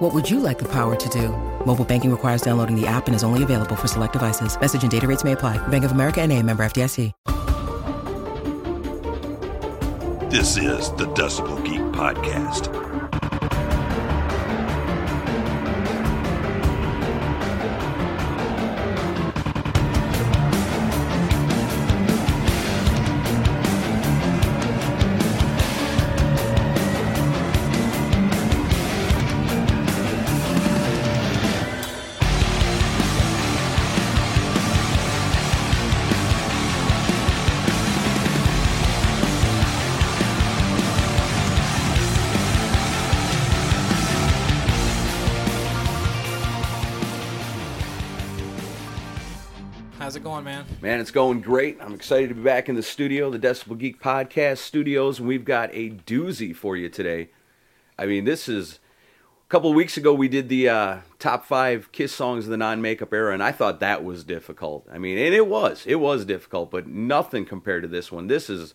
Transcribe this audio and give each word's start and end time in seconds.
What 0.00 0.14
would 0.14 0.30
you 0.30 0.40
like 0.40 0.58
the 0.58 0.68
power 0.68 0.96
to 0.96 1.08
do? 1.10 1.28
Mobile 1.66 1.84
banking 1.84 2.10
requires 2.10 2.40
downloading 2.40 2.74
the 2.74 2.86
app 2.86 3.06
and 3.06 3.14
is 3.14 3.22
only 3.22 3.42
available 3.42 3.76
for 3.76 3.86
select 3.86 4.14
devices. 4.14 4.58
Message 4.58 4.82
and 4.82 4.90
data 4.90 5.06
rates 5.06 5.24
may 5.24 5.32
apply. 5.32 5.58
Bank 5.68 5.84
of 5.84 5.92
America 5.92 6.22
and 6.22 6.32
a 6.32 6.42
member 6.42 6.64
FDIC. 6.64 7.12
This 10.30 10.56
is 10.56 10.90
the 10.92 11.06
Decibel 11.14 11.62
Geek 11.66 11.80
Podcast. 11.92 12.89
Man? 50.82 51.00
It's 51.00 51.10
going 51.10 51.40
great. 51.42 51.78
I'm 51.80 51.94
excited 51.94 52.28
to 52.30 52.34
be 52.34 52.42
back 52.42 52.68
in 52.68 52.74
the 52.74 52.82
studio, 52.82 53.30
the 53.30 53.38
Decibel 53.38 53.78
Geek 53.78 54.00
Podcast 54.00 54.58
studios, 54.58 55.18
and 55.18 55.28
we've 55.28 55.44
got 55.44 55.68
a 55.72 55.90
doozy 55.90 56.56
for 56.56 56.76
you 56.76 56.88
today. 56.88 57.30
I 57.98 58.06
mean, 58.06 58.24
this 58.24 58.48
is 58.48 58.80
a 59.46 59.48
couple 59.50 59.68
of 59.68 59.76
weeks 59.76 59.98
ago 59.98 60.14
we 60.14 60.28
did 60.28 60.48
the 60.48 60.70
uh, 60.70 60.98
top 61.18 61.44
five 61.44 61.92
Kiss 61.92 62.14
songs 62.14 62.44
of 62.44 62.50
the 62.50 62.56
non-makeup 62.56 63.12
era, 63.12 63.34
and 63.34 63.42
I 63.42 63.52
thought 63.52 63.80
that 63.80 64.04
was 64.04 64.24
difficult. 64.24 64.86
I 64.90 64.98
mean, 64.98 65.18
and 65.18 65.34
it 65.34 65.46
was, 65.46 65.84
it 65.86 65.96
was 65.96 66.24
difficult, 66.24 66.70
but 66.70 66.86
nothing 66.86 67.44
compared 67.44 67.82
to 67.82 67.88
this 67.88 68.10
one. 68.10 68.28
This 68.28 68.48
is, 68.48 68.72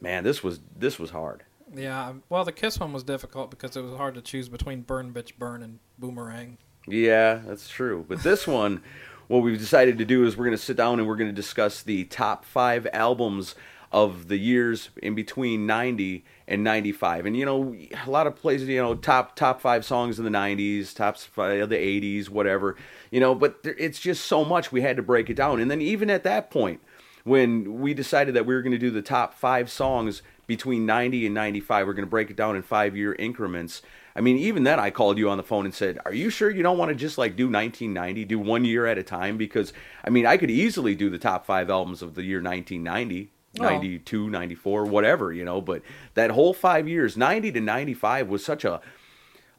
man, 0.00 0.22
this 0.22 0.42
was 0.42 0.60
this 0.76 0.98
was 0.98 1.10
hard. 1.10 1.44
Yeah, 1.74 2.12
well, 2.28 2.44
the 2.44 2.52
Kiss 2.52 2.78
one 2.78 2.92
was 2.92 3.02
difficult 3.02 3.50
because 3.50 3.76
it 3.76 3.82
was 3.82 3.96
hard 3.96 4.14
to 4.14 4.20
choose 4.20 4.48
between 4.48 4.82
Burn 4.82 5.12
Bitch 5.14 5.36
Burn 5.38 5.62
and 5.62 5.78
Boomerang. 5.98 6.58
Yeah, 6.86 7.40
that's 7.46 7.68
true. 7.68 8.04
But 8.06 8.22
this 8.22 8.46
one, 8.46 8.82
what 9.28 9.42
we've 9.42 9.58
decided 9.58 9.98
to 9.98 10.04
do 10.04 10.24
is 10.24 10.36
we're 10.36 10.44
going 10.44 10.56
to 10.56 10.62
sit 10.62 10.76
down 10.76 10.98
and 10.98 11.08
we're 11.08 11.16
going 11.16 11.30
to 11.30 11.34
discuss 11.34 11.82
the 11.82 12.04
top 12.04 12.44
five 12.44 12.86
albums 12.92 13.54
of 13.92 14.28
the 14.28 14.36
years 14.36 14.90
in 15.02 15.14
between 15.14 15.66
90 15.66 16.24
and 16.48 16.64
95 16.64 17.24
and 17.24 17.36
you 17.36 17.44
know 17.44 17.74
a 18.04 18.10
lot 18.10 18.26
of 18.26 18.34
places 18.34 18.68
you 18.68 18.82
know 18.82 18.94
top 18.94 19.36
top 19.36 19.60
five 19.60 19.84
songs 19.84 20.18
in 20.18 20.24
the 20.24 20.30
90s 20.30 20.94
top 20.94 21.16
five 21.16 21.60
of 21.60 21.68
the 21.68 21.76
80s 21.76 22.28
whatever 22.28 22.76
you 23.10 23.20
know 23.20 23.34
but 23.34 23.62
there, 23.62 23.76
it's 23.78 24.00
just 24.00 24.24
so 24.24 24.44
much 24.44 24.72
we 24.72 24.80
had 24.82 24.96
to 24.96 25.02
break 25.02 25.30
it 25.30 25.34
down. 25.34 25.60
And 25.60 25.70
then 25.70 25.80
even 25.80 26.10
at 26.10 26.24
that 26.24 26.50
point 26.50 26.80
when 27.24 27.80
we 27.80 27.94
decided 27.94 28.34
that 28.34 28.44
we 28.44 28.54
were 28.54 28.62
going 28.62 28.72
to 28.72 28.78
do 28.78 28.90
the 28.90 29.02
top 29.02 29.34
five 29.34 29.70
songs 29.70 30.22
between 30.46 30.84
90 30.84 31.26
and 31.26 31.34
95 31.34 31.86
we're 31.86 31.92
going 31.92 32.06
to 32.06 32.10
break 32.10 32.30
it 32.30 32.36
down 32.36 32.56
in 32.56 32.62
five 32.62 32.96
year 32.96 33.14
increments 33.14 33.82
i 34.16 34.20
mean 34.20 34.36
even 34.36 34.64
then 34.64 34.80
i 34.80 34.90
called 34.90 35.18
you 35.18 35.30
on 35.30 35.36
the 35.36 35.42
phone 35.42 35.64
and 35.64 35.74
said 35.74 35.98
are 36.04 36.12
you 36.12 36.30
sure 36.30 36.50
you 36.50 36.62
don't 36.62 36.78
want 36.78 36.88
to 36.88 36.94
just 36.94 37.18
like 37.18 37.36
do 37.36 37.44
1990 37.44 38.24
do 38.24 38.38
one 38.38 38.64
year 38.64 38.86
at 38.86 38.98
a 38.98 39.02
time 39.02 39.36
because 39.36 39.72
i 40.04 40.10
mean 40.10 40.26
i 40.26 40.36
could 40.36 40.50
easily 40.50 40.94
do 40.94 41.08
the 41.08 41.18
top 41.18 41.46
five 41.46 41.70
albums 41.70 42.02
of 42.02 42.14
the 42.14 42.22
year 42.22 42.42
1990 42.42 43.30
Oh. 43.58 43.62
92 43.62 44.28
94 44.28 44.84
whatever 44.84 45.32
you 45.32 45.42
know 45.42 45.62
but 45.62 45.80
that 46.12 46.30
whole 46.30 46.52
five 46.52 46.86
years 46.86 47.16
90 47.16 47.52
to 47.52 47.60
95 47.62 48.28
was 48.28 48.44
such 48.44 48.66
a 48.66 48.82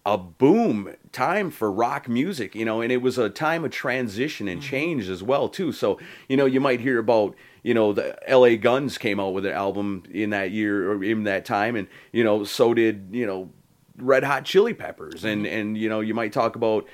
a 0.07 0.17
boom 0.17 0.95
time 1.11 1.51
for 1.51 1.69
rock 1.69 2.07
music, 2.07 2.55
you 2.55 2.63
know, 2.63 2.79
and 2.79 2.93
it 2.93 3.01
was 3.01 3.17
a 3.17 3.29
time 3.29 3.65
of 3.65 3.71
transition 3.71 4.47
and 4.47 4.61
mm-hmm. 4.61 4.69
change 4.69 5.09
as 5.09 5.21
well 5.21 5.49
too. 5.49 5.73
So, 5.73 5.99
you 6.29 6.37
know, 6.37 6.45
you 6.45 6.61
might 6.61 6.79
hear 6.79 6.97
about, 6.97 7.35
you 7.61 7.73
know, 7.73 7.91
the 7.91 8.17
LA 8.25 8.55
Guns 8.55 8.97
came 8.97 9.19
out 9.19 9.33
with 9.33 9.45
an 9.45 9.51
album 9.51 10.03
in 10.09 10.29
that 10.29 10.51
year 10.51 10.93
or 10.93 11.03
in 11.03 11.25
that 11.25 11.43
time 11.43 11.75
and, 11.75 11.89
you 12.13 12.23
know, 12.23 12.45
so 12.45 12.73
did, 12.73 13.09
you 13.11 13.25
know, 13.25 13.49
Red 13.97 14.23
Hot 14.23 14.45
Chili 14.45 14.73
Peppers 14.73 15.23
and 15.23 15.45
and 15.45 15.77
you 15.77 15.89
know, 15.89 15.99
you 15.99 16.13
might 16.13 16.33
talk 16.33 16.55
about 16.55 16.87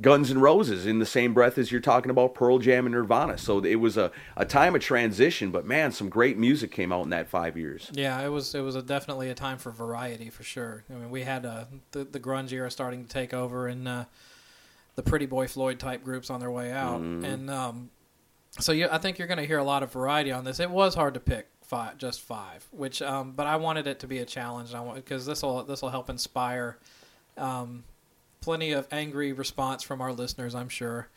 Guns 0.00 0.30
N' 0.30 0.38
Roses 0.38 0.86
in 0.86 1.00
the 1.00 1.06
same 1.06 1.34
breath 1.34 1.58
as 1.58 1.72
you're 1.72 1.80
talking 1.80 2.10
about 2.10 2.34
Pearl 2.34 2.58
Jam 2.58 2.86
and 2.86 2.94
Nirvana. 2.94 3.36
So 3.36 3.58
it 3.64 3.76
was 3.76 3.96
a, 3.96 4.12
a 4.36 4.44
time 4.44 4.76
of 4.76 4.80
transition, 4.80 5.50
but 5.50 5.66
man, 5.66 5.90
some 5.90 6.08
great 6.08 6.38
music 6.38 6.70
came 6.70 6.92
out 6.92 7.02
in 7.02 7.10
that 7.10 7.28
5 7.28 7.56
years. 7.56 7.90
Yeah, 7.92 8.20
it 8.20 8.28
was 8.28 8.54
it 8.54 8.60
was 8.60 8.76
a, 8.76 8.82
definitely 8.82 9.30
a 9.30 9.34
time 9.34 9.58
for 9.58 9.72
variety 9.72 10.30
for 10.30 10.44
sure. 10.44 10.84
I 10.88 10.94
mean, 10.94 11.10
we 11.10 11.22
had 11.22 11.44
uh, 11.44 11.64
the 11.90 12.04
the 12.04 12.20
grunge 12.20 12.52
era 12.52 12.70
starting 12.70 13.04
to 13.04 13.08
take 13.08 13.34
over, 13.34 13.66
and 13.66 13.88
uh, 13.88 14.04
the 14.94 15.02
Pretty 15.02 15.26
Boy 15.26 15.48
Floyd 15.48 15.78
type 15.78 16.04
groups 16.04 16.30
on 16.30 16.40
their 16.40 16.50
way 16.50 16.70
out, 16.70 17.00
and 17.00 17.50
um, 17.50 17.90
so 18.58 18.72
you, 18.72 18.88
I 18.90 18.98
think 18.98 19.18
you're 19.18 19.28
going 19.28 19.38
to 19.38 19.46
hear 19.46 19.58
a 19.58 19.64
lot 19.64 19.82
of 19.82 19.92
variety 19.92 20.30
on 20.30 20.44
this. 20.44 20.60
It 20.60 20.70
was 20.70 20.94
hard 20.94 21.14
to 21.14 21.20
pick 21.20 21.48
five, 21.70 21.96
just 21.98 22.20
five, 22.20 22.66
which 22.72 23.00
um, 23.00 23.30
but 23.32 23.46
I 23.46 23.56
wanted 23.56 23.86
it 23.86 24.00
to 24.00 24.06
be 24.08 24.18
a 24.18 24.24
challenge, 24.26 24.70
and 24.70 24.78
I 24.78 24.80
want 24.80 24.96
because 24.96 25.24
this 25.24 25.42
will 25.42 25.62
this 25.64 25.80
will 25.82 25.88
help 25.90 26.10
inspire. 26.10 26.76
Um, 27.38 27.84
plenty 28.40 28.72
of 28.72 28.88
angry 28.90 29.32
response 29.32 29.82
from 29.82 30.00
our 30.00 30.12
listeners, 30.12 30.54
I'm 30.54 30.68
sure. 30.68 31.08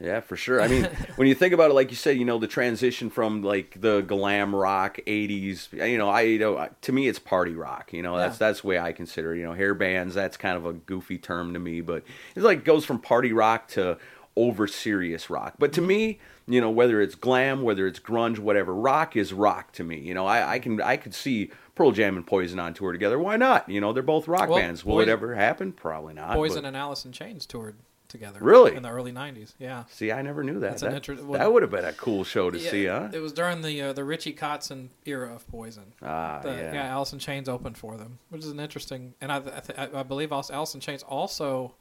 Yeah, 0.00 0.20
for 0.20 0.36
sure. 0.36 0.60
I 0.62 0.68
mean, 0.68 0.84
when 1.16 1.26
you 1.28 1.34
think 1.34 1.52
about 1.52 1.70
it, 1.70 1.74
like 1.74 1.90
you 1.90 1.96
said, 1.96 2.16
you 2.16 2.24
know, 2.24 2.38
the 2.38 2.46
transition 2.46 3.10
from 3.10 3.42
like 3.42 3.80
the 3.80 4.00
glam 4.00 4.54
rock 4.54 4.98
'80s, 5.06 5.72
you 5.72 5.98
know, 5.98 6.08
I, 6.08 6.22
you 6.22 6.38
know, 6.38 6.68
to 6.82 6.92
me, 6.92 7.06
it's 7.08 7.18
party 7.18 7.52
rock. 7.54 7.92
You 7.92 8.02
know, 8.02 8.16
that's 8.16 8.40
Yeah. 8.40 8.46
that's 8.48 8.60
the 8.62 8.66
way 8.68 8.78
I 8.78 8.92
consider. 8.92 9.34
it. 9.34 9.38
You 9.40 9.44
know, 9.44 9.52
hair 9.52 9.74
bands. 9.74 10.14
That's 10.14 10.36
kind 10.36 10.56
of 10.56 10.64
a 10.66 10.72
goofy 10.72 11.18
term 11.18 11.52
to 11.52 11.58
me, 11.60 11.80
but 11.82 12.02
it's 12.34 12.44
like 12.44 12.64
goes 12.64 12.84
from 12.84 12.98
party 13.00 13.32
rock 13.32 13.68
to 13.68 13.98
over 14.36 14.66
serious 14.68 15.28
rock. 15.28 15.54
But 15.58 15.72
to 15.74 15.80
me, 15.80 16.20
you 16.48 16.60
know, 16.60 16.70
whether 16.70 17.00
it's 17.00 17.14
glam, 17.14 17.62
whether 17.62 17.86
it's 17.86 18.00
grunge, 18.00 18.38
whatever, 18.38 18.74
rock 18.74 19.14
is 19.16 19.32
rock 19.32 19.72
to 19.72 19.84
me. 19.84 19.98
You 19.98 20.14
know, 20.14 20.26
I, 20.26 20.54
I 20.54 20.58
can 20.58 20.80
I 20.80 20.96
could 20.96 21.14
see 21.14 21.50
Pearl 21.74 21.92
Jam 21.92 22.16
and 22.16 22.26
Poison 22.26 22.58
on 22.58 22.74
tour 22.74 22.92
together. 22.92 23.18
Why 23.18 23.36
not? 23.36 23.68
You 23.68 23.80
know, 23.80 23.92
they're 23.92 24.02
both 24.02 24.26
rock 24.26 24.48
Well, 24.48 24.58
bands. 24.58 24.84
Will 24.84 24.94
Poison- 24.96 25.08
it 25.08 25.12
ever 25.12 25.34
happen? 25.34 25.72
Probably 25.72 26.14
not. 26.14 26.34
Poison 26.34 26.62
but- 26.62 26.68
and 26.68 26.76
Alice 26.76 27.04
in 27.04 27.12
Chains 27.12 27.46
toured 27.46 27.76
together. 28.08 28.38
Really? 28.40 28.74
In 28.74 28.82
the 28.82 28.88
early 28.88 29.12
'90s. 29.12 29.52
Yeah. 29.58 29.84
See, 29.90 30.10
I 30.10 30.22
never 30.22 30.42
knew 30.42 30.54
that. 30.60 30.70
That's 30.70 30.82
an 30.82 30.92
That, 30.92 31.08
inter- 31.08 31.22
well- 31.22 31.38
that 31.38 31.52
would 31.52 31.60
have 31.62 31.70
been 31.70 31.84
a 31.84 31.92
cool 31.92 32.24
show 32.24 32.50
to 32.50 32.58
Yeah, 32.58 32.70
see, 32.70 32.86
huh? 32.86 33.08
It 33.12 33.18
was 33.20 33.34
during 33.34 33.60
the 33.60 33.82
uh, 33.82 33.92
the 33.92 34.02
Richie 34.04 34.32
Kotzen 34.32 34.88
era 35.04 35.34
of 35.34 35.46
Poison. 35.48 35.92
Ah, 36.02 36.40
The, 36.42 36.50
yeah. 36.52 36.72
yeah. 36.72 36.86
Alice 36.86 37.12
in 37.12 37.18
Chains 37.18 37.48
opened 37.50 37.76
for 37.76 37.98
them, 37.98 38.18
which 38.30 38.42
is 38.42 38.50
an 38.50 38.58
interesting. 38.60 39.12
And 39.20 39.30
I 39.30 39.36
I, 39.36 39.40
th- 39.60 39.78
I 39.94 40.02
believe 40.02 40.32
also 40.32 40.54
Alice 40.54 40.74
in 40.74 40.80
Chains 40.80 41.02
also 41.02 41.74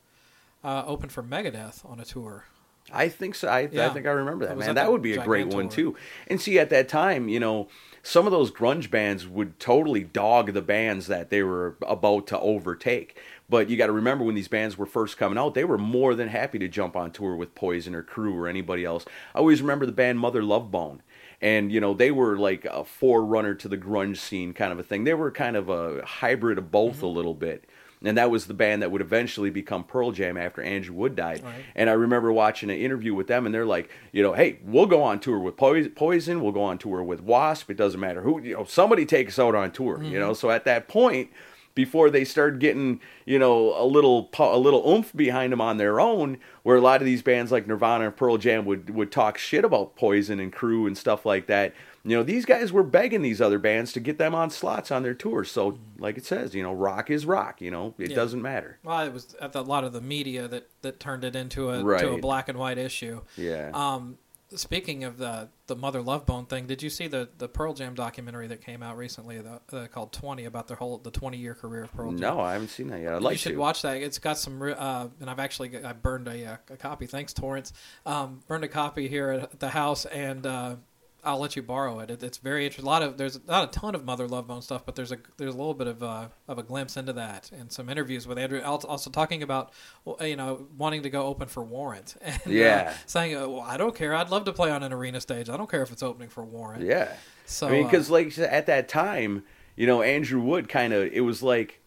uh, 0.66 0.84
opened 0.86 1.14
for 1.14 1.24
Megadeth 1.24 1.90
on 1.90 2.00
a 2.02 2.06
tour. 2.06 2.44
I 2.92 3.10
think 3.10 3.36
so. 3.36 3.48
I, 3.50 3.60
I 3.60 3.68
think 3.90 4.06
I 4.06 4.12
remember 4.12 4.46
that, 4.46 4.58
man. 4.58 4.70
at 4.70 4.76
That 4.76 4.92
would 4.92 5.02
be 5.02 5.14
a 5.14 5.24
great 5.24 5.48
one, 5.48 5.70
too. 5.70 5.96
And 6.28 6.40
see, 6.42 6.58
at 6.58 6.70
that 6.70 6.88
time, 6.88 7.28
you 7.28 7.40
know, 7.40 7.68
some 8.02 8.26
of 8.26 8.32
those 8.32 8.52
grunge 8.52 8.90
bands 8.90 9.28
would 9.28 9.60
totally 9.60 10.04
dog 10.04 10.54
the 10.54 10.62
bands 10.62 11.08
that 11.08 11.30
they 11.30 11.44
were 11.44 11.76
about 11.86 12.28
to 12.28 12.40
overtake. 12.40 13.18
But 13.50 13.70
you 13.70 13.76
got 13.78 13.88
to 13.88 13.92
remember 13.94 14.24
when 14.24 14.36
these 14.36 14.48
bands 14.48 14.78
were 14.78 14.86
first 14.86 15.18
coming 15.18 15.38
out, 15.38 15.54
they 15.54 15.64
were 15.66 15.78
more 15.78 16.16
than 16.16 16.30
happy 16.30 16.60
to 16.60 16.68
jump 16.68 16.96
on 16.96 17.12
tour 17.12 17.36
with 17.36 17.56
Poison 17.56 17.96
or 17.96 18.04
Crue 18.04 18.34
or 18.34 18.48
anybody 18.48 18.86
else. 18.86 19.06
I 19.36 19.40
always 19.40 19.62
remember 19.62 19.86
the 19.86 19.92
band 19.92 20.20
Mother 20.20 20.44
Love 20.44 20.72
Bone. 20.72 21.02
And, 21.42 21.72
you 21.72 21.80
know, 21.80 21.94
they 21.94 22.12
were 22.12 22.38
like 22.38 22.66
a 22.66 22.84
forerunner 22.84 23.54
to 23.56 23.68
the 23.68 23.78
grunge 23.78 24.18
scene 24.18 24.54
kind 24.54 24.72
of 24.72 24.80
a 24.80 24.84
thing. 24.84 25.04
They 25.04 25.14
were 25.14 25.30
kind 25.32 25.56
of 25.56 25.70
a 25.70 26.04
hybrid 26.06 26.58
of 26.58 26.72
both 26.72 26.98
Mm-hmm. 26.98 27.06
a 27.06 27.10
little 27.10 27.34
bit. 27.34 27.66
And 28.04 28.18
that 28.18 28.30
was 28.30 28.46
the 28.46 28.54
band 28.54 28.84
that 28.84 28.92
would 28.92 29.02
eventually 29.02 29.50
become 29.50 29.84
Pearl 29.84 30.12
Jam 30.12 30.38
after 30.38 30.62
Andrew 30.62 30.94
Wood 30.94 31.16
died. 31.16 31.44
Right. 31.44 31.66
And 31.76 31.90
I 31.90 31.94
remember 31.94 32.32
watching 32.32 32.70
an 32.70 32.78
interview 32.78 33.16
with 33.16 33.28
them, 33.28 33.46
and 33.46 33.56
they're 33.56 33.66
like, 33.66 33.90
you 34.12 34.22
know, 34.22 34.34
hey, 34.34 34.60
we'll 34.64 34.86
go 34.86 35.02
on 35.02 35.20
tour 35.20 35.40
with 35.40 35.58
Poison, 35.58 36.42
we'll 36.42 36.52
go 36.52 36.64
on 36.64 36.78
tour 36.78 37.02
with 37.02 37.22
Wasp. 37.22 37.72
It 37.72 37.78
doesn't 37.78 38.00
matter 38.00 38.22
who, 38.22 38.40
you 38.42 38.54
know, 38.54 38.66
somebody 38.66 39.06
take 39.06 39.30
us 39.30 39.40
out 39.40 39.56
on 39.56 39.72
tour, 39.72 39.98
you 39.98 40.12
mm-hmm. 40.12 40.20
know. 40.20 40.34
So 40.34 40.52
at 40.52 40.66
that 40.66 40.88
point, 40.88 41.32
before 41.78 42.10
they 42.10 42.26
started 42.26 42.60
getting, 42.60 43.00
you 43.26 43.38
know, 43.38 43.80
a 43.80 43.86
little 43.86 44.32
a 44.40 44.58
little 44.58 44.84
oomph 44.90 45.16
behind 45.16 45.54
them 45.54 45.62
on 45.62 45.78
their 45.78 46.00
own, 46.00 46.40
where 46.64 46.76
a 46.76 46.82
lot 46.82 47.02
of 47.02 47.06
these 47.06 47.22
bands 47.22 47.52
like 47.52 47.68
Nirvana 47.68 48.06
and 48.06 48.16
Pearl 48.16 48.38
Jam 48.38 48.66
would 48.66 48.90
would 48.90 49.12
talk 49.12 49.38
shit 49.38 49.64
about 49.64 49.96
Poison 49.96 50.40
and 50.40 50.52
Crue 50.52 50.88
and 50.88 50.98
stuff 50.98 51.24
like 51.24 51.46
that. 51.46 51.76
You 52.04 52.16
know, 52.18 52.24
these 52.24 52.46
guys 52.46 52.72
were 52.72 52.84
begging 52.84 53.22
these 53.22 53.42
other 53.42 53.60
bands 53.60 53.92
to 53.94 54.00
get 54.00 54.18
them 54.18 54.34
on 54.34 54.50
slots 54.50 54.92
on 54.92 55.04
their 55.04 55.14
tours. 55.14 55.52
So, 55.52 55.78
like 55.98 56.18
it 56.18 56.26
says, 56.26 56.56
you 56.56 56.64
know, 56.64 56.74
rock 56.74 57.10
is 57.10 57.26
rock. 57.26 57.60
You 57.62 57.72
know, 57.72 57.94
it 57.98 58.12
Yeah. 58.12 58.16
doesn't 58.16 58.42
matter. 58.42 58.78
Well, 58.84 59.02
it 59.06 59.14
was 59.14 59.26
the, 59.26 59.60
a 59.60 59.62
lot 59.62 59.84
of 59.84 59.94
the 59.94 60.02
media 60.02 60.48
that, 60.48 60.70
that 60.84 61.00
turned 61.00 61.24
it 61.24 61.36
into 61.36 61.70
a 61.70 61.82
to 62.00 62.14
a 62.14 62.18
black 62.20 62.48
and 62.50 62.58
white 62.58 62.78
issue. 62.78 63.22
Yeah. 63.36 63.72
Um, 63.74 64.18
speaking 64.54 65.04
of 65.04 65.18
the 65.18 65.50
the 65.66 65.76
Mother 65.76 66.02
Love 66.02 66.26
Bone 66.26 66.46
thing, 66.46 66.66
did 66.68 66.82
you 66.82 66.90
see 66.90 67.08
the, 67.08 67.28
the 67.38 67.50
Pearl 67.50 67.74
Jam 67.74 67.94
documentary 67.94 68.48
that 68.48 68.62
came 68.62 68.82
out 68.82 68.96
recently 68.96 69.40
the, 69.42 69.60
uh, 69.78 69.88
called 69.88 70.14
Twenty 70.14 70.46
about 70.46 70.70
the 70.70 70.76
whole 70.76 70.98
the 71.00 71.12
twenty 71.12 71.38
year 71.38 71.54
career 71.54 71.84
of 71.84 71.92
Pearl 71.94 72.12
Jam? 72.12 72.20
No, 72.22 72.40
I 72.40 72.54
haven't 72.54 72.70
seen 72.70 72.88
that 72.88 73.02
yet. 73.02 73.16
I'd 73.16 73.22
like 73.22 73.34
you 73.34 73.38
should 73.40 73.52
to. 73.54 73.58
watch 73.58 73.82
that. 73.82 73.98
It's 73.98 74.20
got 74.20 74.38
some, 74.38 74.62
uh, 74.62 75.08
and 75.20 75.30
I've 75.30 75.40
actually 75.40 75.68
got- 75.68 75.84
I 75.84 75.92
burned 75.92 76.30
a, 76.30 76.46
uh, 76.46 76.58
a 76.70 76.78
copy. 76.78 77.06
Thanks, 77.08 77.34
Torrance. 77.34 77.74
Um, 78.06 78.40
burned 78.48 78.64
a 78.64 78.70
copy 78.70 79.10
here 79.10 79.32
at 79.32 79.60
the 79.60 79.68
house, 79.70 80.06
and 80.06 80.46
uh, 80.46 80.76
I'll 81.28 81.40
let 81.40 81.56
you 81.56 81.62
borrow 81.62 82.00
it. 82.00 82.10
it. 82.10 82.24
It's 82.24 82.38
very 82.38 82.66
interesting. 82.66 82.86
A 82.86 82.90
lot 82.90 83.04
of 83.04 83.18
there's 83.18 83.40
not 83.48 83.66
a 83.76 83.80
ton 83.80 83.94
of 83.96 84.06
Mother 84.06 84.28
Love 84.28 84.48
Bone 84.48 84.62
stuff, 84.62 84.86
but 84.86 84.96
there's 84.96 85.12
a 85.12 85.18
there's 85.38 85.54
a 85.54 85.58
little 85.58 85.74
bit 85.74 85.88
of 85.88 86.02
uh, 86.02 86.28
of 86.48 86.58
a 86.58 86.64
glimpse 86.64 86.98
into 86.98 87.14
that, 87.14 87.52
and 87.52 87.72
some 87.72 87.90
interviews 87.90 88.26
with 88.28 88.38
Andrew. 88.38 88.62
Also 88.64 89.10
talking 89.12 89.44
about 89.44 89.72
you 90.22 90.36
know 90.36 90.68
wanting 90.78 91.04
to 91.04 91.10
go 91.10 91.26
open 91.28 91.48
for 91.48 91.64
Warrant, 91.64 92.16
and, 92.22 92.38
uh, 92.46 92.50
Yeah. 92.50 92.94
saying 93.06 93.36
uh, 93.36 93.48
well, 93.48 93.62
I 93.62 93.78
don't 93.78 93.94
care. 93.96 94.16
I'd 94.16 94.30
love 94.30 94.46
to 94.46 94.54
play 94.54 94.72
on 94.72 94.84
an 94.84 94.94
arena 94.94 95.20
stage. 95.22 95.50
I 95.50 95.58
don't 95.58 95.70
care 95.70 95.82
if 95.84 95.92
it's 95.92 96.04
opening 96.04 96.30
for 96.30 96.44
Warrant. 96.46 96.84
Yeah. 96.84 97.12
So 97.46 97.68
I 97.68 97.72
mean, 97.72 97.84
uh, 97.84 97.88
because 97.88 98.10
like 98.10 98.38
at 98.40 98.66
that 98.68 98.88
time, 98.88 99.44
you 99.76 99.86
know, 99.88 100.02
Andrew 100.02 100.42
Wood 100.42 100.70
kind 100.70 100.94
of 100.94 101.12
it 101.12 101.22
was 101.22 101.44
like 101.44 101.82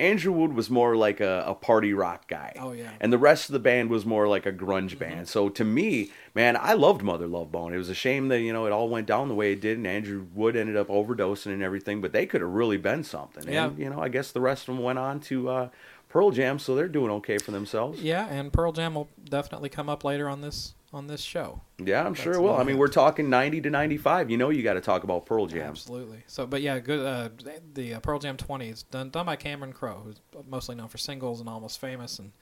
Andrew 0.00 0.32
Wood 0.32 0.54
was 0.54 0.70
more 0.70 0.96
like 0.96 1.20
a, 1.20 1.44
a 1.46 1.54
party 1.54 1.92
rock 1.92 2.26
guy. 2.26 2.54
Oh, 2.58 2.72
yeah. 2.72 2.90
And 3.00 3.12
the 3.12 3.18
rest 3.18 3.48
of 3.48 3.52
the 3.52 3.58
band 3.58 3.90
was 3.90 4.04
more 4.06 4.26
like 4.26 4.46
a 4.46 4.52
grunge 4.52 4.98
band. 4.98 5.28
So 5.28 5.48
to 5.50 5.64
me, 5.64 6.10
man, 6.34 6.56
I 6.56 6.72
loved 6.72 7.02
Mother 7.02 7.26
Love 7.26 7.52
Bone. 7.52 7.74
It 7.74 7.78
was 7.78 7.88
a 7.88 7.94
shame 7.94 8.28
that 8.28 8.40
you 8.40 8.52
know 8.52 8.66
it 8.66 8.72
all 8.72 8.88
went 8.88 9.06
down 9.06 9.28
the 9.28 9.34
way 9.34 9.52
it 9.52 9.60
did, 9.60 9.76
and 9.78 9.86
Andrew 9.86 10.26
Wood 10.34 10.56
ended 10.56 10.76
up 10.76 10.88
overdosing 10.88 11.52
and 11.52 11.62
everything. 11.62 12.00
But 12.00 12.12
they 12.12 12.26
could 12.26 12.40
have 12.40 12.50
really 12.50 12.78
been 12.78 13.04
something. 13.04 13.46
Yeah. 13.46 13.66
And 13.66 13.78
you 13.78 13.90
know, 13.90 14.00
I 14.00 14.08
guess 14.08 14.32
the 14.32 14.40
rest 14.40 14.68
of 14.68 14.74
them 14.74 14.82
went 14.82 14.98
on 14.98 15.20
to 15.20 15.48
uh, 15.48 15.68
Pearl 16.08 16.30
Jam, 16.30 16.58
so 16.58 16.74
they're 16.74 16.88
doing 16.88 17.10
okay 17.12 17.38
for 17.38 17.50
themselves. 17.50 18.00
yeah, 18.02 18.26
and 18.26 18.52
Pearl 18.52 18.72
Jam 18.72 18.94
will 18.94 19.08
definitely 19.28 19.68
come 19.68 19.88
up 19.88 20.02
later 20.02 20.28
on 20.28 20.40
this 20.40 20.74
on 20.92 21.06
this 21.06 21.20
show. 21.20 21.60
Yeah, 21.78 22.04
I'm 22.04 22.14
sure 22.14 22.32
it 22.32 22.40
will. 22.40 22.56
I 22.56 22.64
mean, 22.64 22.78
we're 22.78 22.88
talking 22.88 23.30
90 23.30 23.60
to 23.62 23.70
95. 23.70 24.30
You 24.30 24.36
know, 24.36 24.50
you 24.50 24.62
got 24.62 24.74
to 24.74 24.80
talk 24.80 25.04
about 25.04 25.26
Pearl 25.26 25.46
Jam. 25.46 25.68
Absolutely. 25.70 26.24
So, 26.26 26.46
but 26.46 26.62
yeah, 26.62 26.78
good. 26.78 27.06
Uh, 27.06 27.28
the 27.74 27.94
uh, 27.94 28.00
Pearl 28.00 28.18
Jam 28.18 28.36
20 28.36 28.68
is 28.68 28.82
done 28.84 29.10
done 29.10 29.26
by 29.26 29.36
Cameron 29.36 29.72
Crowe, 29.72 30.02
who's 30.04 30.20
mostly 30.48 30.74
known 30.74 30.88
for 30.88 30.98
singles 30.98 31.40
and 31.40 31.48
Almost 31.48 31.80
Famous, 31.80 32.18
and 32.18 32.32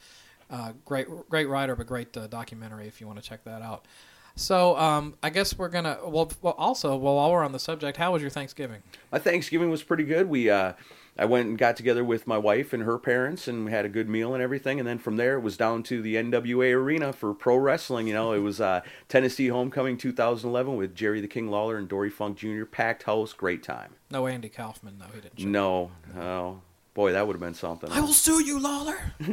uh, 0.50 0.72
great 0.84 1.08
great 1.28 1.48
writer, 1.48 1.76
but 1.76 1.86
great 1.86 2.16
uh, 2.16 2.26
documentary 2.26 2.86
if 2.88 3.00
you 3.00 3.06
want 3.06 3.22
to 3.22 3.28
check 3.28 3.44
that 3.44 3.62
out. 3.62 3.86
So, 4.34 4.76
um, 4.76 5.16
I 5.22 5.30
guess 5.30 5.58
we're 5.58 5.68
gonna. 5.68 5.98
Well, 6.04 6.30
well, 6.42 6.54
also, 6.56 6.96
well, 6.96 7.16
while 7.16 7.32
we're 7.32 7.44
on 7.44 7.52
the 7.52 7.58
subject, 7.58 7.96
how 7.96 8.12
was 8.12 8.22
your 8.22 8.30
Thanksgiving? 8.30 8.82
My 9.10 9.18
Thanksgiving 9.18 9.68
was 9.68 9.82
pretty 9.82 10.04
good. 10.04 10.28
We 10.28 10.48
uh, 10.48 10.74
I 11.18 11.24
went 11.24 11.48
and 11.48 11.58
got 11.58 11.76
together 11.76 12.04
with 12.04 12.28
my 12.28 12.38
wife 12.38 12.72
and 12.72 12.84
her 12.84 12.96
parents, 12.96 13.48
and 13.48 13.64
we 13.64 13.72
had 13.72 13.84
a 13.84 13.88
good 13.88 14.08
meal 14.08 14.34
and 14.34 14.42
everything. 14.42 14.78
And 14.78 14.86
then 14.86 14.98
from 14.98 15.16
there, 15.16 15.36
it 15.36 15.40
was 15.40 15.56
down 15.56 15.82
to 15.84 16.00
the 16.00 16.14
NWA 16.14 16.72
arena 16.72 17.12
for 17.12 17.34
pro 17.34 17.56
wrestling. 17.56 18.06
You 18.06 18.14
know, 18.14 18.32
it 18.32 18.38
was 18.38 18.60
uh, 18.60 18.82
Tennessee 19.08 19.48
Homecoming 19.48 19.96
2011 19.96 20.76
with 20.76 20.94
Jerry 20.94 21.20
the 21.20 21.26
King 21.26 21.48
Lawler 21.48 21.76
and 21.76 21.88
Dory 21.88 22.08
Funk 22.08 22.38
Jr. 22.38 22.64
Packed 22.64 23.02
house, 23.02 23.32
great 23.32 23.64
time. 23.64 23.94
No, 24.12 24.28
Andy 24.28 24.48
Kaufman. 24.48 24.96
No, 24.98 25.06
he 25.12 25.20
didn't. 25.20 25.38
No, 25.40 25.90
no, 26.14 26.62
boy, 26.94 27.12
that 27.12 27.26
would 27.26 27.34
have 27.34 27.40
been 27.40 27.54
something. 27.54 27.90
I 27.90 28.00
will 28.00 28.12
sue 28.12 28.40
you, 28.44 28.60
Lawler. 28.60 28.98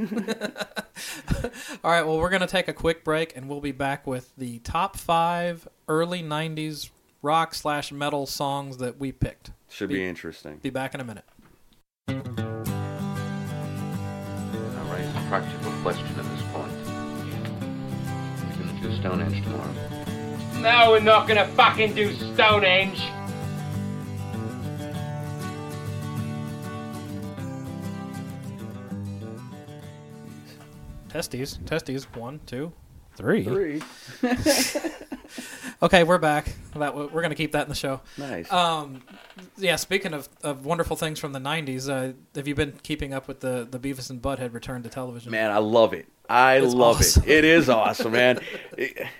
All 1.83 1.91
right, 1.91 2.03
well, 2.03 2.17
we're 2.17 2.29
going 2.29 2.41
to 2.41 2.47
take 2.47 2.67
a 2.67 2.73
quick 2.73 3.03
break, 3.03 3.37
and 3.37 3.47
we'll 3.47 3.61
be 3.61 3.71
back 3.71 4.07
with 4.07 4.31
the 4.35 4.57
top 4.59 4.97
five 4.97 5.67
early 5.87 6.23
'90s 6.23 6.89
rock 7.21 7.53
slash 7.53 7.91
metal 7.91 8.25
songs 8.25 8.77
that 8.77 8.99
we 8.99 9.11
picked. 9.11 9.51
Should 9.69 9.89
be 9.89 10.03
interesting. 10.03 10.57
Be 10.57 10.69
back 10.69 10.93
in 10.95 11.01
a 11.01 11.03
minute. 11.03 11.25
All 12.07 12.15
right, 14.91 15.01
it's 15.01 15.17
a 15.17 15.25
practical 15.27 15.71
question 15.81 16.07
at 16.19 16.25
this 16.25 16.43
point. 16.53 16.71
You 18.47 18.63
gonna 18.63 18.79
do 18.81 18.95
Stonehenge 18.97 19.41
tomorrow? 19.43 19.73
No, 20.61 20.91
we're 20.91 20.99
not 20.99 21.27
gonna 21.27 21.47
fucking 21.47 21.95
do 21.95 22.13
Stonehenge. 22.13 23.01
Testes, 31.09 31.59
testes. 31.65 32.05
One, 32.13 32.39
two, 32.45 32.71
three. 33.15 33.43
Three. 33.43 33.81
Okay, 35.83 36.03
we're 36.05 36.17
back. 36.17 36.53
That 36.75 36.95
we're 36.95 37.07
going 37.09 37.29
to 37.29 37.35
keep 37.35 37.51
that 37.51 37.63
in 37.63 37.69
the 37.69 37.75
show. 37.75 37.99
Nice. 38.17 38.51
Um, 38.51 39.03
yeah. 39.57 39.75
Speaking 39.75 40.13
of, 40.13 40.29
of 40.41 40.65
wonderful 40.65 40.95
things 40.95 41.19
from 41.19 41.33
the 41.33 41.39
'90s, 41.39 41.89
uh, 41.89 42.13
have 42.33 42.47
you 42.47 42.55
been 42.55 42.79
keeping 42.81 43.13
up 43.13 43.27
with 43.27 43.41
the 43.41 43.67
the 43.69 43.77
Beavis 43.77 44.09
and 44.09 44.21
Butthead 44.21 44.53
return 44.53 44.83
to 44.83 44.89
television? 44.89 45.31
Man, 45.31 45.51
I 45.51 45.57
love 45.57 45.93
it. 45.93 46.07
I 46.29 46.55
It's 46.57 46.73
love 46.73 46.97
awesome. 46.97 47.23
it. 47.23 47.29
It 47.29 47.43
is 47.43 47.69
awesome, 47.69 48.13
man. 48.13 48.39
It- 48.77 49.05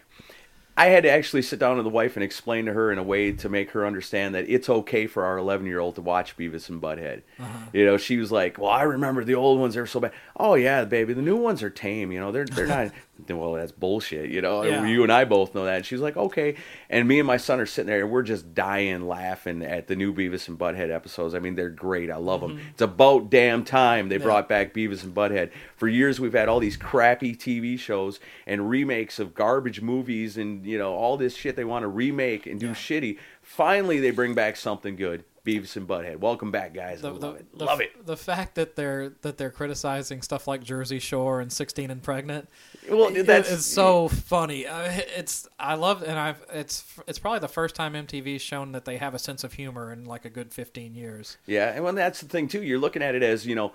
I 0.78 0.88
had 0.88 1.04
to 1.04 1.10
actually 1.10 1.42
sit 1.44 1.58
down 1.60 1.78
with 1.78 1.86
the 1.86 1.90
wife 1.90 2.18
and 2.18 2.24
explain 2.24 2.66
to 2.66 2.74
her 2.74 2.92
in 2.92 2.98
a 2.98 3.04
way 3.04 3.32
to 3.32 3.48
make 3.48 3.72
her 3.72 3.86
understand 3.86 4.36
that 4.36 4.50
it's 4.50 4.68
okay 4.68 5.08
for 5.08 5.24
our 5.24 5.38
11 5.38 5.66
year 5.66 5.80
old 5.80 5.96
to 5.96 6.02
watch 6.02 6.36
Beavis 6.36 6.68
and 6.68 6.82
Butthead. 6.82 7.22
Uh-huh. 7.40 7.58
You 7.72 7.86
know, 7.86 7.96
she 7.96 8.18
was 8.18 8.30
like, 8.30 8.58
"Well, 8.58 8.72
I 8.72 8.82
remember 8.84 9.24
the 9.24 9.36
old 9.36 9.58
ones; 9.60 9.76
they're 9.76 9.88
so 9.88 10.02
bad." 10.02 10.12
Oh 10.36 10.56
yeah, 10.56 10.84
baby, 10.84 11.14
the 11.14 11.22
new 11.22 11.38
ones 11.38 11.64
are 11.64 11.70
tame. 11.70 12.12
You 12.12 12.20
know, 12.20 12.32
they're 12.34 12.46
they're 12.46 12.68
not. 12.88 12.92
Well, 13.30 13.54
that's 13.54 13.72
bullshit. 13.72 14.30
You 14.30 14.42
know, 14.42 14.64
Yeah. 14.64 14.86
you 14.86 15.04
and 15.04 15.12
I 15.12 15.24
both 15.26 15.56
know 15.56 15.66
that. 15.66 15.78
And 15.78 15.86
she's 15.86 16.00
like, 16.02 16.18
"Okay," 16.18 16.56
and 16.90 17.08
me 17.08 17.20
and 17.20 17.26
my 17.28 17.38
son 17.38 17.60
are 17.60 17.66
sitting 17.66 17.88
there, 17.88 18.02
and 18.02 18.12
we're 18.12 18.24
just 18.24 18.54
dying 18.54 19.08
laughing 19.08 19.64
at 19.64 19.88
the 19.88 19.96
new 19.96 20.14
Beavis 20.14 20.48
and 20.48 20.58
Butthead 20.58 20.92
episodes. 20.94 21.34
I 21.34 21.40
mean, 21.40 21.56
they're 21.56 21.70
great. 21.70 22.12
I 22.12 22.18
love 22.18 22.42
them. 22.42 22.60
It's 22.72 22.82
about 22.82 23.30
damn 23.30 23.64
time 23.64 24.10
they 24.10 24.16
Mm-hmm. 24.16 24.22
Yeah. 24.22 24.26
brought 24.26 24.50
back 24.50 24.74
Beavis 24.74 25.04
and 25.04 25.14
Butthead. 25.16 25.52
For 25.76 25.88
years, 25.88 26.20
we've 26.20 26.34
had 26.34 26.50
all 26.50 26.60
these 26.60 26.78
crappy 26.78 27.36
TV 27.36 27.78
shows 27.78 28.20
and 28.46 28.70
remakes 28.70 29.20
of 29.20 29.34
garbage 29.34 29.82
movies, 29.82 30.38
and 30.38 30.66
you 30.66 30.78
know 30.78 30.94
all 30.94 31.18
this 31.18 31.36
shit 31.36 31.56
they 31.56 31.64
want 31.66 31.84
to 31.84 31.88
remake 31.88 32.46
and 32.46 32.60
do 32.60 32.70
shitty. 32.72 33.18
Finally, 33.42 34.00
they 34.00 34.12
bring 34.12 34.34
back 34.34 34.56
something 34.56 34.96
good. 34.96 35.24
Beavis 35.46 35.76
and 35.76 35.88
Butthead. 35.88 36.18
Welcome 36.18 36.50
back, 36.52 36.74
guys. 36.74 37.04
I 37.04 37.10
love 37.10 37.36
it. 37.38 37.58
the- 37.58 37.66
love 37.66 37.80
it. 37.80 38.06
The 38.06 38.18
fact 38.18 38.56
that 38.56 38.76
they're 38.76 39.10
that 39.22 39.38
they're 39.38 39.52
criticizing 39.52 40.22
stuff 40.24 40.48
like 40.48 40.64
Jersey 40.64 40.98
Shore 41.00 41.40
and 41.40 41.54
16 41.54 41.92
and 41.92 42.02
Pregnant. 42.02 42.50
Well, 42.90 43.16
it- 43.16 43.28
that's 43.28 43.52
it's 43.52 43.66
so 43.66 44.08
funny. 44.08 44.66
It's 44.66 45.48
I 45.60 45.76
love 45.76 46.02
and 46.02 46.18
I've 46.18 46.44
it's 46.52 46.84
it's 47.08 47.20
probably 47.20 47.40
the 47.40 47.48
first 47.48 47.76
time 47.76 47.94
MTV's 47.94 48.42
shown 48.42 48.72
that 48.72 48.86
they 48.86 48.98
have 48.98 49.14
a 49.14 49.20
sense 49.20 49.44
of 49.44 49.54
humor 49.54 49.94
in 49.94 50.06
like 50.06 50.26
a 50.26 50.30
good 50.30 50.52
15 50.52 50.96
years. 50.96 51.38
Yeah, 51.46 51.72
and 51.74 51.84
well, 51.84 51.94
that's 51.94 52.22
the 52.22 52.28
thing 52.28 52.48
too. 52.48 52.64
You're 52.64 52.80
looking 52.80 53.04
at 53.04 53.14
it 53.14 53.22
as 53.22 53.46
you 53.46 53.54
know, 53.56 53.74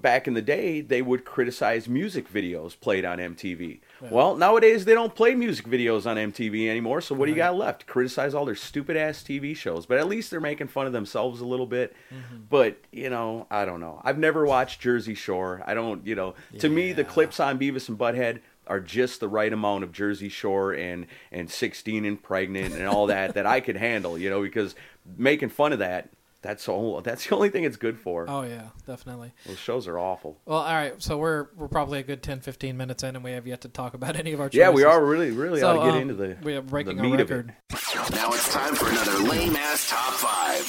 back 0.00 0.26
in 0.26 0.34
the 0.34 0.42
day, 0.42 0.80
they 0.80 1.02
would 1.02 1.24
criticize 1.26 1.86
music 1.88 2.32
videos 2.32 2.78
played 2.80 3.04
on 3.04 3.18
MTV. 3.18 3.80
Well, 4.08 4.36
nowadays 4.36 4.84
they 4.84 4.94
don't 4.94 5.14
play 5.14 5.34
music 5.34 5.66
videos 5.66 6.06
on 6.06 6.16
MTV 6.16 6.68
anymore. 6.68 7.00
So 7.00 7.14
what 7.14 7.26
do 7.26 7.32
you 7.32 7.36
got 7.36 7.56
left? 7.56 7.86
Criticize 7.86 8.34
all 8.34 8.44
their 8.44 8.54
stupid 8.54 8.96
ass 8.96 9.22
TV 9.22 9.54
shows. 9.54 9.86
But 9.86 9.98
at 9.98 10.08
least 10.08 10.30
they're 10.30 10.40
making 10.40 10.68
fun 10.68 10.86
of 10.86 10.92
themselves 10.92 11.40
a 11.40 11.46
little 11.46 11.66
bit. 11.66 11.94
Mm-hmm. 12.12 12.36
But 12.48 12.78
you 12.92 13.10
know, 13.10 13.46
I 13.50 13.64
don't 13.64 13.80
know. 13.80 14.00
I've 14.04 14.18
never 14.18 14.46
watched 14.46 14.80
Jersey 14.80 15.14
Shore. 15.14 15.62
I 15.66 15.74
don't. 15.74 16.06
You 16.06 16.14
know, 16.14 16.34
to 16.58 16.68
me, 16.68 16.92
the 16.92 17.04
clips 17.04 17.40
on 17.40 17.58
Beavis 17.58 17.88
and 17.88 17.98
Butthead 17.98 18.40
are 18.66 18.80
just 18.80 19.20
the 19.20 19.28
right 19.28 19.52
amount 19.52 19.84
of 19.84 19.92
Jersey 19.92 20.28
Shore 20.28 20.72
and 20.72 21.06
and 21.32 21.50
16 21.50 22.04
and 22.04 22.22
pregnant 22.22 22.74
and 22.74 22.86
all 22.86 23.06
that 23.06 23.34
that 23.34 23.46
I 23.46 23.60
could 23.60 23.76
handle. 23.76 24.16
You 24.16 24.30
know, 24.30 24.42
because 24.42 24.74
making 25.16 25.50
fun 25.50 25.72
of 25.72 25.80
that. 25.80 26.08
That's 26.42 26.68
all. 26.68 27.00
That's 27.02 27.26
the 27.28 27.34
only 27.34 27.50
thing 27.50 27.64
it's 27.64 27.76
good 27.76 27.98
for. 27.98 28.24
Oh 28.28 28.42
yeah, 28.42 28.68
definitely. 28.86 29.32
Those 29.46 29.58
shows 29.58 29.86
are 29.86 29.98
awful. 29.98 30.38
Well, 30.46 30.58
all 30.60 30.72
right. 30.72 30.94
So 31.02 31.18
we're 31.18 31.48
we're 31.56 31.68
probably 31.68 31.98
a 31.98 32.02
good 32.02 32.22
10 32.22 32.40
15 32.40 32.76
minutes 32.76 33.02
in 33.02 33.14
and 33.14 33.22
we 33.24 33.32
have 33.32 33.46
yet 33.46 33.60
to 33.62 33.68
talk 33.68 33.94
about 33.94 34.16
any 34.18 34.32
of 34.32 34.40
our 34.40 34.48
choices. 34.48 34.58
Yeah, 34.58 34.70
we 34.70 34.84
are 34.84 35.04
really, 35.04 35.30
really 35.30 35.60
So, 35.60 35.68
ought 35.70 35.84
to 35.84 35.90
get 35.90 35.94
um, 35.96 36.10
into 36.10 36.14
the 36.14 36.36
we 36.42 36.56
are 36.56 36.62
breaking 36.62 36.96
the 36.96 37.02
a 37.02 37.06
meat 37.10 37.20
of 37.20 37.28
record. 37.30 37.54
it. 37.70 38.10
Now 38.12 38.28
it's 38.30 38.52
time 38.52 38.74
for 38.74 38.88
another 38.88 39.18
lame 39.18 39.54
ass 39.56 39.90
top 39.90 40.14
five. 40.14 40.66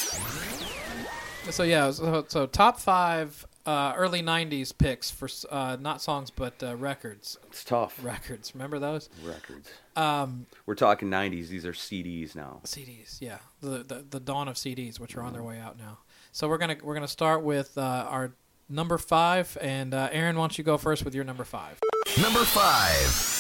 So 1.50 1.64
yeah, 1.64 1.90
so, 1.92 2.26
so 2.28 2.46
top 2.46 2.80
5 2.80 3.48
uh, 3.66 3.94
early 3.96 4.22
90s 4.22 4.78
picks 4.78 5.10
for 5.12 5.28
uh, 5.50 5.78
not 5.80 6.02
songs 6.02 6.30
but 6.32 6.62
uh, 6.64 6.76
records. 6.76 7.38
It's 7.48 7.64
tough. 7.64 7.98
Records. 8.04 8.54
Remember 8.54 8.80
those? 8.80 9.10
Records. 9.24 9.70
Um, 9.96 10.46
We're 10.66 10.76
talking 10.76 11.10
'90s. 11.10 11.48
These 11.50 11.66
are 11.66 11.74
CDs 11.74 12.36
now. 12.36 12.62
CDs, 12.64 13.18
yeah, 13.20 13.40
the, 13.62 13.84
the 13.84 14.06
the 14.10 14.20
dawn 14.20 14.48
of 14.48 14.56
CDs, 14.56 15.00
which 15.00 15.16
are 15.16 15.22
on 15.22 15.34
their 15.34 15.44
way 15.44 15.60
out 15.60 15.78
now. 15.78 16.00
So 16.32 16.50
we're 16.50 16.58
gonna 16.58 16.78
we're 16.84 16.96
gonna 16.96 17.08
start 17.08 17.44
with 17.44 17.78
uh, 17.78 18.08
our 18.10 18.34
number 18.68 18.98
five, 18.98 19.58
and 19.62 19.94
uh, 19.94 20.10
Aaron, 20.12 20.36
why 20.36 20.44
don't 20.44 20.58
you 20.58 20.64
go 20.64 20.78
first 20.78 21.06
with 21.06 21.16
your 21.16 21.24
number 21.24 21.44
five? 21.44 21.80
Number 22.22 22.44
five. 22.44 23.38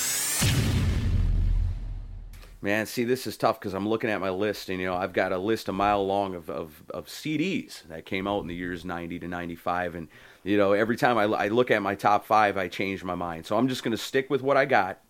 Man, 2.63 2.86
see, 2.86 3.04
this 3.04 3.25
is 3.25 3.38
tough 3.38 3.60
because 3.60 3.74
I'm 3.74 3.90
looking 3.90 4.12
at 4.12 4.22
my 4.22 4.30
list, 4.30 4.70
and 4.70 4.80
you 4.80 4.86
know, 4.86 4.96
I've 4.96 5.13
got 5.13 5.32
a 5.32 5.38
list 5.40 5.68
a 5.68 5.72
mile 5.72 6.06
long 6.06 6.36
of, 6.36 6.48
of, 6.48 6.84
of 6.92 7.08
CDs 7.08 7.88
that 7.88 8.06
came 8.06 8.28
out 8.28 8.42
in 8.42 8.48
the 8.48 8.54
years 8.54 8.86
'90 8.86 9.18
to 9.20 9.28
'95, 9.28 9.96
and 9.96 10.08
you 10.44 10.58
know, 10.58 10.74
every 10.74 10.96
time 10.96 11.18
I, 11.18 11.24
I 11.24 11.48
look 11.48 11.72
at 11.72 11.82
my 11.82 11.96
top 11.96 12.25
five, 12.25 12.58
I 12.58 12.68
change 12.68 13.04
my 13.04 13.16
mind. 13.16 13.48
So 13.48 13.58
I'm 13.58 13.68
just 13.68 13.84
going 13.84 13.94
to 13.94 13.98
stick 13.98 14.30
with 14.30 14.44
what 14.44 14.58
I 14.58 14.66
got. 14.66 15.01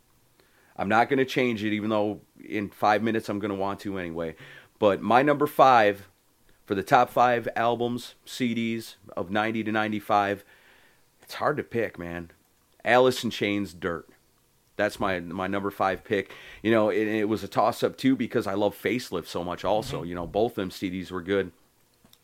I'm 0.77 0.87
not 0.87 1.09
going 1.09 1.19
to 1.19 1.25
change 1.25 1.63
it, 1.63 1.73
even 1.73 1.89
though 1.89 2.21
in 2.43 2.69
five 2.69 3.03
minutes 3.03 3.27
I'm 3.29 3.39
going 3.39 3.51
to 3.51 3.57
want 3.57 3.81
to 3.81 3.97
anyway. 3.97 4.35
But 4.81 4.99
my 4.99 5.21
number 5.21 5.45
five 5.45 6.07
for 6.65 6.73
the 6.73 6.81
top 6.81 7.11
five 7.11 7.47
albums, 7.55 8.15
CDs 8.25 8.95
of 9.15 9.29
90 9.29 9.65
to 9.65 9.71
95, 9.71 10.43
it's 11.21 11.35
hard 11.35 11.57
to 11.57 11.63
pick, 11.63 11.99
man. 11.99 12.31
Alice 12.83 13.23
in 13.23 13.29
Chains, 13.29 13.75
Dirt. 13.75 14.09
That's 14.77 14.99
my 14.99 15.19
my 15.19 15.45
number 15.45 15.69
five 15.69 16.03
pick. 16.03 16.31
You 16.63 16.71
know, 16.71 16.89
it, 16.89 17.07
it 17.07 17.29
was 17.29 17.43
a 17.43 17.47
toss 17.47 17.83
up 17.83 17.95
too 17.95 18.15
because 18.15 18.47
I 18.47 18.55
love 18.55 18.75
Facelift 18.75 19.27
so 19.27 19.43
much. 19.43 19.63
Also, 19.63 20.01
you 20.01 20.15
know, 20.15 20.25
both 20.25 20.53
of 20.53 20.55
them 20.55 20.71
CDs 20.71 21.11
were 21.11 21.21
good. 21.21 21.51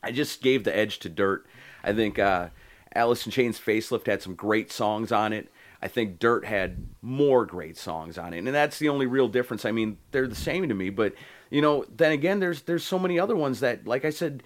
I 0.01 0.11
just 0.11 0.41
gave 0.41 0.63
the 0.63 0.75
edge 0.75 0.97
to 0.99 1.09
Dirt. 1.09 1.45
I 1.83 1.93
think 1.93 2.17
uh, 2.17 2.47
Alice 2.95 3.23
in 3.27 3.31
Chains 3.31 3.59
Facelift 3.59 4.07
had 4.07 4.23
some 4.23 4.33
great 4.33 4.71
songs 4.71 5.11
on 5.11 5.31
it. 5.31 5.51
I 5.79 5.87
think 5.87 6.17
Dirt 6.17 6.43
had 6.43 6.87
more 7.03 7.45
great 7.45 7.77
songs 7.77 8.17
on 8.17 8.33
it, 8.33 8.39
and 8.39 8.47
that's 8.47 8.79
the 8.79 8.89
only 8.89 9.05
real 9.05 9.27
difference. 9.27 9.63
I 9.63 9.71
mean, 9.71 9.99
they're 10.09 10.27
the 10.27 10.33
same 10.33 10.67
to 10.69 10.73
me, 10.73 10.89
but 10.89 11.13
you 11.49 11.61
know, 11.61 11.85
then 11.95 12.11
again, 12.11 12.39
there's 12.39 12.63
there's 12.63 12.83
so 12.83 12.99
many 12.99 13.19
other 13.19 13.35
ones 13.35 13.59
that, 13.61 13.87
like 13.87 14.05
I 14.05 14.09
said, 14.09 14.43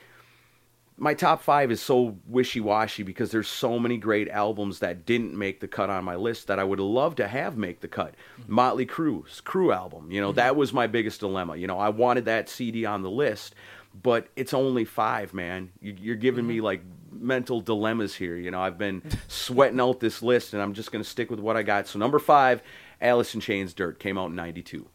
my 0.98 1.16
top 1.16 1.42
five 1.42 1.72
is 1.72 1.82
so 1.82 2.16
wishy-washy 2.28 3.02
because 3.02 3.32
there's 3.32 3.48
so 3.48 3.80
many 3.80 3.98
great 3.98 4.30
albums 4.30 4.80
that 4.80 5.04
didn't 5.04 5.36
make 5.36 5.60
the 5.60 5.68
cut 5.68 5.90
on 5.90 6.04
my 6.04 6.16
list 6.16 6.46
that 6.46 6.60
I 6.60 6.64
would 6.64 6.80
love 6.80 7.16
to 7.16 7.28
have 7.28 7.58
make 7.58 7.80
the 7.80 7.88
cut. 7.88 8.14
Mm-hmm. 8.40 8.54
Motley 8.54 8.86
Crue's 8.86 9.42
Crue 9.44 9.76
album, 9.76 10.12
you 10.12 10.22
know, 10.22 10.30
mm-hmm. 10.30 10.36
that 10.36 10.56
was 10.56 10.74
my 10.74 10.86
biggest 10.86 11.20
dilemma. 11.20 11.56
You 11.56 11.66
know, 11.66 11.80
I 11.80 11.90
wanted 11.90 12.26
that 12.26 12.50
CD 12.50 12.86
on 12.86 13.02
the 13.02 13.10
list, 13.10 13.56
but 14.00 14.28
it's 14.36 14.54
only 14.54 14.86
five, 14.86 15.34
man. 15.34 15.72
You, 15.82 15.96
you're 16.00 16.16
giving 16.16 16.46
me 16.46 16.58
mm-hmm. 16.58 16.66
like 16.66 16.82
mental 17.12 17.62
dilemmas 17.62 18.14
here. 18.14 18.36
You 18.36 18.52
know, 18.52 18.62
I've 18.62 18.78
been 18.78 19.02
sweating 19.28 19.80
out 19.80 20.02
this 20.02 20.22
list, 20.22 20.54
and 20.54 20.62
I'm 20.62 20.74
just 20.74 20.92
going 20.92 21.04
to 21.04 21.10
stick 21.10 21.32
with 21.32 21.40
what 21.40 21.58
I 21.58 21.64
got. 21.64 21.88
So 21.88 21.98
number 21.98 22.20
five, 22.20 22.62
Alice 23.02 23.34
in 23.34 23.42
Chains 23.42 23.74
Dirt 23.74 24.00
came 24.00 24.20
out 24.20 24.30
in 24.30 24.36
'92. 24.36 24.88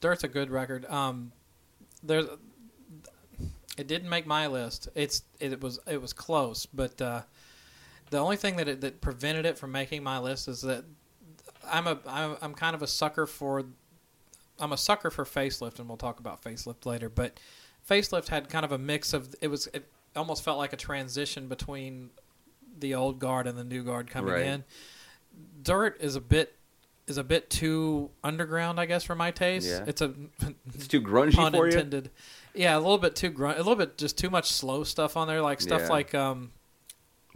Dirt's 0.00 0.24
a 0.24 0.28
good 0.28 0.50
record. 0.50 0.86
Um, 0.86 1.32
there's, 2.02 2.26
it 3.76 3.86
didn't 3.86 4.08
make 4.08 4.26
my 4.26 4.46
list. 4.46 4.88
It's 4.94 5.22
it 5.38 5.60
was 5.60 5.78
it 5.86 6.00
was 6.00 6.12
close, 6.12 6.66
but 6.66 7.00
uh, 7.00 7.22
the 8.10 8.18
only 8.18 8.36
thing 8.36 8.56
that 8.56 8.68
it, 8.68 8.80
that 8.82 9.00
prevented 9.00 9.46
it 9.46 9.58
from 9.58 9.72
making 9.72 10.02
my 10.02 10.18
list 10.18 10.48
is 10.48 10.62
that 10.62 10.84
I'm 11.66 11.86
a 11.86 11.98
I'm, 12.06 12.36
I'm 12.42 12.54
kind 12.54 12.74
of 12.74 12.82
a 12.82 12.86
sucker 12.86 13.26
for 13.26 13.64
I'm 14.58 14.72
a 14.72 14.76
sucker 14.76 15.10
for 15.10 15.24
facelift, 15.24 15.78
and 15.78 15.88
we'll 15.88 15.96
talk 15.96 16.20
about 16.20 16.42
facelift 16.42 16.84
later. 16.84 17.08
But 17.08 17.38
facelift 17.88 18.28
had 18.28 18.48
kind 18.48 18.64
of 18.64 18.72
a 18.72 18.78
mix 18.78 19.12
of 19.12 19.34
it 19.40 19.48
was 19.48 19.66
it 19.68 19.88
almost 20.16 20.42
felt 20.42 20.58
like 20.58 20.72
a 20.72 20.76
transition 20.76 21.48
between 21.48 22.10
the 22.78 22.94
old 22.94 23.18
guard 23.18 23.46
and 23.46 23.56
the 23.56 23.64
new 23.64 23.82
guard 23.82 24.10
coming 24.10 24.32
Right. 24.32 24.44
in. 24.46 24.64
Dirt 25.62 25.96
is 26.00 26.16
a 26.16 26.20
bit 26.20 26.56
is 27.10 27.18
a 27.18 27.24
bit 27.24 27.50
too 27.50 28.10
underground, 28.24 28.80
I 28.80 28.86
guess, 28.86 29.04
for 29.04 29.14
my 29.14 29.30
taste. 29.30 29.68
Yeah. 29.68 29.84
It's 29.86 30.00
a 30.00 30.14
It's 30.74 30.88
too 30.88 31.02
grungy 31.02 31.34
pun 31.34 31.52
for 31.52 31.68
you. 31.68 32.02
Yeah, 32.54 32.76
a 32.76 32.80
little 32.80 32.98
bit 32.98 33.14
too 33.14 33.28
grunt, 33.30 33.56
a 33.58 33.60
little 33.60 33.76
bit 33.76 33.98
just 33.98 34.16
too 34.16 34.30
much 34.30 34.50
slow 34.50 34.82
stuff 34.84 35.16
on 35.16 35.28
there, 35.28 35.42
like 35.42 35.60
stuff 35.60 35.82
Yeah. 35.82 35.88
like 35.88 36.14
um. 36.14 36.52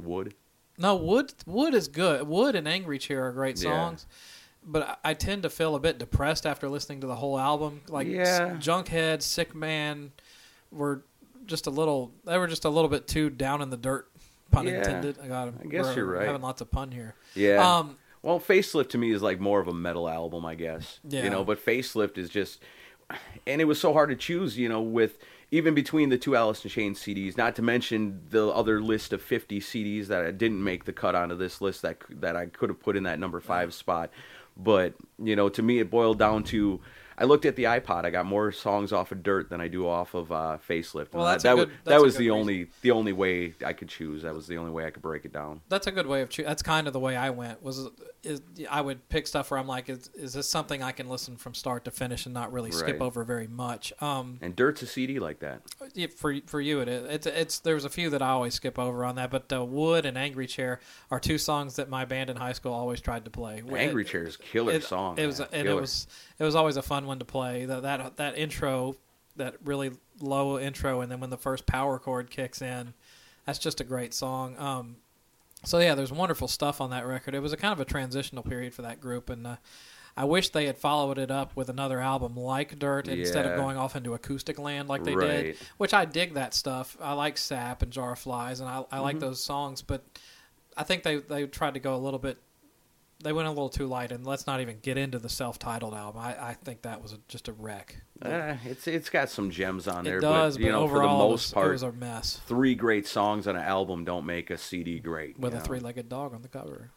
Would. 0.02 0.34
No, 0.78 0.96
Would 0.96 1.34
Would 1.46 1.74
is 1.74 1.88
good. 1.88 2.26
Would 2.26 2.56
and 2.56 2.66
Angry 2.66 2.98
Chair 2.98 3.26
are 3.26 3.32
great 3.32 3.56
Yeah. 3.62 3.70
songs, 3.70 4.06
but 4.64 4.98
I, 5.04 5.10
I 5.10 5.14
tend 5.14 5.42
to 5.44 5.50
feel 5.50 5.74
a 5.74 5.80
bit 5.80 5.98
depressed 5.98 6.46
after 6.46 6.68
listening 6.68 7.00
to 7.02 7.06
the 7.06 7.16
whole 7.16 7.38
album. 7.38 7.82
Like 7.88 8.06
Yeah. 8.08 8.56
Junkhead, 8.58 9.22
Sick 9.22 9.54
Man, 9.54 10.12
were 10.72 11.02
just 11.46 11.66
a 11.66 11.70
little. 11.70 12.10
They 12.24 12.38
were 12.38 12.48
just 12.48 12.64
a 12.64 12.70
little 12.70 12.88
bit 12.90 13.06
too 13.06 13.30
down 13.30 13.62
in 13.62 13.70
the 13.70 13.76
dirt. 13.76 14.10
Pun 14.50 14.66
Yeah. 14.66 14.78
intended. 14.78 15.18
I 15.22 15.28
got. 15.28 15.48
I 15.62 15.66
guess 15.66 15.84
We're 15.86 15.94
you're 15.94 16.06
right. 16.06 16.26
Having 16.26 16.42
lots 16.42 16.60
of 16.60 16.70
pun 16.70 16.90
here. 16.90 17.14
Yeah. 17.34 17.76
Um, 17.78 17.96
well, 18.24 18.40
Facelift 18.40 18.88
to 18.88 18.98
me 18.98 19.12
is 19.12 19.22
like 19.22 19.38
more 19.38 19.60
of 19.60 19.68
a 19.68 19.74
metal 19.74 20.08
album, 20.08 20.46
I 20.46 20.54
guess. 20.54 20.98
Yeah. 21.06 21.24
You 21.24 21.30
know, 21.30 21.44
but 21.44 21.62
Facelift 21.62 22.16
is 22.16 22.30
just, 22.30 22.58
and 23.46 23.60
it 23.60 23.66
was 23.66 23.78
so 23.78 23.92
hard 23.92 24.08
to 24.08 24.16
choose. 24.16 24.56
You 24.56 24.70
know, 24.70 24.80
with 24.80 25.18
even 25.50 25.74
between 25.74 26.08
the 26.08 26.16
two 26.16 26.34
Alice 26.34 26.64
in 26.64 26.70
Chains 26.70 26.98
CDs, 27.00 27.36
not 27.36 27.54
to 27.56 27.62
mention 27.62 28.22
the 28.30 28.48
other 28.48 28.80
list 28.80 29.12
of 29.12 29.20
50 29.20 29.60
CDs 29.60 30.06
that 30.06 30.24
I 30.24 30.30
didn't 30.30 30.64
make 30.64 30.86
the 30.86 30.92
cut 30.92 31.14
onto 31.14 31.36
this 31.36 31.60
list 31.60 31.82
that 31.82 31.98
that 32.08 32.34
I 32.34 32.46
could 32.46 32.70
have 32.70 32.80
put 32.80 32.96
in 32.96 33.02
that 33.02 33.18
number 33.18 33.40
five 33.40 33.74
spot. 33.74 34.10
But 34.56 34.94
you 35.22 35.36
know, 35.36 35.50
to 35.50 35.62
me, 35.62 35.80
it 35.80 35.90
boiled 35.90 36.18
down 36.18 36.44
to. 36.44 36.80
I 37.16 37.24
looked 37.24 37.44
at 37.44 37.56
the 37.56 37.64
iPod. 37.64 38.04
I 38.04 38.10
got 38.10 38.26
more 38.26 38.50
songs 38.52 38.92
off 38.92 39.12
of 39.12 39.22
Dirt 39.22 39.50
than 39.50 39.60
I 39.60 39.68
do 39.68 39.86
off 39.88 40.14
of 40.14 40.32
uh, 40.32 40.58
Facelift. 40.68 41.12
Well, 41.12 41.24
that's 41.24 41.42
that, 41.44 41.50
that, 41.50 41.56
good- 41.56 41.68
was- 41.68 41.76
that's 41.84 41.96
that 41.98 42.02
was 42.02 42.14
the 42.16 42.24
reason. 42.30 42.40
only 42.40 42.66
the 42.82 42.90
only 42.90 43.12
way 43.12 43.54
I 43.64 43.72
could 43.72 43.88
choose. 43.88 44.22
That 44.22 44.34
was 44.34 44.46
the 44.46 44.56
only 44.58 44.70
way 44.72 44.86
I 44.86 44.90
could 44.90 45.02
break 45.02 45.24
it 45.24 45.32
down. 45.32 45.60
that's 45.68 45.86
a 45.86 45.92
good 45.92 46.06
way 46.06 46.22
of 46.22 46.28
choosing. 46.28 46.48
That's 46.48 46.62
kind 46.62 46.86
of 46.86 46.92
the 46.92 47.00
way 47.00 47.16
I 47.16 47.30
went. 47.30 47.62
Was 47.62 47.88
is 48.22 48.40
I 48.70 48.80
would 48.80 49.08
pick 49.10 49.26
stuff 49.26 49.50
where 49.50 49.60
I'm 49.60 49.66
like, 49.68 49.88
is, 49.90 50.08
is 50.14 50.32
this 50.32 50.48
something 50.48 50.82
I 50.82 50.92
can 50.92 51.08
listen 51.08 51.36
from 51.36 51.52
start 51.54 51.84
to 51.84 51.90
finish 51.90 52.24
and 52.24 52.32
not 52.32 52.52
really 52.52 52.70
skip 52.72 52.94
Right. 52.94 53.02
over 53.02 53.22
very 53.22 53.46
much? 53.46 53.92
Um, 54.00 54.38
And 54.40 54.56
Dirt's 54.56 54.80
a 54.82 54.86
CD 54.86 55.18
like 55.18 55.40
that. 55.40 55.60
yeah, 55.94 56.06
for 56.14 56.34
for 56.46 56.60
you 56.60 56.80
it 56.80 56.88
is. 56.88 57.04
It's 57.10 57.26
it's 57.26 57.58
there's 57.58 57.84
a 57.84 57.90
few 57.90 58.10
that 58.10 58.22
I 58.22 58.30
always 58.30 58.54
skip 58.54 58.78
over 58.78 59.04
on 59.04 59.16
that, 59.16 59.30
but 59.30 59.52
uh, 59.52 59.64
Would 59.64 60.06
and 60.06 60.16
Angry 60.16 60.46
Chair 60.46 60.80
are 61.10 61.20
two 61.20 61.38
songs 61.38 61.76
that 61.76 61.88
my 61.90 62.04
band 62.06 62.30
in 62.30 62.36
high 62.36 62.52
school 62.52 62.72
always 62.72 63.00
tried 63.00 63.24
to 63.26 63.30
play. 63.30 63.62
Angry 63.76 64.02
It- 64.04 64.08
Chair's 64.08 64.36
killer 64.38 64.72
it, 64.72 64.84
song. 64.84 65.18
It 65.18 65.26
was 65.26 65.40
man. 65.40 65.48
and 65.52 65.68
it 65.68 65.74
was 65.74 66.06
it 66.38 66.44
was 66.44 66.54
always 66.54 66.76
a 66.78 66.82
fun 66.82 67.03
one 67.06 67.18
to 67.18 67.24
play. 67.24 67.64
That 67.66 67.82
that 67.82 68.16
that 68.16 68.38
intro, 68.38 68.96
that 69.36 69.54
really 69.64 69.92
low 70.20 70.58
intro, 70.58 71.00
and 71.00 71.10
then 71.10 71.20
when 71.20 71.30
the 71.30 71.36
first 71.38 71.66
power 71.66 71.98
chord 71.98 72.30
kicks 72.30 72.60
in, 72.62 72.94
that's 73.46 73.58
just 73.58 73.80
a 73.80 73.84
great 73.84 74.14
song. 74.14 74.56
Um, 74.58 74.96
so 75.64 75.78
yeah, 75.78 75.94
there's 75.94 76.12
wonderful 76.12 76.48
stuff 76.48 76.80
on 76.80 76.90
that 76.90 77.06
record. 77.06 77.34
It 77.34 77.40
was 77.40 77.52
a 77.52 77.56
kind 77.56 77.72
of 77.72 77.80
a 77.80 77.84
transitional 77.84 78.42
period 78.42 78.74
for 78.74 78.82
that 78.82 79.00
group, 79.00 79.30
and 79.30 79.46
uh, 79.46 79.56
I 80.16 80.24
wish 80.24 80.50
they 80.50 80.66
had 80.66 80.78
followed 80.78 81.18
it 81.18 81.30
up 81.30 81.56
with 81.56 81.68
another 81.68 82.00
album 82.00 82.36
like 82.36 82.78
Dirt 82.78 83.08
instead 83.08 83.46
of 83.46 83.56
going 83.56 83.76
off 83.76 83.96
into 83.96 84.14
acoustic 84.14 84.58
land 84.58 84.88
like 84.88 85.02
they 85.04 85.14
Right. 85.16 85.42
did. 85.44 85.56
Which 85.78 85.92
I 85.94 86.04
dig 86.04 86.34
that 86.34 86.54
stuff. 86.54 86.96
I 87.00 87.14
like 87.14 87.36
Sap 87.38 87.82
and 87.82 87.90
Jar 87.90 88.12
of 88.12 88.18
Flies, 88.20 88.60
and 88.60 88.68
I, 88.68 88.78
I 88.78 88.80
Mm-hmm. 88.80 89.02
like 89.02 89.18
those 89.20 89.42
songs, 89.42 89.82
but 89.82 90.02
I 90.76 90.82
think 90.84 91.02
they 91.02 91.16
they 91.16 91.46
tried 91.46 91.74
to 91.74 91.80
go 91.80 91.94
a 91.94 91.98
little 91.98 92.18
bit. 92.20 92.38
They 93.24 93.32
went 93.32 93.48
a 93.48 93.50
little 93.50 93.68
too 93.68 93.86
light, 93.86 94.12
and 94.12 94.24
let's 94.24 94.46
not 94.46 94.60
even 94.60 94.78
get 94.80 94.96
into 94.96 95.18
the 95.18 95.28
self-titled 95.28 95.94
album. 95.94 96.20
I, 96.20 96.50
I 96.50 96.56
think 96.62 96.82
that 96.82 97.02
was 97.02 97.12
a, 97.12 97.18
just 97.26 97.48
a 97.48 97.52
wreck. 97.52 97.96
Eh, 98.22 98.56
it's 98.66 98.86
it's 98.86 99.10
got 99.10 99.28
some 99.30 99.50
gems 99.50 99.88
on 99.88 100.04
there, 100.04 100.18
it 100.18 100.20
does, 100.20 100.56
but 100.56 100.64
you 100.64 100.70
know, 100.70 100.82
overall, 100.82 101.18
for 101.18 101.24
the 101.24 101.30
most 101.30 101.54
part, 101.54 101.68
it 101.68 101.72
was 101.72 101.82
a 101.82 101.92
mess 101.92 102.40
three 102.46 102.74
great 102.74 103.06
songs 103.08 103.48
on 103.48 103.56
an 103.56 103.62
album 103.62 104.04
don't 104.04 104.24
make 104.24 104.50
a 104.50 104.56
CD 104.56 105.00
great. 105.00 105.38
with 105.38 105.52
a 105.52 105.56
know. 105.56 105.62
three-legged 105.62 106.08
dog 106.08 106.32
on 106.34 106.42
the 106.42 106.48
cover. 106.48 106.90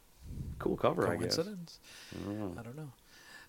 cool 0.59 0.77
cover, 0.77 1.07
I 1.07 1.15
guess. 1.15 1.37
Coincidence? 1.37 1.79
I 2.59 2.61
don't 2.61 2.77
know. 2.77 2.91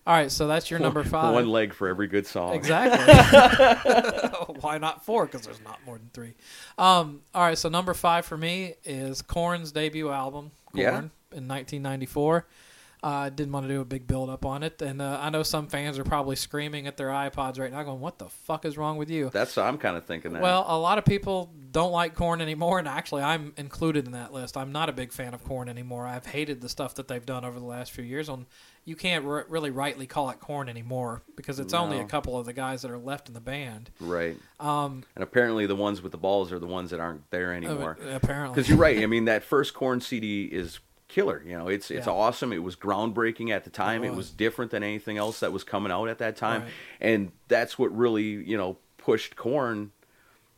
All 0.07 0.15
right, 0.15 0.31
so 0.31 0.47
that's 0.47 0.71
your 0.71 0.79
number 0.79 1.03
five. 1.03 1.33
One 1.35 1.49
leg 1.49 1.73
for 1.73 1.87
every 1.87 2.07
good 2.07 2.25
song. 2.25 2.53
Exactly. 2.55 3.13
Why 4.61 4.77
not 4.77 5.05
four? 5.05 5.25
Because 5.25 5.41
there's 5.41 5.61
not 5.61 5.79
more 5.85 5.97
than 5.97 6.09
three. 6.13 6.33
Um, 6.77 7.21
all 7.35 7.43
right, 7.43 7.57
so 7.57 7.69
number 7.69 7.93
five 7.93 8.25
for 8.25 8.37
me 8.37 8.75
is 8.83 9.21
Korn's 9.21 9.71
debut 9.71 10.09
album, 10.09 10.51
Korn, 10.71 10.81
Yeah. 10.81 10.97
in 11.37 11.47
1994. 11.47 12.47
Uh, 13.01 13.07
I 13.07 13.29
didn't 13.29 13.53
want 13.53 13.65
to 13.65 13.73
do 13.73 13.79
a 13.79 13.85
big 13.85 14.07
build 14.07 14.29
up 14.29 14.45
on 14.45 14.61
it, 14.61 14.81
and 14.81 15.01
uh, 15.01 15.19
I 15.21 15.29
know 15.29 15.41
some 15.41 15.67
fans 15.67 15.97
are 15.97 16.03
probably 16.03 16.35
screaming 16.35 16.85
at 16.85 16.97
their 16.97 17.07
iPods 17.07 17.57
right 17.57 17.71
now, 17.71 17.81
going, 17.83 18.01
"What 18.01 18.19
the 18.19 18.27
fuck 18.27 18.65
is 18.65 18.77
wrong 18.77 18.97
with 18.97 19.09
you?" 19.09 19.29
That's 19.31 19.55
what 19.55 19.65
I'm 19.65 19.77
kind 19.77 19.95
of 19.95 20.03
thinking 20.05 20.33
that. 20.33 20.41
Well, 20.41 20.65
a 20.67 20.77
lot 20.77 20.97
of 20.97 21.05
people 21.05 21.49
don't 21.71 21.93
like 21.93 22.13
Korn 22.13 22.41
anymore, 22.41 22.77
and 22.77 22.89
actually, 22.89 23.21
I'm 23.23 23.53
included 23.55 24.05
in 24.05 24.11
that 24.11 24.33
list. 24.33 24.57
I'm 24.57 24.73
not 24.73 24.89
a 24.89 24.91
big 24.91 25.13
fan 25.13 25.33
of 25.33 25.45
Korn 25.45 25.69
anymore. 25.69 26.05
I've 26.07 26.25
hated 26.25 26.59
the 26.59 26.67
stuff 26.67 26.95
that 26.95 27.07
they've 27.07 27.25
done 27.25 27.45
over 27.45 27.57
the 27.57 27.65
last 27.65 27.91
few 27.93 28.03
years. 28.03 28.27
On 28.27 28.45
you 28.83 28.97
can't 28.97 29.25
r- 29.25 29.45
really 29.47 29.69
rightly 29.69 30.05
call 30.07 30.29
it 30.31 30.39
Korn 30.41 30.67
anymore 30.67 31.21
because 31.37 31.59
it's 31.59 31.73
only 31.73 31.99
a 31.99 32.05
couple 32.05 32.37
of 32.37 32.45
the 32.47 32.53
guys 32.53 32.81
that 32.81 32.89
are 32.91 32.97
left 32.97 33.27
in 33.29 33.33
the 33.33 33.39
band. 33.39 33.91
right. 34.01 34.35
Um, 34.59 35.03
And 35.15 35.23
apparently, 35.23 35.65
the 35.67 35.75
ones 35.75 36.01
with 36.01 36.11
the 36.11 36.17
balls 36.17 36.51
are 36.51 36.59
the 36.59 36.67
ones 36.67 36.89
that 36.91 36.99
aren't 36.99 37.29
there 37.31 37.53
anymore. 37.53 37.97
uh, 38.03 38.09
apparently, 38.15 38.55
Because 38.55 38.67
you're 38.67 38.77
right. 38.77 38.97
I 39.01 39.05
mean, 39.05 39.25
that 39.25 39.43
first 39.43 39.73
Korn 39.73 40.01
CD 40.01 40.45
is 40.45 40.79
killer. 41.09 41.43
You 41.45 41.57
know, 41.57 41.67
it's 41.67 41.91
it's 41.91 42.07
Yeah. 42.07 42.13
awesome. 42.13 42.53
It 42.53 42.63
was 42.63 42.77
groundbreaking 42.77 43.49
at 43.49 43.65
the 43.65 43.69
time. 43.69 44.03
It 44.03 44.07
It 44.07 44.09
was. 44.11 44.17
was 44.17 44.31
different 44.31 44.71
than 44.71 44.83
anything 44.83 45.17
else 45.17 45.41
that 45.41 45.51
was 45.51 45.65
coming 45.65 45.91
out 45.91 46.07
at 46.07 46.19
that 46.19 46.37
time, 46.37 46.61
Right. 46.61 46.71
and 47.01 47.31
that's 47.49 47.77
what 47.77 47.95
really 47.95 48.23
you 48.23 48.55
know 48.57 48.77
pushed 48.97 49.35
Korn. 49.35 49.91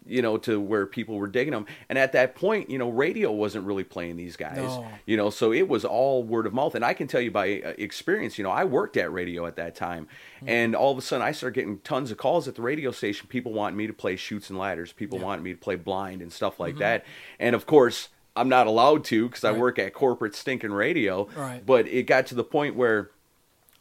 You 0.04 0.24
know, 0.24 0.38
to 0.40 0.60
where 0.60 0.88
people 0.88 1.18
were 1.18 1.28
digging 1.28 1.52
them, 1.54 1.68
and 1.88 1.96
at 1.96 2.14
that 2.14 2.34
point, 2.34 2.72
you 2.72 2.80
know, 2.80 2.90
radio 2.90 3.32
wasn't 3.32 3.68
really 3.68 3.84
playing 3.84 4.18
these 4.18 4.36
guys. 4.36 4.58
No. 4.58 4.88
You 5.06 5.16
know, 5.16 5.30
so 5.30 5.54
it 5.54 5.68
was 5.68 5.86
all 5.86 6.24
word 6.24 6.48
of 6.48 6.56
mouth, 6.56 6.74
and 6.74 6.84
I 6.84 6.96
can 6.96 7.06
tell 7.06 7.22
you 7.22 7.30
by 7.30 7.62
uh, 7.62 7.74
experience. 7.78 8.40
You 8.40 8.44
know, 8.44 8.50
I 8.50 8.64
worked 8.64 8.98
at 8.98 9.14
radio 9.14 9.46
at 9.46 9.58
that 9.58 9.76
time, 9.76 10.08
Hmm. 10.40 10.50
and 10.50 10.76
all 10.76 10.92
of 10.92 10.98
a 10.98 11.02
sudden, 11.04 11.24
I 11.24 11.32
started 11.34 11.54
getting 11.54 11.78
tons 11.82 12.10
of 12.10 12.18
calls 12.18 12.48
at 12.48 12.56
the 12.56 12.64
radio 12.64 12.90
station. 12.90 13.28
People 13.30 13.54
wanting 13.54 13.78
me 13.78 13.86
to 13.86 13.94
play 13.94 14.16
shoots 14.16 14.50
and 14.50 14.58
ladders. 14.58 14.92
People 14.92 15.20
Yeah. 15.20 15.26
wanting 15.26 15.44
me 15.44 15.52
to 15.54 15.60
play 15.60 15.76
blind 15.76 16.24
and 16.24 16.34
stuff 16.34 16.60
like 16.60 16.78
that. 16.80 17.06
And 17.40 17.54
of 17.56 17.68
course, 17.68 18.10
I'm 18.42 18.50
not 18.50 18.66
allowed 18.66 19.04
to 19.06 19.28
because 19.30 19.44
I 19.44 19.52
work 19.52 19.78
at 19.78 19.94
corporate 19.94 20.36
stinking 20.36 20.72
radio. 20.72 21.28
Right. 21.36 21.64
But 21.64 21.88
it 21.88 22.08
got 22.08 22.26
to 22.28 22.36
the 22.36 22.44
point 22.44 22.76
where 22.76 23.12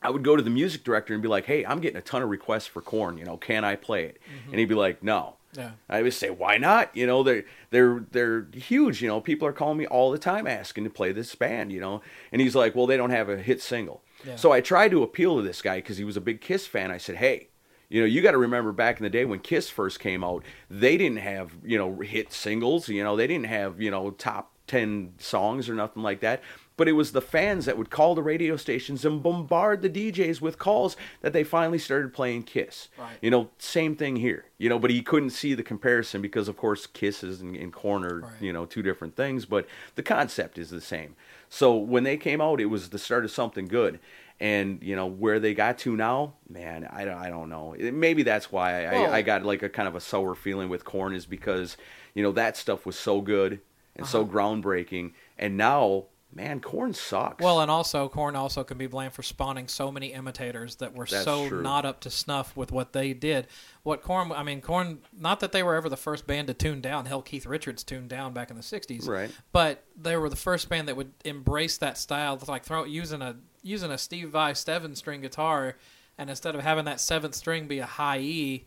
I 0.02 0.10
would 0.10 0.22
go 0.22 0.36
to 0.36 0.42
the 0.42 0.50
music 0.50 0.84
director 0.84 1.14
and 1.14 1.22
be 1.22 1.28
like, 1.28 1.46
"Hey, 1.46 1.64
I'm 1.64 1.80
getting 1.80 1.96
a 1.96 2.02
ton 2.02 2.22
of 2.22 2.28
requests 2.28 2.66
for 2.66 2.82
Korn. 2.82 3.16
You 3.16 3.24
know, 3.24 3.38
can 3.38 3.64
I 3.64 3.76
play 3.76 4.04
it?" 4.04 4.18
Mm-hmm. 4.18 4.50
And 4.50 4.58
he'd 4.58 4.66
be 4.66 4.74
like, 4.74 5.02
"No." 5.02 5.36
Yeah. 5.56 5.70
I 5.88 6.02
would 6.02 6.12
say, 6.12 6.28
"Why 6.28 6.58
not?" 6.58 6.94
You 6.94 7.06
know, 7.06 7.22
they're 7.22 7.44
they're 7.70 8.04
they're 8.10 8.46
huge. 8.52 9.00
You 9.00 9.08
know, 9.08 9.20
people 9.20 9.48
are 9.48 9.52
calling 9.52 9.78
me 9.78 9.86
all 9.86 10.10
the 10.10 10.18
time 10.18 10.46
asking 10.46 10.84
to 10.84 10.90
play 10.90 11.10
this 11.10 11.34
band. 11.34 11.72
You 11.72 11.80
know, 11.80 12.02
and 12.32 12.42
he's 12.42 12.54
like, 12.54 12.74
"Well, 12.74 12.86
they 12.86 12.98
don't 12.98 13.10
have 13.10 13.30
a 13.30 13.38
hit 13.38 13.62
single." 13.62 14.02
Yeah. 14.26 14.36
So 14.36 14.52
I 14.52 14.60
tried 14.60 14.90
to 14.90 15.02
appeal 15.02 15.36
to 15.36 15.42
this 15.42 15.62
guy 15.62 15.76
because 15.76 15.96
he 15.96 16.04
was 16.04 16.18
a 16.18 16.20
big 16.20 16.42
Kiss 16.42 16.66
fan. 16.66 16.90
I 16.90 16.98
said, 16.98 17.16
"Hey." 17.16 17.48
You 17.90 18.00
know, 18.00 18.06
you 18.06 18.22
got 18.22 18.30
to 18.30 18.38
remember 18.38 18.72
back 18.72 18.98
in 18.98 19.02
the 19.04 19.10
day 19.10 19.24
when 19.26 19.40
Kiss 19.40 19.68
first 19.68 20.00
came 20.00 20.24
out, 20.24 20.42
they 20.70 20.96
didn't 20.96 21.18
have, 21.18 21.52
you 21.64 21.76
know, 21.76 21.96
hit 22.00 22.32
singles. 22.32 22.88
You 22.88 23.04
know, 23.04 23.16
they 23.16 23.26
didn't 23.26 23.46
have, 23.46 23.80
you 23.82 23.90
know, 23.90 24.12
top 24.12 24.52
10 24.68 25.14
songs 25.18 25.68
or 25.68 25.74
nothing 25.74 26.02
like 26.02 26.20
that. 26.20 26.40
but 26.76 26.88
it 26.88 26.92
was 26.92 27.12
the 27.12 27.20
fans 27.20 27.66
that 27.66 27.76
would 27.76 27.90
call 27.90 28.14
the 28.14 28.22
radio 28.22 28.56
stations 28.56 29.04
and 29.04 29.22
bombard 29.22 29.82
the 29.82 29.90
DJs 29.90 30.40
with 30.40 30.58
calls 30.58 30.96
that 31.20 31.34
they 31.34 31.44
finally 31.44 31.78
started 31.78 32.14
playing 32.14 32.42
Kiss. 32.44 32.88
Right. 32.96 33.18
You 33.20 33.30
know, 33.30 33.50
same 33.58 33.96
thing 33.96 34.16
here. 34.16 34.46
You 34.56 34.70
know, 34.70 34.78
but 34.78 34.90
he 34.90 35.02
couldn't 35.02 35.30
see 35.30 35.52
the 35.52 35.62
comparison 35.62 36.22
because, 36.22 36.48
of 36.48 36.56
course, 36.56 36.86
Kisses 36.86 37.42
and, 37.42 37.54
and 37.56 37.70
Korn 37.72 38.04
are 38.04 38.20
Right. 38.20 38.32
you 38.40 38.52
know 38.52 38.64
two 38.64 38.80
different 38.82 39.14
things, 39.16 39.44
but 39.44 39.66
the 39.96 40.02
concept 40.02 40.56
is 40.56 40.70
the 40.70 40.80
same. 40.80 41.16
So 41.50 41.76
when 41.76 42.04
they 42.04 42.16
came 42.16 42.40
out, 42.40 42.60
it 42.62 42.66
was 42.66 42.88
the 42.90 42.98
start 42.98 43.24
of 43.26 43.30
something 43.30 43.66
good. 43.66 43.98
And 44.40 44.82
you 44.82 44.96
know 44.96 45.06
where 45.06 45.38
they 45.38 45.52
got 45.52 45.76
to 45.80 45.94
now, 45.96 46.34
man, 46.48 46.88
I 46.90 47.04
don't, 47.04 47.18
I 47.18 47.28
don't 47.28 47.50
know. 47.50 47.76
Maybe 47.78 48.22
that's 48.22 48.50
why 48.50 48.86
I, 48.86 48.92
Well- 48.92 49.12
I 49.12 49.20
got 49.22 49.44
like 49.44 49.62
a 49.62 49.68
kind 49.68 49.86
of 49.86 49.94
a 49.94 50.00
sour 50.00 50.34
feeling 50.34 50.68
with 50.70 50.84
Korn 50.84 51.14
is 51.14 51.26
because 51.26 51.76
you 52.14 52.22
know 52.22 52.32
that 52.32 52.56
stuff 52.56 52.86
was 52.86 52.98
so 52.98 53.20
good 53.20 53.60
and 53.96 54.06
so 54.06 54.22
Uh-huh. 54.22 54.32
groundbreaking, 54.32 55.12
and 55.38 55.58
now, 55.58 56.04
man, 56.32 56.60
Korn 56.60 56.94
sucks. 56.94 57.42
Well, 57.44 57.60
and 57.60 57.70
also 57.70 58.08
Korn 58.08 58.34
also 58.34 58.64
can 58.64 58.78
be 58.78 58.86
blamed 58.86 59.12
for 59.12 59.22
spawning 59.22 59.68
so 59.68 59.92
many 59.92 60.14
imitators 60.14 60.76
that 60.76 60.94
were 60.94 61.04
That's 61.04 61.24
so 61.24 61.46
true. 61.48 61.60
not 61.62 61.84
up 61.84 62.00
to 62.00 62.10
snuff 62.10 62.56
with 62.56 62.72
what 62.72 62.94
they 62.94 63.12
did. 63.12 63.46
What 63.82 64.00
Korn 64.02 64.32
I 64.32 64.42
mean, 64.42 64.62
Korn 64.62 65.00
not 65.12 65.40
that 65.40 65.52
they 65.52 65.62
were 65.62 65.74
ever 65.74 65.90
the 65.90 65.98
first 65.98 66.26
band 66.26 66.46
to 66.48 66.54
tune 66.54 66.80
down. 66.80 67.04
Hell, 67.04 67.20
Keith 67.20 67.44
Richards 67.44 67.84
tuned 67.84 68.08
down 68.08 68.32
back 68.32 68.48
in 68.50 68.56
the 68.56 68.62
'60s, 68.62 69.06
Right. 69.06 69.30
But 69.52 69.84
they 70.00 70.16
were 70.16 70.30
the 70.30 70.36
first 70.36 70.70
band 70.70 70.88
that 70.88 70.96
would 70.96 71.12
embrace 71.26 71.76
that 71.76 71.98
style, 71.98 72.38
like 72.48 72.64
throw 72.64 72.84
using 72.84 73.20
a 73.20 73.36
using 73.62 73.90
a 73.90 73.98
Steve 73.98 74.30
Vai 74.30 74.52
seven 74.54 74.94
string 74.94 75.20
guitar, 75.20 75.76
and 76.18 76.28
instead 76.30 76.54
of 76.54 76.62
having 76.62 76.84
that 76.86 77.00
seventh 77.00 77.34
string 77.34 77.66
be 77.66 77.78
a 77.78 77.86
high 77.86 78.18
E, 78.18 78.66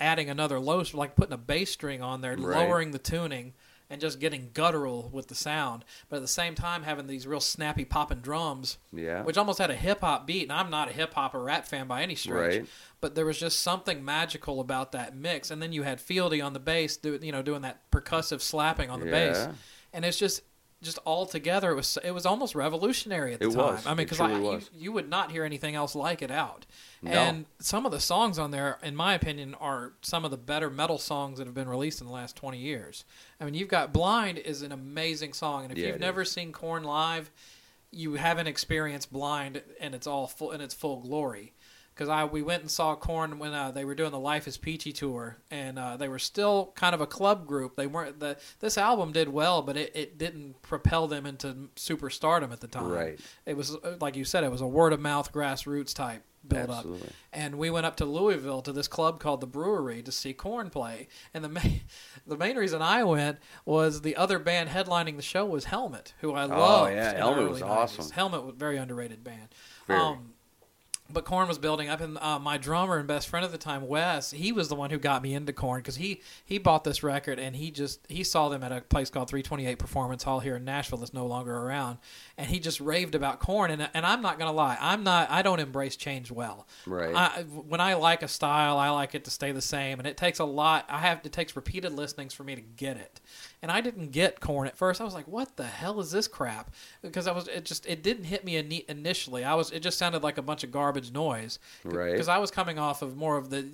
adding 0.00 0.28
another 0.30 0.58
low, 0.58 0.82
like 0.94 1.14
putting 1.16 1.32
a 1.32 1.38
bass 1.38 1.70
string 1.70 2.02
on 2.02 2.20
there, 2.20 2.36
Right. 2.36 2.66
lowering 2.68 2.90
the 2.90 2.98
tuning 2.98 3.54
and 3.90 4.00
just 4.00 4.18
getting 4.18 4.50
guttural 4.54 5.10
with 5.12 5.28
the 5.28 5.34
sound, 5.34 5.84
but 6.08 6.16
at 6.16 6.22
the 6.22 6.26
same 6.28 6.54
time 6.54 6.82
having 6.82 7.06
these 7.06 7.26
real 7.26 7.38
snappy 7.38 7.84
popping 7.84 8.20
drums, 8.20 8.78
Yeah. 8.92 9.22
which 9.22 9.36
almost 9.36 9.58
had 9.58 9.70
a 9.70 9.76
hip 9.76 10.00
hop 10.00 10.26
beat. 10.26 10.44
And 10.44 10.52
I'm 10.52 10.70
not 10.70 10.88
a 10.88 10.92
hip 10.92 11.14
hop 11.14 11.34
or 11.34 11.42
rap 11.44 11.66
fan 11.66 11.86
by 11.86 12.02
any 12.02 12.14
stretch, 12.14 12.54
Right. 12.56 12.66
but 13.00 13.14
there 13.14 13.26
was 13.26 13.38
just 13.38 13.60
something 13.60 14.02
magical 14.04 14.58
about 14.60 14.90
that 14.92 15.14
mix. 15.14 15.50
And 15.50 15.62
then 15.62 15.72
you 15.72 15.82
had 15.82 16.00
Fieldy 16.00 16.44
on 16.44 16.54
the 16.54 16.58
bass, 16.58 16.96
do, 16.96 17.18
you 17.22 17.30
know, 17.30 17.42
doing 17.42 17.60
that 17.62 17.88
percussive 17.92 18.40
slapping 18.40 18.90
on 18.90 19.00
the 19.00 19.06
bass, 19.06 19.48
and 19.92 20.04
it's 20.04 20.18
just. 20.18 20.42
Just 20.84 20.98
all 21.04 21.26
together, 21.26 21.70
it 21.70 21.74
was 21.74 21.98
it 22.04 22.12
was 22.12 22.24
almost 22.26 22.54
revolutionary 22.54 23.32
at 23.34 23.40
the 23.40 23.46
It 23.48 23.54
time. 23.54 23.56
was. 23.74 23.86
I 23.86 23.94
mean, 23.94 24.06
because 24.06 24.20
you, 24.20 24.60
you 24.82 24.92
would 24.92 25.08
not 25.08 25.32
hear 25.32 25.44
anything 25.44 25.74
else 25.74 25.94
like 25.96 26.22
it 26.22 26.30
out. 26.30 26.66
No. 27.02 27.10
And 27.10 27.46
some 27.58 27.84
of 27.86 27.92
the 27.92 27.98
songs 28.00 28.38
on 28.38 28.50
there, 28.50 28.78
in 28.82 28.94
my 28.94 29.14
opinion, 29.14 29.54
are 29.54 29.94
some 30.02 30.24
of 30.24 30.30
the 30.30 30.36
better 30.36 30.70
metal 30.70 30.98
songs 30.98 31.38
that 31.38 31.46
have 31.46 31.54
been 31.54 31.68
released 31.68 32.00
in 32.00 32.06
the 32.06 32.12
last 32.12 32.36
20 32.36 32.58
years. 32.58 33.04
I 33.40 33.44
mean, 33.44 33.54
you've 33.54 33.68
got 33.68 33.92
Blind 33.92 34.38
is 34.38 34.62
an 34.62 34.72
amazing 34.72 35.32
song, 35.32 35.64
and 35.64 35.72
if 35.72 35.78
Yeah, 35.78 35.88
you've 35.88 36.00
never 36.00 36.22
is. 36.22 36.30
seen 36.30 36.52
Korn 36.52 36.84
live, 36.84 37.30
you 37.90 38.14
haven't 38.14 38.46
experienced 38.46 39.12
Blind 39.12 39.62
and 39.80 39.94
it's 39.94 40.06
all 40.06 40.26
full 40.26 40.50
in 40.52 40.60
its 40.60 40.74
full 40.74 41.00
glory. 41.00 41.52
Because 41.94 42.08
I 42.08 42.24
we 42.24 42.42
went 42.42 42.62
and 42.62 42.70
saw 42.70 42.96
Korn 42.96 43.38
when 43.38 43.52
uh, 43.52 43.70
they 43.70 43.84
were 43.84 43.94
doing 43.94 44.10
the 44.10 44.18
Life 44.18 44.48
Is 44.48 44.56
Peachy 44.56 44.92
tour, 44.92 45.38
and 45.50 45.78
uh, 45.78 45.96
they 45.96 46.08
were 46.08 46.18
still 46.18 46.72
kind 46.74 46.94
of 46.94 47.00
a 47.00 47.06
club 47.06 47.46
group. 47.46 47.76
They 47.76 47.86
weren't 47.86 48.18
the 48.20 48.36
this 48.60 48.76
album 48.76 49.12
did 49.12 49.28
well, 49.28 49.62
but 49.62 49.76
it, 49.76 49.92
it 49.94 50.18
didn't 50.18 50.60
propel 50.62 51.06
them 51.06 51.26
into 51.26 51.68
superstardom 51.76 52.52
at 52.52 52.60
the 52.60 52.68
time. 52.68 52.88
Right. 52.88 53.20
It 53.46 53.56
was 53.56 53.76
uh, 53.76 53.96
like 54.00 54.16
you 54.16 54.24
said, 54.24 54.44
it 54.44 54.50
was 54.50 54.60
a 54.60 54.66
word 54.66 54.92
of 54.92 55.00
mouth 55.00 55.32
grassroots 55.32 55.94
type 55.94 56.22
build 56.46 56.70
Absolutely. 56.70 57.08
up. 57.08 57.14
And 57.32 57.56
we 57.56 57.70
went 57.70 57.86
up 57.86 57.96
to 57.96 58.04
Louisville 58.04 58.62
to 58.62 58.72
this 58.72 58.88
club 58.88 59.20
called 59.20 59.40
the 59.40 59.46
Brewery 59.46 60.02
to 60.02 60.12
see 60.12 60.32
Korn 60.32 60.70
play. 60.70 61.08
And 61.32 61.44
the 61.44 61.48
main 61.48 61.82
the 62.26 62.36
main 62.36 62.56
reason 62.56 62.82
I 62.82 63.04
went 63.04 63.38
was 63.64 64.02
the 64.02 64.16
other 64.16 64.38
band 64.38 64.70
headlining 64.70 65.16
the 65.16 65.22
show 65.22 65.44
was 65.46 65.66
Helmet, 65.66 66.14
who 66.20 66.32
I 66.32 66.44
loved. 66.44 66.92
Oh, 66.92 66.94
yeah, 66.94 67.16
Helmet 67.16 67.50
was 67.50 67.60
90s. 67.60 67.68
awesome. 67.68 68.10
Helmet 68.10 68.44
was 68.44 68.54
a 68.54 68.58
very 68.58 68.76
underrated 68.76 69.24
band. 69.24 69.48
Very. 69.86 70.00
Um, 70.00 70.33
but 71.10 71.26
Korn 71.26 71.48
was 71.48 71.58
building 71.58 71.88
up, 71.88 72.00
and 72.00 72.16
uh, 72.18 72.38
my 72.38 72.56
drummer 72.56 72.96
and 72.96 73.06
best 73.06 73.28
friend 73.28 73.44
at 73.44 73.52
the 73.52 73.58
time, 73.58 73.86
Wes, 73.86 74.30
he 74.30 74.52
was 74.52 74.68
the 74.68 74.74
one 74.74 74.88
who 74.88 74.98
got 74.98 75.22
me 75.22 75.34
into 75.34 75.52
Korn 75.52 75.80
because 75.80 75.96
he 75.96 76.22
he 76.44 76.56
bought 76.56 76.84
this 76.84 77.02
record 77.02 77.38
and 77.38 77.54
he 77.56 77.70
just 77.70 78.00
he 78.08 78.24
saw 78.24 78.48
them 78.48 78.62
at 78.62 78.72
a 78.72 78.80
place 78.80 79.10
called 79.10 79.28
328 79.28 79.78
Performance 79.78 80.22
Hall 80.22 80.40
here 80.40 80.56
in 80.56 80.64
Nashville 80.64 80.98
that's 80.98 81.12
no 81.12 81.26
longer 81.26 81.54
around, 81.54 81.98
and 82.38 82.48
he 82.48 82.58
just 82.58 82.80
raved 82.80 83.14
about 83.14 83.38
Korn. 83.38 83.70
And 83.70 83.88
and 83.92 84.06
I'm 84.06 84.22
not 84.22 84.38
gonna 84.38 84.52
lie, 84.52 84.78
I'm 84.80 85.04
not 85.04 85.30
I 85.30 85.42
don't 85.42 85.60
embrace 85.60 85.96
change 85.96 86.30
well. 86.30 86.66
Right. 86.86 87.14
I, 87.14 87.42
when 87.42 87.80
I 87.80 87.94
like 87.94 88.22
a 88.22 88.28
style, 88.28 88.78
I 88.78 88.88
like 88.88 89.14
it 89.14 89.24
to 89.24 89.30
stay 89.30 89.52
the 89.52 89.62
same, 89.62 89.98
and 89.98 90.08
it 90.08 90.16
takes 90.16 90.38
a 90.38 90.44
lot. 90.44 90.86
I 90.88 90.98
have 90.98 91.20
it 91.22 91.32
takes 91.32 91.54
repeated 91.54 91.92
listenings 91.92 92.32
for 92.32 92.44
me 92.44 92.54
to 92.54 92.62
get 92.62 92.96
it. 92.96 93.20
And 93.64 93.72
I 93.72 93.80
didn't 93.80 94.10
get 94.12 94.40
Korn 94.40 94.68
at 94.68 94.76
first. 94.76 95.00
I 95.00 95.04
was 95.04 95.14
like, 95.14 95.26
"What 95.26 95.56
the 95.56 95.64
hell 95.64 95.98
is 95.98 96.10
this 96.10 96.28
crap?" 96.28 96.70
Because 97.00 97.26
I 97.26 97.32
was 97.32 97.48
it 97.48 97.64
just 97.64 97.86
it 97.86 98.02
didn't 98.02 98.24
hit 98.24 98.44
me 98.44 98.62
ini- 98.62 98.84
initially. 98.90 99.42
I 99.42 99.54
was 99.54 99.70
it 99.70 99.80
just 99.80 99.96
sounded 99.96 100.22
like 100.22 100.36
a 100.36 100.42
bunch 100.42 100.64
of 100.64 100.70
garbage 100.70 101.10
noise. 101.12 101.58
Right. 101.82 102.12
Because 102.12 102.28
I 102.28 102.36
was 102.36 102.50
coming 102.50 102.78
off 102.78 103.00
of 103.00 103.16
more 103.16 103.38
of 103.38 103.48
the 103.48 103.70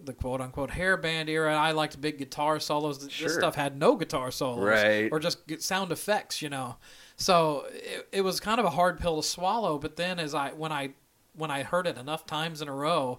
the 0.00 0.12
quote 0.12 0.40
unquote 0.40 0.70
hair 0.70 0.96
band 0.96 1.28
era. 1.28 1.52
I 1.56 1.72
liked 1.72 2.00
big 2.00 2.16
guitar 2.18 2.60
solos. 2.60 3.00
This 3.02 3.12
Sure. 3.12 3.28
stuff 3.28 3.56
had 3.56 3.76
no 3.76 3.96
guitar 3.96 4.30
solos, 4.30 4.62
Right. 4.68 5.08
Or 5.10 5.18
just 5.18 5.38
sound 5.62 5.90
effects, 5.90 6.40
you 6.40 6.48
know. 6.48 6.76
So 7.16 7.64
it, 7.72 8.08
it 8.12 8.20
was 8.20 8.38
kind 8.38 8.60
of 8.60 8.64
a 8.66 8.70
hard 8.70 9.00
pill 9.00 9.20
to 9.20 9.26
swallow. 9.26 9.78
But 9.78 9.96
then 9.96 10.20
as 10.20 10.32
I 10.32 10.50
when 10.52 10.70
I 10.70 10.90
when 11.34 11.50
I 11.50 11.64
heard 11.64 11.88
it 11.88 11.98
enough 11.98 12.24
times 12.24 12.62
in 12.62 12.68
a 12.68 12.72
row, 12.72 13.18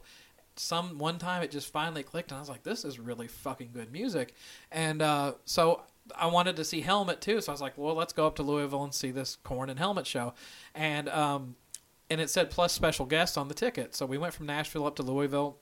some 0.55 0.97
one 0.97 1.19
time 1.19 1.43
it 1.43 1.51
just 1.51 1.69
finally 1.73 2.03
clicked, 2.03 2.31
and 2.31 2.37
I 2.37 2.39
was 2.39 2.47
like, 2.47 2.63
"This 2.63 2.85
is 2.85 2.99
really 2.99 3.27
fucking 3.27 3.71
good 3.73 3.91
music." 3.91 4.33
And 4.71 5.01
uh, 5.01 5.33
so 5.43 5.81
I 6.15 6.27
wanted 6.27 6.55
to 6.57 6.63
see 6.63 6.81
Helmet 6.81 7.21
too, 7.21 7.41
so 7.41 7.51
I 7.51 7.53
was 7.53 7.61
like, 7.61 7.77
"Well, 7.77 7.95
let's 7.95 8.13
go 8.13 8.27
up 8.27 8.35
to 8.35 8.43
Louisville 8.43 8.83
and 8.83 8.93
see 8.93 9.11
this 9.11 9.37
Korn 9.43 9.69
and 9.69 9.79
Helmet 9.79 10.05
show." 10.05 10.33
And 10.73 11.09
um, 11.09 11.55
and 12.09 12.21
it 12.21 12.29
said 12.29 12.49
plus 12.49 12.73
special 12.73 13.05
guests 13.05 13.37
on 13.37 13.47
the 13.47 13.53
ticket, 13.53 13.95
so 13.95 14.05
we 14.05 14.17
went 14.17 14.33
from 14.33 14.45
Nashville 14.45 14.85
up 14.85 14.95
to 14.97 15.03
Louisville, 15.03 15.57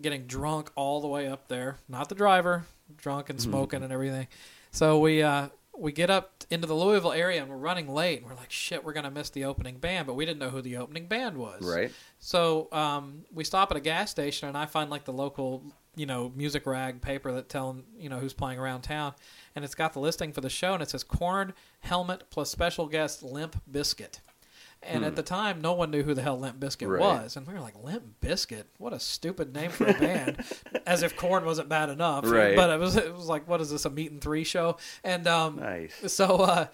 getting 0.00 0.26
drunk 0.26 0.70
all 0.74 1.00
the 1.00 1.08
way 1.08 1.28
up 1.28 1.48
there. 1.48 1.76
Not 1.88 2.08
the 2.08 2.14
driver, 2.14 2.64
drunk 2.96 3.28
and 3.28 3.40
smoking 3.40 3.82
and 3.82 3.92
everything. 3.92 4.28
So 4.70 4.98
we 4.98 5.22
uh, 5.22 5.48
we 5.78 5.92
get 5.92 6.10
up 6.10 6.44
into 6.50 6.66
the 6.66 6.74
Louisville 6.74 7.12
area 7.12 7.40
and 7.40 7.50
we're 7.50 7.56
running 7.56 7.88
late, 7.88 8.20
and 8.20 8.28
we're 8.28 8.36
like, 8.36 8.50
"Shit, 8.50 8.84
we're 8.84 8.92
gonna 8.92 9.10
miss 9.10 9.30
the 9.30 9.44
opening 9.44 9.78
band," 9.78 10.06
but 10.06 10.14
we 10.14 10.26
didn't 10.26 10.40
know 10.40 10.50
who 10.50 10.60
the 10.60 10.76
opening 10.76 11.06
band 11.06 11.38
was. 11.38 11.62
Right. 11.62 11.92
So 12.18 12.68
um, 12.72 13.24
we 13.32 13.44
stop 13.44 13.70
at 13.70 13.76
a 13.76 13.80
gas 13.80 14.10
station, 14.10 14.48
and 14.48 14.56
I 14.56 14.66
find 14.66 14.90
like 14.90 15.04
the 15.04 15.12
local, 15.12 15.62
you 15.94 16.06
know, 16.06 16.32
music 16.34 16.66
rag 16.66 17.00
paper 17.00 17.32
that 17.32 17.48
telling 17.48 17.84
you 17.96 18.08
know 18.08 18.18
who's 18.18 18.34
playing 18.34 18.58
around 18.58 18.82
town, 18.82 19.14
and 19.54 19.64
it's 19.64 19.74
got 19.74 19.92
the 19.92 20.00
listing 20.00 20.32
for 20.32 20.40
the 20.40 20.50
show, 20.50 20.74
and 20.74 20.82
it 20.82 20.90
says 20.90 21.04
Korn 21.04 21.54
Helmet 21.80 22.24
plus 22.30 22.50
special 22.50 22.86
guest 22.86 23.22
Limp 23.22 23.60
Bizkit. 23.70 24.20
And 24.82 25.04
at 25.04 25.16
the 25.16 25.22
time, 25.22 25.60
no 25.60 25.72
one 25.72 25.90
knew 25.90 26.02
who 26.02 26.14
the 26.14 26.22
hell 26.22 26.38
Limp 26.38 26.58
Bizkit 26.60 26.86
Hmm. 26.86 26.92
Right. 26.92 27.00
was, 27.22 27.36
and 27.36 27.46
we 27.46 27.52
were 27.52 27.60
like, 27.60 27.74
"Limp 27.82 28.20
Bizkit? 28.20 28.64
What 28.78 28.92
a 28.92 29.00
stupid 29.00 29.52
name 29.54 29.70
for 29.70 29.86
a 29.86 29.92
band!" 29.92 30.44
As 30.86 31.02
if 31.02 31.16
Korn 31.16 31.44
wasn't 31.44 31.68
bad 31.68 31.88
enough, 31.90 32.24
Right. 32.24 32.54
But 32.56 32.70
it 32.70 32.78
was 32.78 32.96
it 32.96 33.12
was 33.14 33.26
like, 33.26 33.48
"What 33.48 33.60
is 33.60 33.70
this? 33.70 33.84
A 33.84 33.90
meet 33.90 34.12
and 34.12 34.20
three 34.20 34.44
show?" 34.44 34.76
And 35.04 35.26
um, 35.26 35.56
Nice. 35.56 36.12
so 36.12 36.36
uh, 36.36 36.66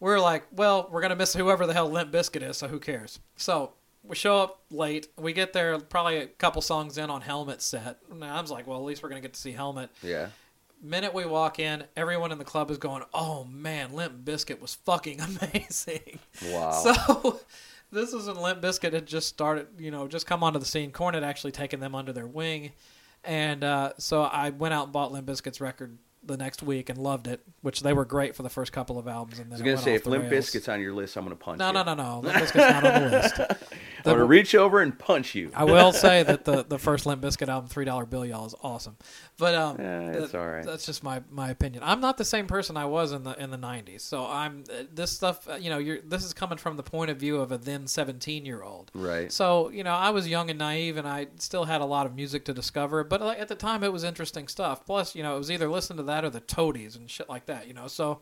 we're 0.00 0.18
like, 0.20 0.44
well, 0.50 0.88
we're 0.90 1.00
gonna 1.02 1.16
miss 1.16 1.34
whoever 1.34 1.66
the 1.66 1.72
hell 1.72 1.88
Limp 1.88 2.10
Bizkit 2.12 2.42
is, 2.42 2.56
so 2.56 2.66
who 2.68 2.80
cares? 2.80 3.20
So 3.36 3.72
we 4.02 4.16
show 4.16 4.38
up 4.40 4.62
late. 4.70 5.06
We 5.16 5.32
get 5.32 5.52
there 5.52 5.78
probably 5.78 6.16
a 6.18 6.26
couple 6.26 6.60
songs 6.62 6.98
in 6.98 7.08
on 7.10 7.20
Helmet 7.20 7.62
set. 7.62 7.98
And 8.10 8.24
I 8.24 8.40
was 8.40 8.50
like, 8.50 8.66
well, 8.66 8.78
at 8.78 8.84
least 8.84 9.02
we're 9.04 9.08
gonna 9.08 9.20
get 9.20 9.34
to 9.34 9.40
see 9.40 9.52
Helmet. 9.52 9.90
Yeah. 10.02 10.30
Minute 10.84 11.14
we 11.14 11.24
walk 11.24 11.60
in, 11.60 11.84
everyone 11.96 12.32
in 12.32 12.38
the 12.38 12.44
club 12.44 12.68
is 12.70 12.78
going, 12.78 13.04
"Oh 13.14 13.44
man, 13.44 13.92
Limp 13.92 14.24
Bizkit 14.24 14.60
was 14.60 14.74
fucking 14.74 15.20
amazing." 15.40 16.18
Wow. 16.46 16.72
So 16.72 17.40
this 17.92 18.12
is 18.12 18.26
when 18.26 18.36
Limp 18.36 18.60
Bizkit 18.60 18.92
had 18.92 19.06
just 19.06 19.28
started, 19.28 19.68
you 19.78 19.92
know, 19.92 20.08
just 20.08 20.26
come 20.26 20.42
onto 20.42 20.58
the 20.58 20.64
scene. 20.66 20.90
Korn 20.90 21.14
had 21.14 21.22
actually 21.22 21.52
taken 21.52 21.78
them 21.78 21.94
under 21.94 22.12
their 22.12 22.26
wing, 22.26 22.72
and 23.22 23.62
uh, 23.62 23.92
so 23.98 24.22
I 24.22 24.50
went 24.50 24.74
out 24.74 24.84
and 24.84 24.92
bought 24.92 25.12
Limp 25.12 25.26
Bizkit's 25.28 25.60
record 25.60 25.98
the 26.24 26.36
next 26.36 26.62
week 26.62 26.88
and 26.88 26.96
loved 26.98 27.26
it, 27.26 27.40
which 27.62 27.80
they 27.80 27.92
were 27.92 28.04
great 28.04 28.36
for 28.36 28.44
the 28.44 28.48
first 28.48 28.72
couple 28.72 28.96
of 28.96 29.08
albums. 29.08 29.40
And 29.40 29.46
then 29.50 29.54
I 29.54 29.62
was 29.62 29.62
gonna 29.62 29.76
say 29.78 29.94
if 29.94 30.06
Limp 30.06 30.30
rails. 30.30 30.50
Biscuit's 30.50 30.68
on 30.68 30.80
your 30.80 30.92
list, 30.92 31.16
I'm 31.16 31.24
gonna 31.24 31.34
punch 31.34 31.58
No, 31.58 31.68
you. 31.68 31.72
no, 31.74 31.82
no, 31.82 31.94
no. 31.94 32.20
No. 32.20 32.20
Limp 32.28 32.36
Bizkit's 32.38 32.54
not 32.56 32.84
on 32.86 33.02
the 33.02 33.10
list. 33.10 33.40
I'm 33.40 33.56
gonna 34.04 34.24
reach 34.24 34.54
over 34.54 34.80
and 34.80 34.96
punch 34.96 35.34
you. 35.34 35.50
I 35.54 35.64
will 35.64 35.92
say 35.92 36.22
that 36.22 36.44
the, 36.44 36.62
the 36.64 36.78
first 36.78 37.06
Limp 37.06 37.22
Bizkit 37.22 37.48
album, 37.48 37.68
Three 37.68 37.84
Dollar 37.84 38.06
Bill, 38.06 38.24
y'all, 38.24 38.46
is 38.46 38.54
awesome. 38.62 38.96
But 39.42 39.54
um, 39.56 39.76
Yeah, 39.80 40.10
it's 40.12 40.30
that- 40.30 40.38
all 40.40 40.46
right. 40.46 40.64
That's 40.64 40.86
just 40.86 41.02
my, 41.02 41.20
my 41.28 41.50
opinion. 41.50 41.82
I'm 41.84 42.00
not 42.00 42.16
the 42.16 42.24
same 42.24 42.46
person 42.46 42.76
I 42.76 42.84
was 42.84 43.10
in 43.10 43.24
the 43.24 43.32
in 43.42 43.50
the 43.50 43.56
'90s. 43.58 44.02
So 44.02 44.24
I'm 44.24 44.62
uh, 44.70 44.84
this 44.94 45.10
stuff. 45.10 45.48
uh, 45.48 45.54
You 45.56 45.68
know, 45.70 45.78
you're 45.78 46.00
this 46.00 46.22
is 46.24 46.32
coming 46.32 46.58
from 46.58 46.76
the 46.76 46.84
point 46.84 47.10
of 47.10 47.16
view 47.16 47.38
of 47.38 47.50
a 47.50 47.58
then 47.58 47.88
17 47.88 48.46
year 48.46 48.62
old. 48.62 48.92
Right. 48.94 49.32
So 49.32 49.68
you 49.70 49.82
know, 49.82 49.94
I 49.94 50.10
was 50.10 50.28
young 50.28 50.48
and 50.48 50.60
naive, 50.60 50.96
and 50.96 51.08
I 51.08 51.26
still 51.38 51.64
had 51.64 51.80
a 51.80 51.84
lot 51.84 52.06
of 52.06 52.14
music 52.14 52.44
to 52.44 52.54
discover. 52.54 53.02
But 53.02 53.20
like, 53.20 53.40
at 53.40 53.48
the 53.48 53.56
time, 53.56 53.82
it 53.82 53.92
was 53.92 54.04
interesting 54.04 54.46
stuff. 54.46 54.86
Plus, 54.86 55.16
you 55.16 55.24
know, 55.24 55.34
it 55.34 55.38
was 55.38 55.50
either 55.50 55.68
listen 55.68 55.96
to 55.96 56.04
that 56.04 56.24
or 56.24 56.30
the 56.30 56.38
Toadies 56.40 56.94
and 56.94 57.10
shit 57.10 57.28
like 57.28 57.46
that. 57.46 57.66
You 57.66 57.74
know, 57.74 57.88
so 57.88 58.20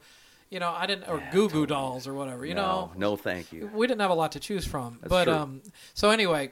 you 0.48 0.58
know, 0.58 0.70
I 0.74 0.86
didn't 0.86 1.06
or 1.06 1.22
Goo 1.32 1.50
Goo 1.50 1.66
Dolls 1.66 2.06
or 2.06 2.14
whatever. 2.14 2.46
You 2.46 2.54
know, 2.54 2.92
no, 2.94 3.10
no, 3.10 3.16
thank 3.16 3.52
you. 3.52 3.70
we 3.74 3.86
didn't 3.86 4.00
have 4.00 4.10
a 4.10 4.14
lot 4.14 4.32
to 4.32 4.40
choose 4.40 4.64
from. 4.66 4.98
That's 5.02 5.10
but 5.10 5.24
true. 5.24 5.34
um, 5.34 5.62
so 5.92 6.08
anyway, 6.08 6.50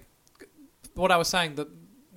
what 0.94 1.10
I 1.10 1.16
was 1.16 1.28
saying 1.28 1.54
that 1.54 1.68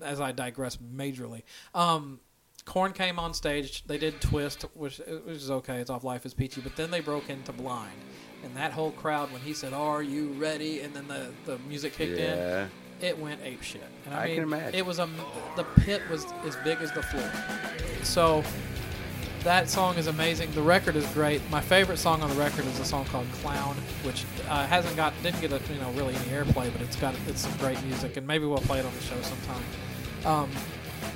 as 0.02 0.20
I 0.20 0.32
digress 0.32 0.78
majorly, 0.78 1.44
um, 1.74 2.20
Korn 2.66 2.94
came 2.94 3.20
on 3.20 3.34
stage. 3.34 3.84
They 3.88 3.98
did 3.98 4.22
Twist, 4.22 4.64
which 4.74 4.98
which 5.26 5.36
is 5.38 5.52
okay. 5.52 5.78
It's 5.78 5.90
off 5.90 6.04
Life 6.04 6.26
is 6.26 6.34
Peachy. 6.34 6.62
But 6.62 6.76
then 6.76 6.92
they 6.92 7.00
broke 7.02 7.30
into 7.30 7.52
Blind, 7.52 7.92
and 8.44 8.56
that 8.56 8.72
whole 8.72 8.92
crowd 8.92 9.32
when 9.32 9.42
he 9.42 9.54
said, 9.54 9.74
"Are 9.74 10.04
you 10.04 10.30
ready?" 10.34 10.82
and 10.82 10.94
then 10.94 11.08
the 11.08 11.32
the 11.46 11.58
music 11.68 11.94
kicked 11.94 12.18
Yeah. 12.20 12.64
in, 12.66 12.70
it 13.06 13.18
went 13.18 13.42
ape 13.44 13.64
shit. 13.64 13.84
And 14.06 14.14
I, 14.14 14.24
I 14.24 14.26
mean, 14.28 14.36
can 14.36 14.44
imagine. 14.44 14.76
it 14.76 14.86
was 14.86 15.00
a 15.00 15.10
the 15.56 15.64
pit 15.82 16.02
was 16.10 16.26
as 16.46 16.56
big 16.64 16.80
as 16.82 16.92
the 16.92 17.02
floor. 17.04 17.32
So 18.04 18.44
that 19.44 19.70
song 19.70 19.98
is 19.98 20.06
amazing. 20.06 20.52
The 20.52 20.62
record 20.62 20.96
is 20.96 21.06
great. 21.14 21.42
My 21.50 21.62
favorite 21.62 21.98
song 21.98 22.22
on 22.22 22.30
the 22.30 22.36
record 22.36 22.66
is 22.66 22.80
a 22.80 22.86
song 22.86 23.06
called 23.06 23.26
"Clown," 23.42 23.76
which 24.04 24.24
uh, 24.48 24.68
hasn't 24.68 24.96
got 24.96 25.14
didn't 25.24 25.42
get 25.42 25.52
a, 25.52 25.60
you 25.74 25.80
know 25.80 25.90
really 25.92 26.14
any 26.16 26.26
airplay, 26.28 26.72
but 26.72 26.82
it's 26.82 26.96
got 26.96 27.16
it's 27.28 27.42
some 27.42 27.58
great 27.58 27.82
music, 27.86 28.18
and 28.18 28.28
maybe 28.28 28.46
we'll 28.46 28.60
play 28.60 28.80
it 28.80 28.86
on 28.86 28.94
the 28.96 29.02
show 29.02 29.20
sometime. 29.22 29.64
Um, 30.24 30.52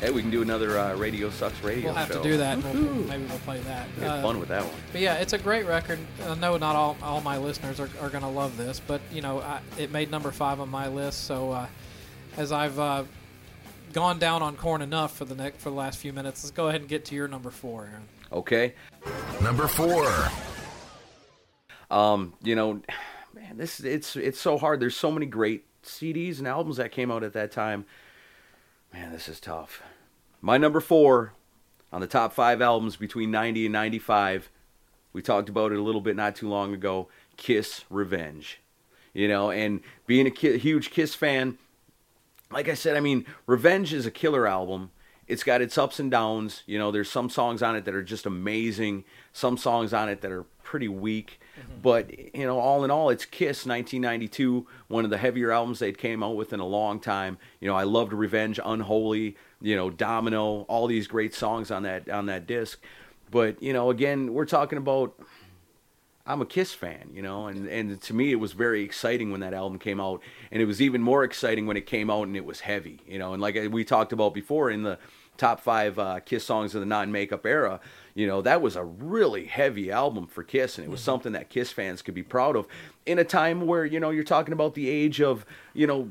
Hey, 0.01 0.11
we 0.11 0.21
can 0.21 0.29
do 0.29 0.41
another 0.41 0.77
uh, 0.77 0.95
Radio 0.95 1.29
Sucks 1.29 1.61
radio 1.63 1.85
we'll 1.85 1.93
have 1.95 2.07
show. 2.09 2.21
to 2.21 2.29
do 2.29 2.37
that. 2.37 2.61
We'll, 2.63 2.73
maybe 2.73 3.23
we'll 3.25 3.37
play 3.39 3.59
that. 3.61 3.87
We 3.97 4.03
had 4.03 4.11
Uh, 4.11 4.21
fun 4.21 4.39
with 4.39 4.49
that 4.49 4.63
one. 4.63 4.73
but 4.91 5.01
yeah, 5.01 5.15
it's 5.15 5.33
a 5.33 5.37
great 5.37 5.65
record. 5.65 5.99
I 6.27 6.35
know 6.35 6.57
not 6.57 6.75
all, 6.75 6.97
all 7.01 7.21
my 7.21 7.37
listeners 7.37 7.79
are, 7.79 7.89
are 8.01 8.09
going 8.09 8.23
to 8.23 8.29
love 8.29 8.57
this, 8.57 8.79
but 8.85 9.01
you 9.11 9.21
know, 9.21 9.39
I, 9.39 9.61
it 9.77 9.91
made 9.91 10.11
number 10.11 10.31
five 10.31 10.59
on 10.59 10.69
my 10.69 10.87
list. 10.89 11.23
So 11.23 11.51
uh, 11.51 11.67
as 12.37 12.51
I've 12.51 12.77
uh, 12.77 13.05
gone 13.93 14.19
down 14.19 14.41
on 14.43 14.57
Korn 14.57 14.81
enough 14.81 15.15
for 15.15 15.25
the 15.25 15.35
next 15.35 15.61
for 15.61 15.69
the 15.69 15.75
last 15.75 15.97
few 15.97 16.11
minutes, 16.13 16.43
let's 16.43 16.51
go 16.51 16.67
ahead 16.67 16.81
and 16.81 16.89
get 16.89 17.05
to 17.05 17.15
your 17.15 17.27
number 17.29 17.49
four, 17.49 17.85
Aaron. 17.89 18.03
Okay. 18.31 18.73
Number 19.41 19.67
four. 19.67 20.11
Um, 21.89 22.33
you 22.43 22.55
know, 22.55 22.81
man, 23.33 23.57
this 23.57 23.79
it's 23.79 24.15
it's 24.17 24.39
so 24.41 24.57
hard. 24.57 24.79
There's 24.81 24.95
so 24.97 25.09
many 25.11 25.25
great 25.25 25.65
CDs 25.83 26.39
and 26.39 26.47
albums 26.47 26.77
that 26.77 26.91
came 26.91 27.11
out 27.11 27.23
at 27.23 27.33
that 27.33 27.51
time. 27.51 27.85
Man, 28.95 29.11
this 29.11 29.27
is 29.27 29.41
tough. 29.41 29.83
My 30.39 30.57
number 30.57 30.79
four 30.79 31.33
on 31.91 31.99
the 31.99 32.07
top 32.07 32.31
five 32.31 32.61
albums 32.61 32.95
between 32.95 33.29
90 33.29 33.65
and 33.65 33.73
95. 33.73 34.49
We 35.11 35.21
talked 35.21 35.49
about 35.49 35.73
it 35.73 35.79
a 35.79 35.81
little 35.81 35.99
bit 35.99 36.15
not 36.15 36.37
too 36.37 36.47
long 36.47 36.73
ago. 36.73 37.09
Kiss 37.35 37.83
Revenge. 37.89 38.61
You 39.13 39.27
know, 39.27 39.51
and 39.51 39.81
being 40.07 40.27
a 40.27 40.31
ki- 40.31 40.57
huge 40.59 40.91
Kiss 40.91 41.13
fan, 41.13 41.57
like 42.49 42.69
I 42.69 42.73
said, 42.73 42.95
I 42.95 43.01
mean, 43.01 43.25
Revenge 43.47 43.91
is 43.91 44.05
a 44.05 44.11
killer 44.11 44.47
album. 44.47 44.91
It's 45.27 45.43
got 45.43 45.61
its 45.61 45.77
ups 45.77 45.99
and 45.99 46.09
downs. 46.09 46.63
You 46.65 46.79
know, 46.79 46.89
there's 46.89 47.11
some 47.11 47.29
songs 47.29 47.61
on 47.61 47.75
it 47.75 47.83
that 47.83 47.95
are 47.95 48.03
just 48.03 48.25
amazing, 48.25 49.03
some 49.33 49.57
songs 49.57 49.93
on 49.93 50.07
it 50.07 50.21
that 50.21 50.31
are 50.31 50.43
pretty 50.63 50.87
weak. 50.87 51.41
But, 51.81 52.35
you 52.35 52.45
know, 52.45 52.59
all 52.59 52.83
in 52.83 52.91
all, 52.91 53.09
it's 53.09 53.25
Kiss 53.25 53.65
1992, 53.65 54.65
one 54.87 55.03
of 55.03 55.11
the 55.11 55.17
heavier 55.17 55.51
albums 55.51 55.79
they'd 55.79 55.97
came 55.97 56.23
out 56.23 56.35
with 56.35 56.53
in 56.53 56.59
a 56.59 56.65
long 56.65 56.99
time. 56.99 57.37
You 57.59 57.67
know, 57.67 57.75
I 57.75 57.83
loved 57.83 58.13
Revenge, 58.13 58.59
Unholy, 58.63 59.35
you 59.61 59.75
know, 59.75 59.89
Domino, 59.89 60.61
all 60.63 60.87
these 60.87 61.07
great 61.07 61.33
songs 61.33 61.71
on 61.71 61.83
that 61.83 62.09
on 62.09 62.25
that 62.25 62.47
disc. 62.47 62.81
But, 63.31 63.61
you 63.61 63.73
know, 63.73 63.89
again, 63.89 64.33
we're 64.33 64.45
talking 64.45 64.77
about 64.77 65.19
I'm 66.27 66.41
a 66.41 66.45
Kiss 66.45 66.73
fan, 66.73 67.11
you 67.13 67.21
know, 67.21 67.47
and, 67.47 67.67
and 67.67 68.01
to 68.01 68.13
me 68.13 68.31
it 68.31 68.39
was 68.39 68.53
very 68.53 68.81
exciting 68.83 69.31
when 69.31 69.41
that 69.41 69.53
album 69.53 69.77
came 69.77 70.01
out, 70.01 70.21
and 70.51 70.59
it 70.59 70.65
was 70.65 70.81
even 70.81 71.01
more 71.01 71.23
exciting 71.23 71.67
when 71.67 71.77
it 71.77 71.85
came 71.85 72.09
out 72.09 72.23
and 72.23 72.35
it 72.35 72.45
was 72.45 72.61
heavy, 72.61 72.99
you 73.07 73.19
know, 73.19 73.33
and 73.33 73.41
like 73.41 73.55
we 73.69 73.83
talked 73.83 74.11
about 74.11 74.33
before 74.33 74.71
in 74.71 74.81
the 74.81 74.97
top 75.37 75.59
five 75.59 75.99
uh, 75.99 76.19
Kiss 76.21 76.43
songs 76.43 76.73
of 76.73 76.79
the 76.79 76.85
non-makeup 76.85 77.45
era, 77.45 77.79
you 78.15 78.27
know, 78.27 78.41
that 78.41 78.61
was 78.61 78.77
a 78.77 78.83
really 78.83 79.45
heavy 79.45 79.91
album 79.91 80.25
for 80.25 80.41
Kiss, 80.41 80.77
and 80.77 80.87
it 80.87 80.89
was 80.89 81.01
mm-hmm. 81.01 81.05
something 81.05 81.31
that 81.33 81.49
Kiss 81.49 81.71
fans 81.71 82.01
could 82.01 82.15
be 82.15 82.23
proud 82.23 82.55
of 82.55 82.65
in 83.05 83.19
a 83.19 83.25
time 83.25 83.67
where 83.67 83.85
you 83.85 83.99
know 83.99 84.09
you're 84.09 84.23
talking 84.23 84.53
about 84.53 84.73
the 84.73 84.89
age 84.89 85.21
of 85.21 85.45
you 85.73 85.85
know 85.85 86.09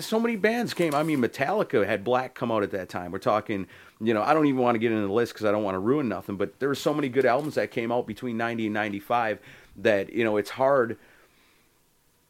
so 0.00 0.20
many 0.20 0.36
bands 0.36 0.74
came. 0.74 0.94
I 0.94 1.02
mean, 1.02 1.20
Metallica 1.20 1.86
had 1.86 2.04
Black 2.04 2.34
come 2.34 2.52
out 2.52 2.62
at 2.62 2.70
that 2.72 2.90
time. 2.90 3.10
We're 3.10 3.18
talking, 3.18 3.66
you 4.00 4.12
know, 4.12 4.22
I 4.22 4.34
don't 4.34 4.46
even 4.46 4.60
want 4.60 4.74
to 4.74 4.78
get 4.78 4.92
into 4.92 5.06
the 5.06 5.12
list 5.12 5.32
because 5.32 5.46
I 5.46 5.50
don't 5.50 5.62
want 5.62 5.76
to 5.76 5.80
ruin 5.80 6.08
nothing. 6.08 6.36
But 6.36 6.60
there 6.60 6.68
were 6.68 6.74
so 6.74 6.92
many 6.92 7.08
good 7.08 7.24
albums 7.24 7.54
that 7.54 7.70
came 7.70 7.90
out 7.90 8.06
between 8.06 8.36
'90 8.36 8.66
and 8.66 8.74
'95 8.74 9.38
that 9.76 10.12
you 10.12 10.24
know 10.24 10.36
it's 10.36 10.50
hard. 10.50 10.98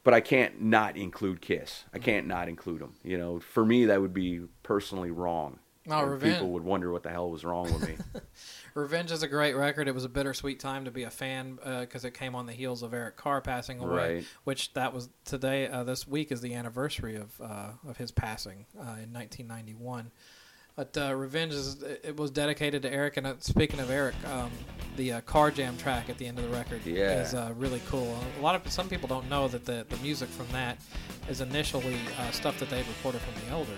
But 0.02 0.14
I 0.14 0.20
can't 0.20 0.62
not 0.62 0.96
include 0.96 1.40
Kiss. 1.40 1.84
I 1.92 1.96
mm-hmm. 1.96 2.04
can't 2.04 2.26
not 2.28 2.48
include 2.48 2.80
them. 2.80 2.94
You 3.02 3.18
know, 3.18 3.40
for 3.40 3.66
me 3.66 3.86
that 3.86 4.00
would 4.00 4.14
be 4.14 4.42
personally 4.62 5.10
wrong. 5.10 5.58
Oh, 5.88 6.04
revenge- 6.04 6.34
People 6.34 6.50
would 6.50 6.62
wonder 6.62 6.92
what 6.92 7.02
the 7.02 7.10
hell 7.10 7.30
was 7.30 7.44
wrong 7.44 7.64
with 7.64 7.88
me. 7.88 7.96
Revenge 8.74 9.10
is 9.12 9.22
a 9.22 9.28
great 9.28 9.54
record. 9.54 9.88
It 9.88 9.94
was 9.94 10.04
a 10.04 10.08
bittersweet 10.08 10.60
time 10.60 10.84
to 10.84 10.90
be 10.90 11.02
a 11.04 11.10
fan 11.10 11.58
because 11.80 12.04
it 12.04 12.14
came 12.14 12.34
on 12.34 12.46
the 12.46 12.52
heels 12.52 12.82
of 12.82 12.94
Eric 12.94 13.16
Carr 13.16 13.40
passing 13.40 13.78
away, 13.80 14.14
Right. 14.16 14.24
which 14.44 14.72
that 14.74 14.92
was 14.92 15.08
today. 15.24 15.68
Uh, 15.68 15.84
this 15.84 16.06
week 16.06 16.30
is 16.32 16.40
the 16.40 16.54
anniversary 16.54 17.16
of 17.16 17.40
uh, 17.40 17.70
of 17.88 17.96
his 17.96 18.10
passing 18.10 18.66
uh, 18.78 18.82
in 19.02 19.12
1991. 19.12 20.10
But 20.76 20.96
uh, 20.96 21.14
Revenge 21.14 21.52
is 21.52 21.82
it 21.82 22.16
was 22.16 22.30
dedicated 22.30 22.82
to 22.82 22.92
Eric. 22.92 23.16
And 23.16 23.26
uh, 23.26 23.34
speaking 23.40 23.80
of 23.80 23.90
Eric, 23.90 24.14
um, 24.32 24.50
the 24.96 25.12
uh, 25.14 25.20
Carr 25.22 25.50
Jam 25.50 25.76
track 25.76 26.08
at 26.08 26.16
the 26.16 26.26
end 26.26 26.38
of 26.38 26.44
the 26.44 26.50
record 26.56 26.80
Yeah. 26.86 27.20
is 27.22 27.34
uh, 27.34 27.52
really 27.56 27.82
cool. 27.88 28.16
A 28.38 28.42
lot 28.42 28.54
of 28.54 28.70
some 28.72 28.88
people 28.88 29.08
don't 29.08 29.28
know 29.28 29.48
that 29.48 29.64
the 29.66 29.84
the 29.88 29.96
music 29.98 30.28
from 30.28 30.46
that 30.52 30.78
is 31.28 31.40
initially 31.40 31.96
uh, 32.18 32.30
stuff 32.30 32.58
that 32.60 32.70
they 32.70 32.78
recorded 32.78 33.20
from 33.20 33.34
the 33.44 33.50
Elder. 33.50 33.76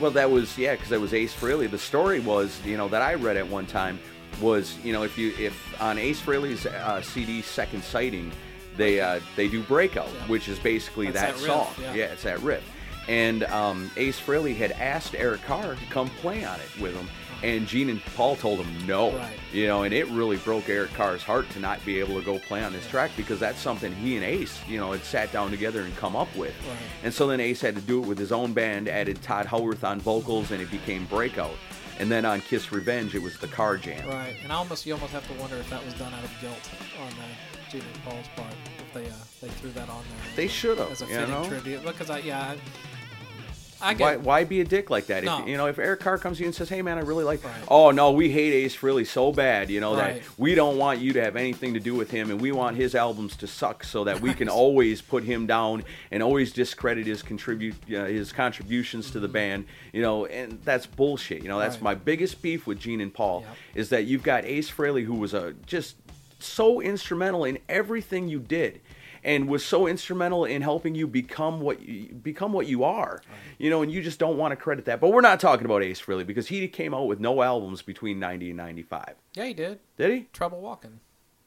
Well, 0.00 0.10
that 0.12 0.30
was 0.30 0.56
yeah, 0.56 0.74
because 0.74 0.88
that 0.88 1.00
was 1.00 1.12
Ace 1.12 1.34
Frehley. 1.34 1.70
The 1.70 1.78
story 1.78 2.20
was, 2.20 2.58
you 2.64 2.76
know, 2.76 2.88
that 2.88 3.02
I 3.02 3.14
read 3.14 3.36
at 3.36 3.46
one 3.46 3.66
time 3.66 3.98
was, 4.40 4.78
you 4.82 4.92
know, 4.92 5.02
if 5.02 5.18
you 5.18 5.34
if 5.38 5.80
on 5.80 5.98
Ace 5.98 6.20
Frehley's 6.20 6.64
uh, 6.66 7.02
CD 7.02 7.42
Second 7.42 7.84
Sighting, 7.84 8.32
they 8.76 9.00
uh, 9.00 9.20
they 9.36 9.48
do 9.48 9.62
Breakout, 9.62 10.08
which 10.28 10.48
is 10.48 10.58
basically 10.58 11.10
That's 11.10 11.40
that, 11.42 11.46
that 11.46 11.54
riff, 11.58 11.76
song. 11.76 11.84
yeah. 11.84 11.94
yeah, 11.94 12.04
it's 12.06 12.22
that 12.22 12.40
riff. 12.40 12.64
And 13.08 13.44
um, 13.44 13.90
Ace 13.96 14.20
Frehley 14.20 14.56
had 14.56 14.72
asked 14.72 15.14
Eric 15.14 15.42
Carr 15.42 15.74
to 15.74 15.84
come 15.90 16.08
play 16.08 16.44
on 16.44 16.58
it 16.60 16.80
with 16.80 16.94
him, 16.94 17.08
and 17.42 17.66
Gene 17.66 17.90
and 17.90 18.04
Paul 18.16 18.36
told 18.36 18.60
him 18.60 18.86
no. 18.86 19.12
Right. 19.12 19.36
You 19.52 19.66
know, 19.66 19.82
and 19.82 19.94
it 19.94 20.06
really 20.08 20.36
broke 20.38 20.68
Eric 20.68 20.92
Carr's 20.92 21.22
heart 21.22 21.48
to 21.50 21.60
not 21.60 21.84
be 21.84 21.98
able 21.98 22.14
to 22.14 22.24
go 22.24 22.38
play 22.38 22.62
on 22.62 22.72
this 22.72 22.86
track 22.88 23.10
because 23.16 23.40
that's 23.40 23.58
something 23.58 23.94
he 23.94 24.16
and 24.16 24.24
Ace, 24.24 24.60
you 24.68 24.78
know, 24.78 24.92
had 24.92 25.02
sat 25.04 25.32
down 25.32 25.50
together 25.50 25.82
and 25.82 25.96
come 25.96 26.14
up 26.16 26.34
with. 26.36 26.54
Right. 26.68 26.76
And 27.02 27.12
so 27.12 27.26
then 27.26 27.40
Ace 27.40 27.60
had 27.60 27.74
to 27.76 27.80
do 27.80 28.02
it 28.02 28.06
with 28.06 28.18
his 28.18 28.32
own 28.32 28.52
band, 28.52 28.88
added 28.88 29.22
Tod 29.22 29.46
Howarth 29.46 29.84
on 29.84 30.00
vocals, 30.00 30.50
and 30.50 30.60
it 30.60 30.70
became 30.70 31.06
Breakout. 31.06 31.56
And 31.98 32.10
then 32.10 32.24
on 32.24 32.40
Kiss 32.40 32.72
Revenge, 32.72 33.14
it 33.14 33.22
was 33.22 33.36
the 33.38 33.48
Carr 33.48 33.76
Jam. 33.76 34.08
Right, 34.08 34.34
and 34.42 34.50
I 34.50 34.56
almost 34.56 34.86
you 34.86 34.94
almost 34.94 35.12
have 35.12 35.26
to 35.28 35.34
wonder 35.40 35.56
if 35.56 35.68
that 35.68 35.84
was 35.84 35.92
done 35.94 36.12
out 36.14 36.24
of 36.24 36.30
guilt 36.40 36.70
on 36.98 37.08
uh, 37.08 37.70
Gene 37.70 37.82
and 37.82 38.04
Paul's 38.04 38.26
part 38.36 38.54
if 38.78 38.94
they 38.94 39.06
uh, 39.06 39.12
they 39.42 39.48
threw 39.48 39.70
that 39.72 39.88
on 39.90 40.02
there. 40.02 40.34
They 40.34 40.48
should 40.48 40.78
have, 40.78 40.90
as 40.90 41.02
a 41.02 41.04
you 41.04 41.14
fitting 41.14 41.30
know? 41.30 41.46
tribute 41.46 41.84
because 41.84 42.08
I 42.08 42.18
yeah 42.18 42.40
I, 42.40 42.58
I 43.82 43.92
Why, 43.94 43.96
get 43.96 44.20
why 44.20 44.44
be 44.44 44.60
a 44.60 44.64
dick 44.64 44.90
like 44.90 45.06
that? 45.06 45.24
No. 45.24 45.42
If, 45.42 45.48
you 45.48 45.56
know, 45.56 45.66
if 45.66 45.78
Eric 45.78 46.00
Carr 46.00 46.18
comes 46.18 46.36
to 46.38 46.42
you 46.42 46.48
and 46.48 46.54
says, 46.54 46.68
"Hey, 46.68 46.82
man, 46.82 46.98
I 46.98 47.00
really 47.02 47.24
like," 47.24 47.42
Right. 47.44 47.52
oh 47.68 47.90
no, 47.90 48.10
we 48.12 48.30
hate 48.30 48.52
Ace 48.52 48.76
Frehley 48.76 49.06
so 49.06 49.32
bad, 49.32 49.70
you 49.70 49.80
know 49.80 49.96
Right. 49.96 50.22
that 50.22 50.38
we 50.38 50.54
don't 50.54 50.76
want 50.78 51.00
you 51.00 51.12
to 51.14 51.22
have 51.22 51.36
anything 51.36 51.74
to 51.74 51.80
do 51.80 51.94
with 51.94 52.10
him, 52.10 52.30
and 52.30 52.40
we 52.40 52.52
want 52.52 52.76
his 52.76 52.94
albums 52.94 53.36
to 53.36 53.46
suck 53.46 53.84
so 53.84 54.04
that 54.04 54.20
we 54.20 54.34
can 54.34 54.48
always 54.48 55.00
put 55.00 55.24
him 55.24 55.46
down 55.46 55.84
and 56.10 56.22
always 56.22 56.52
discredit 56.52 57.06
his 57.06 57.22
contribute 57.22 57.74
uh, 57.94 58.04
his 58.04 58.32
contributions 58.32 59.10
to 59.12 59.20
the 59.20 59.28
band, 59.28 59.64
you 59.92 60.02
know, 60.02 60.26
and 60.26 60.60
that's 60.64 60.86
bullshit. 60.86 61.42
You 61.42 61.48
know, 61.48 61.58
that's 61.58 61.76
Right. 61.76 61.82
my 61.82 61.94
biggest 61.94 62.42
beef 62.42 62.66
with 62.66 62.78
Gene 62.78 63.00
and 63.00 63.12
Paul 63.14 63.44
Yep. 63.46 63.56
is 63.74 63.88
that 63.90 64.04
you've 64.04 64.22
got 64.22 64.44
Ace 64.44 64.70
Frehley 64.70 65.04
who 65.04 65.14
was 65.14 65.32
a 65.34 65.54
just 65.66 65.96
so 66.38 66.80
instrumental 66.80 67.44
in 67.44 67.58
everything 67.68 68.28
you 68.28 68.38
did 68.40 68.80
and 69.24 69.48
was 69.48 69.64
so 69.64 69.86
instrumental 69.86 70.44
in 70.44 70.62
helping 70.62 70.94
you 70.94 71.06
become 71.06 71.60
what 71.60 71.80
you 71.82 72.14
become 72.14 72.52
what 72.52 72.66
you 72.66 72.84
are. 72.84 73.22
You 73.58 73.70
know 73.70 73.82
and 73.82 73.90
you 73.92 74.02
just 74.02 74.18
don't 74.18 74.36
want 74.38 74.52
to 74.52 74.56
credit 74.56 74.84
that. 74.86 75.00
But 75.00 75.10
we're 75.12 75.20
not 75.20 75.40
talking 75.40 75.64
about 75.64 75.82
ace 75.82 76.00
Frehley 76.00 76.26
because 76.26 76.48
he 76.48 76.66
came 76.68 76.94
out 76.94 77.06
with 77.06 77.20
no 77.20 77.42
albums 77.42 77.82
between 77.82 78.18
90 78.18 78.50
and 78.50 78.56
95 78.56 79.14
yeah 79.34 79.44
he 79.44 79.54
did. 79.54 79.78
Did 79.96 80.10
he? 80.10 80.26
Trouble 80.32 80.60
Walking. 80.60 81.00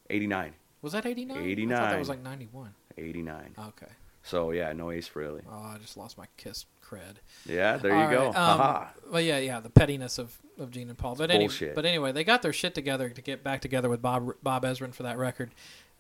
89 0.09 0.53
was 0.81 0.91
that 0.91 1.05
eighty 1.05 1.23
nine? 1.25 1.37
I 1.37 1.39
thought 1.41 1.47
89. 1.47 1.89
that 1.91 1.99
was 1.99 2.09
like 2.09 2.21
ninety 2.21 2.49
one. 2.51 2.73
89 2.97 3.55
Okay, 3.57 3.91
so 4.21 4.51
yeah 4.51 4.73
no 4.73 4.91
ace 4.91 5.07
Frehley. 5.09 5.41
Oh 5.49 5.71
I 5.73 5.77
just 5.81 5.95
lost 5.95 6.17
my 6.17 6.25
Kiss 6.37 6.65
cred. 6.85 7.15
yeah 7.45 7.77
there 7.77 7.95
you 7.95 8.17
All 8.17 8.31
go. 8.33 8.39
Um, 8.39 8.87
Well, 9.09 9.21
yeah, 9.21 9.37
yeah, 9.39 9.61
the 9.61 9.69
pettiness 9.69 10.19
of, 10.19 10.37
of 10.59 10.69
Gene 10.71 10.89
and 10.89 10.97
Paul. 10.97 11.15
But 11.15 11.31
anyway, 11.31 11.45
bullshit. 11.47 11.73
but 11.75 11.85
anyway, 11.85 12.11
they 12.11 12.25
got 12.25 12.41
their 12.41 12.51
shit 12.53 12.75
together 12.75 13.09
to 13.09 13.21
get 13.21 13.43
back 13.43 13.61
together 13.61 13.89
with 13.89 14.01
Bob 14.01 14.33
Bob 14.43 14.63
Ezrin 14.63 14.93
for 14.93 15.03
that 15.03 15.17
record, 15.17 15.51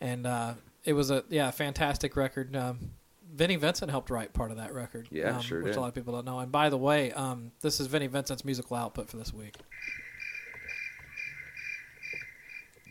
and 0.01 0.27
uh, 0.27 0.53
it 0.85 0.93
was 0.93 1.11
a 1.11 1.23
yeah 1.29 1.51
fantastic 1.51 2.15
record. 2.15 2.55
Um, 2.55 2.91
Vinnie 3.33 3.55
Vincent 3.55 3.89
helped 3.89 4.09
write 4.11 4.31
part 4.33 4.51
of 4.51 4.57
that 4.57 4.73
record. 4.73 5.07
Yeah, 5.11 5.35
um, 5.37 5.41
sure 5.41 5.63
Which 5.63 5.71
did. 5.73 5.77
a 5.77 5.81
lot 5.81 5.87
of 5.87 5.95
people 5.95 6.13
don't 6.13 6.25
know. 6.25 6.39
And 6.39 6.51
by 6.51 6.69
the 6.69 6.77
way, 6.77 7.11
um, 7.13 7.51
this 7.61 7.79
is 7.79 7.87
Vinnie 7.87 8.05
Vincent's 8.07 8.45
musical 8.45 8.77
output 8.77 9.09
for 9.09 9.17
this 9.17 9.33
week. 9.33 9.55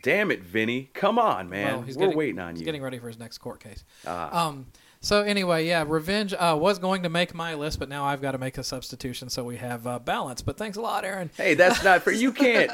damn 0.02 0.32
it 0.32 0.42
vinny 0.42 0.90
come 0.94 1.16
on 1.16 1.48
man 1.48 1.74
Well, 1.74 1.82
he's 1.82 1.96
we're 1.96 2.06
getting- 2.06 2.18
waiting 2.18 2.38
on 2.40 2.50
he's 2.54 2.60
you 2.60 2.64
getting 2.64 2.82
ready 2.82 2.98
for 2.98 3.06
his 3.06 3.18
next 3.20 3.38
court 3.38 3.60
case. 3.60 3.84
Ah. 4.04 4.46
Um, 4.48 4.66
so 5.00 5.22
anyway, 5.22 5.66
yeah, 5.66 5.84
Revenge 5.86 6.32
uh, 6.32 6.56
was 6.60 6.78
going 6.78 7.02
to 7.04 7.08
make 7.08 7.34
my 7.34 7.54
list, 7.54 7.80
but 7.80 7.88
now 7.88 8.04
I've 8.04 8.22
got 8.22 8.32
to 8.32 8.38
make 8.38 8.56
a 8.56 8.62
substitution, 8.62 9.28
so 9.30 9.42
we 9.42 9.56
have 9.56 9.84
uh, 9.84 9.98
balance. 9.98 10.42
But 10.42 10.56
thanks 10.56 10.76
a 10.76 10.80
lot, 10.80 11.04
Aaron. 11.04 11.30
hey 11.36 11.54
that's 11.54 11.82
not 11.84 12.02
for 12.02 12.10
you 12.24 12.32
can't 12.32 12.70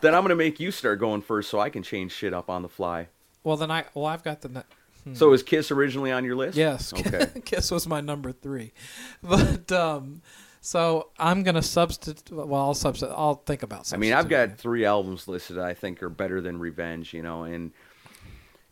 then 0.00 0.14
i'm 0.14 0.22
gonna 0.22 0.34
make 0.36 0.60
you 0.60 0.70
start 0.70 0.98
going 1.00 1.22
first 1.22 1.50
so 1.50 1.58
i 1.60 1.68
can 1.70 1.82
change 1.82 2.12
shit 2.12 2.32
up 2.32 2.48
on 2.48 2.62
the 2.62 2.68
fly 2.68 3.08
Well, 3.44 3.56
then 3.56 3.70
I 3.70 3.84
well 3.94 4.06
I've 4.06 4.22
got 4.22 4.40
the. 4.42 4.48
ne- 4.48 5.14
so 5.14 5.32
is 5.32 5.42
kiss 5.42 5.70
originally 5.70 6.12
on 6.12 6.24
your 6.26 6.36
list 6.36 6.58
Yes. 6.58 6.92
okay 6.96 7.26
Kiss 7.44 7.70
was 7.70 7.86
my 7.86 8.00
number 8.02 8.32
three, 8.32 8.72
but 9.22 9.72
um, 9.72 10.20
so 10.60 11.08
I'm 11.18 11.42
gonna 11.42 11.62
substitute. 11.62 12.30
Well, 12.30 12.60
I'll 12.60 12.74
substitute. 12.74 13.14
I'll 13.16 13.36
think 13.36 13.62
about. 13.62 13.92
I 13.94 13.96
mean, 13.96 14.12
I've 14.12 14.28
got 14.28 14.58
three 14.58 14.84
albums 14.84 15.26
listed 15.26 15.56
that 15.56 15.64
I 15.64 15.72
think 15.74 16.02
are 16.02 16.10
better 16.10 16.40
than 16.42 16.58
Revenge, 16.58 17.14
you 17.14 17.22
know, 17.22 17.44
and 17.44 17.72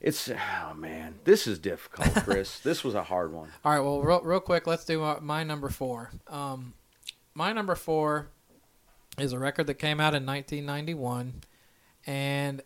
It's 0.00 0.28
oh 0.30 0.74
man, 0.74 1.14
this 1.24 1.46
is 1.46 1.58
difficult, 1.58 2.14
Chris. 2.24 2.60
this 2.60 2.84
was 2.84 2.94
a 2.94 3.04
hard 3.04 3.32
one. 3.32 3.48
All 3.64 3.72
right, 3.72 3.80
well, 3.80 4.02
real, 4.02 4.20
real 4.20 4.40
quick, 4.40 4.66
let's 4.66 4.84
do 4.84 5.00
my 5.22 5.42
number 5.44 5.70
four. 5.70 6.10
Um, 6.28 6.74
my 7.34 7.54
number 7.54 7.74
four 7.74 8.28
is 9.18 9.32
a 9.32 9.38
record 9.38 9.66
that 9.68 9.74
came 9.74 9.98
out 9.98 10.14
in 10.14 10.26
1991, 10.26 11.40
and 12.06 12.62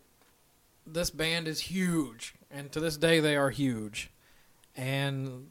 this 0.85 1.09
band 1.09 1.47
is 1.47 1.59
huge, 1.61 2.35
and 2.51 2.71
to 2.71 2.79
this 2.79 2.97
day 2.97 3.19
they 3.19 3.35
are 3.35 3.49
huge. 3.49 4.11
And 4.75 5.47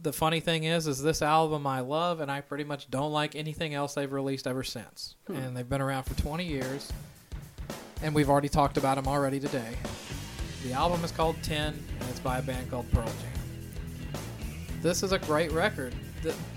the 0.00 0.12
funny 0.12 0.40
thing 0.40 0.64
is, 0.64 0.86
is 0.86 1.02
this 1.02 1.22
album 1.22 1.66
I 1.66 1.80
love, 1.80 2.20
and 2.20 2.30
I 2.30 2.40
pretty 2.40 2.64
much 2.64 2.90
don't 2.90 3.12
like 3.12 3.36
anything 3.36 3.74
else 3.74 3.94
they've 3.94 4.12
released 4.12 4.46
ever 4.46 4.62
since. 4.62 5.16
Hmm. 5.26 5.36
And 5.36 5.56
they've 5.56 5.68
been 5.68 5.80
around 5.80 6.04
for 6.04 6.14
20 6.20 6.44
years, 6.44 6.92
and 8.02 8.14
we've 8.14 8.28
already 8.28 8.48
talked 8.48 8.76
about 8.76 8.96
them 8.96 9.06
already 9.06 9.40
today. 9.40 9.76
The 10.64 10.72
album 10.72 11.04
is 11.04 11.10
called 11.10 11.36
10, 11.42 11.66
and 11.66 12.10
it's 12.10 12.20
by 12.20 12.38
a 12.38 12.42
band 12.42 12.70
called 12.70 12.90
Pearl 12.92 13.04
Jam. 13.04 14.20
This 14.80 15.02
is 15.02 15.12
a 15.12 15.18
great 15.18 15.52
record. 15.52 15.94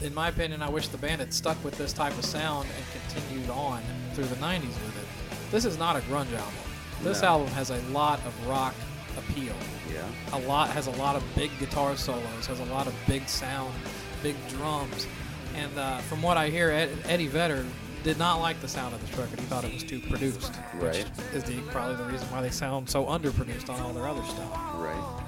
In 0.01 0.13
my 0.13 0.29
opinion, 0.29 0.61
I 0.61 0.69
wish 0.69 0.89
the 0.89 0.97
band 0.97 1.21
had 1.21 1.33
stuck 1.33 1.63
with 1.63 1.75
this 1.77 1.91
type 1.91 2.15
of 2.17 2.25
sound 2.25 2.67
and 2.75 3.03
continued 3.13 3.49
on 3.49 3.81
through 4.13 4.25
the 4.25 4.35
90s 4.35 4.61
with 4.61 4.97
it. 4.97 5.51
This 5.51 5.65
is 5.65 5.77
not 5.77 5.95
a 5.95 5.99
grunge 6.01 6.33
album. 6.33 6.64
This 7.03 7.21
No. 7.21 7.27
album 7.29 7.47
has 7.49 7.69
a 7.69 7.79
lot 7.91 8.19
of 8.25 8.47
rock 8.47 8.73
appeal 9.17 9.53
Yeah. 9.93 10.01
a 10.33 10.39
lot 10.39 10.69
has 10.71 10.87
a 10.87 10.91
lot 10.91 11.15
of 11.15 11.23
big 11.35 11.49
guitar 11.59 11.95
solos, 11.95 12.45
has 12.47 12.59
a 12.59 12.65
lot 12.65 12.87
of 12.87 12.93
big 13.07 13.27
sound, 13.29 13.73
big 14.21 14.35
drums, 14.49 15.07
and 15.55 15.77
uh, 15.77 15.97
from 15.99 16.21
what 16.21 16.35
I 16.37 16.49
hear, 16.49 16.69
Ed, 16.71 16.89
Eddie 17.05 17.27
Vedder 17.27 17.65
did 18.03 18.17
not 18.19 18.39
like 18.41 18.59
the 18.61 18.67
sound 18.67 18.93
of 18.93 19.01
this 19.07 19.17
record. 19.17 19.39
He 19.39 19.45
thought 19.45 19.63
it 19.63 19.73
was 19.73 19.83
too 19.83 19.99
produced, 20.01 20.53
which 20.79 21.05
is 21.33 21.43
the, 21.43 21.59
probably 21.71 21.95
the 21.95 22.03
reason 22.03 22.27
why 22.29 22.41
they 22.41 22.49
sound 22.49 22.89
so 22.89 23.05
underproduced 23.05 23.69
on 23.69 23.79
all 23.79 23.93
their 23.93 24.07
other 24.07 24.23
stuff. 24.25 24.51
Right. 24.75 25.23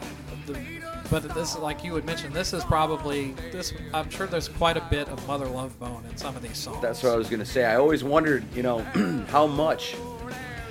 The, 0.45 0.59
but 1.09 1.33
this, 1.33 1.57
like 1.57 1.83
you 1.83 1.95
had 1.95 2.05
mentioned, 2.05 2.33
this 2.35 2.53
is 2.53 2.63
probably 2.65 3.31
this. 3.51 3.73
I'm 3.93 4.09
sure 4.09 4.27
there's 4.27 4.49
quite 4.49 4.75
a 4.77 4.83
bit 4.89 5.07
of 5.09 5.25
Mother 5.27 5.45
Love 5.47 5.77
Bone 5.79 6.03
in 6.09 6.17
some 6.17 6.35
of 6.35 6.41
these 6.41 6.57
songs. 6.57 6.81
That's 6.81 7.01
what 7.01 7.13
I 7.13 7.15
was 7.15 7.29
gonna 7.29 7.45
say. 7.45 7.63
I 7.65 7.75
always 7.77 8.03
wondered, 8.03 8.43
you 8.53 8.61
know, 8.63 8.79
how 9.29 9.47
much 9.47 9.95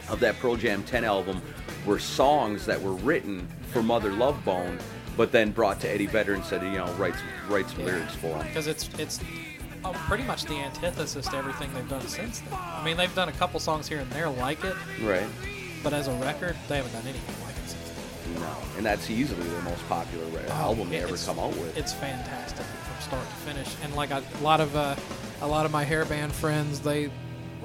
of 0.08 0.20
that 0.20 0.38
Pearl 0.38 0.56
Jam 0.56 0.82
10 0.84 1.04
album 1.04 1.40
were 1.84 1.98
songs 1.98 2.66
that 2.66 2.80
were 2.80 2.92
written 2.94 3.46
for 3.72 3.82
Mother 3.82 4.12
Love 4.12 4.42
Bone, 4.44 4.78
but 5.16 5.32
then 5.32 5.50
brought 5.50 5.80
to 5.80 5.90
Eddie 5.90 6.06
Vedder 6.06 6.34
and 6.34 6.44
said, 6.44 6.62
you 6.62 6.72
know, 6.72 6.86
write 6.94 7.14
some, 7.14 7.28
write 7.54 7.68
some 7.70 7.84
lyrics 7.84 8.14
for 8.16 8.28
him. 8.36 8.46
because 8.46 8.66
it's 8.66 8.88
it's 8.98 9.20
oh, 9.84 9.92
pretty 10.08 10.24
much 10.24 10.44
the 10.44 10.54
antithesis 10.54 11.26
to 11.28 11.36
everything 11.36 11.72
they've 11.74 11.88
done 11.88 12.06
since 12.06 12.40
then. 12.40 12.50
I 12.52 12.84
mean, 12.84 12.96
they've 12.96 13.14
done 13.14 13.28
a 13.28 13.32
couple 13.32 13.60
songs 13.60 13.86
here 13.88 13.98
and 14.00 14.10
there 14.10 14.28
like 14.28 14.62
it, 14.64 14.74
Right. 15.02 15.26
but 15.82 15.92
as 15.92 16.08
a 16.08 16.12
record, 16.16 16.56
they 16.68 16.76
haven't 16.76 16.92
done 16.92 17.06
anything 17.06 17.44
like 17.46 17.56
it 17.56 17.68
since 17.68 17.90
then. 17.90 18.40
No. 18.42 18.56
And 18.76 18.84
that's 18.84 19.08
easily 19.10 19.46
their 19.48 19.62
most 19.62 19.86
popular 19.88 20.24
re- 20.26 20.46
album 20.50 20.90
they 20.90 20.98
ever 20.98 21.16
come 21.16 21.38
out 21.38 21.50
with. 21.56 21.76
It's 21.76 21.92
fantastic 21.92 22.64
from 22.66 23.00
start 23.02 23.22
to 23.28 23.34
finish, 23.36 23.74
and 23.82 23.94
like 23.94 24.10
a 24.10 24.22
lot 24.42 24.60
of 24.60 24.74
uh, 24.76 24.96
a 25.40 25.46
lot 25.46 25.64
of 25.66 25.72
my 25.72 25.84
hairband 25.84 26.32
friends, 26.32 26.80
they 26.80 27.10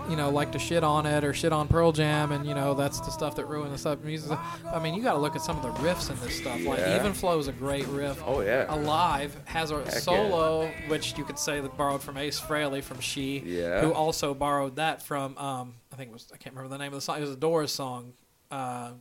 you 0.09 0.15
know 0.15 0.29
like 0.29 0.51
to 0.53 0.59
shit 0.59 0.83
on 0.83 1.05
it 1.05 1.23
or 1.23 1.33
shit 1.33 1.53
on 1.53 1.67
Pearl 1.67 1.91
Jam, 1.91 2.31
and 2.31 2.45
you 2.45 2.53
know 2.53 2.73
that's 2.73 2.99
the 2.99 3.11
stuff 3.11 3.35
that 3.35 3.45
ruined 3.45 3.73
the 3.73 3.77
stuff. 3.77 3.99
Music. 4.03 4.37
I 4.71 4.79
mean, 4.79 4.93
you 4.93 5.01
got 5.03 5.13
to 5.13 5.19
look 5.19 5.35
at 5.35 5.41
some 5.41 5.57
of 5.57 5.63
the 5.63 5.69
riffs 5.81 6.09
in 6.09 6.19
this 6.21 6.37
stuff. 6.37 6.59
Like 6.63 6.79
Yeah. 6.79 6.99
Even 6.99 7.11
is 7.39 7.47
a 7.47 7.51
great 7.51 7.87
riff. 7.87 8.21
Oh, 8.25 8.41
yeah. 8.41 8.65
Alive 8.73 9.35
has 9.45 9.71
a 9.71 9.75
yeah. 9.85 9.89
solo, 9.91 10.71
which 10.87 11.17
you 11.17 11.23
could 11.23 11.39
say 11.39 11.59
that 11.61 11.77
borrowed 11.77 12.01
from 12.01 12.17
Ace 12.17 12.39
Frehley 12.39 12.83
from 12.83 12.99
She, 12.99 13.39
Yeah. 13.45 13.81
who 13.81 13.93
also 13.93 14.33
borrowed 14.33 14.75
that 14.77 15.01
from 15.01 15.37
um, 15.37 15.75
I 15.91 15.95
think 15.95 16.09
it 16.09 16.13
was 16.13 16.27
I 16.33 16.37
can't 16.37 16.55
remember 16.55 16.75
the 16.75 16.81
name 16.83 16.93
of 16.93 16.97
the 16.97 17.01
song. 17.01 17.17
It 17.17 17.21
was 17.21 17.31
a 17.31 17.35
Doors 17.35 17.71
song. 17.71 18.13
Uh, 18.49 18.91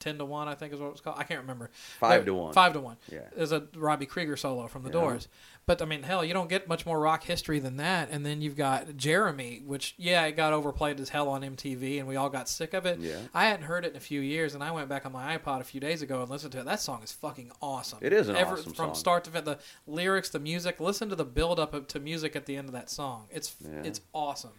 Ten 0.00 0.16
to 0.18 0.24
one, 0.24 0.46
I 0.46 0.54
think 0.54 0.72
is 0.72 0.78
what 0.78 0.86
it 0.86 0.92
was 0.92 1.00
called. 1.00 1.16
I 1.18 1.24
can't 1.24 1.40
remember. 1.40 1.70
Five 1.98 2.20
There- 2.20 2.26
to 2.26 2.34
one. 2.34 2.52
Five 2.52 2.72
to 2.74 2.80
one. 2.80 2.98
Yeah. 3.10 3.20
There's 3.34 3.50
a 3.50 3.66
Robbie 3.74 4.06
Krieger 4.06 4.36
solo 4.36 4.68
from 4.68 4.84
the 4.84 4.90
Doors. 4.90 5.26
But 5.68 5.82
I 5.82 5.84
mean, 5.84 6.02
hell, 6.02 6.24
you 6.24 6.32
don't 6.32 6.48
get 6.48 6.66
much 6.66 6.86
more 6.86 6.98
rock 6.98 7.24
history 7.24 7.58
than 7.58 7.76
that. 7.76 8.08
And 8.10 8.24
then 8.24 8.40
you've 8.40 8.56
got 8.56 8.96
Jeremy, 8.96 9.62
which 9.66 9.94
yeah, 9.98 10.24
it 10.24 10.32
got 10.34 10.54
overplayed 10.54 10.98
as 10.98 11.10
hell 11.10 11.28
on 11.28 11.42
MTV, 11.42 11.98
and 11.98 12.08
we 12.08 12.16
all 12.16 12.30
got 12.30 12.48
sick 12.48 12.72
of 12.72 12.86
it. 12.86 12.98
Yeah. 13.00 13.18
I 13.34 13.44
hadn't 13.48 13.66
heard 13.66 13.84
it 13.84 13.90
in 13.90 13.96
a 13.98 14.00
few 14.00 14.22
years, 14.22 14.54
and 14.54 14.64
I 14.64 14.70
went 14.70 14.88
back 14.88 15.04
on 15.04 15.12
my 15.12 15.36
iPod 15.36 15.60
a 15.60 15.64
few 15.64 15.78
days 15.78 16.00
ago 16.00 16.22
and 16.22 16.30
listened 16.30 16.52
to 16.52 16.60
it. 16.60 16.64
That 16.64 16.80
song 16.80 17.02
is 17.02 17.12
fucking 17.12 17.52
awesome. 17.60 17.98
It 18.00 18.14
is 18.14 18.30
an 18.30 18.36
Ever- 18.36 18.54
awesome 18.54 18.72
from 18.72 18.86
song. 18.86 18.94
start 18.94 19.24
to 19.24 19.30
finish. 19.30 19.44
The 19.44 19.58
lyrics, 19.86 20.30
the 20.30 20.38
music. 20.38 20.80
Listen 20.80 21.10
to 21.10 21.14
the 21.14 21.26
build 21.26 21.60
up 21.60 21.86
to 21.88 22.00
music 22.00 22.34
at 22.34 22.46
the 22.46 22.56
end 22.56 22.68
of 22.68 22.72
that 22.72 22.88
song. 22.88 23.26
It's 23.30 23.54
Yeah. 23.60 23.82
it's 23.84 24.00
awesome. 24.14 24.52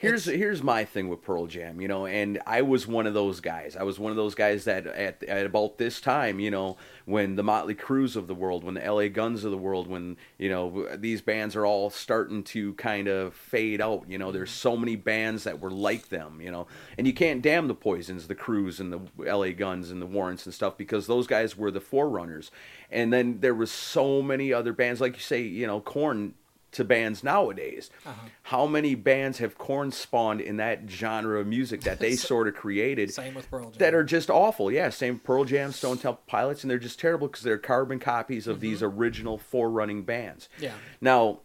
Here's 0.00 0.24
here's 0.24 0.62
my 0.62 0.86
thing 0.86 1.10
with 1.10 1.20
Pearl 1.20 1.46
Jam, 1.46 1.78
you 1.78 1.86
know, 1.86 2.06
and 2.06 2.40
I 2.46 2.62
was 2.62 2.86
one 2.86 3.06
of 3.06 3.12
those 3.12 3.40
guys. 3.40 3.76
I 3.76 3.82
was 3.82 3.98
one 3.98 4.10
of 4.10 4.16
those 4.16 4.34
guys 4.34 4.64
that 4.64 4.86
at, 4.86 5.22
at 5.24 5.44
about 5.44 5.76
this 5.76 6.00
time, 6.00 6.40
you 6.40 6.50
know, 6.50 6.78
when 7.04 7.36
the 7.36 7.42
Motley 7.42 7.74
Crues 7.74 8.16
of 8.16 8.26
the 8.26 8.34
world, 8.34 8.64
when 8.64 8.72
the 8.72 8.80
LA 8.80 9.08
Guns 9.08 9.44
of 9.44 9.50
the 9.50 9.58
world, 9.58 9.88
when 9.88 10.16
you 10.38 10.48
know 10.48 10.88
these 10.96 11.20
bands 11.20 11.54
are 11.54 11.66
all 11.66 11.90
starting 11.90 12.42
to 12.44 12.72
kind 12.74 13.08
of 13.08 13.34
fade 13.34 13.82
out. 13.82 14.06
You 14.08 14.16
know, 14.16 14.32
there's 14.32 14.50
so 14.50 14.74
many 14.74 14.96
bands 14.96 15.44
that 15.44 15.60
were 15.60 15.70
like 15.70 16.08
them, 16.08 16.40
you 16.40 16.50
know, 16.50 16.66
and 16.96 17.06
you 17.06 17.12
can't 17.12 17.42
damn 17.42 17.68
the 17.68 17.74
Poisons, 17.74 18.26
the 18.26 18.34
Crues, 18.34 18.80
and 18.80 18.90
the 18.90 19.00
LA 19.18 19.50
Guns 19.50 19.90
and 19.90 20.00
the 20.00 20.06
Warrants 20.06 20.46
and 20.46 20.54
stuff 20.54 20.78
because 20.78 21.08
those 21.08 21.26
guys 21.26 21.58
were 21.58 21.70
the 21.70 21.78
forerunners. 21.78 22.50
And 22.90 23.12
then 23.12 23.40
there 23.40 23.54
was 23.54 23.70
so 23.70 24.22
many 24.22 24.50
other 24.50 24.72
bands, 24.72 25.02
like 25.02 25.16
you 25.16 25.22
say, 25.22 25.42
you 25.42 25.66
know, 25.66 25.82
Korn 25.82 26.32
to 26.72 26.84
bands 26.84 27.24
nowadays. 27.24 27.90
Uh-huh. 28.06 28.28
How 28.44 28.66
many 28.66 28.94
bands 28.94 29.38
have 29.38 29.58
Korn 29.58 29.90
spawned 29.90 30.40
in 30.40 30.56
that 30.58 30.88
genre 30.88 31.40
of 31.40 31.46
music 31.46 31.82
that 31.82 31.98
they 31.98 32.16
sort 32.16 32.48
of 32.48 32.54
created 32.54 33.12
Same 33.12 33.34
with 33.34 33.50
Pearl 33.50 33.70
Jam. 33.70 33.78
that 33.78 33.94
are 33.94 34.04
just 34.04 34.30
awful? 34.30 34.70
Yeah, 34.70 34.90
same 34.90 35.18
Pearl 35.18 35.44
Jam, 35.44 35.72
Stone 35.72 35.98
Temple 35.98 36.22
Pilots, 36.26 36.62
and 36.62 36.70
they're 36.70 36.78
just 36.78 37.00
terrible 37.00 37.26
because 37.28 37.42
they're 37.42 37.58
carbon 37.58 37.98
copies 37.98 38.46
of 38.46 38.60
these 38.60 38.82
original 38.82 39.38
forerunning 39.38 40.02
bands. 40.02 40.48
Mm-hmm. 40.54 40.64
Yeah. 40.64 40.74
Now, 41.00 41.38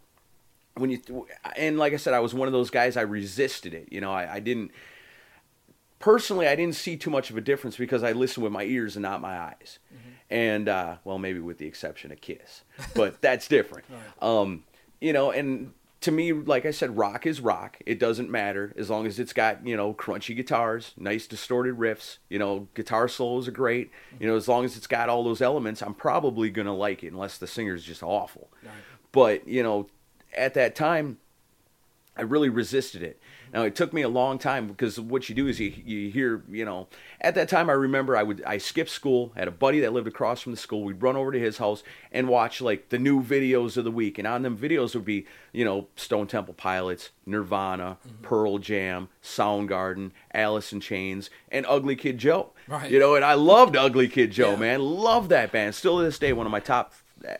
when 0.74 0.90
you 0.90 1.26
and 1.56 1.78
like 1.78 1.92
I 1.92 1.96
said, 1.96 2.14
I 2.14 2.20
was 2.20 2.34
one 2.34 2.48
of 2.48 2.52
those 2.52 2.70
guys. 2.70 2.96
I 2.96 3.02
resisted 3.02 3.74
it. 3.74 3.88
You 3.90 4.00
know, 4.00 4.12
I, 4.12 4.34
I 4.34 4.40
didn't 4.40 4.70
personally. 5.98 6.46
I 6.46 6.54
didn't 6.54 6.76
see 6.76 6.96
too 6.96 7.10
much 7.10 7.30
of 7.30 7.36
a 7.36 7.40
difference 7.40 7.76
because 7.76 8.02
I 8.02 8.12
listened 8.12 8.44
with 8.44 8.52
my 8.52 8.64
ears 8.64 8.96
and 8.96 9.02
not 9.02 9.20
my 9.20 9.38
eyes. 9.38 9.78
And 10.28 10.68
uh, 10.68 10.96
well, 11.04 11.18
maybe 11.18 11.38
with 11.38 11.58
the 11.58 11.66
exception 11.66 12.10
of 12.10 12.20
Kiss, 12.20 12.62
but 12.94 13.20
that's 13.20 13.48
different. 13.48 13.84
Um, 14.20 14.64
you 15.00 15.12
know, 15.12 15.30
and 15.30 15.72
to 16.02 16.12
me, 16.12 16.32
like 16.32 16.66
I 16.66 16.70
said, 16.70 16.96
rock 16.96 17.26
is 17.26 17.40
rock. 17.40 17.78
It 17.84 17.98
doesn't 17.98 18.30
matter 18.30 18.72
as 18.76 18.90
long 18.90 19.06
as 19.06 19.18
it's 19.18 19.32
got 19.32 19.66
you 19.66 19.76
know 19.76 19.94
crunchy 19.94 20.36
guitars, 20.36 20.92
nice 20.96 21.26
distorted 21.26 21.76
riffs. 21.76 22.18
You 22.28 22.38
know, 22.38 22.68
guitar 22.74 23.08
solos 23.08 23.48
are 23.48 23.52
great. 23.52 23.90
You 24.20 24.26
know, 24.26 24.36
as 24.36 24.48
long 24.48 24.64
as 24.64 24.76
it's 24.76 24.86
got 24.86 25.08
all 25.08 25.24
those 25.24 25.40
elements, 25.42 25.82
I'm 25.82 25.94
probably 25.94 26.50
gonna 26.50 26.74
like 26.74 27.02
it, 27.02 27.12
unless 27.12 27.38
the 27.38 27.46
singer's 27.46 27.84
just 27.84 28.02
awful. 28.02 28.50
But 29.12 29.48
you 29.48 29.62
know, 29.62 29.88
at 30.36 30.54
that 30.54 30.74
time, 30.74 31.18
I 32.16 32.22
really 32.22 32.48
resisted 32.48 33.02
it. 33.02 33.20
Now 33.56 33.62
it 33.62 33.74
took 33.74 33.94
me 33.94 34.02
a 34.02 34.08
long 34.08 34.38
time 34.38 34.68
because 34.68 35.00
what 35.00 35.30
you 35.30 35.34
do 35.34 35.48
is 35.48 35.58
you 35.58 35.72
you 35.82 36.10
hear 36.10 36.42
you 36.46 36.66
know 36.66 36.88
at 37.22 37.34
that 37.36 37.48
time 37.48 37.70
I 37.70 37.72
remember 37.72 38.14
I 38.14 38.22
would 38.22 38.44
I 38.46 38.58
skipped 38.58 38.90
school 38.90 39.32
I 39.34 39.38
had 39.38 39.48
a 39.48 39.52
buddy 39.52 39.80
that 39.80 39.94
lived 39.94 40.06
across 40.06 40.42
from 40.42 40.52
the 40.52 40.58
school. 40.58 40.84
We'd 40.84 41.00
run 41.00 41.16
over 41.16 41.32
to 41.32 41.38
his 41.40 41.56
house 41.56 41.82
and 42.12 42.28
watch 42.28 42.60
like 42.60 42.90
the 42.90 42.98
new 42.98 43.22
videos 43.22 43.78
of 43.78 43.84
the 43.84 43.90
week. 43.90 44.18
And 44.18 44.28
on 44.28 44.42
them 44.42 44.58
videos 44.58 44.94
would 44.94 45.06
be 45.06 45.24
you 45.52 45.64
know 45.64 45.86
Stone 45.96 46.26
Temple 46.26 46.52
Pilots 46.52 47.12
Nirvana 47.24 47.96
Pearl 48.20 48.58
Jam 48.58 49.08
Soundgarden 49.22 50.10
Alice 50.34 50.70
in 50.74 50.80
Chains 50.80 51.30
and 51.50 51.64
Ugly 51.66 51.96
Kid 51.96 52.18
Joe. 52.18 52.50
Right. 52.68 52.90
you 52.90 52.98
know 52.98 53.14
and 53.14 53.24
I 53.24 53.32
loved 53.34 53.74
Ugly 53.74 54.08
Kid 54.08 54.32
Joe 54.32 54.50
Yeah. 54.50 54.56
man. 54.56 54.80
Loved 54.82 55.30
that 55.30 55.50
band. 55.50 55.74
Still 55.74 55.96
to 55.96 56.04
this 56.04 56.18
day 56.18 56.34
one 56.34 56.44
of 56.44 56.52
my 56.52 56.60
top 56.60 56.92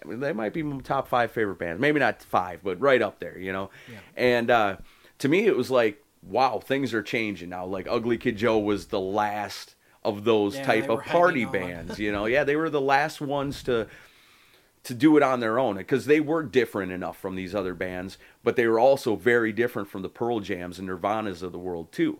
they 0.06 0.32
might 0.32 0.54
be 0.54 0.62
my 0.62 0.80
top 0.80 1.08
five 1.08 1.30
favorite 1.30 1.58
bands. 1.58 1.78
Maybe 1.78 2.00
not 2.00 2.22
five 2.22 2.60
but 2.64 2.80
right 2.80 3.02
up 3.02 3.18
there 3.18 3.38
you 3.38 3.52
know? 3.52 3.68
And 4.16 4.50
uh 4.50 4.76
to 5.18 5.28
me 5.28 5.44
it 5.46 5.54
was 5.54 5.70
like 5.70 6.02
wow 6.26 6.58
things 6.58 6.92
are 6.92 7.02
changing 7.02 7.50
now. 7.50 7.64
Like 7.66 7.86
ugly 7.88 8.18
kid 8.18 8.36
joe 8.36 8.58
was 8.58 8.86
the 8.86 9.00
last 9.00 9.74
of 10.04 10.24
those 10.24 10.56
Yeah, 10.56 10.64
type 10.64 10.88
of 10.88 11.04
party 11.04 11.44
bands 11.44 11.98
you 11.98 12.12
know? 12.12 12.26
Yeah 12.26 12.44
they 12.44 12.56
were 12.56 12.70
the 12.70 12.80
last 12.80 13.20
ones 13.20 13.62
to 13.64 13.86
to 14.84 14.94
do 14.94 15.16
it 15.16 15.22
on 15.22 15.40
their 15.40 15.58
own 15.58 15.76
because 15.76 16.06
they 16.06 16.20
were 16.20 16.42
different 16.44 16.92
enough 16.92 17.18
from 17.18 17.34
these 17.34 17.54
other 17.54 17.74
bands 17.74 18.18
but 18.44 18.56
they 18.56 18.66
were 18.68 18.78
also 18.78 19.16
very 19.16 19.52
different 19.52 19.88
from 19.88 20.02
the 20.02 20.08
pearl 20.08 20.40
jams 20.40 20.78
and 20.78 20.88
nirvanas 20.88 21.42
of 21.42 21.52
the 21.52 21.58
world 21.58 21.90
too. 21.92 22.18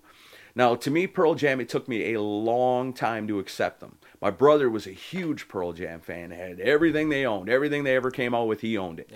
Now 0.55 0.75
to 0.75 0.91
me 0.91 1.07
pearl 1.07 1.35
jam 1.35 1.61
it 1.61 1.69
took 1.69 1.87
me 1.87 2.13
a 2.15 2.21
long 2.21 2.93
time 2.93 3.29
to 3.29 3.39
accept 3.39 3.81
them. 3.81 3.99
My 4.21 4.31
brother 4.31 4.69
was 4.69 4.87
a 4.87 4.93
huge 4.93 5.47
pearl 5.47 5.73
jam 5.73 6.01
fan 6.01 6.31
had 6.33 6.59
everything 6.59 7.09
they 7.09 7.25
owned 7.27 7.49
everything 7.49 7.85
they 7.85 7.95
ever 7.95 8.11
came 8.11 8.35
out 8.35 8.49
with 8.49 8.63
he 8.63 8.77
owned 8.77 8.99
it. 8.99 9.11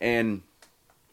And 0.00 0.42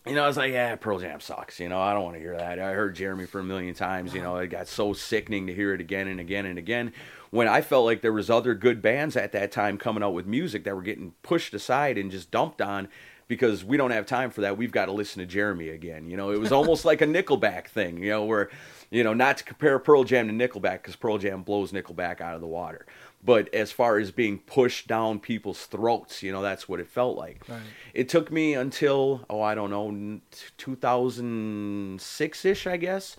you 0.05 0.15
know, 0.15 0.23
I 0.23 0.27
was 0.27 0.37
like, 0.37 0.51
yeah, 0.51 0.75
Pearl 0.75 0.99
Jam 0.99 1.19
sucks. 1.21 1.59
You 1.59 1.69
know, 1.69 1.79
I 1.79 1.93
don't 1.93 2.03
want 2.03 2.15
to 2.15 2.19
hear 2.19 2.35
that. 2.35 2.59
I 2.59 2.73
heard 2.73 2.95
Jeremy 2.95 3.25
for 3.25 3.39
a 3.39 3.43
million 3.43 3.73
times. 3.73 4.13
You 4.13 4.21
know, 4.21 4.35
it 4.37 4.47
got 4.47 4.67
so 4.67 4.93
sickening 4.93 5.47
to 5.47 5.53
hear 5.53 5.73
it 5.73 5.79
again 5.79 6.07
and 6.07 6.19
again 6.19 6.45
and 6.45 6.59
again. 6.59 6.93
When 7.29 7.47
I 7.47 7.61
felt 7.61 7.85
like 7.85 8.01
there 8.01 8.13
was 8.13 8.29
other 8.29 8.53
good 8.53 8.81
bands 8.81 9.15
at 9.15 9.31
that 9.31 9.51
time 9.51 9.77
coming 9.77 10.03
out 10.03 10.13
with 10.13 10.27
music 10.27 10.65
that 10.65 10.75
were 10.75 10.81
getting 10.81 11.13
pushed 11.23 11.53
aside 11.53 11.97
and 11.97 12.11
just 12.11 12.31
dumped 12.31 12.61
on 12.61 12.89
because 13.27 13.63
we 13.63 13.77
don't 13.77 13.91
have 13.91 14.05
time 14.05 14.29
for 14.29 14.41
that. 14.41 14.57
We've 14.57 14.71
got 14.71 14.85
to 14.85 14.91
listen 14.91 15.19
to 15.21 15.25
Jeremy 15.25 15.69
again. 15.69 16.09
You 16.09 16.17
know, 16.17 16.31
it 16.31 16.39
was 16.39 16.51
almost 16.51 16.85
like 16.85 17.01
a 17.01 17.07
Nickelback 17.07 17.67
thing. 17.67 17.97
You 18.03 18.09
know, 18.09 18.25
where 18.25 18.49
you 18.91 19.03
know 19.03 19.13
not 19.13 19.37
to 19.37 19.43
compare 19.43 19.79
Pearl 19.79 20.03
Jam 20.03 20.27
to 20.27 20.33
Nickelback 20.33 20.81
because 20.81 20.95
Pearl 20.95 21.17
Jam 21.17 21.43
blows 21.43 21.71
Nickelback 21.71 22.21
out 22.21 22.35
of 22.35 22.41
the 22.41 22.47
water. 22.47 22.85
But 23.25 23.53
as 23.53 23.71
far 23.71 23.97
as 23.99 24.11
being 24.11 24.39
pushed 24.39 24.87
down 24.87 25.19
people's 25.19 25.65
throats, 25.65 26.21
you 26.23 26.31
know, 26.33 26.41
that's 26.41 26.67
what 26.67 26.79
it 26.81 26.89
felt 26.89 27.17
like. 27.17 27.43
Right. 27.47 27.61
It 27.93 28.09
took 28.09 28.31
me 28.31 28.53
until 28.53 29.25
oh 29.29 29.41
I 29.41 29.55
don't 29.55 29.69
know 29.69 30.19
2006 30.57 32.45
ish 32.45 32.67
I 32.67 32.77
guess. 32.77 33.15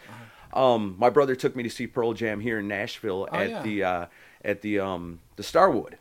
Um, 0.52 0.94
my 0.98 1.10
brother 1.10 1.34
took 1.34 1.56
me 1.56 1.62
to 1.64 1.70
see 1.70 1.86
Pearl 1.86 2.12
Jam 2.12 2.40
here 2.40 2.60
in 2.60 2.68
Nashville 2.68 3.28
Oh, 3.32 3.36
at 3.36 3.50
yeah. 3.50 3.62
the 3.62 3.82
uh, 3.84 4.06
at 4.44 4.62
the 4.62 4.78
um, 4.78 5.20
the 5.36 5.42
Starwood, 5.42 5.98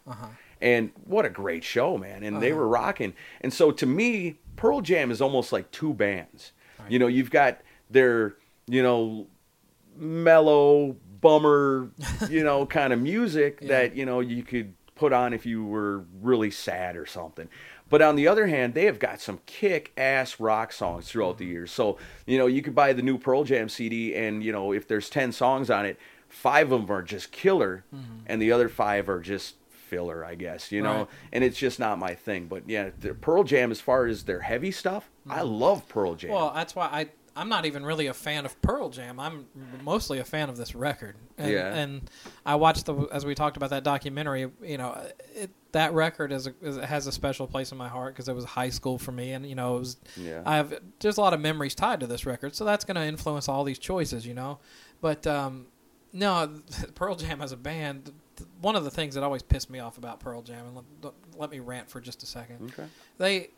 and 0.61 0.91
what 1.05 1.25
a 1.25 1.29
great 1.29 1.63
show, 1.63 1.97
man! 1.97 2.23
And 2.23 2.41
they 2.41 2.53
were 2.53 2.67
rocking. 2.67 3.13
And 3.41 3.51
so 3.51 3.71
to 3.71 3.85
me, 3.87 4.37
Pearl 4.55 4.81
Jam 4.81 5.09
is 5.11 5.21
almost 5.21 5.51
like 5.51 5.71
two 5.71 5.93
bands. 5.93 6.51
You 6.89 6.99
know, 6.99 7.07
you've 7.07 7.31
got 7.31 7.61
their 7.89 8.35
you 8.67 8.83
know 8.83 9.27
mellow 9.95 10.97
bummer, 11.23 11.89
you 12.29 12.43
know, 12.43 12.65
kind 12.79 12.93
of 12.93 12.99
music 12.99 13.62
that 13.62 13.95
you 13.95 14.05
know 14.05 14.19
you 14.19 14.43
could 14.43 14.75
put 14.93 15.12
on 15.12 15.33
if 15.33 15.45
you 15.45 15.65
were 15.65 16.03
really 16.21 16.51
sad 16.51 16.95
or 16.95 17.07
something. 17.07 17.49
But 17.89 18.01
on 18.01 18.15
the 18.15 18.27
other 18.27 18.47
hand, 18.47 18.73
they 18.73 18.86
have 18.86 18.99
got 18.99 19.19
some 19.19 19.39
kick-ass 19.45 20.39
rock 20.39 20.71
songs 20.71 21.09
throughout 21.09 21.38
the 21.38 21.45
mm-hmm. 21.45 21.53
years. 21.53 21.71
So 21.71 21.97
you 22.27 22.38
know, 22.38 22.45
you 22.45 22.62
could 22.62 22.75
buy 22.75 22.93
the 22.93 23.01
new 23.01 23.17
Pearl 23.17 23.43
Jam 23.43 23.69
CD, 23.69 24.13
and 24.13 24.43
you 24.43 24.51
know, 24.51 24.71
if 24.71 24.88
there's 24.88 25.09
ten 25.09 25.31
songs 25.31 25.71
on 25.71 25.86
it, 25.86 25.97
five 26.29 26.71
of 26.71 26.81
them 26.81 26.95
are 26.95 27.01
just 27.01 27.31
killer, 27.31 27.86
mm-hmm. 27.95 28.19
and 28.27 28.41
the 28.41 28.51
other 28.51 28.69
five 28.69 29.09
are 29.09 29.19
just 29.19 29.55
filler, 29.69 30.25
I 30.25 30.36
guess. 30.36 30.71
You 30.71 30.81
know, 30.81 30.97
Right. 30.97 31.07
and 31.31 31.43
it's 31.43 31.57
just 31.57 31.79
not 31.79 31.97
my 31.97 32.13
thing. 32.13 32.47
But 32.47 32.69
yeah, 32.69 32.89
the 32.99 33.13
Pearl 33.13 33.43
Jam, 33.43 33.71
as 33.71 33.79
far 33.79 34.05
as 34.05 34.23
their 34.23 34.41
heavy 34.41 34.71
stuff, 34.71 35.09
I 35.29 35.39
mm-hmm. 35.39 35.53
love 35.53 35.88
Pearl 35.88 36.15
Jam. 36.15 36.31
Well, 36.31 36.51
that's 36.53 36.75
why 36.75 36.86
I 36.86 37.09
I'm 37.35 37.49
not 37.49 37.65
even 37.65 37.85
really 37.85 38.07
a 38.07 38.13
fan 38.13 38.45
of 38.45 38.61
Pearl 38.61 38.89
Jam. 38.89 39.19
I'm 39.19 39.47
mostly 39.83 40.19
a 40.19 40.23
fan 40.23 40.49
of 40.49 40.57
this 40.57 40.75
record. 40.75 41.15
And, 41.37 41.51
Yeah. 41.51 41.73
And 41.73 42.09
I 42.45 42.55
watched 42.55 42.85
the 42.85 43.07
as 43.11 43.25
we 43.25 43.33
talked 43.33 43.57
about 43.57 43.71
that 43.71 43.83
documentary. 43.83 44.51
You 44.61 44.77
know, 44.77 45.01
it, 45.33 45.49
that 45.71 45.93
record 45.93 46.31
is, 46.31 46.47
a, 46.47 46.53
is 46.61 46.77
has 46.77 47.07
a 47.07 47.11
special 47.11 47.47
place 47.47 47.71
in 47.71 47.77
my 47.77 47.87
heart 47.87 48.13
because 48.13 48.29
it 48.29 48.35
was 48.35 48.45
high 48.45 48.69
school 48.69 48.99
for 48.99 49.11
me, 49.11 49.31
and 49.31 49.47
you 49.47 49.55
know, 49.55 49.77
it 49.77 49.79
was. 49.79 49.97
Yeah. 50.15 50.43
I 50.45 50.57
have 50.57 50.79
there's 50.99 51.17
a 51.17 51.21
lot 51.21 51.33
of 51.33 51.39
memories 51.39 51.73
tied 51.73 51.99
to 52.01 52.07
this 52.07 52.25
record, 52.25 52.55
so 52.55 52.65
that's 52.65 52.85
going 52.85 52.95
to 52.95 53.03
influence 53.03 53.49
all 53.49 53.63
these 53.63 53.79
choices. 53.79 54.27
You 54.27 54.35
know, 54.35 54.59
but 55.01 55.25
um, 55.25 55.65
no, 56.11 56.61
Pearl 56.95 57.15
Jam 57.15 57.41
as 57.41 57.51
a 57.51 57.57
band. 57.57 58.11
One 58.61 58.75
of 58.75 58.83
the 58.83 58.91
things 58.91 59.15
that 59.15 59.23
always 59.23 59.43
pissed 59.43 59.69
me 59.69 59.79
off 59.79 59.97
about 59.97 60.19
Pearl 60.19 60.41
Jam, 60.41 60.65
and 60.65 60.75
let, 60.75 61.13
let 61.37 61.51
me 61.51 61.59
rant 61.59 61.89
for 61.89 61.99
just 61.99 62.23
a 62.23 62.25
second 62.25 62.71
okay. 62.71 62.89
they 63.17 63.49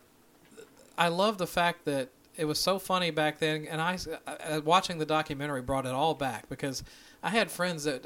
i 0.97 1.07
love 1.07 1.37
the 1.37 1.47
fact 1.47 1.85
that 1.85 2.09
it 2.37 2.45
was 2.45 2.59
so 2.59 2.79
funny 2.79 3.11
back 3.11 3.39
then 3.39 3.65
and 3.69 3.81
i 3.81 3.97
uh, 4.27 4.61
watching 4.63 4.97
the 4.97 5.05
documentary 5.05 5.61
brought 5.61 5.85
it 5.85 5.91
all 5.91 6.13
back 6.13 6.47
because 6.49 6.83
i 7.23 7.29
had 7.29 7.49
friends 7.49 7.83
that 7.83 8.05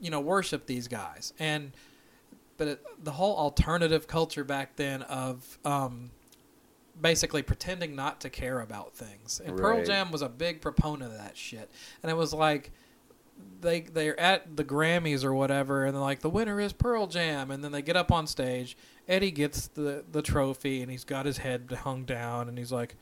you 0.00 0.10
know 0.10 0.20
worship 0.20 0.66
these 0.66 0.88
guys 0.88 1.32
and 1.38 1.72
but 2.56 2.68
it, 2.68 2.82
the 3.02 3.12
whole 3.12 3.36
alternative 3.36 4.06
culture 4.06 4.44
back 4.44 4.76
then 4.76 5.02
of 5.02 5.58
um, 5.64 6.10
basically 7.00 7.42
pretending 7.42 7.96
not 7.96 8.20
to 8.20 8.30
care 8.30 8.60
about 8.60 8.94
things 8.94 9.40
and 9.44 9.56
pearl 9.56 9.84
jam 9.84 10.10
was 10.10 10.22
a 10.22 10.28
big 10.28 10.60
proponent 10.60 11.10
of 11.10 11.18
that 11.18 11.36
shit 11.36 11.70
and 12.02 12.10
it 12.10 12.14
was 12.14 12.32
like 12.32 12.70
they 13.60 13.80
they're 13.80 14.18
at 14.18 14.56
the 14.56 14.64
Grammys 14.64 15.24
or 15.24 15.34
whatever, 15.34 15.84
and 15.84 15.94
they're 15.94 16.02
like, 16.02 16.20
the 16.20 16.30
winner 16.30 16.60
is 16.60 16.72
Pearl 16.72 17.06
Jam, 17.06 17.50
and 17.50 17.64
then 17.64 17.72
they 17.72 17.82
get 17.82 17.96
up 17.96 18.12
on 18.12 18.26
stage. 18.26 18.76
Eddie 19.08 19.30
gets 19.30 19.68
the 19.68 20.04
the 20.10 20.22
trophy, 20.22 20.82
and 20.82 20.90
he's 20.90 21.04
got 21.04 21.26
his 21.26 21.38
head 21.38 21.70
hung 21.82 22.04
down, 22.04 22.48
and 22.48 22.58
he's 22.58 22.72
like, 22.72 22.96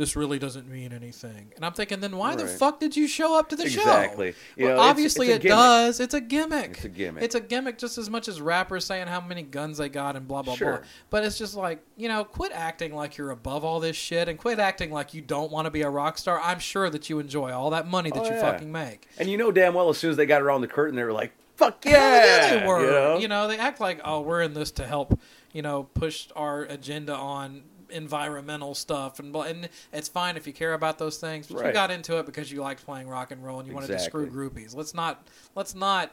"This 0.00 0.16
really 0.16 0.38
doesn't 0.38 0.66
mean 0.68 0.92
anything." 0.92 1.52
And 1.54 1.64
I'm 1.64 1.72
thinking, 1.74 2.00
then 2.00 2.16
why 2.16 2.34
the 2.34 2.46
fuck 2.46 2.80
did 2.80 2.96
you 2.96 3.06
show 3.06 3.38
up 3.38 3.50
to 3.50 3.56
the 3.56 3.68
show? 3.68 3.80
Exactly. 3.82 4.34
You 4.56 4.66
Well, 4.66 4.76
know, 4.78 4.82
obviously 4.82 5.26
it's 5.28 5.32
a 5.34 5.36
it 5.36 5.42
gimmick. 5.42 5.56
does. 5.56 6.00
It's 6.00 6.14
a 6.14 6.20
gimmick. 6.20 6.70
It's 6.76 6.84
a 6.84 6.88
gimmick. 6.88 7.22
It's 7.22 7.34
a 7.34 7.40
gimmick 7.40 7.78
just 7.78 7.98
as 7.98 8.08
much 8.10 8.26
as 8.26 8.40
rappers 8.40 8.84
saying 8.86 9.06
how 9.08 9.20
many 9.20 9.42
guns 9.42 9.78
they 9.78 9.88
got 9.88 10.16
and 10.16 10.26
blah 10.26 10.42
blah 10.42 10.56
Sure. 10.56 10.78
blah. 10.78 10.86
But 11.10 11.24
it's 11.24 11.38
just 11.38 11.54
like 11.54 11.82
you 11.96 12.08
know, 12.08 12.24
quit 12.24 12.52
acting 12.52 12.94
like 12.94 13.16
you're 13.18 13.30
above 13.30 13.64
all 13.64 13.78
this 13.78 13.96
shit, 13.96 14.28
and 14.28 14.38
quit 14.38 14.58
acting 14.58 14.90
like 14.90 15.14
you 15.14 15.20
don't 15.20 15.52
want 15.52 15.66
to 15.66 15.70
be 15.70 15.82
a 15.82 15.90
rock 15.90 16.18
star. 16.18 16.40
I'm 16.42 16.58
sure 16.58 16.88
that 16.90 17.08
you 17.10 17.18
enjoy 17.18 17.52
all 17.52 17.70
that 17.70 17.86
money 17.86 18.10
that 18.10 18.20
Oh, 18.22 18.24
you 18.24 18.32
yeah. 18.32 18.40
fucking 18.40 18.72
make. 18.72 19.06
And 19.18 19.28
you 19.28 19.36
know 19.36 19.52
damn 19.52 19.74
well, 19.74 19.90
as 19.90 19.98
soon 19.98 20.10
as 20.10 20.16
they 20.16 20.26
got 20.26 20.40
around 20.42 20.62
the 20.62 20.68
curtain, 20.68 20.96
they 20.96 21.04
were 21.04 21.12
like, 21.12 21.32
"Fuck 21.56 21.84
yeah!" 21.84 21.92
Yeah, 21.92 22.60
they 22.60 22.66
were. 22.66 22.80
You 22.84 22.90
know? 22.90 23.18
You 23.18 23.28
know, 23.28 23.48
they 23.48 23.58
act 23.58 23.80
like, 23.80 24.00
oh, 24.04 24.20
we're 24.22 24.40
in 24.42 24.54
this 24.54 24.70
to 24.72 24.86
help, 24.86 25.18
you 25.52 25.60
know, 25.62 25.84
push 25.94 26.28
our 26.34 26.62
agenda 26.62 27.14
on 27.14 27.62
environmental 27.90 28.74
stuff, 28.74 29.18
and 29.18 29.34
and 29.34 29.68
it's 29.92 30.08
fine 30.08 30.36
if 30.36 30.46
you 30.46 30.52
care 30.52 30.74
about 30.74 30.98
those 30.98 31.18
things, 31.18 31.46
but 31.46 31.64
you 31.64 31.72
got 31.72 31.90
into 31.90 32.18
it 32.18 32.26
because 32.26 32.50
you 32.50 32.60
liked 32.60 32.84
playing 32.84 33.08
rock 33.08 33.30
and 33.30 33.44
roll 33.44 33.58
and 33.58 33.68
you 33.68 33.74
wanted 33.74 33.88
to 33.88 33.98
screw 33.98 34.28
groupies. 34.28 34.74
Let's 34.74 34.94
not, 34.94 35.26
let's 35.54 35.74
not. 35.74 36.12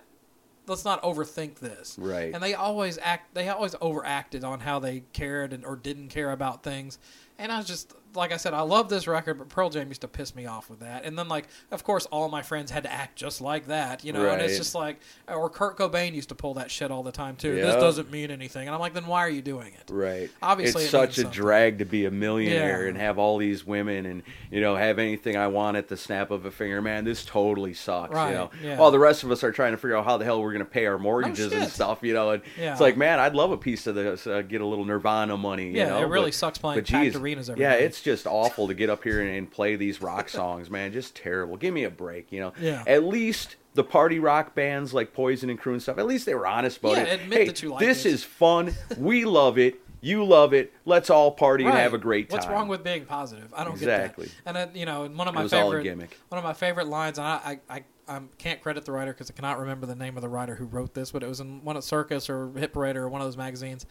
Let's 0.70 0.84
not 0.84 1.02
overthink 1.02 1.60
this. 1.60 1.96
Right. 1.98 2.34
And 2.34 2.44
they 2.44 2.54
always 2.54 3.00
act. 3.02 3.34
They 3.34 3.48
always 3.48 3.74
overacted 3.80 4.44
on 4.44 4.60
how 4.60 4.80
they 4.80 5.04
cared 5.14 5.54
and 5.54 5.64
or 5.64 5.78
didn't 5.78 6.10
care 6.10 6.30
about 6.32 6.62
things. 6.62 7.00
And 7.40 7.54
I 7.54 7.58
was 7.58 7.68
just 7.68 7.94
like 8.16 8.32
I 8.32 8.38
said, 8.38 8.54
I 8.54 8.62
love 8.62 8.90
this 8.90 9.08
record, 9.08 9.38
but 9.38 9.50
Pearl 9.50 9.70
Jam 9.70 9.88
used 9.90 10.02
to 10.02 10.08
piss 10.08 10.36
me 10.36 10.46
off 10.46 10.70
with 10.70 10.80
that. 10.80 11.06
And 11.06 11.18
then 11.18 11.28
like, 11.28 11.48
of 11.72 11.84
course, 11.84 12.06
all 12.08 12.30
my 12.30 12.42
friends 12.42 12.72
had 12.72 12.84
to 12.84 12.92
act 12.92 13.16
just 13.16 13.42
like 13.42 13.68
that, 13.68 14.04
you 14.04 14.14
know. 14.14 14.28
And 14.30 14.42
it's 14.42 14.58
just 14.58 14.74
like, 14.76 15.00
or 15.28 15.50
Kurt 15.50 15.78
Cobain 15.78 16.14
used 16.14 16.30
to 16.30 16.36
pull 16.36 16.56
that 16.56 16.72
shit 16.72 16.90
all 16.92 17.04
the 17.04 17.12
time 17.12 17.36
too. 17.36 17.56
This 17.56 17.76
doesn't 17.76 18.12
mean 18.12 18.32
anything, 18.32 18.68
and 18.68 18.74
I'm 18.74 18.80
like, 18.80 18.94
then 18.94 19.08
why 19.08 19.20
are 19.22 19.30
you 19.30 19.42
doing 19.42 19.74
it? 19.74 19.92
Right. 19.92 20.30
Obviously, 20.42 20.84
it's 20.84 20.90
it 20.94 20.98
such 20.98 21.10
a 21.18 21.22
something. 21.22 21.32
drag 21.32 21.80
to 21.80 21.86
be 21.86 22.06
a 22.06 22.12
millionaire 22.12 22.84
Yeah. 22.84 22.90
and 22.90 22.98
have 22.98 23.18
all 23.20 23.38
these 23.38 23.66
women 23.66 24.06
and 24.06 24.24
you 24.52 24.62
know 24.62 24.76
have 24.76 25.00
anything 25.00 25.36
I 25.38 25.48
want 25.48 25.78
at 25.78 25.88
the 25.88 25.98
snap 25.98 26.32
of 26.32 26.46
a 26.46 26.52
finger. 26.52 26.82
Man, 26.82 27.04
this 27.06 27.24
totally 27.26 27.74
sucks. 27.74 28.14
Right, 28.14 28.30
You 28.30 28.36
know, 28.36 28.52
yeah. 28.64 28.78
while 28.80 28.92
the 28.92 29.00
rest 29.00 29.24
of 29.24 29.32
us 29.32 29.44
are 29.44 29.52
trying 29.52 29.72
to 29.74 29.78
figure 29.78 29.96
out 29.98 30.06
how 30.06 30.18
the 30.18 30.26
hell 30.26 30.42
we're 30.42 30.54
going 30.54 30.66
to 30.66 30.70
pay 30.72 30.86
our 30.86 30.98
mortgages 30.98 31.52
and 31.54 31.70
stuff. 31.70 32.00
You 32.02 32.14
know, 32.14 32.32
and 32.32 32.42
Yeah. 32.60 32.72
it's 32.72 32.82
like, 32.82 32.98
man, 32.98 33.20
I'd 33.20 33.36
love 33.36 33.52
a 33.52 33.58
piece 33.58 33.86
of 33.88 33.96
this, 33.96 34.26
uh, 34.28 34.42
get 34.42 34.62
a 34.62 34.66
little 34.66 34.86
Nirvana 34.86 35.38
money. 35.38 35.68
you 35.68 35.72
Yeah, 35.78 35.90
know, 35.90 36.02
it 36.02 36.08
really 36.08 36.26
but- 36.28 36.34
sucks 36.36 36.58
playing 36.58 36.80
but 36.80 36.88
packed 36.88 37.04
geez, 37.06 37.16
arenas 37.16 37.50
every 37.50 37.62
Yeah, 37.62 37.70
night. 37.72 37.82
it's 37.82 37.97
just 38.02 38.26
awful 38.28 38.68
to 38.68 38.74
get 38.74 38.90
up 38.90 39.04
here 39.04 39.22
and, 39.22 39.30
and 39.30 39.52
play 39.52 39.76
these 39.76 40.02
rock 40.02 40.30
songs, 40.30 40.70
man. 40.70 40.92
Just 40.94 41.16
terrible. 41.16 41.58
Give 41.58 41.74
me 41.74 41.84
a 41.84 41.90
break. 41.90 42.32
You 42.32 42.40
know. 42.40 42.54
Yeah. 42.60 42.84
At 42.88 43.04
least. 43.04 43.56
The 43.74 43.84
party 43.84 44.18
rock 44.18 44.56
bands 44.56 44.92
like 44.92 45.14
Poison 45.14 45.52
and 45.52 45.62
Crue 45.62 45.74
and 45.74 45.82
stuff. 45.84 46.00
At 46.00 46.08
least 46.08 46.26
they 46.26 46.34
were 46.34 46.48
honest 46.48 46.80
about 46.80 46.94
Yeah, 46.94 47.04
it. 47.04 47.22
admit 47.22 47.38
hey, 47.38 47.46
that 47.46 47.62
you 47.62 47.70
like 47.70 47.80
this 47.80 48.08
it. 48.08 48.14
is 48.14 48.24
fun. 48.24 48.74
We 48.98 49.24
love 49.24 49.60
it. 49.60 49.76
You 50.02 50.26
love 50.26 50.52
it. 50.56 50.74
Let's 50.84 51.12
all 51.12 51.30
party 51.30 51.64
and 51.64 51.74
have 51.76 51.94
a 51.94 52.00
great 52.00 52.28
time. 52.32 52.38
What's 52.40 52.50
wrong 52.50 52.68
with 52.70 52.84
being 52.84 53.06
positive? 53.06 53.54
I 53.56 53.64
don't 53.64 53.74
Exactly. 53.74 54.26
get 54.26 54.34
that. 54.46 54.56
And 54.56 54.72
uh, 54.72 54.80
you 54.80 54.88
know, 54.88 55.02
one 55.08 55.28
of 55.28 55.36
It 55.36 55.38
my 55.38 55.44
was 55.44 55.54
all 55.54 55.68
a 55.68 55.72
favorite 55.74 55.84
gimmick. 55.84 56.18
one 56.30 56.40
of 56.40 56.44
my 56.44 56.54
favorite 56.54 56.88
lines, 56.88 57.20
and 57.20 57.28
I 57.28 57.60
I, 57.70 57.84
I 58.08 58.16
um, 58.18 58.30
can't 58.40 58.62
credit 58.62 58.84
the 58.86 58.94
writer 58.94 59.14
because 59.14 59.30
I 59.30 59.34
cannot 59.34 59.60
remember 59.60 59.86
the 59.86 59.94
name 59.96 60.16
of 60.18 60.24
the 60.24 60.30
writer 60.30 60.56
who 60.56 60.66
wrote 60.66 60.96
this, 60.96 61.12
but 61.12 61.22
it 61.22 61.28
was 61.30 61.40
in 61.40 61.64
one 61.64 61.78
of 61.78 61.84
Circus 61.84 62.32
or 62.32 62.52
Hit 62.58 62.74
Parade 62.74 62.96
or 62.96 63.08
one 63.10 63.22
of 63.22 63.28
those 63.28 63.38
magazines. 63.38 63.86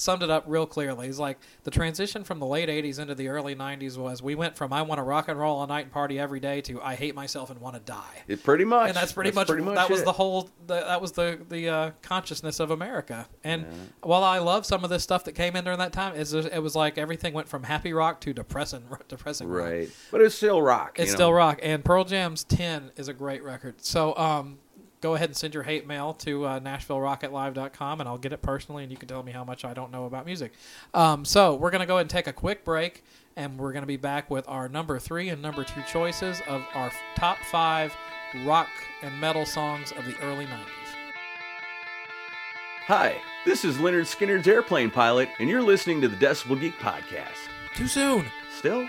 Summed 0.00 0.22
it 0.22 0.30
up 0.30 0.44
real 0.46 0.64
clearly. 0.64 1.06
He's 1.06 1.18
like 1.18 1.38
the 1.64 1.70
transition 1.70 2.24
from 2.24 2.38
the 2.38 2.46
late 2.46 2.68
'80s 2.68 2.98
into 2.98 3.14
the 3.14 3.28
early 3.28 3.54
'90s 3.54 3.98
was 3.98 4.22
we 4.22 4.34
went 4.34 4.56
from 4.56 4.72
I 4.72 4.80
want 4.80 4.98
to 4.98 5.02
rock 5.02 5.28
and 5.28 5.38
roll 5.38 5.58
all 5.58 5.66
night 5.66 5.82
and 5.82 5.92
party 5.92 6.18
every 6.18 6.40
day 6.40 6.62
to 6.62 6.80
I 6.80 6.94
hate 6.94 7.14
myself 7.14 7.50
and 7.50 7.60
want 7.60 7.76
to 7.76 7.80
die. 7.80 8.22
It 8.26 8.42
pretty 8.42 8.64
much. 8.64 8.88
and 8.88 8.96
that's 8.96 9.12
pretty 9.12 9.30
much, 9.32 9.48
that 9.48 9.90
was 9.90 10.00
it. 10.00 10.04
the 10.04 10.12
whole 10.12 10.48
the, 10.66 10.74
that 10.74 11.02
was 11.02 11.12
the 11.12 11.38
the 11.48 11.68
uh, 11.68 11.90
consciousness 12.00 12.60
of 12.60 12.70
America. 12.70 13.28
And 13.44 13.66
while 14.02 14.24
I 14.24 14.38
love 14.38 14.64
some 14.64 14.84
of 14.84 14.90
this 14.90 15.02
stuff 15.02 15.24
that 15.24 15.32
came 15.32 15.54
in 15.54 15.64
during 15.64 15.78
that 15.80 15.92
time, 15.92 16.16
just, 16.16 16.32
it 16.32 16.62
was 16.62 16.74
like 16.74 16.96
everything 16.96 17.34
went 17.34 17.48
from 17.48 17.64
happy 17.64 17.92
rock 17.92 18.20
to 18.22 18.32
depressing 18.32 18.84
depressing 19.08 19.48
rock. 19.48 19.64
right. 19.64 19.90
But 20.10 20.22
it's 20.22 20.34
still 20.34 20.62
rock. 20.62 20.98
It's 20.98 21.12
still 21.12 21.28
know? 21.28 21.36
rock. 21.36 21.60
And 21.62 21.84
Pearl 21.84 22.04
Jam's 22.04 22.44
10 22.44 22.92
is 22.96 23.08
a 23.08 23.12
great 23.12 23.42
record. 23.42 23.84
So 23.84 24.16
um, 24.16 24.58
go 25.00 25.14
ahead 25.14 25.28
and 25.28 25.36
send 25.36 25.54
your 25.54 25.62
hate 25.62 25.86
mail 25.86 26.12
to 26.14 26.44
uh, 26.44 26.60
NashvilleRocketLive.com 26.60 28.00
and 28.00 28.08
I'll 28.08 28.18
get 28.18 28.32
it 28.32 28.42
personally 28.42 28.82
and 28.82 28.92
you 28.92 28.98
can 28.98 29.08
tell 29.08 29.22
me 29.22 29.32
how 29.32 29.44
much 29.44 29.64
I 29.64 29.72
don't 29.74 29.90
know 29.90 30.04
about 30.04 30.26
music. 30.26 30.52
Um, 30.94 31.24
so 31.24 31.54
we're 31.54 31.70
going 31.70 31.80
to 31.80 31.86
go 31.86 31.94
ahead 31.94 32.04
and 32.04 32.10
take 32.10 32.26
a 32.26 32.32
quick 32.32 32.64
break 32.64 33.02
and 33.36 33.58
we're 33.58 33.72
going 33.72 33.82
to 33.82 33.86
be 33.86 33.96
back 33.96 34.30
with 34.30 34.46
our 34.48 34.68
number 34.68 34.98
three 34.98 35.28
and 35.28 35.40
number 35.40 35.64
two 35.64 35.82
choices 35.90 36.40
of 36.48 36.62
our 36.74 36.90
top 37.16 37.38
five 37.50 37.94
rock 38.44 38.68
and 39.02 39.18
metal 39.20 39.46
songs 39.46 39.92
of 39.92 40.04
the 40.04 40.14
early 40.22 40.46
90s. 40.46 40.90
Hi, 42.86 43.16
this 43.44 43.64
is 43.64 43.76
Lynyrd 43.76 44.02
Skynyrd's 44.02 44.48
airplane 44.48 44.90
pilot, 44.90 45.28
and 45.38 45.48
you're 45.48 45.62
listening 45.62 46.00
to 46.00 46.08
the 46.08 46.16
Decibel 46.16 46.60
Geek 46.60 46.76
podcast. 46.78 47.48
Too 47.76 47.86
soon. 47.86 48.26
Still? 48.58 48.88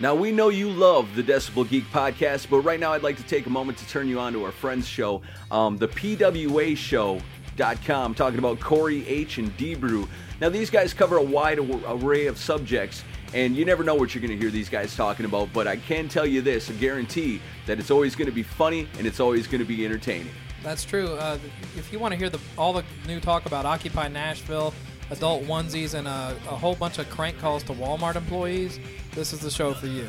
Now, 0.00 0.14
we 0.14 0.32
know 0.32 0.48
you 0.48 0.70
love 0.70 1.14
the 1.14 1.22
Decibel 1.22 1.68
Geek 1.68 1.84
podcast, 1.92 2.48
but 2.48 2.60
right 2.60 2.80
now 2.80 2.92
I'd 2.92 3.02
like 3.02 3.18
to 3.18 3.22
take 3.22 3.46
a 3.46 3.50
moment 3.50 3.78
to 3.78 3.88
turn 3.88 4.08
you 4.08 4.18
on 4.18 4.32
to 4.32 4.44
our 4.44 4.52
friend's 4.52 4.88
show, 4.88 5.20
um, 5.50 5.76
the 5.76 5.88
PWA 5.88 6.76
show 6.76 7.20
DesperatEgeek.com, 7.60 8.14
talking 8.14 8.38
about 8.38 8.60
Corey 8.60 9.06
H. 9.06 9.38
and 9.38 9.54
Debrew. 9.56 10.08
Now, 10.40 10.48
these 10.48 10.70
guys 10.70 10.94
cover 10.94 11.16
a 11.18 11.22
wide 11.22 11.58
array 11.58 12.26
of 12.26 12.38
subjects, 12.38 13.04
and 13.34 13.54
you 13.54 13.64
never 13.64 13.84
know 13.84 13.94
what 13.94 14.14
you're 14.14 14.22
going 14.22 14.36
to 14.36 14.42
hear 14.42 14.50
these 14.50 14.68
guys 14.68 14.96
talking 14.96 15.26
about, 15.26 15.52
but 15.52 15.66
I 15.66 15.76
can 15.76 16.08
tell 16.08 16.26
you 16.26 16.40
this 16.40 16.70
a 16.70 16.72
guarantee 16.74 17.40
that 17.66 17.78
it's 17.78 17.90
always 17.90 18.16
going 18.16 18.26
to 18.26 18.34
be 18.34 18.42
funny 18.42 18.88
and 18.98 19.06
it's 19.06 19.20
always 19.20 19.46
going 19.46 19.60
to 19.60 19.66
be 19.66 19.84
entertaining. 19.84 20.32
That's 20.62 20.84
true. 20.84 21.08
Uh, 21.14 21.38
if 21.76 21.92
you 21.92 21.98
want 21.98 22.12
to 22.12 22.18
hear 22.18 22.28
the 22.28 22.38
all 22.58 22.74
the 22.74 22.84
new 23.06 23.18
talk 23.18 23.46
about 23.46 23.64
Occupy 23.64 24.08
Nashville, 24.08 24.74
adult 25.10 25.44
onesies, 25.44 25.94
and 25.94 26.06
a, 26.06 26.36
a 26.48 26.56
whole 26.56 26.74
bunch 26.74 26.98
of 26.98 27.08
crank 27.10 27.38
calls 27.38 27.62
to 27.64 27.72
Walmart 27.72 28.16
employees, 28.16 28.78
this 29.14 29.32
is 29.32 29.40
the 29.40 29.50
show 29.50 29.74
for 29.74 29.86
you. 29.86 30.08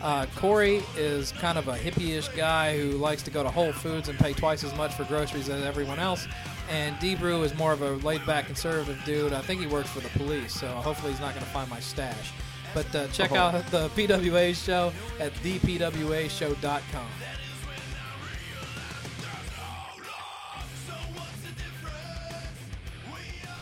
Uh, 0.00 0.24
Corey 0.36 0.82
is 0.96 1.32
kind 1.32 1.58
of 1.58 1.68
a 1.68 1.76
hippie-ish 1.76 2.28
guy 2.28 2.76
who 2.78 2.92
likes 2.92 3.22
to 3.22 3.30
go 3.30 3.42
to 3.42 3.50
Whole 3.50 3.72
Foods 3.72 4.08
and 4.08 4.18
pay 4.18 4.32
twice 4.32 4.64
as 4.64 4.74
much 4.74 4.94
for 4.94 5.04
groceries 5.04 5.48
as 5.48 5.62
everyone 5.62 5.98
else. 5.98 6.26
And 6.70 6.98
Debrew 7.00 7.42
is 7.42 7.54
more 7.56 7.72
of 7.72 7.82
a 7.82 7.92
laid-back 7.96 8.46
conservative 8.46 9.02
dude. 9.04 9.32
I 9.32 9.42
think 9.42 9.60
he 9.60 9.66
works 9.66 9.90
for 9.90 10.00
the 10.00 10.08
police, 10.10 10.54
so 10.54 10.68
hopefully 10.68 11.12
he's 11.12 11.20
not 11.20 11.34
going 11.34 11.44
to 11.44 11.50
find 11.50 11.68
my 11.68 11.80
stash. 11.80 12.32
But 12.72 12.94
uh, 12.94 13.08
check 13.08 13.32
out 13.32 13.66
the 13.70 13.88
PWA 13.90 14.54
show 14.54 14.92
at 15.18 15.34
thepwashow.com. 15.34 17.06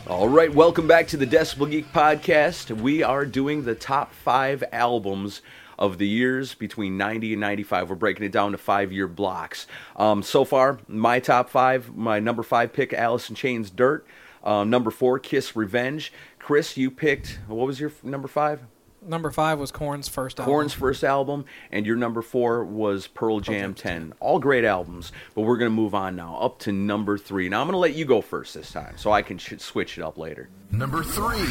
All 0.09 0.27
right, 0.27 0.51
welcome 0.51 0.87
back 0.87 1.07
to 1.09 1.19
the 1.19 1.27
Decibel 1.27 1.71
Geek 1.71 1.93
podcast. 1.93 2.71
We 2.81 3.03
are 3.03 3.27
doing 3.27 3.65
the 3.65 3.75
top 3.75 4.15
five 4.15 4.65
albums 4.73 5.43
of 5.79 5.99
the 5.99 6.09
years 6.09 6.55
between 6.55 6.97
90 6.97 7.35
and 7.35 7.41
95. 7.43 7.91
We're 7.91 7.95
breaking 7.97 8.25
it 8.25 8.33
down 8.33 8.53
to 8.53 8.59
five 8.59 8.91
year 8.91 9.07
blocks. 9.07 9.67
Um, 9.97 10.23
so 10.23 10.47
far, 10.47 10.79
my 10.89 11.21
top 11.21 11.51
five, 11.51 11.95
my 11.95 12.21
number 12.21 12.43
five 12.43 12.73
pick, 12.73 12.95
Alice 12.95 13.29
in 13.29 13.35
Chains 13.37 13.69
Dirt. 13.69 14.07
Uh, 14.43 14.65
number 14.65 14.91
four, 14.91 15.19
Kiss 15.19 15.55
Revenge. 15.55 16.11
Chris, 16.39 16.79
you 16.79 16.91
picked, 16.91 17.39
what 17.47 17.67
was 17.67 17.79
your 17.79 17.91
f- 17.91 18.03
number 18.03 18.29
five? 18.29 18.63
Number 19.01 19.31
five 19.31 19.59
was 19.59 19.71
Korn's 19.71 20.09
first 20.09 20.41
album. 20.41 20.53
Korn's 20.53 20.73
first 20.73 21.05
album, 21.05 21.45
and 21.71 21.87
your 21.87 21.97
number 21.97 22.21
four 22.21 22.65
was 22.65 23.07
Pearl 23.07 23.41
Jam 23.41 23.75
10. 23.75 24.15
All 24.21 24.39
great 24.39 24.65
albums, 24.65 25.13
but 25.35 25.43
we're 25.43 25.57
going 25.57 25.71
to 25.71 25.75
move 25.75 25.95
on 25.95 26.17
now 26.17 26.37
up 26.39 26.59
to 26.61 26.73
number 26.73 27.17
three. 27.17 27.49
Now, 27.49 27.61
I'm 27.61 27.67
going 27.67 27.75
to 27.75 27.79
let 27.79 27.95
you 27.95 28.05
go 28.05 28.21
first 28.21 28.55
this 28.55 28.73
time 28.73 28.95
so 28.97 29.13
I 29.13 29.23
can 29.23 29.39
sh- 29.39 29.55
switch 29.59 29.99
it 29.99 30.05
up 30.05 30.19
later. 30.19 30.49
Number 30.71 31.03
three. 31.03 31.47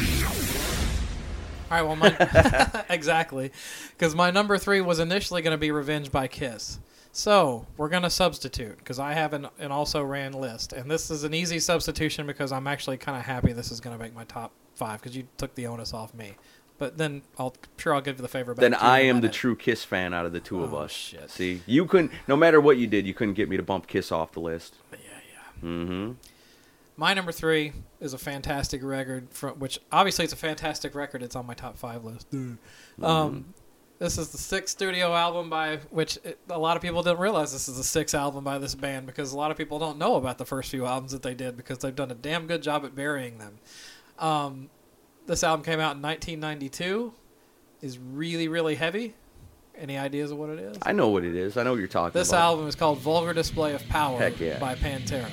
All 1.70 1.76
right, 1.76 1.82
well, 1.82 1.96
my, 1.96 2.84
exactly, 2.88 3.52
because 3.90 4.14
my 4.14 4.30
number 4.30 4.56
three 4.56 4.80
was 4.80 4.98
initially 5.00 5.42
going 5.42 5.52
to 5.52 5.58
be 5.58 5.70
Revenge 5.70 6.10
by 6.10 6.26
Kiss. 6.26 6.78
So 7.12 7.66
we're 7.76 7.88
going 7.88 8.04
to 8.04 8.10
substitute 8.10 8.78
because 8.78 8.98
I 8.98 9.14
have 9.14 9.32
an, 9.32 9.48
an 9.58 9.72
also 9.72 10.02
ran 10.02 10.32
list, 10.32 10.72
and 10.72 10.90
this 10.90 11.10
is 11.10 11.24
an 11.24 11.34
easy 11.34 11.58
substitution 11.58 12.26
because 12.26 12.52
I'm 12.52 12.66
actually 12.66 12.96
kind 12.96 13.18
of 13.18 13.24
happy 13.24 13.52
this 13.52 13.70
is 13.70 13.80
going 13.80 13.96
to 13.96 14.02
make 14.02 14.14
my 14.14 14.24
top 14.24 14.52
five 14.74 15.00
because 15.00 15.16
you 15.16 15.26
took 15.36 15.54
the 15.54 15.66
onus 15.66 15.92
off 15.92 16.14
me. 16.14 16.36
But 16.78 16.96
then 16.96 17.22
I'll 17.38 17.54
sure 17.76 17.92
I'll 17.94 18.00
give 18.00 18.16
you 18.18 18.22
the 18.22 18.28
favor 18.28 18.54
back. 18.54 18.60
Then 18.60 18.74
I 18.74 19.00
am 19.00 19.16
the 19.16 19.22
minute. 19.22 19.32
true 19.32 19.56
Kiss 19.56 19.82
fan 19.84 20.14
out 20.14 20.24
of 20.26 20.32
the 20.32 20.38
two 20.40 20.62
of 20.62 20.72
Oh, 20.72 20.78
us. 20.78 20.92
shit. 20.92 21.28
See, 21.30 21.60
you 21.66 21.86
couldn't. 21.86 22.12
No 22.28 22.36
matter 22.36 22.60
what 22.60 22.76
you 22.78 22.86
did, 22.86 23.06
you 23.06 23.14
couldn't 23.14 23.34
get 23.34 23.48
me 23.48 23.56
to 23.56 23.62
bump 23.64 23.86
Kiss 23.88 24.12
off 24.12 24.32
the 24.32 24.40
list. 24.40 24.76
Yeah, 24.92 24.98
yeah. 25.02 25.68
Mm-hmm. 25.68 26.12
My 26.96 27.14
number 27.14 27.32
three 27.32 27.72
is 28.00 28.12
a 28.12 28.18
fantastic 28.18 28.82
record, 28.82 29.28
from 29.30 29.58
which 29.58 29.78
obviously 29.92 30.24
it's 30.24 30.32
a 30.32 30.36
fantastic 30.36 30.94
record. 30.94 31.22
It's 31.22 31.36
on 31.36 31.46
my 31.46 31.54
top 31.54 31.76
five 31.78 32.04
list. 32.04 32.26
Um, 33.02 33.54
this 33.98 34.16
is 34.18 34.30
the 34.30 34.38
sixth 34.38 34.76
studio 34.76 35.14
album 35.14 35.50
by 35.50 35.78
which 35.90 36.18
it, 36.24 36.38
a 36.48 36.58
lot 36.58 36.76
of 36.76 36.82
people 36.82 37.02
didn't 37.02 37.18
realize 37.18 37.52
this 37.52 37.68
is 37.68 37.76
the 37.76 37.84
sixth 37.84 38.14
album 38.14 38.44
by 38.44 38.58
this 38.58 38.74
band 38.76 39.06
because 39.06 39.32
a 39.32 39.36
lot 39.36 39.50
of 39.50 39.56
people 39.56 39.78
don't 39.80 39.98
know 39.98 40.14
about 40.16 40.38
the 40.38 40.44
first 40.44 40.70
few 40.70 40.86
albums 40.86 41.10
that 41.12 41.22
they 41.22 41.34
did 41.34 41.56
because 41.56 41.78
they've 41.78 41.94
done 41.96 42.10
a 42.10 42.14
damn 42.14 42.46
good 42.46 42.62
job 42.62 42.84
at 42.84 42.94
burying 42.94 43.38
them. 43.38 43.58
Um, 44.18 44.70
this 45.28 45.44
album 45.44 45.64
came 45.64 45.78
out 45.78 45.94
in 45.94 46.02
1992. 46.02 47.12
Is 47.80 47.96
really 47.98 48.48
really 48.48 48.74
heavy. 48.74 49.14
Any 49.76 49.96
ideas 49.96 50.32
of 50.32 50.38
what 50.38 50.50
it 50.50 50.58
is? 50.58 50.76
I 50.82 50.90
know 50.90 51.08
what 51.10 51.22
it 51.22 51.36
is. 51.36 51.56
I 51.56 51.62
know 51.62 51.70
what 51.70 51.78
you're 51.78 51.86
talking 51.86 52.18
This 52.18 52.30
about. 52.30 52.36
This 52.36 52.42
album 52.42 52.66
is 52.66 52.74
called 52.74 52.98
Vulgar 52.98 53.32
Display 53.32 53.74
of 53.74 53.88
Power 53.88 54.30
yeah. 54.40 54.58
by 54.58 54.74
Pantera. 54.74 55.28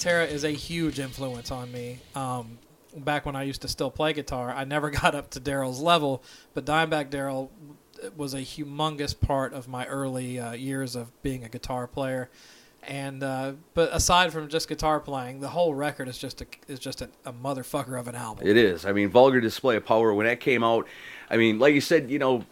Pantera 0.00 0.30
is 0.30 0.44
a 0.44 0.50
huge 0.50 0.98
influence 0.98 1.50
on 1.50 1.70
me. 1.70 1.98
Um, 2.14 2.58
back 2.96 3.26
when 3.26 3.36
I 3.36 3.42
used 3.42 3.62
to 3.62 3.68
still 3.68 3.90
play 3.90 4.12
guitar, 4.12 4.50
I 4.50 4.64
never 4.64 4.90
got 5.02 5.14
up 5.14 5.30
to 5.30 5.40
Daryl's 5.40 5.80
level, 5.80 6.22
but 6.54 6.64
Dimebag 6.64 7.10
Daryl 7.10 7.50
was 8.16 8.32
a 8.32 8.38
humongous 8.38 9.18
part 9.18 9.52
of 9.52 9.68
my 9.68 9.86
early 9.86 10.38
uh, 10.38 10.52
years 10.52 10.96
of 10.96 11.10
being 11.22 11.44
a 11.44 11.48
guitar 11.50 11.86
player. 11.86 12.30
And 12.82 13.22
uh, 13.22 13.52
but 13.74 13.90
aside 13.92 14.32
from 14.32 14.48
just 14.48 14.66
guitar 14.66 15.00
playing, 15.00 15.40
the 15.40 15.48
whole 15.48 15.74
record 15.74 16.08
is 16.08 16.16
just 16.16 16.40
a 16.40 16.46
is 16.66 16.78
just 16.78 17.02
a, 17.02 17.10
a 17.26 17.32
motherfucker 17.32 18.00
of 18.00 18.08
an 18.08 18.14
album. 18.14 18.46
It 18.46 18.56
is. 18.56 18.86
I 18.86 18.92
mean, 18.92 19.10
Vulgar 19.10 19.38
Display 19.38 19.76
of 19.76 19.84
Power, 19.84 20.14
when 20.14 20.24
that 20.24 20.40
came 20.40 20.64
out, 20.64 20.88
I 21.28 21.36
mean, 21.36 21.58
like 21.58 21.74
you 21.74 21.82
said, 21.82 22.10
you 22.10 22.18
know, 22.18 22.46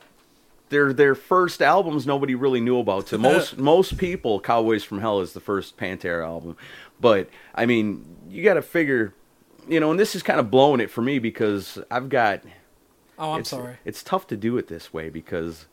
their 0.68 0.92
their 0.92 1.14
first 1.14 1.62
albums 1.62 2.06
nobody 2.06 2.34
really 2.34 2.60
knew 2.60 2.78
about. 2.78 3.06
To 3.08 3.18
most 3.18 3.58
most 3.58 3.96
people, 3.98 4.40
Cowboys 4.40 4.84
from 4.84 5.00
Hell 5.00 5.20
is 5.20 5.32
the 5.32 5.40
first 5.40 5.76
Pantera 5.76 6.24
album. 6.24 6.56
But 7.00 7.28
I 7.54 7.66
mean, 7.66 8.04
you 8.28 8.42
got 8.42 8.54
to 8.54 8.62
figure, 8.62 9.14
you 9.68 9.80
know, 9.80 9.90
and 9.90 9.98
this 9.98 10.14
is 10.14 10.22
kind 10.22 10.40
of 10.40 10.50
blowing 10.50 10.80
it 10.80 10.90
for 10.90 11.02
me 11.02 11.18
because 11.18 11.78
I've 11.90 12.08
got. 12.08 12.42
oh, 13.18 13.32
I'm 13.32 13.40
it's, 13.40 13.50
sorry. 13.50 13.76
It's 13.84 14.02
tough 14.02 14.26
to 14.28 14.36
do 14.36 14.56
it 14.58 14.68
this 14.68 14.92
way 14.92 15.08
because, 15.08 15.66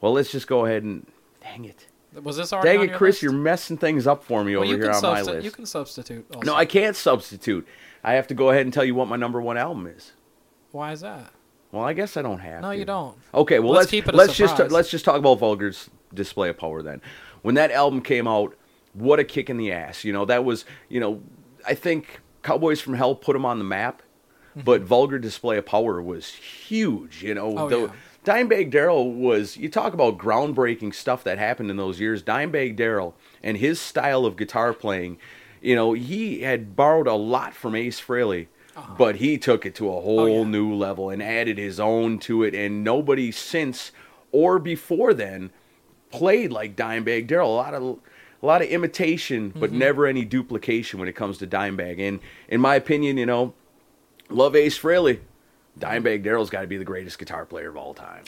well, 0.00 0.12
let's 0.12 0.32
just 0.32 0.46
go 0.46 0.66
ahead 0.66 0.82
and 0.82 1.06
dang 1.42 1.64
it, 1.64 1.86
Was 2.22 2.36
this 2.36 2.52
already 2.52 2.68
dang 2.70 2.84
it, 2.84 2.90
your 2.90 2.98
Chris, 2.98 3.14
list? 3.16 3.22
you're 3.22 3.32
messing 3.32 3.76
things 3.76 4.06
up 4.06 4.24
for 4.24 4.44
me 4.44 4.56
well, 4.56 4.64
over 4.64 4.76
here 4.76 4.90
on 4.90 5.02
my 5.02 5.22
list. 5.22 5.44
You 5.44 5.50
can 5.50 5.66
substitute. 5.66 6.26
Also. 6.34 6.46
No, 6.46 6.54
I 6.54 6.64
can't 6.64 6.96
substitute. 6.96 7.66
I 8.04 8.14
have 8.14 8.26
to 8.28 8.34
go 8.34 8.50
ahead 8.50 8.62
and 8.62 8.72
tell 8.72 8.84
you 8.84 8.94
what 8.94 9.08
my 9.08 9.16
number 9.16 9.40
one 9.40 9.56
album 9.56 9.86
is. 9.86 10.12
Why 10.70 10.92
is 10.92 11.00
that? 11.02 11.30
Well, 11.72 11.82
I 11.82 11.94
guess 11.94 12.16
I 12.16 12.22
don't 12.22 12.38
have. 12.38 12.62
No, 12.62 12.70
to. 12.70 12.76
you 12.76 12.84
don't. 12.84 13.16
Okay, 13.34 13.58
well 13.58 13.72
Let's 13.72 13.84
let's 13.84 13.90
keep 13.90 14.08
it 14.08 14.14
let's 14.14 14.36
just 14.36 14.58
let's 14.70 14.90
just 14.90 15.04
talk 15.04 15.16
about 15.16 15.38
Vulgar's 15.38 15.90
display 16.14 16.50
of 16.50 16.58
power 16.58 16.82
then. 16.82 17.00
When 17.40 17.54
that 17.56 17.72
album 17.72 18.02
came 18.02 18.28
out, 18.28 18.54
what 18.92 19.18
a 19.18 19.24
kick 19.24 19.50
in 19.50 19.56
the 19.56 19.72
ass! 19.72 20.04
You 20.04 20.12
know 20.12 20.24
that 20.26 20.44
was 20.44 20.64
you 20.88 21.00
know 21.00 21.22
I 21.66 21.74
think 21.74 22.20
Cowboys 22.42 22.80
from 22.80 22.94
Hell 22.94 23.14
put 23.14 23.32
them 23.32 23.46
on 23.46 23.58
the 23.58 23.64
map, 23.64 24.02
but 24.54 24.82
Vulgar 24.82 25.18
display 25.18 25.56
of 25.56 25.66
power 25.66 26.00
was 26.02 26.28
huge. 26.28 27.22
You 27.22 27.34
know, 27.34 27.52
Mm-hmm. 27.52 27.58
Oh, 27.58 27.68
the, 27.68 27.80
yeah. 27.80 27.92
Dimebag 28.24 28.70
Daryl 28.70 29.12
was 29.16 29.56
you 29.56 29.68
talk 29.68 29.94
about 29.94 30.18
groundbreaking 30.18 30.94
stuff 30.94 31.24
that 31.24 31.38
happened 31.38 31.70
in 31.70 31.76
those 31.76 31.98
years. 31.98 32.22
Dimebag 32.22 32.76
Daryl 32.76 33.14
and 33.42 33.56
his 33.56 33.80
style 33.80 34.24
of 34.24 34.36
guitar 34.36 34.72
playing, 34.72 35.18
you 35.60 35.74
know, 35.74 35.92
he 35.94 36.42
had 36.42 36.76
borrowed 36.76 37.08
a 37.08 37.14
lot 37.14 37.54
from 37.54 37.74
Ace 37.74 38.00
Frehley. 38.00 38.46
But 38.96 39.16
he 39.16 39.36
took 39.38 39.66
it 39.66 39.74
to 39.76 39.88
a 39.88 40.00
whole 40.00 40.20
Uh-huh. 40.20 40.28
Oh, 40.32 40.42
yeah. 40.42 40.48
new 40.48 40.72
level 40.74 41.10
and 41.10 41.22
added 41.22 41.58
his 41.58 41.78
own 41.78 42.18
to 42.20 42.42
it, 42.42 42.54
and 42.54 42.82
nobody 42.82 43.30
since 43.30 43.92
or 44.32 44.58
before 44.58 45.12
then 45.14 45.50
played 46.10 46.52
like 46.52 46.74
Dimebag 46.76 47.26
Daryl. 47.28 47.46
A 47.46 47.48
lot 47.48 47.74
of 47.74 47.82
a 48.42 48.46
lot 48.46 48.60
of 48.62 48.68
imitation, 48.68 49.50
but 49.56 49.70
Mm-hmm. 49.70 49.78
never 49.78 50.06
any 50.06 50.24
duplication 50.24 50.98
when 50.98 51.08
it 51.08 51.14
comes 51.14 51.38
to 51.38 51.46
Dimebag. 51.46 52.00
And 52.00 52.18
in 52.48 52.60
my 52.60 52.74
opinion, 52.74 53.16
you 53.18 53.26
know, 53.26 53.54
love 54.28 54.56
Ace 54.56 54.78
Frehley. 54.78 55.20
Dimebag 55.78 56.24
Daryl's 56.24 56.50
got 56.50 56.62
to 56.62 56.66
be 56.66 56.76
the 56.76 56.84
greatest 56.84 57.18
guitar 57.18 57.44
player 57.46 57.68
of 57.68 57.76
all 57.76 57.94
time. 57.94 58.24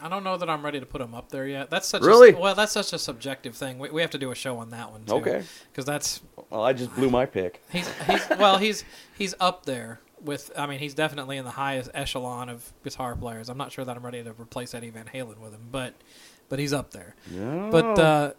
I 0.00 0.08
don't 0.08 0.24
know 0.24 0.36
that 0.36 0.50
I'm 0.50 0.64
ready 0.64 0.80
to 0.80 0.86
put 0.86 1.00
him 1.00 1.14
up 1.14 1.30
there 1.30 1.46
yet. 1.46 1.70
That's 1.70 1.86
such 1.86 2.02
Really? 2.02 2.32
A, 2.32 2.36
well, 2.36 2.54
that's 2.54 2.72
such 2.72 2.92
a 2.92 2.98
subjective 2.98 3.54
thing. 3.54 3.78
We, 3.78 3.90
we 3.90 4.00
have 4.00 4.10
to 4.10 4.18
do 4.18 4.30
a 4.30 4.34
show 4.34 4.58
on 4.58 4.70
that 4.70 4.90
one 4.90 5.04
too. 5.04 5.14
Okay. 5.14 5.42
Because 5.70 5.84
that's 5.84 6.20
Well, 6.50 6.62
I 6.62 6.72
just 6.72 6.94
blew 6.94 7.10
my 7.10 7.26
pick. 7.26 7.62
he's 7.70 7.88
he's 8.02 8.28
well 8.30 8.58
he's 8.58 8.84
he's 9.16 9.34
up 9.38 9.66
there 9.66 10.00
with. 10.20 10.50
I 10.56 10.66
mean, 10.66 10.80
he's 10.80 10.94
definitely 10.94 11.36
in 11.36 11.44
the 11.44 11.52
highest 11.52 11.90
echelon 11.94 12.48
of 12.48 12.72
guitar 12.82 13.14
players. 13.14 13.48
I'm 13.48 13.58
not 13.58 13.70
sure 13.72 13.84
that 13.84 13.96
I'm 13.96 14.04
ready 14.04 14.22
to 14.22 14.32
replace 14.32 14.74
Eddie 14.74 14.90
Van 14.90 15.06
Halen 15.06 15.38
with 15.38 15.52
him, 15.52 15.68
but 15.70 15.94
but 16.48 16.58
he's 16.58 16.72
up 16.72 16.90
there. 16.90 17.14
But 17.70 17.98
uh, 17.98 18.32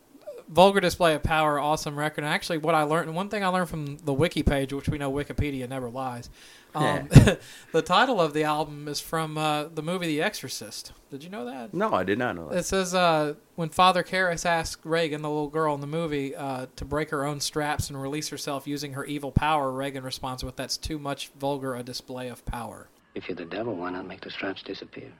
Vulgar 0.47 0.79
Display 0.79 1.15
of 1.15 1.23
Power, 1.23 1.59
awesome 1.59 1.97
record. 1.97 2.23
And 2.23 2.33
actually, 2.33 2.59
what 2.59 2.75
I 2.75 2.83
learned, 2.83 3.13
one 3.15 3.29
thing 3.29 3.43
I 3.43 3.47
learned 3.47 3.69
from 3.69 3.97
the 3.97 4.13
wiki 4.13 4.43
page, 4.43 4.73
which 4.73 4.87
we 4.87 4.97
know 4.97 5.11
Wikipedia 5.11 5.67
never 5.67 5.89
lies. 5.89 6.29
Um, 6.75 7.07
the 7.71 7.81
title 7.81 8.19
of 8.19 8.33
the 8.33 8.43
album 8.43 8.87
is 8.87 8.99
from 8.99 9.37
uh, 9.37 9.65
the 9.65 9.81
movie 9.81 10.07
The 10.07 10.21
Exorcist. 10.21 10.91
Did 11.09 11.23
you 11.23 11.29
know 11.29 11.45
that? 11.45 11.73
No, 11.73 11.93
I 11.93 12.03
did 12.03 12.19
not 12.19 12.35
know 12.35 12.49
that. 12.49 12.59
It 12.59 12.65
says 12.65 12.93
uh, 12.93 13.35
when 13.55 13.69
Father 13.69 14.03
Karras 14.03 14.45
asked 14.45 14.85
Regan, 14.85 15.21
the 15.21 15.29
little 15.29 15.47
girl 15.47 15.73
in 15.73 15.81
the 15.81 15.87
movie, 15.87 16.35
uh, 16.35 16.67
to 16.75 16.85
break 16.85 17.09
her 17.09 17.25
own 17.25 17.39
straps 17.39 17.89
and 17.89 17.99
release 18.01 18.29
herself 18.29 18.67
using 18.67 18.93
her 18.93 19.05
evil 19.05 19.31
power, 19.31 19.71
Regan 19.71 20.03
responds 20.03 20.43
with, 20.43 20.57
"That's 20.57 20.77
too 20.77 20.99
much 20.99 21.29
vulgar 21.39 21.75
a 21.75 21.83
display 21.83 22.27
of 22.27 22.45
power." 22.45 22.89
If 23.15 23.29
you're 23.29 23.37
the 23.37 23.45
devil, 23.45 23.75
why 23.75 23.91
not 23.91 24.05
make 24.05 24.21
the 24.21 24.29
straps 24.29 24.61
disappear? 24.61 25.11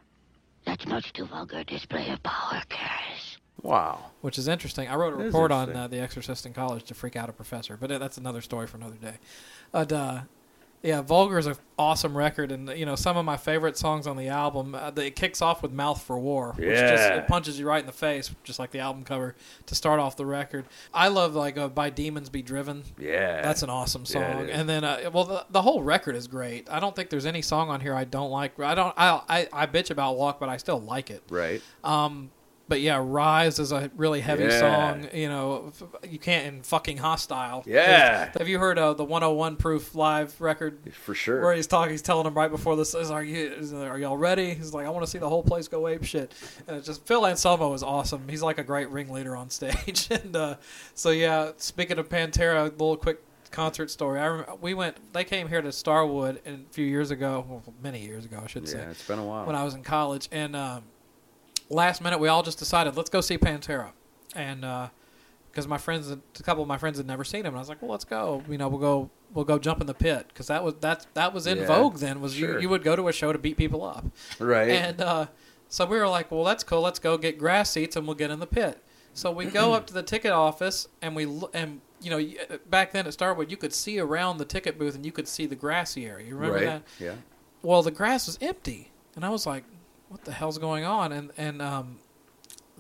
That's 0.66 0.86
much 0.86 1.14
too 1.14 1.26
vulgar 1.26 1.60
a 1.60 1.64
display 1.64 2.10
of 2.10 2.22
power, 2.24 2.62
Karras. 2.70 3.25
Wow. 3.62 4.12
Which 4.22 4.38
is 4.38 4.48
interesting. 4.48 4.88
I 4.88 4.96
wrote 4.96 5.14
a 5.14 5.18
report 5.18 5.52
on 5.52 5.76
uh, 5.76 5.88
The 5.88 6.00
Exorcist 6.00 6.46
in 6.46 6.54
college 6.54 6.84
to 6.86 6.94
freak 6.94 7.16
out 7.16 7.30
a 7.30 7.34
professor, 7.34 7.78
but 7.78 7.92
uh, 7.92 7.98
that's 7.98 8.18
another 8.18 8.42
story 8.42 8.68
for 8.68 8.78
another 8.78 8.96
day. 8.96 9.16
But 9.72 9.92
uh, 9.92 10.22
yeah, 10.84 11.02
Vulgar 11.02 11.40
is 11.40 11.48
an 11.48 11.56
awesome 11.80 12.16
record, 12.16 12.52
and 12.52 12.70
you 12.78 12.86
know 12.86 12.96
some 12.96 13.18
of 13.18 13.26
my 13.26 13.38
favorite 13.38 13.76
songs 13.78 14.06
on 14.06 14.18
the 14.18 14.28
album. 14.28 14.76
Uh, 14.76 14.92
it 14.98 15.16
kicks 15.16 15.42
off 15.42 15.64
with 15.64 15.72
"Mouth 15.72 16.04
for 16.04 16.20
War," 16.20 16.54
which 16.58 16.68
just 16.68 17.10
Yeah. 17.10 17.16
it 17.16 17.28
punches 17.28 17.58
you 17.58 17.66
right 17.68 17.80
in 17.80 17.88
the 17.88 17.92
face, 17.92 18.30
just 18.44 18.60
like 18.60 18.70
the 18.70 18.80
album 18.80 19.04
cover 19.04 19.36
to 19.66 19.74
start 19.74 20.00
off 20.00 20.16
the 20.16 20.28
record. 20.28 20.66
I 20.94 21.08
love 21.08 21.34
like 21.34 21.58
uh, 21.58 21.70
"By 21.70 21.90
Demons 21.90 22.30
Be 22.30 22.44
Driven." 22.44 22.84
Yeah. 23.00 23.42
That's 23.42 23.64
an 23.64 23.72
awesome 23.72 24.06
song. 24.06 24.22
is. 24.22 24.50
and 24.52 24.70
then, 24.70 24.84
uh, 24.84 25.10
well, 25.12 25.24
the, 25.24 25.46
the 25.50 25.62
whole 25.64 25.82
record 25.82 26.16
is 26.16 26.28
great. 26.28 26.70
I 26.70 26.80
don't 26.80 26.96
think 26.96 27.10
there's 27.10 27.26
any 27.26 27.42
song 27.42 27.70
on 27.70 27.82
here 27.82 27.96
I 27.96 28.04
don't 28.04 28.30
like. 28.30 28.60
I 28.60 28.76
don't. 28.76 28.94
I 28.96 29.22
I, 29.28 29.48
I 29.52 29.66
bitch 29.66 29.90
about 29.90 30.18
Walk, 30.18 30.40
but 30.40 30.50
I 30.50 30.58
still 30.58 30.80
like 30.82 31.10
it. 31.10 31.24
Right. 31.30 31.64
Um, 31.84 32.30
but 32.68 32.82
yeah, 32.82 33.00
Rise 33.04 33.60
is 33.60 33.72
a 33.72 33.92
really 33.96 34.22
heavy 34.22 34.46
Yeah. 34.46 34.60
song. 34.60 35.08
You 35.14 35.30
know, 35.30 35.72
you 36.10 36.18
can't 36.20 36.48
in 36.48 36.64
fucking 36.64 36.98
hostile. 36.98 37.64
Yeah. 37.66 38.32
Have 38.38 38.48
you 38.48 38.58
heard 38.60 38.80
uh, 38.80 38.94
the 38.94 39.04
101 39.04 39.56
Proof 39.58 39.94
live 39.96 40.40
record? 40.42 40.80
For 40.94 41.14
sure. 41.14 41.42
Where 41.42 41.54
he's 41.54 41.68
talking, 41.68 41.92
he's 41.92 42.02
telling 42.02 42.24
them 42.24 42.34
right 42.34 42.50
before 42.52 42.76
this 42.76 42.94
is, 42.96 43.12
"Are 43.12 43.24
you, 43.24 43.54
is, 43.54 43.74
are 43.74 44.00
y'all 44.00 44.18
ready?" 44.18 44.54
He's 44.54 44.74
like, 44.74 44.86
"I 44.86 44.90
want 44.90 45.06
to 45.06 45.12
see 45.12 45.20
the 45.20 45.30
whole 45.30 45.44
place 45.44 45.68
go 45.68 45.88
ape 45.88 46.04
shit." 46.04 46.34
And 46.68 46.76
it's 46.78 46.88
just 46.88 47.06
Phil 47.06 47.26
Anselmo 47.26 47.74
is 47.74 47.84
awesome. 47.84 48.28
He's 48.28 48.42
like 48.42 48.58
a 48.58 48.64
great 48.64 48.90
ringleader 48.90 49.36
on 49.36 49.50
stage. 49.52 50.08
and 50.12 50.36
uh, 50.36 50.56
so 50.94 51.12
yeah, 51.12 51.52
speaking 51.58 52.00
of 52.00 52.10
Pantera, 52.10 52.62
a 52.62 52.64
little 52.72 52.98
quick 52.98 53.20
concert 53.52 53.90
story. 53.90 54.20
I 54.20 54.26
remember, 54.26 54.56
we 54.60 54.74
went. 54.74 54.98
They 55.14 55.24
came 55.24 55.48
here 55.48 55.62
to 55.62 55.72
Starwood 55.72 56.42
and 56.46 56.66
a 56.70 56.74
few 56.74 56.86
years 56.86 57.12
ago, 57.12 57.46
well, 57.48 57.64
many 57.82 58.02
years 58.02 58.26
ago, 58.26 58.42
I 58.44 58.48
should 58.48 58.68
say 58.68 58.80
Yeah, 58.80 58.90
it's 58.90 59.08
been 59.08 59.20
a 59.20 59.24
while. 59.24 59.46
when 59.46 59.56
I 59.56 59.64
was 59.64 59.76
in 59.76 59.84
college, 59.84 60.28
and 60.32 60.56
um, 60.56 60.84
last 61.70 62.02
minute 62.02 62.20
we 62.20 62.28
all 62.28 62.44
just 62.44 62.60
decided 62.60 62.96
let's 62.98 63.10
go 63.10 63.22
see 63.22 63.38
Pantera, 63.38 63.92
and 64.36 64.62
because 65.52 65.68
my 65.68 65.78
friends, 65.78 66.10
a 66.12 66.20
couple 66.44 66.62
of 66.62 66.68
my 66.68 66.78
friends 66.78 66.98
had 66.98 67.08
never 67.08 67.24
seen 67.24 67.42
him, 67.42 67.48
and 67.48 67.56
I 67.58 67.60
was 67.60 67.70
like, 67.70 67.82
well, 67.82 67.92
let's 67.92 68.04
go. 68.06 68.44
You 68.50 68.58
know, 68.58 68.68
we'll 68.68 68.80
go, 68.80 69.10
we'll 69.34 69.46
go 69.46 69.58
jump 69.58 69.80
in 69.80 69.88
the 69.88 69.94
pit 69.94 70.26
because 70.28 70.48
that 70.48 70.64
was 70.64 70.76
that 70.82 71.08
that 71.14 71.34
was 71.34 71.48
in 71.48 71.60
Yeah, 71.60 71.68
vogue 71.68 71.98
then. 71.98 72.20
Was 72.22 72.34
sure. 72.36 72.56
you 72.56 72.62
you 72.62 72.70
would 72.70 72.84
go 72.84 72.96
to 72.96 73.08
a 73.08 73.14
show 73.14 73.32
to 73.32 73.40
beat 73.40 73.58
people 73.58 73.84
up, 73.84 74.06
Right. 74.40 74.70
and 74.70 75.00
uh, 75.02 75.26
so 75.70 75.86
we 75.86 75.98
were 75.98 76.08
like, 76.08 76.30
well, 76.32 76.44
that's 76.44 76.64
cool. 76.64 76.82
Let's 76.82 77.00
go 77.00 77.18
get 77.18 77.38
grass 77.38 77.70
seats 77.72 77.96
and 77.96 78.06
we'll 78.06 78.16
get 78.16 78.32
in 78.32 78.40
the 78.40 78.48
pit. 78.48 78.82
So 79.14 79.32
we 79.32 79.46
go 79.46 79.74
up 79.74 79.88
to 79.88 79.94
the 79.94 80.04
ticket 80.04 80.32
office 80.34 80.90
and 81.02 81.16
we 81.16 81.24
and 81.54 81.80
you 82.02 82.10
know 82.12 82.60
back 82.70 82.92
then 82.92 83.08
at 83.08 83.14
Starwood 83.14 83.50
you 83.50 83.56
could 83.56 83.74
see 83.74 83.98
around 83.98 84.38
the 84.40 84.46
ticket 84.46 84.78
booth 84.78 84.94
and 84.94 85.06
you 85.06 85.14
could 85.14 85.28
see 85.28 85.46
the 85.46 85.56
grassy 85.56 86.06
area. 86.06 86.28
You 86.28 86.36
remember 86.36 86.56
right. 86.58 86.66
that? 86.66 86.84
Yeah. 87.00 87.14
well 87.62 87.82
the 87.82 87.92
grass 87.92 88.28
was 88.28 88.38
empty 88.42 88.92
and 89.16 89.24
i 89.26 89.30
was 89.30 89.46
like 89.48 89.64
what 90.10 90.26
the 90.26 90.32
hell's 90.32 90.58
going 90.58 90.86
on? 90.86 91.12
And 91.12 91.32
and 91.38 91.62
um 91.62 91.98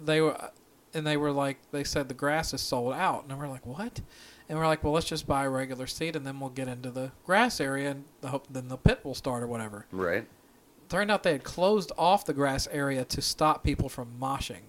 they 0.03 0.21
were 0.21 0.51
and 0.93 1.05
they 1.05 1.17
were 1.17 1.31
like 1.31 1.57
they 1.71 1.83
said 1.83 2.07
the 2.07 2.13
grass 2.13 2.53
is 2.53 2.61
sold 2.61 2.93
out. 2.93 3.25
And 3.27 3.37
we're 3.37 3.47
like 3.47 3.65
what? 3.65 4.01
And 4.47 4.57
we're 4.59 4.67
like 4.67 4.83
well 4.83 4.93
let's 4.93 5.07
just 5.07 5.27
buy 5.27 5.45
a 5.45 5.49
regular 5.49 5.87
seat 5.87 6.15
and 6.15 6.25
then 6.25 6.39
we'll 6.39 6.49
get 6.49 6.67
into 6.67 6.91
the 6.91 7.11
grass 7.25 7.59
area 7.59 7.91
and 7.91 8.05
the 8.21 8.29
hope 8.29 8.47
then 8.49 8.67
the 8.67 8.77
pit 8.77 9.01
will 9.03 9.15
start 9.15 9.43
or 9.43 9.47
whatever. 9.47 9.85
Right. 9.91 10.27
turned 10.89 11.09
out 11.11 11.23
they 11.23 11.31
had 11.33 11.43
closed 11.43 11.91
off 11.97 12.25
the 12.25 12.33
grass 12.33 12.67
area 12.71 13.03
to 13.05 13.21
stop 13.21 13.63
people 13.63 13.89
from 13.89 14.09
moshing 14.19 14.61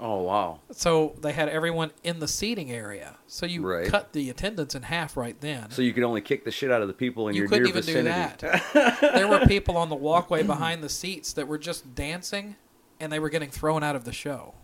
Oh 0.00 0.22
wow. 0.22 0.58
so 0.72 1.14
they 1.20 1.32
had 1.32 1.48
everyone 1.48 1.92
in 2.02 2.18
the 2.18 2.26
seating 2.26 2.72
area 2.72 3.16
so 3.28 3.46
you 3.46 3.62
Right. 3.64 3.86
cut 3.86 4.12
the 4.12 4.30
attendance 4.30 4.74
in 4.74 4.82
half 4.82 5.16
right 5.16 5.40
then 5.40 5.70
So 5.70 5.80
you 5.82 5.92
could 5.92 6.02
only 6.02 6.20
kick 6.20 6.44
the 6.44 6.50
shit 6.50 6.70
out 6.72 6.82
of 6.82 6.88
the 6.88 6.94
people 6.94 7.28
in 7.28 7.34
you 7.36 7.42
your 7.42 7.48
couldn't 7.48 7.68
even 7.68 7.82
vicinity. 7.82 8.32
do 8.38 8.46
that. 8.48 8.98
there 9.14 9.28
were 9.28 9.40
people 9.46 9.76
on 9.76 9.88
the 9.90 9.94
walkway 9.96 10.42
behind 10.42 10.82
the 10.82 10.88
seats 10.88 11.32
that 11.34 11.46
were 11.46 11.58
just 11.58 11.94
dancing, 11.94 12.56
and 12.98 13.12
they 13.12 13.18
were 13.20 13.28
getting 13.30 13.50
thrown 13.50 13.82
out 13.84 13.94
of 13.94 14.04
the 14.04 14.12
show. 14.12 14.54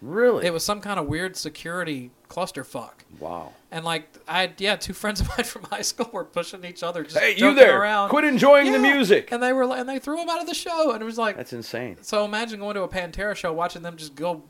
Really? 0.00 0.46
It 0.46 0.52
was 0.52 0.64
some 0.64 0.80
kind 0.80 0.98
of 1.00 1.06
weird 1.06 1.36
security 1.36 2.12
clusterfuck. 2.28 2.92
wow. 3.18 3.52
And 3.70 3.84
like 3.84 4.08
I 4.28 4.42
had, 4.42 4.54
yeah, 4.60 4.76
two 4.76 4.92
friends 5.02 5.20
of 5.20 5.28
mine 5.28 5.44
from 5.44 5.64
high 5.64 5.82
school 5.82 6.08
were 6.12 6.24
pushing 6.24 6.64
each 6.64 6.82
other, 6.82 7.02
just 7.02 7.18
Hey, 7.18 7.34
you 7.36 7.52
there? 7.52 7.80
around. 7.80 8.08
Quit 8.10 8.24
enjoying 8.24 8.72
the 8.72 8.78
music. 8.78 9.32
And 9.32 9.42
they 9.42 9.52
were, 9.52 9.64
and 9.74 9.88
they 9.88 9.98
threw 9.98 10.16
them 10.16 10.28
out 10.30 10.40
of 10.40 10.46
the 10.46 10.54
show, 10.54 10.92
and 10.92 11.02
it 11.02 11.04
was 11.04 11.18
like, 11.18 11.36
That's 11.36 11.52
insane. 11.52 11.96
so 12.00 12.24
imagine 12.24 12.60
going 12.60 12.74
to 12.76 12.82
a 12.82 12.88
Pantera 12.88 13.34
show, 13.34 13.52
watching 13.52 13.82
them 13.82 13.96
just 13.96 14.14
go 14.14 14.44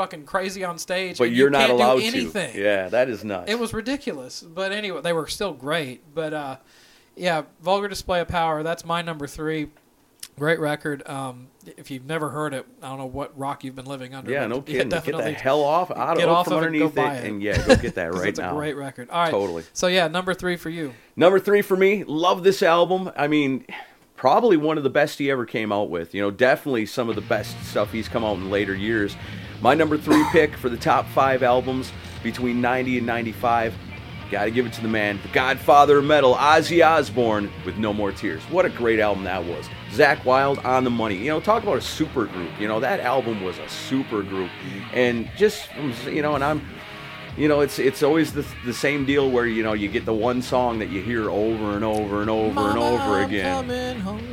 fucking 0.00 0.24
crazy 0.24 0.64
on 0.64 0.78
stage, 0.78 1.18
But 1.18 1.24
you're 1.24 1.48
you 1.48 1.50
not 1.50 1.60
can't 1.66 1.72
allowed 1.72 1.96
do 2.00 2.06
anything. 2.06 2.54
to. 2.54 2.60
Yeah, 2.62 2.88
that 2.88 3.10
is 3.10 3.22
nuts. 3.22 3.50
It 3.50 3.58
was 3.58 3.74
ridiculous. 3.74 4.40
But 4.40 4.72
anyway, 4.72 5.02
they 5.02 5.12
were 5.12 5.26
still 5.26 5.52
great. 5.52 6.02
But 6.14 6.32
uh, 6.32 6.56
yeah, 7.16 7.42
Vulgar 7.62 7.88
Display 7.88 8.20
of 8.20 8.28
Power, 8.28 8.62
that's 8.62 8.84
my 8.84 9.02
number 9.02 9.26
three. 9.26 9.68
Great 10.38 10.58
record. 10.58 11.06
Um, 11.06 11.48
if 11.76 11.90
you've 11.90 12.06
never 12.06 12.30
heard 12.30 12.54
it, 12.54 12.64
I 12.82 12.88
don't 12.88 12.96
know 12.98 13.04
what 13.04 13.38
rock 13.38 13.62
you've 13.62 13.74
been 13.76 13.84
living 13.84 14.14
under. 14.14 14.30
Yeah, 14.30 14.46
no 14.46 14.62
kidding. 14.62 14.88
get 14.88 15.04
the 15.04 15.32
hell 15.32 15.62
off 15.62 15.90
out 15.90 16.16
get 16.16 16.28
of, 16.28 16.34
off 16.34 16.46
from 16.46 16.54
of 16.54 16.62
it, 16.62 16.66
underneath 16.66 16.94
go 16.94 17.02
it, 17.02 17.06
buy 17.06 17.16
it. 17.16 17.24
and 17.28 17.42
yeah, 17.42 17.66
go 17.66 17.76
get 17.76 17.96
that 17.96 18.14
right 18.14 18.28
it's 18.28 18.38
now. 18.38 18.52
a 18.52 18.54
great 18.54 18.74
record. 18.76 19.10
All 19.10 19.20
right. 19.20 19.30
Totally. 19.30 19.64
So 19.74 19.86
yeah, 19.88 20.08
number 20.08 20.32
three 20.32 20.56
for 20.56 20.70
you. 20.70 20.94
Number 21.14 21.38
three 21.38 21.60
for 21.60 21.76
me, 21.76 22.04
love 22.04 22.42
this 22.42 22.62
album. 22.62 23.10
I 23.16 23.28
mean, 23.28 23.66
probably 24.16 24.56
one 24.56 24.78
of 24.78 24.84
the 24.84 24.88
best 24.90 25.18
he 25.18 25.30
ever 25.30 25.44
came 25.44 25.72
out 25.72 25.90
with. 25.90 26.14
You 26.14 26.22
know, 26.22 26.30
definitely 26.30 26.86
some 26.86 27.10
of 27.10 27.16
the 27.16 27.22
best 27.22 27.62
stuff 27.64 27.92
he's 27.92 28.08
come 28.08 28.24
out 28.24 28.36
in 28.36 28.50
later 28.50 28.74
years. 28.74 29.16
My 29.60 29.74
number 29.74 29.98
three 29.98 30.24
pick 30.32 30.56
for 30.56 30.70
the 30.70 30.76
top 30.76 31.06
five 31.08 31.42
albums 31.42 31.92
between 32.22 32.62
90 32.62 32.98
and 32.98 33.06
95. 33.06 33.74
Gotta 34.30 34.50
give 34.50 34.64
it 34.64 34.72
to 34.74 34.80
the 34.80 34.88
man, 34.88 35.18
the 35.22 35.28
godfather 35.28 35.98
of 35.98 36.04
metal, 36.04 36.34
Ozzy 36.34 36.86
Osbourne, 36.86 37.50
with 37.66 37.76
No 37.76 37.92
More 37.92 38.12
Tears. 38.12 38.42
What 38.44 38.64
a 38.64 38.70
great 38.70 39.00
album 39.00 39.24
that 39.24 39.44
was. 39.44 39.68
Zakk 39.90 40.24
Wylde 40.24 40.60
on 40.60 40.84
the 40.84 40.90
money. 40.90 41.16
You 41.16 41.26
know, 41.26 41.40
talk 41.40 41.62
about 41.64 41.76
a 41.76 41.82
super 41.82 42.26
group. 42.26 42.52
You 42.58 42.68
know, 42.68 42.80
that 42.80 43.00
album 43.00 43.42
was 43.42 43.58
a 43.58 43.68
super 43.68 44.22
group. 44.22 44.50
And 44.94 45.28
just, 45.36 45.68
you 46.06 46.22
know, 46.22 46.36
and 46.36 46.44
I'm, 46.44 46.62
you 47.36 47.48
know, 47.48 47.60
it's 47.60 47.78
it's 47.78 48.02
always 48.02 48.32
the, 48.32 48.46
the 48.64 48.72
same 48.72 49.04
deal 49.04 49.30
where 49.30 49.46
you 49.46 49.62
know 49.62 49.72
you 49.72 49.88
get 49.88 50.04
the 50.04 50.14
one 50.14 50.42
song 50.42 50.78
that 50.78 50.90
you 50.90 51.02
hear 51.02 51.28
over 51.28 51.72
and 51.72 51.84
over 51.84 52.20
and 52.20 52.30
over 52.30 52.60
and 52.60 52.78
over 52.78 53.22
again. 53.22 53.66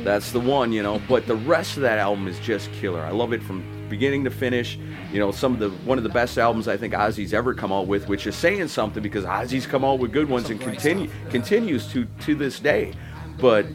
That's 0.04 0.32
the 0.32 0.40
one, 0.40 0.72
you 0.72 0.82
know. 0.82 1.02
But 1.08 1.26
the 1.26 1.36
rest 1.36 1.76
of 1.76 1.82
that 1.82 1.98
album 1.98 2.28
is 2.28 2.38
just 2.38 2.72
killer. 2.72 3.02
I 3.02 3.10
love 3.10 3.32
it 3.32 3.42
from 3.42 3.62
beginning 3.88 4.24
to 4.24 4.30
finish. 4.30 4.78
You 5.12 5.18
know, 5.18 5.30
some 5.30 5.54
of 5.54 5.58
the 5.58 5.70
one 5.86 5.98
of 5.98 6.04
the 6.04 6.10
best 6.10 6.38
albums 6.38 6.68
I 6.68 6.76
think 6.76 6.94
Ozzy's 6.94 7.34
ever 7.34 7.54
come 7.54 7.72
out 7.72 7.86
with, 7.86 8.08
which 8.08 8.26
is 8.26 8.36
saying 8.36 8.68
something 8.68 9.02
because 9.02 9.24
Ozzy's 9.24 9.66
come 9.66 9.84
out 9.84 9.98
with 9.98 10.12
good 10.12 10.28
ones 10.28 10.50
and 10.50 10.60
continue 10.60 11.10
continues 11.30 11.90
to 11.92 12.06
to 12.20 12.34
this 12.34 12.60
day. 12.60 12.92
But 13.40 13.66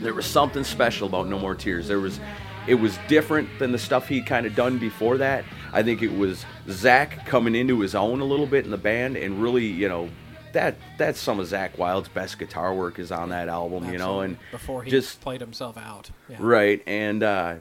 there 0.00 0.14
was 0.14 0.26
something 0.26 0.64
special 0.64 1.08
about 1.08 1.28
No 1.28 1.38
More 1.38 1.54
Tears. 1.54 1.88
There 1.88 2.00
was 2.00 2.20
it 2.66 2.74
was 2.74 2.98
different 3.08 3.48
than 3.58 3.72
the 3.72 3.78
stuff 3.78 4.08
he'd 4.08 4.26
kind 4.26 4.44
of 4.46 4.54
done 4.54 4.78
before 4.78 5.18
that. 5.18 5.44
I 5.72 5.82
think 5.82 6.02
it 6.02 6.12
was 6.12 6.44
Zakk 6.66 7.24
coming 7.26 7.54
into 7.54 7.80
his 7.80 7.94
own 7.94 8.20
a 8.20 8.24
little 8.24 8.46
bit 8.46 8.64
in 8.64 8.70
the 8.70 8.76
band 8.76 9.16
and 9.16 9.40
really, 9.40 9.66
you 9.66 9.88
know, 9.88 10.08
that 10.52 10.76
that's 10.96 11.20
some 11.20 11.38
of 11.38 11.46
Zakk 11.46 11.76
Wylde's 11.76 12.08
best 12.08 12.38
guitar 12.38 12.74
work 12.74 12.98
is 12.98 13.12
on 13.12 13.28
that 13.28 13.48
album, 13.48 13.92
you 13.92 13.98
know, 13.98 14.20
and 14.20 14.38
before 14.50 14.82
he 14.82 14.90
just 14.90 15.20
played 15.20 15.40
himself 15.40 15.76
out. 15.76 16.10
Yeah. 16.28 16.38
right 16.40 16.82
and 16.86 17.22
uh 17.22 17.56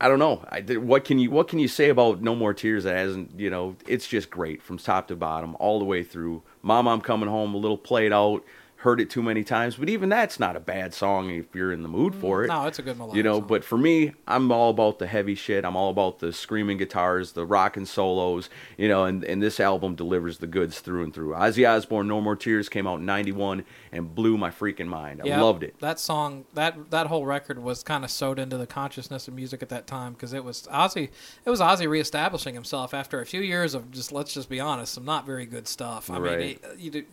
I 0.00 0.08
don't 0.08 0.18
know. 0.18 0.44
I 0.50 0.60
what 0.60 1.04
can 1.04 1.18
you 1.18 1.30
what 1.30 1.48
can 1.48 1.58
you 1.58 1.68
say 1.68 1.88
about 1.88 2.20
No 2.20 2.34
More 2.34 2.52
Tears 2.52 2.84
that 2.84 2.96
hasn't 2.96 3.38
you 3.38 3.48
know? 3.48 3.76
It's 3.86 4.06
just 4.06 4.28
great 4.30 4.62
from 4.62 4.78
top 4.78 5.08
to 5.08 5.16
bottom, 5.16 5.56
all 5.58 5.78
the 5.78 5.84
way 5.84 6.02
through. 6.02 6.42
Mom, 6.62 6.86
I'm 6.86 7.00
coming 7.00 7.28
home, 7.28 7.54
a 7.54 7.58
little 7.58 7.78
played 7.78 8.12
out. 8.12 8.44
Heard 8.86 9.00
it 9.00 9.10
too 9.10 9.20
many 9.22 9.42
times, 9.42 9.74
but 9.74 9.88
even 9.88 10.08
that's 10.08 10.38
not 10.38 10.54
a 10.54 10.60
bad 10.60 10.94
song 10.94 11.28
if 11.30 11.52
you're 11.56 11.72
in 11.72 11.82
the 11.82 11.88
mood 11.88 12.12
mm, 12.12 12.20
for 12.20 12.44
it. 12.44 12.46
No, 12.46 12.66
it's 12.68 12.78
a 12.78 12.82
good 12.82 12.96
melodic 12.96 13.16
You 13.16 13.24
know, 13.24 13.40
song. 13.40 13.48
but 13.48 13.64
for 13.64 13.76
me, 13.76 14.12
I'm 14.28 14.52
all 14.52 14.70
about 14.70 15.00
the 15.00 15.08
heavy 15.08 15.34
shit. 15.34 15.64
I'm 15.64 15.74
all 15.74 15.90
about 15.90 16.20
the 16.20 16.32
screaming 16.32 16.76
guitars, 16.76 17.32
the 17.32 17.44
rockin' 17.44 17.84
solos, 17.86 18.48
you 18.76 18.86
know, 18.86 19.04
and, 19.04 19.24
and 19.24 19.42
this 19.42 19.58
album 19.58 19.96
delivers 19.96 20.38
the 20.38 20.46
goods 20.46 20.78
through 20.78 21.02
and 21.02 21.12
through. 21.12 21.30
Ozzy 21.32 21.68
Osbourne, 21.68 22.06
No 22.06 22.20
More 22.20 22.36
Tears 22.36 22.68
came 22.68 22.86
out 22.86 23.00
in 23.00 23.06
91 23.06 23.64
and 23.90 24.14
blew 24.14 24.38
my 24.38 24.50
freaking 24.50 24.86
mind. 24.86 25.20
I 25.20 25.26
Yeah, 25.26 25.42
loved 25.42 25.64
it. 25.64 25.74
That 25.80 25.98
song, 25.98 26.44
that 26.54 26.92
that 26.92 27.08
whole 27.08 27.26
record 27.26 27.60
was 27.60 27.82
kind 27.82 28.04
of 28.04 28.10
sewed 28.12 28.38
into 28.38 28.56
the 28.56 28.68
consciousness 28.68 29.26
of 29.26 29.34
music 29.34 29.62
at 29.62 29.68
that 29.70 29.88
time 29.88 30.12
because 30.12 30.32
it 30.32 30.44
was 30.44 30.68
Ozzy. 30.72 31.08
It 31.44 31.50
was 31.50 31.58
Ozzy 31.58 31.88
reestablishing 31.88 32.54
himself 32.54 32.94
after 32.94 33.20
a 33.20 33.26
few 33.26 33.40
years 33.40 33.74
of 33.74 33.90
just 33.90 34.12
let's 34.12 34.32
just 34.32 34.48
be 34.48 34.60
honest, 34.60 34.94
some 34.94 35.04
not 35.04 35.26
very 35.26 35.44
good 35.44 35.66
stuff. 35.66 36.08
I 36.08 36.18
Right. 36.18 36.38
mean, 36.38 36.48
it, 36.50 36.78
you 36.78 36.90
do, 36.92 37.04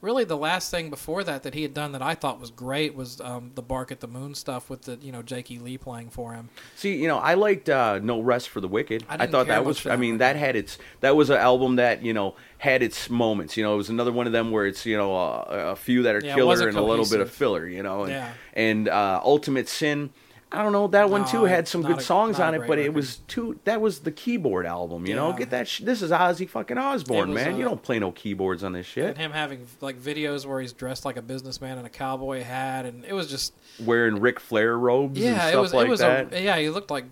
really 0.00 0.24
the 0.24 0.36
last 0.36 0.70
thing 0.70 0.90
before 0.90 1.24
that 1.24 1.42
that 1.42 1.54
he 1.54 1.62
had 1.62 1.74
done 1.74 1.92
that 1.92 2.02
I 2.02 2.14
thought 2.14 2.40
was 2.40 2.50
great 2.50 2.94
was 2.94 3.20
um, 3.20 3.52
the 3.54 3.62
Bark 3.62 3.90
at 3.92 4.00
the 4.00 4.06
Moon 4.06 4.34
stuff 4.34 4.68
with 4.70 4.82
the 4.82 4.96
you 5.00 5.12
know 5.12 5.22
Jakey 5.22 5.58
Lee 5.58 5.78
playing 5.78 6.10
for 6.10 6.32
him. 6.34 6.48
See, 6.76 6.96
you 6.96 7.08
know, 7.08 7.18
I 7.18 7.34
liked 7.34 7.68
uh, 7.68 7.98
No 8.02 8.20
Rest 8.20 8.48
for 8.48 8.60
the 8.60 8.68
Wicked. 8.68 9.04
I 9.08 9.24
I, 9.24 9.26
thought 9.26 9.46
that 9.48 9.64
was. 9.64 9.80
for 9.80 9.90
I 9.90 9.96
mean, 9.96 10.12
one. 10.12 10.18
that 10.18 10.36
had 10.36 10.56
its. 10.56 10.78
That 11.00 11.16
was 11.16 11.30
an 11.30 11.38
album 11.38 11.76
that 11.76 12.02
you 12.02 12.12
know 12.12 12.34
had 12.58 12.82
its 12.82 13.08
moments. 13.10 13.56
You 13.56 13.64
know, 13.64 13.74
it 13.74 13.78
was 13.78 13.88
another 13.90 14.12
one 14.12 14.26
of 14.26 14.32
them 14.32 14.50
where 14.50 14.66
it's 14.66 14.86
you 14.86 14.96
know 14.96 15.14
a, 15.16 15.70
a 15.72 15.76
few 15.76 16.02
that 16.02 16.14
are 16.14 16.20
Yeah, 16.24 16.34
killer 16.34 16.68
and 16.68 16.76
a 16.76 16.82
little 16.82 17.06
bit 17.08 17.20
of 17.20 17.30
filler. 17.30 17.66
You 17.66 17.82
know, 17.82 18.02
and, 18.02 18.12
Yeah. 18.12 18.32
and 18.54 18.88
uh, 18.88 19.20
Ultimate 19.24 19.68
Sin. 19.68 20.10
I 20.52 20.62
don't 20.62 20.70
know 20.72 20.86
that 20.88 21.10
one 21.10 21.22
No, 21.22 21.26
too 21.26 21.44
had 21.44 21.66
some 21.66 21.82
good 21.82 21.98
a- 21.98 22.02
songs 22.02 22.38
on 22.38 22.54
it, 22.54 22.66
but 22.68 22.78
it 22.78 22.94
was 22.94 23.16
too. 23.26 23.58
That 23.64 23.80
was 23.80 24.00
the 24.00 24.12
keyboard 24.12 24.64
album. 24.64 25.04
You 25.06 25.16
know, 25.16 25.32
get 25.32 25.50
that. 25.50 25.66
Sh- 25.66 25.80
this 25.80 26.02
is 26.02 26.12
Ozzy 26.12 26.48
fucking 26.48 26.78
Osbourne, 26.78 27.30
was, 27.30 27.44
man. 27.44 27.56
you 27.56 27.64
don't 27.64 27.82
play 27.82 27.98
no 27.98 28.12
keyboards 28.12 28.62
on 28.62 28.72
this 28.72 28.86
shit. 28.86 29.06
And 29.06 29.18
him 29.18 29.32
having 29.32 29.66
like 29.80 30.00
videos 30.00 30.46
where 30.46 30.60
he's 30.60 30.72
dressed 30.72 31.04
like 31.04 31.16
a 31.16 31.22
businessman 31.22 31.78
in 31.78 31.84
a 31.84 31.90
cowboy 31.90 32.42
hat, 32.44 32.86
and 32.86 33.04
it 33.04 33.12
was 33.12 33.28
just 33.28 33.54
Wearing 33.84 34.20
Ric 34.20 34.38
Flair 34.38 34.78
robes 34.78 35.18
and 35.18 35.26
yeah, 35.34 35.48
stuff 35.48 35.54
it 35.54 35.58
was 35.58 35.74
like 35.74 35.86
it 35.88 35.90
was 35.90 36.00
that. 36.00 36.32
a 36.32 36.40
yeah. 36.42 36.56
He 36.58 36.70
looked 36.70 36.90
like 36.92 37.04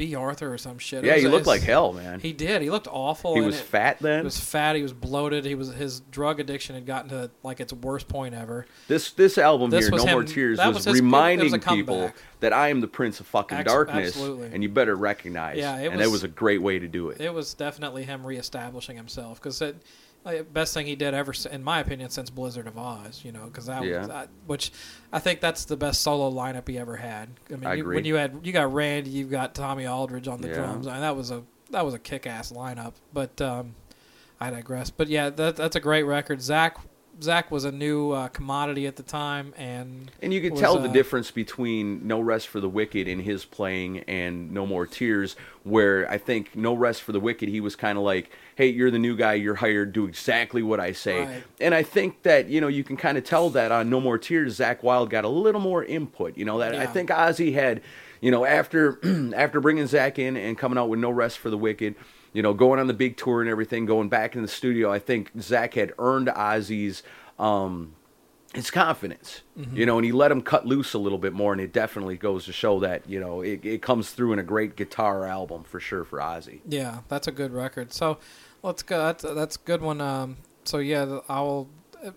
Bea 0.00 0.14
Arthur 0.14 0.54
or 0.54 0.56
some 0.56 0.78
shit. 0.78 1.04
Yeah, 1.04 1.12
was- 1.12 1.22
he 1.22 1.28
looked 1.28 1.42
it's- 1.42 1.46
like 1.46 1.60
hell, 1.62 1.92
man. 1.92 2.20
He 2.20 2.32
did. 2.32 2.62
He 2.62 2.70
looked 2.70 2.88
awful. 2.90 3.34
He 3.34 3.42
was 3.42 3.56
it- 3.60 3.64
fat 3.64 3.98
then? 4.00 4.20
He 4.20 4.24
was 4.24 4.40
fat. 4.40 4.74
He 4.74 4.82
was 4.82 4.94
bloated. 4.94 5.44
He 5.44 5.54
was 5.54 5.74
his 5.74 6.00
drug 6.00 6.40
addiction 6.40 6.74
had 6.74 6.86
gotten 6.86 7.10
to 7.10 7.30
like 7.42 7.60
its 7.60 7.70
worst 7.74 8.08
point 8.08 8.34
ever. 8.34 8.64
This 8.88 9.10
this 9.12 9.36
album 9.36 9.68
This 9.68 9.88
here, 9.88 9.98
No 9.98 10.06
More 10.06 10.24
Tears, 10.24 10.56
was, 10.56 10.66
was 10.68 10.76
his- 10.78 10.86
it 10.86 10.90
was 10.92 11.00
reminding 11.02 11.60
people 11.60 12.12
that 12.40 12.54
I 12.54 12.68
am 12.68 12.80
the 12.80 12.88
Prince 12.88 13.20
of 13.20 13.26
fucking 13.26 13.58
Abs- 13.58 13.70
darkness, 13.70 14.08
absolutely. 14.08 14.48
and 14.54 14.62
you 14.62 14.70
better 14.70 14.96
recognize. 14.96 15.58
Yeah, 15.58 15.76
it 15.76 15.88
and 15.88 16.00
that 16.00 16.04
was- 16.06 16.12
was 16.12 16.24
a 16.24 16.28
great 16.28 16.62
way 16.62 16.78
to 16.78 16.88
do 16.88 17.10
it. 17.10 17.20
It 17.20 17.34
was 17.34 17.52
definitely 17.52 18.04
him 18.04 18.26
reestablishing 18.26 18.96
himself 18.96 19.38
because 19.38 19.60
it. 19.60 19.76
Like, 20.24 20.52
best 20.52 20.74
thing 20.74 20.86
he 20.86 20.96
did 20.96 21.14
ever, 21.14 21.32
in 21.50 21.64
my 21.64 21.80
opinion, 21.80 22.10
since 22.10 22.28
Blizzard 22.28 22.66
of 22.66 22.74
Ozz. 22.74 23.24
You 23.24 23.32
know, 23.32 23.44
because 23.46 23.66
that 23.66 23.84
Yeah. 23.84 24.00
was, 24.00 24.08
I, 24.10 24.26
which 24.46 24.70
I 25.12 25.18
think 25.18 25.40
that's 25.40 25.64
the 25.64 25.76
best 25.76 26.02
solo 26.02 26.30
lineup 26.30 26.68
he 26.68 26.78
ever 26.78 26.96
had. 26.96 27.30
I 27.50 27.56
mean, 27.56 27.66
I 27.66 27.74
you, 27.74 27.86
when 27.86 28.04
you 28.04 28.16
had 28.16 28.40
you 28.42 28.52
got 28.52 28.72
Randy, 28.72 29.10
you 29.10 29.24
got 29.26 29.54
Tommy 29.54 29.86
Aldridge 29.86 30.28
on 30.28 30.40
the 30.42 30.48
Yeah. 30.48 30.54
drums. 30.54 30.86
I 30.86 30.92
mean, 30.92 31.00
that 31.02 31.16
was 31.16 31.30
a 31.30 31.42
that 31.70 31.84
was 31.84 31.94
a 31.94 31.98
kick 31.98 32.26
ass 32.26 32.52
lineup. 32.52 32.94
But 33.12 33.40
um, 33.40 33.74
I 34.40 34.50
digress. 34.50 34.90
But 34.90 35.08
yeah, 35.08 35.30
that, 35.30 35.56
that's 35.56 35.76
a 35.76 35.80
great 35.80 36.02
record. 36.02 36.40
Zakk 36.40 36.76
Zakk 37.20 37.50
was 37.50 37.64
a 37.64 37.72
new 37.72 38.12
uh, 38.12 38.28
commodity 38.28 38.86
at 38.86 38.96
the 38.96 39.02
time, 39.02 39.52
and 39.56 40.10
And 40.22 40.32
you 40.32 40.40
could 40.40 40.52
was, 40.52 40.60
tell 40.60 40.78
the 40.78 40.88
uh, 40.88 40.92
difference 40.92 41.30
between 41.30 42.06
No 42.06 42.20
Rest 42.20 42.48
for 42.48 42.60
the 42.60 42.68
Wicked 42.68 43.06
in 43.06 43.20
his 43.20 43.44
playing 43.44 44.00
and 44.00 44.50
No 44.52 44.66
More 44.66 44.86
Tears, 44.86 45.36
where 45.62 46.10
I 46.10 46.18
think 46.18 46.56
No 46.56 46.74
Rest 46.74 47.02
for 47.02 47.12
the 47.12 47.20
Wicked, 47.20 47.48
he 47.48 47.60
was 47.60 47.76
kind 47.76 47.98
of 47.98 48.04
like, 48.04 48.30
hey, 48.56 48.68
you're 48.68 48.90
the 48.90 48.98
new 48.98 49.16
guy, 49.16 49.34
you're 49.34 49.54
hired, 49.54 49.92
do 49.92 50.06
exactly 50.06 50.62
what 50.62 50.80
I 50.80 50.92
say. 50.92 51.24
Right. 51.24 51.44
And 51.60 51.74
I 51.74 51.82
think 51.82 52.22
that, 52.22 52.48
you 52.48 52.60
know, 52.60 52.68
you 52.68 52.84
can 52.84 52.96
kind 52.96 53.18
of 53.18 53.24
tell 53.24 53.50
that 53.50 53.70
on 53.70 53.90
No 53.90 54.00
More 54.00 54.18
Tears, 54.18 54.58
Zakk 54.58 54.82
Wylde 54.82 55.10
got 55.10 55.24
a 55.24 55.28
little 55.28 55.60
more 55.60 55.84
input. 55.84 56.36
You 56.36 56.44
know, 56.44 56.58
that 56.58 56.74
I 56.74 56.86
think 56.86 57.10
Ozzy 57.10 57.52
had, 57.52 57.82
you 58.20 58.30
know, 58.30 58.44
after 58.44 58.98
after 59.34 59.60
bringing 59.60 59.84
Zakk 59.84 60.18
in 60.18 60.36
and 60.36 60.56
coming 60.56 60.78
out 60.78 60.88
with 60.88 61.00
No 61.00 61.10
Rest 61.10 61.38
for 61.38 61.50
the 61.50 61.58
Wicked, 61.58 61.94
you 62.32 62.42
know, 62.42 62.54
going 62.54 62.78
on 62.80 62.86
the 62.86 62.94
big 62.94 63.16
tour 63.16 63.40
and 63.40 63.50
everything, 63.50 63.86
going 63.86 64.08
back 64.08 64.36
in 64.36 64.42
the 64.42 64.48
studio, 64.48 64.92
I 64.92 64.98
think 64.98 65.34
Zakk 65.36 65.74
had 65.74 65.92
earned 65.98 66.28
Ozzy's 66.28 67.02
um, 67.38 67.94
his 68.54 68.70
confidence, 68.70 69.42
Mm-hmm. 69.58 69.76
you 69.76 69.84
know, 69.86 69.98
and 69.98 70.04
he 70.04 70.12
let 70.12 70.32
him 70.32 70.40
cut 70.42 70.64
loose 70.66 70.94
a 70.94 70.98
little 70.98 71.18
bit 71.18 71.32
more, 71.32 71.52
and 71.52 71.60
it 71.60 71.72
definitely 71.72 72.16
goes 72.16 72.46
to 72.46 72.52
show 72.52 72.80
that 72.80 73.08
you 73.08 73.20
know 73.20 73.42
it, 73.42 73.64
it 73.64 73.82
comes 73.82 74.10
through 74.10 74.32
in 74.32 74.38
a 74.38 74.42
great 74.42 74.74
guitar 74.76 75.26
album 75.26 75.64
for 75.64 75.80
sure 75.80 76.04
for 76.04 76.18
Ozzy. 76.18 76.60
Yeah, 76.66 77.00
that's 77.08 77.26
a 77.28 77.32
good 77.32 77.52
record. 77.52 77.92
So 77.92 78.18
let's 78.62 78.82
go. 78.82 78.98
That's 78.98 79.22
that's 79.22 79.56
a 79.56 79.60
good 79.60 79.82
one. 79.82 80.00
Um, 80.00 80.38
so 80.64 80.78
yeah, 80.78 81.18
I 81.28 81.40
will. 81.42 81.68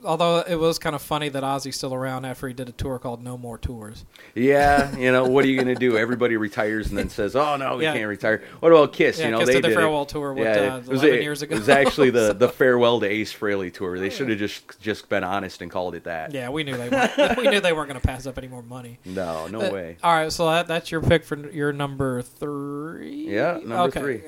Although 0.03 0.39
it 0.47 0.55
was 0.55 0.79
kind 0.79 0.95
of 0.95 1.01
funny 1.01 1.29
that 1.29 1.43
Ozzy's 1.43 1.75
still 1.75 1.93
around 1.93 2.25
after 2.25 2.47
he 2.47 2.53
did 2.53 2.69
a 2.69 2.71
tour 2.71 2.99
called 2.99 3.21
No 3.23 3.37
More 3.37 3.57
Tours. 3.57 4.05
Yeah, 4.35 4.95
you 4.97 5.11
know, 5.11 5.25
what 5.25 5.43
are 5.43 5.47
you 5.47 5.55
going 5.55 5.67
to 5.73 5.75
do? 5.79 5.97
Everybody 5.97 6.37
retires 6.37 6.87
and 6.89 6.97
then 6.97 7.09
says, 7.19 7.35
"Oh 7.35 7.57
no, 7.57 7.77
we 7.77 7.83
Yeah. 7.83 7.93
can't 7.93 8.07
retire." 8.07 8.43
What 8.61 8.71
about 8.71 8.93
Kiss? 8.93 9.19
Yeah, 9.19 9.25
you 9.25 9.31
know, 9.31 9.39
Kiss 9.39 9.47
they 9.47 9.53
did 9.55 9.63
the 9.65 9.67
did 9.69 9.73
it. 9.73 9.79
farewell 9.79 10.05
tour, 10.05 10.33
what, 10.33 10.47
uh, 10.47 10.49
it 10.83 10.87
was 10.87 11.01
11 11.03 11.19
a- 11.19 11.21
years 11.21 11.41
ago 11.41 11.55
It 11.55 11.59
was 11.59 11.69
actually 11.69 12.09
the 12.11 12.31
or 12.31 12.33
the 12.33 12.49
farewell 12.49 12.99
to 13.01 13.05
Ace 13.07 13.33
Frehley 13.33 13.73
tour. 13.73 13.99
They 13.99 14.09
should 14.09 14.29
have 14.29 14.39
just 14.39 14.79
just 14.79 15.09
been 15.09 15.23
honest 15.23 15.61
and 15.61 15.69
called 15.69 15.95
it 15.95 16.05
that. 16.05 16.33
Yeah, 16.33 16.49
we 16.49 16.63
knew 16.63 16.77
they 16.77 16.89
weren't, 16.89 17.37
we 17.37 17.47
knew 17.49 17.59
they 17.59 17.73
weren't 17.73 17.89
going 17.89 17.99
to 17.99 18.07
pass 18.07 18.25
up 18.25 18.37
any 18.37 18.47
more 18.47 18.63
money. 18.63 18.99
No, 19.05 19.47
no 19.47 19.59
But- 19.59 19.73
way. 19.73 19.97
All 20.03 20.13
right, 20.13 20.31
so 20.31 20.45
that, 20.49 20.67
that's 20.67 20.91
your 20.91 21.01
pick 21.01 21.23
for 21.25 21.37
your 21.51 21.73
number 21.73 22.21
three. 22.21 23.27
Yeah, 23.29 23.59
number 23.63 23.75
Okay. 23.99 23.99
three. 23.99 24.21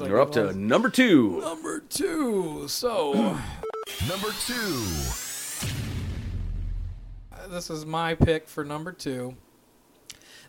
Like 0.00 0.10
We're 0.10 0.20
up 0.20 0.30
it 0.30 0.34
to 0.34 0.52
number 0.58 0.88
two. 0.88 1.40
number 1.40 1.80
two. 1.80 2.66
So 2.68 3.36
Number 4.08 4.28
two. 4.46 4.84
this 7.50 7.70
is 7.70 7.86
my 7.86 8.14
pick 8.14 8.48
for 8.48 8.64
number 8.64 8.92
two. 8.92 9.36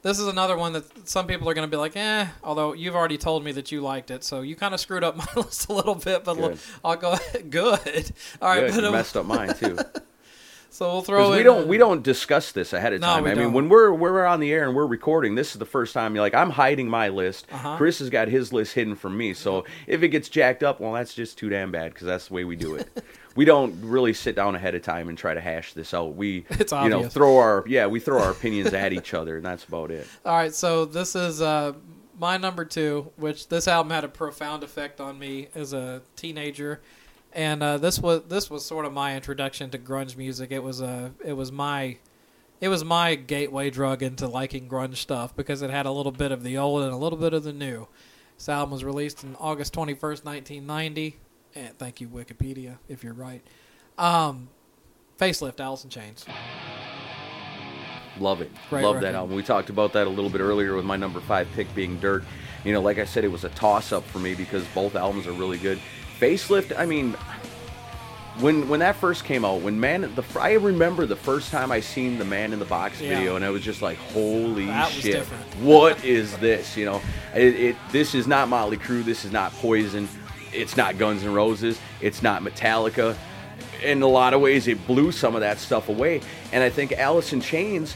This 0.01 0.19
is 0.19 0.27
another 0.27 0.57
one 0.57 0.73
that 0.73 1.07
some 1.07 1.27
people 1.27 1.49
are 1.49 1.53
going 1.53 1.67
to 1.67 1.71
be 1.71 1.77
like, 1.79 1.95
eh. 1.95 2.27
Although 2.43 2.73
you've 2.73 2.95
already 2.95 3.17
told 3.17 3.43
me 3.43 3.51
that 3.53 3.71
you 3.71 3.81
liked 3.81 4.09
it, 4.11 4.23
so 4.23 4.41
you 4.41 4.55
kind 4.55 4.73
of 4.73 4.79
screwed 4.79 5.03
up 5.03 5.15
my 5.17 5.25
list 5.35 5.69
a 5.69 5.73
little 5.73 5.95
bit. 5.95 6.23
But 6.23 6.35
Good. 6.35 6.59
I'll 6.83 6.95
go 6.95 7.15
good. 7.49 8.11
All 8.41 8.49
right, 8.49 8.61
Good, 8.61 8.73
but 8.75 8.81
you 8.81 8.87
uh, 8.87 8.91
messed 8.91 9.17
up 9.17 9.25
mine 9.25 9.53
too. 9.55 9.77
so 10.69 10.91
we'll 10.93 11.01
throw 11.01 11.17
Because 11.17 11.31
in. 11.31 11.37
we 11.37 11.43
don't 11.43 11.63
uh, 11.63 11.67
we 11.67 11.77
don't 11.77 12.03
discuss 12.03 12.51
this 12.51 12.73
ahead 12.73 12.93
of 12.93 13.01
No, 13.01 13.07
time. 13.07 13.23
we 13.23 13.31
I 13.31 13.33
mean, 13.35 13.43
don't. 13.45 13.53
when 13.53 13.69
we're 13.69 13.91
we're 13.93 14.25
on 14.25 14.39
the 14.39 14.51
air 14.51 14.65
and 14.67 14.75
we're 14.75 14.85
recording, 14.87 15.35
this 15.35 15.51
is 15.53 15.59
the 15.59 15.65
first 15.65 15.93
time. 15.93 16.15
You're 16.15 16.23
like, 16.23 16.35
I'm 16.35 16.51
hiding 16.51 16.89
my 16.89 17.09
list. 17.09 17.47
Uh-huh. 17.51 17.77
Chris 17.77 17.99
has 17.99 18.09
got 18.09 18.27
his 18.29 18.51
list 18.53 18.73
hidden 18.73 18.95
from 18.95 19.17
me. 19.17 19.33
So 19.33 19.65
if 19.87 20.03
it 20.03 20.09
gets 20.09 20.29
jacked 20.29 20.63
up, 20.63 20.79
well, 20.79 20.93
that's 20.93 21.13
just 21.13 21.37
too 21.37 21.49
damn 21.49 21.71
bad 21.71 21.93
because 21.93 22.07
that's 22.07 22.27
the 22.27 22.33
way 22.35 22.43
we 22.43 22.55
do 22.55 22.75
it. 22.75 22.87
We 23.37 23.45
don't 23.45 23.79
really 23.81 24.13
sit 24.13 24.35
down 24.35 24.55
ahead 24.55 24.73
of 24.73 24.81
time 24.81 25.09
and 25.09 25.17
try 25.17 25.35
to 25.35 25.39
hash 25.39 25.73
this 25.73 25.93
out. 25.93 26.15
We 26.15 26.45
It's 26.49 26.71
you 26.71 26.89
know 26.89 27.07
throw 27.07 27.37
our 27.37 27.63
yeah 27.67 27.85
we 27.85 27.99
throw 27.99 28.21
our 28.21 28.31
opinions 28.31 28.73
at 28.73 28.91
each 28.91 29.13
other 29.13 29.37
and 29.37 29.45
that's 29.45 29.63
about 29.63 29.91
it. 29.91 30.07
All 30.25 30.35
right, 30.35 30.53
so 30.53 30.85
this 30.85 31.15
is 31.15 31.39
uh, 31.39 31.73
my 32.19 32.37
number 32.37 32.65
two, 32.65 33.11
which 33.15 33.47
this 33.47 33.67
album 33.67 33.91
had 33.91 34.03
a 34.03 34.07
profound 34.09 34.63
effect 34.63 34.99
on 34.99 35.19
me 35.19 35.49
as 35.53 35.71
a 35.71 36.01
teenager, 36.15 36.81
and 37.31 37.61
uh, 37.61 37.77
this 37.77 37.99
was 37.99 38.23
this 38.27 38.49
was 38.49 38.65
sort 38.65 38.85
of 38.85 38.91
my 38.91 39.15
introduction 39.15 39.69
to 39.69 39.77
grunge 39.77 40.17
music. 40.17 40.51
It 40.51 40.63
was 40.63 40.81
a 40.81 41.13
it 41.23 41.33
was 41.33 41.51
my 41.51 41.97
it 42.59 42.69
was 42.69 42.83
my 42.83 43.13
gateway 43.13 43.69
drug 43.69 44.01
into 44.01 44.27
liking 44.27 44.67
grunge 44.67 44.95
stuff 44.97 45.35
because 45.35 45.61
it 45.61 45.69
had 45.69 45.85
a 45.85 45.91
little 45.91 46.11
bit 46.11 46.31
of 46.31 46.41
the 46.41 46.57
old 46.57 46.81
and 46.81 46.91
a 46.91 46.97
little 46.97 47.19
bit 47.19 47.35
of 47.35 47.43
the 47.43 47.53
new. 47.53 47.87
This 48.35 48.49
album 48.49 48.71
was 48.71 48.83
released 48.83 49.23
on 49.23 49.35
August 49.39 49.73
twenty 49.73 49.93
first, 49.93 50.25
nineteen 50.25 50.65
ninety. 50.65 51.17
And 51.57 51.75
thank 51.79 51.99
you, 51.99 52.07
Wikipedia, 52.07 52.77
if 52.87 53.03
you're 53.03 53.13
right. 53.13 53.41
Um, 53.97 54.49
Facelift, 55.19 55.59
Alice 55.59 55.83
in 55.83 55.89
Chains. 55.89 56.23
Love 58.19 58.41
it. 58.41 58.51
Great 58.69 58.83
Love 58.83 58.95
record. 58.95 59.07
that 59.07 59.15
album. 59.15 59.35
We 59.35 59.41
talked 59.43 59.69
about 59.71 59.93
that 59.93 60.05
a 60.05 60.09
little 60.09 60.29
bit 60.29 60.41
earlier 60.41 60.75
with 60.75 60.85
my 60.85 60.97
number 60.97 61.19
five 61.19 61.47
pick 61.55 61.73
being 61.73 61.99
Dirt. 61.99 62.23
You 62.63 62.73
know, 62.73 62.81
like 62.81 62.99
I 62.99 63.05
said, 63.05 63.23
it 63.23 63.31
was 63.31 63.43
a 63.43 63.49
toss 63.49 63.91
up 63.91 64.03
for 64.05 64.19
me 64.19 64.35
because 64.35 64.65
both 64.75 64.95
albums 64.95 65.25
are 65.25 65.31
really 65.33 65.57
good. 65.57 65.79
Facelift, 66.19 66.77
I 66.77 66.85
mean, 66.85 67.13
when 68.39 68.67
when 68.69 68.79
that 68.81 68.95
first 68.95 69.23
came 69.23 69.43
out, 69.45 69.61
when 69.61 69.79
Man, 69.79 70.01
the 70.13 70.23
I 70.39 70.53
remember 70.53 71.05
the 71.07 71.15
first 71.15 71.51
time 71.51 71.71
I 71.71 71.79
seen 71.79 72.19
the 72.19 72.25
Man 72.25 72.53
in 72.53 72.59
the 72.59 72.65
Box 72.65 73.01
Yeah. 73.01 73.15
video, 73.15 73.35
and 73.35 73.43
I 73.45 73.49
was 73.49 73.63
just 73.63 73.81
like, 73.81 73.97
holy 73.97 74.67
shit, 74.91 75.23
what 75.59 76.03
is 76.05 76.37
this? 76.37 76.77
You 76.77 76.85
know, 76.85 77.01
it, 77.35 77.55
it 77.55 77.75
this 77.91 78.13
is 78.13 78.27
not 78.27 78.47
Motley 78.47 78.77
Crue, 78.77 79.03
this 79.03 79.25
is 79.25 79.31
not 79.31 79.51
Poison, 79.53 80.07
it's 80.53 80.77
not 80.77 80.97
Guns 80.97 81.23
N' 81.23 81.33
Roses, 81.33 81.79
it's 82.01 82.21
not 82.21 82.41
Metallica. 82.43 83.15
In 83.83 84.01
a 84.01 84.07
lot 84.07 84.33
of 84.33 84.41
ways, 84.41 84.67
it 84.67 84.85
blew 84.87 85.11
some 85.11 85.35
of 85.35 85.41
that 85.41 85.59
stuff 85.59 85.89
away, 85.89 86.21
and 86.51 86.63
I 86.63 86.69
think 86.69 86.93
Alice 86.93 87.33
in 87.33 87.41
Chains, 87.41 87.95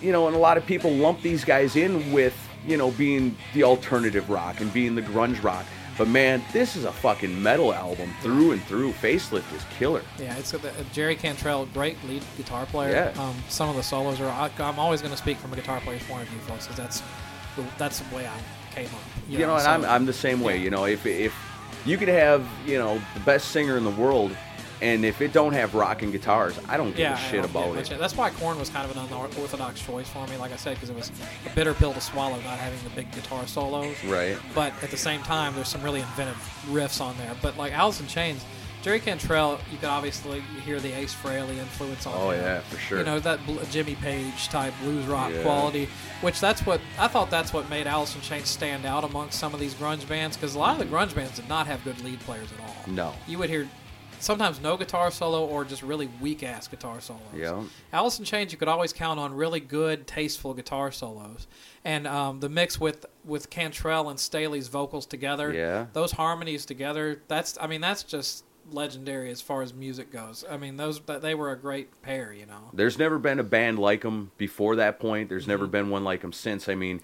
you 0.00 0.12
know, 0.12 0.26
and 0.26 0.34
a 0.34 0.38
lot 0.38 0.56
of 0.56 0.64
people 0.64 0.90
lump 0.90 1.20
these 1.22 1.44
guys 1.44 1.76
in 1.76 2.12
with 2.12 2.34
you 2.66 2.76
know 2.76 2.90
being 2.92 3.36
the 3.54 3.64
alternative 3.64 4.30
rock 4.30 4.60
and 4.60 4.72
being 4.72 4.94
the 4.94 5.02
grunge 5.02 5.42
rock. 5.42 5.66
But 5.98 6.06
man, 6.06 6.42
this 6.52 6.76
is 6.76 6.84
a 6.84 6.92
fucking 6.92 7.42
metal 7.42 7.74
album 7.74 8.14
through 8.22 8.52
and 8.52 8.62
through. 8.62 8.92
Facelift 8.92 9.52
is 9.52 9.64
killer. 9.78 10.02
Yeah, 10.16 10.36
it's 10.36 10.52
got 10.52 10.62
the, 10.62 10.70
uh, 10.70 10.84
Jerry 10.92 11.16
Cantrell, 11.16 11.66
great 11.74 11.96
lead 12.06 12.22
guitar 12.36 12.66
player. 12.66 13.12
Yeah. 13.14 13.20
Um, 13.20 13.34
some 13.48 13.68
of 13.68 13.74
the 13.74 13.82
solos 13.82 14.20
are. 14.20 14.28
I, 14.28 14.48
I'm 14.60 14.78
always 14.78 15.02
going 15.02 15.10
to 15.10 15.18
speak 15.18 15.38
from 15.38 15.52
a 15.52 15.56
guitar 15.56 15.80
player's 15.80 16.04
point 16.04 16.22
of 16.22 16.28
view, 16.28 16.38
folks, 16.42 16.68
because 16.68 16.76
that's 16.76 17.02
the, 17.56 17.64
that's 17.78 17.98
the 17.98 18.14
way 18.14 18.28
I 18.28 18.74
came 18.74 18.86
up. 18.86 19.00
You 19.28 19.40
know, 19.40 19.56
and 19.56 19.66
I'm, 19.66 19.84
I'm 19.84 20.06
the 20.06 20.12
same 20.12 20.40
way. 20.40 20.56
yeah. 20.58 20.62
You 20.62 20.70
know, 20.70 20.84
if 20.86 21.04
if 21.04 21.34
you 21.88 21.96
could 21.96 22.08
have 22.08 22.46
you 22.66 22.78
know 22.78 23.00
the 23.14 23.20
best 23.20 23.48
singer 23.48 23.76
in 23.76 23.84
the 23.84 23.90
world, 23.90 24.36
and 24.82 25.04
if 25.04 25.20
it 25.20 25.32
don't 25.32 25.54
have 25.54 25.74
rocking 25.74 26.10
guitars, 26.10 26.58
I 26.68 26.76
don't 26.76 26.90
give 26.90 26.98
yeah, 26.98 27.14
a 27.14 27.30
shit 27.30 27.44
about 27.44 27.76
it. 27.76 27.98
That's 27.98 28.16
why 28.16 28.30
Korn 28.30 28.58
was 28.58 28.68
kind 28.68 28.88
of 28.88 28.96
an 28.96 29.04
unorthodox 29.04 29.80
choice 29.80 30.08
for 30.08 30.26
me, 30.26 30.36
like 30.36 30.52
I 30.52 30.56
said, 30.56 30.74
because 30.74 30.90
it 30.90 30.96
was 30.96 31.10
a 31.46 31.54
bitter 31.54 31.74
pill 31.74 31.94
to 31.94 32.00
swallow 32.00 32.36
not 32.36 32.58
having 32.58 32.78
the 32.84 32.90
big 32.90 33.10
guitar 33.12 33.46
solos. 33.46 33.96
Right. 34.04 34.36
But 34.54 34.72
at 34.82 34.90
the 34.90 34.96
same 34.96 35.22
time, 35.22 35.54
there's 35.54 35.68
some 35.68 35.82
really 35.82 36.00
inventive 36.00 36.36
riffs 36.66 37.00
on 37.00 37.16
there. 37.16 37.34
But 37.40 37.56
like 37.56 37.72
Alice 37.72 38.00
in 38.00 38.06
Chains, 38.06 38.44
Jerry 38.82 39.00
Cantrell, 39.00 39.58
you 39.72 39.78
could 39.78 39.88
obviously 39.88 40.40
hear 40.64 40.78
the 40.80 40.92
Ace 40.92 41.14
Frehley 41.14 41.58
influence 41.58 42.06
on 42.06 42.14
Oh 42.16 42.30
him. 42.30 42.40
yeah, 42.40 42.60
for 42.60 42.78
sure. 42.78 42.98
You 42.98 43.04
know 43.04 43.18
that 43.20 43.44
bl- 43.44 43.58
Jimmy 43.70 43.96
Page 43.96 44.48
type 44.48 44.72
blues 44.82 45.04
rock 45.06 45.32
Yeah. 45.32 45.42
quality, 45.42 45.88
which 46.20 46.40
that's 46.40 46.64
what 46.64 46.80
I 46.98 47.08
thought 47.08 47.28
that's 47.30 47.52
what 47.52 47.68
made 47.68 47.86
Alice 47.86 48.14
in 48.14 48.20
Chains 48.20 48.48
stand 48.48 48.86
out 48.86 49.02
amongst 49.04 49.38
some 49.38 49.52
of 49.52 49.60
these 49.60 49.74
grunge 49.74 50.06
bands 50.08 50.36
because 50.36 50.54
a 50.54 50.58
lot 50.58 50.72
of 50.72 50.78
the 50.78 50.96
grunge 50.96 51.14
bands 51.14 51.36
did 51.36 51.48
not 51.48 51.66
have 51.66 51.82
good 51.84 52.02
lead 52.04 52.20
players 52.20 52.48
at 52.52 52.60
all. 52.60 52.74
No. 52.86 53.14
you 53.26 53.36
would 53.38 53.50
hear 53.50 53.68
sometimes 54.20 54.60
no 54.60 54.76
guitar 54.76 55.10
solo 55.12 55.44
or 55.46 55.64
just 55.64 55.82
really 55.82 56.08
weak 56.20 56.42
ass 56.42 56.66
guitar 56.66 57.00
solos. 57.00 57.20
Yeah. 57.34 57.62
Alice 57.92 58.18
in 58.18 58.24
Chains, 58.24 58.50
you 58.52 58.58
could 58.58 58.66
always 58.68 58.92
count 58.92 59.20
on 59.20 59.32
really 59.34 59.60
good, 59.60 60.06
tasteful 60.08 60.54
guitar 60.54 60.90
solos, 60.90 61.46
and 61.84 62.06
um, 62.06 62.40
the 62.40 62.48
mix 62.48 62.80
with 62.80 63.06
with 63.24 63.50
Cantrell 63.50 64.08
and 64.08 64.18
Staley's 64.18 64.68
vocals 64.68 65.04
together. 65.06 65.52
Yeah. 65.52 65.86
Those 65.92 66.12
harmonies 66.12 66.64
together. 66.64 67.22
That's 67.28 67.58
I 67.60 67.66
mean 67.66 67.80
that's 67.80 68.02
just 68.02 68.44
legendary 68.72 69.30
as 69.30 69.40
far 69.40 69.62
as 69.62 69.72
music 69.74 70.10
goes. 70.10 70.44
I 70.50 70.56
mean 70.56 70.76
those 70.76 71.00
they 71.00 71.34
were 71.34 71.50
a 71.52 71.56
great 71.58 72.02
pair. 72.02 72.32
You 72.32 72.46
know. 72.46 72.70
There's 72.72 72.98
never 72.98 73.18
been 73.18 73.38
a 73.38 73.44
band 73.44 73.78
like 73.78 74.02
them 74.02 74.30
before 74.38 74.76
that 74.76 74.98
point. 74.98 75.28
There's 75.28 75.46
never 75.46 75.64
Mm-hmm. 75.64 75.72
been 75.72 75.90
one 75.90 76.04
like 76.04 76.20
them 76.22 76.32
since. 76.32 76.68
I 76.68 76.74
mean, 76.74 77.00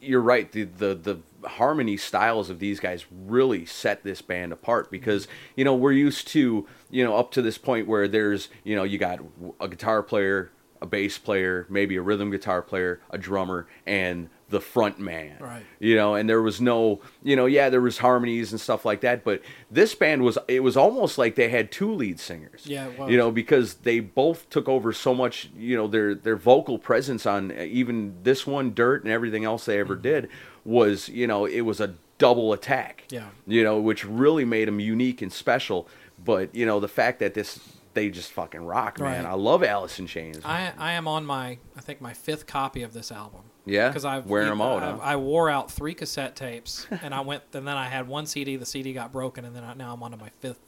you're 0.00 0.20
right. 0.20 0.50
The, 0.50 0.64
the 0.64 0.94
the 0.94 1.48
harmony 1.48 1.96
styles 1.96 2.50
of 2.50 2.58
these 2.58 2.80
guys 2.80 3.06
really 3.10 3.64
set 3.64 4.02
this 4.04 4.20
band 4.22 4.52
apart 4.52 4.90
because 4.90 5.26
you 5.56 5.64
know 5.64 5.74
we're 5.74 5.92
used 5.92 6.28
to 6.28 6.66
you 6.90 7.04
know 7.04 7.16
up 7.16 7.30
to 7.32 7.42
this 7.42 7.56
point 7.58 7.86
where 7.86 8.06
there's 8.08 8.48
you 8.64 8.76
know 8.76 8.84
you 8.84 8.98
got 8.98 9.20
a 9.60 9.68
guitar 9.68 10.02
player, 10.02 10.50
a 10.82 10.86
bass 10.86 11.16
player, 11.18 11.66
maybe 11.70 11.96
a 11.96 12.02
rhythm 12.02 12.30
guitar 12.30 12.60
player, 12.62 13.00
a 13.10 13.16
drummer, 13.18 13.66
and 13.86 14.28
the 14.50 14.60
front 14.60 14.98
man. 14.98 15.36
Right. 15.40 15.64
You 15.78 15.96
know, 15.96 16.14
and 16.14 16.28
there 16.28 16.42
was 16.42 16.60
no, 16.60 17.00
you 17.22 17.36
know, 17.36 17.46
yeah, 17.46 17.70
there 17.70 17.80
was 17.80 17.98
harmonies 17.98 18.50
and 18.52 18.60
stuff 18.60 18.84
like 18.84 19.00
that, 19.00 19.24
but 19.24 19.42
this 19.70 19.94
band 19.94 20.22
was 20.22 20.36
it 20.48 20.62
was 20.62 20.76
almost 20.76 21.16
like 21.18 21.36
they 21.36 21.48
had 21.48 21.72
two 21.72 21.94
lead 21.94 22.20
singers. 22.20 22.66
Yeah, 22.66 22.88
it 22.88 22.98
was. 22.98 23.10
You 23.10 23.16
know, 23.16 23.30
because 23.30 23.74
they 23.74 24.00
both 24.00 24.50
took 24.50 24.68
over 24.68 24.92
so 24.92 25.14
much, 25.14 25.50
you 25.56 25.76
know, 25.76 25.86
their 25.86 26.14
their 26.14 26.36
vocal 26.36 26.78
presence 26.78 27.24
on 27.26 27.52
uh, 27.52 27.62
even 27.62 28.16
this 28.22 28.46
one, 28.46 28.74
Dirt, 28.74 29.04
and 29.04 29.12
everything 29.12 29.44
else 29.44 29.64
they 29.64 29.78
ever 29.78 29.96
did 29.96 30.28
was, 30.64 31.08
you 31.08 31.26
know, 31.26 31.46
it 31.46 31.62
was 31.62 31.80
a 31.80 31.94
double 32.18 32.52
attack. 32.52 33.04
Yeah. 33.10 33.28
You 33.46 33.64
know, 33.64 33.80
which 33.80 34.04
really 34.04 34.44
made 34.44 34.68
them 34.68 34.80
unique 34.80 35.22
and 35.22 35.32
special. 35.32 35.88
But 36.22 36.54
you 36.54 36.66
know, 36.66 36.80
the 36.80 36.88
fact 36.88 37.20
that 37.20 37.34
this 37.34 37.60
they 37.94 38.10
just 38.10 38.30
fucking 38.32 38.64
rock, 38.64 39.00
man. 39.00 39.24
Right. 39.24 39.30
I 39.30 39.34
love 39.34 39.64
Alice 39.64 39.98
in 39.98 40.06
Chains. 40.06 40.40
I 40.44 40.72
I 40.78 40.92
am 40.92 41.08
on 41.08 41.24
my 41.24 41.58
I 41.76 41.80
think 41.80 42.00
my 42.00 42.12
fifth 42.12 42.46
copy 42.46 42.82
of 42.82 42.92
this 42.92 43.10
album. 43.10 43.42
Yeah? 43.66 43.88
because 43.88 44.04
I've 44.04 44.26
Wearing 44.26 44.50
'em 44.50 44.60
out, 44.60 44.82
I, 44.82 44.90
huh? 44.90 44.98
I 45.02 45.16
wore 45.16 45.50
out 45.50 45.70
three 45.70 45.94
cassette 45.94 46.36
tapes, 46.36 46.86
and 47.02 47.14
I 47.14 47.20
went 47.20 47.42
and 47.52 47.66
then 47.66 47.76
I 47.76 47.88
had 47.88 48.08
one 48.08 48.26
CD. 48.26 48.56
The 48.56 48.66
CD 48.66 48.92
got 48.92 49.12
broken, 49.12 49.44
and 49.44 49.54
then 49.54 49.64
I, 49.64 49.74
now 49.74 49.92
I'm 49.92 50.02
on 50.02 50.10
to 50.12 50.16
my 50.16 50.30
fifth 50.40 50.60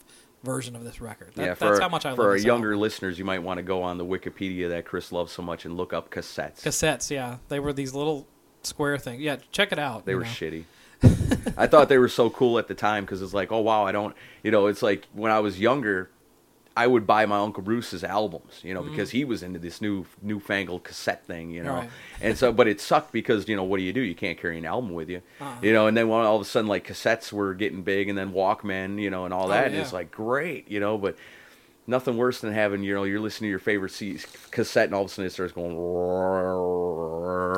version 0.43 0.75
of 0.77 0.85
this 0.85 1.01
record. 1.01 1.33
That, 1.35 1.45
yeah, 1.45 1.55
for 1.55 1.67
that's 1.67 1.81
how 1.81 1.89
much 1.89 2.05
I 2.05 2.15
for 2.15 2.23
love 2.23 2.31
our 2.31 2.37
younger 2.37 2.71
album. 2.71 2.81
listeners, 2.81 3.19
you 3.19 3.25
might 3.25 3.43
want 3.43 3.59
to 3.59 3.63
go 3.63 3.83
on 3.83 3.99
the 3.99 4.05
Wikipedia 4.05 4.69
that 4.71 4.85
Chris 4.85 5.13
loves 5.13 5.33
so 5.33 5.43
much 5.43 5.65
and 5.65 5.77
look 5.77 5.93
up 5.93 6.11
cassettes. 6.11 6.63
cassettes. 6.63 7.11
Yeah, 7.11 7.39
they 7.49 7.61
were 7.61 7.73
these 7.73 7.95
little 7.95 8.27
square 8.63 8.99
things. 8.99 9.23
Yeah, 9.23 9.37
check 9.53 9.73
it 9.73 9.79
out. 9.79 10.05
They 10.05 10.15
were 10.15 10.23
know. 10.23 10.27
shitty. 10.27 10.65
I 11.57 11.67
thought 11.67 11.89
they 11.89 11.99
were 11.99 12.09
so 12.09 12.31
cool 12.31 12.59
at 12.59 12.69
the 12.69 12.75
time 12.75 13.05
because 13.05 13.23
it's 13.23 13.35
like, 13.35 13.51
oh 13.51 13.61
wow, 13.61 13.85
I 13.85 13.93
don't, 13.93 14.15
you 14.43 14.51
know, 14.51 14.67
it's 14.67 14.83
like 14.83 15.07
when 15.13 15.33
I 15.33 15.41
was 15.41 15.59
younger, 15.59 16.11
I 16.77 16.87
would 16.87 17.07
buy 17.07 17.27
my 17.27 17.39
Uncle 17.39 17.63
Bruce's 17.63 18.03
albums, 18.03 18.61
you 18.63 18.73
know, 18.73 18.83
because 18.83 19.11
he 19.11 19.25
was 19.25 19.43
into 19.43 19.59
this 19.59 19.81
new 19.83 20.07
newfangled 20.23 20.85
cassette 20.85 21.25
thing, 21.27 21.51
you 21.51 21.63
know, 21.63 21.73
Mm-hmm. 21.73 21.81
Right. 21.81 21.91
and 22.23 22.39
so, 22.39 22.53
but 22.53 22.67
it 22.69 22.81
sucked 22.81 23.13
because 23.13 23.49
you 23.49 23.57
know, 23.57 23.65
what 23.65 23.77
do 23.77 23.83
you 23.83 23.93
do? 23.93 24.01
You 24.01 24.15
can't 24.15 24.39
carry 24.39 24.57
an 24.59 24.65
album 24.65 24.93
with 24.95 25.11
you, 25.11 25.21
Uh-huh. 25.41 25.59
you 25.63 25.73
know, 25.73 25.87
and 25.87 25.97
then 25.97 26.09
when 26.09 26.21
all 26.25 26.37
of 26.37 26.43
a 26.43 26.45
sudden 26.47 26.69
like 26.69 26.87
cassettes 26.87 27.33
were 27.33 27.53
getting 27.55 27.83
big, 27.83 28.09
and 28.09 28.17
then 28.17 28.33
Walkman, 28.33 29.01
you 29.01 29.11
know, 29.11 29.25
and 29.27 29.35
all 29.35 29.47
Oh, 29.47 29.51
that, 29.51 29.73
yeah. 29.73 29.81
it's 29.81 29.93
like 29.93 30.11
great, 30.11 30.71
you 30.71 30.81
know, 30.81 30.97
but. 30.99 31.17
Nothing 31.85 32.17
worse 32.17 32.41
than 32.41 32.53
having 32.53 32.85
you 32.85 32.95
know 32.95 33.03
you're 33.03 33.19
listening 33.19 33.49
to 33.49 33.51
your 33.51 33.59
favorite 33.59 33.91
C- 33.91 34.19
cassette 34.53 34.87
and 34.87 34.95
all 34.95 35.03
of 35.03 35.07
a 35.07 35.09
sudden 35.11 35.27
it 35.27 35.31
starts 35.33 35.53
going. 35.53 35.71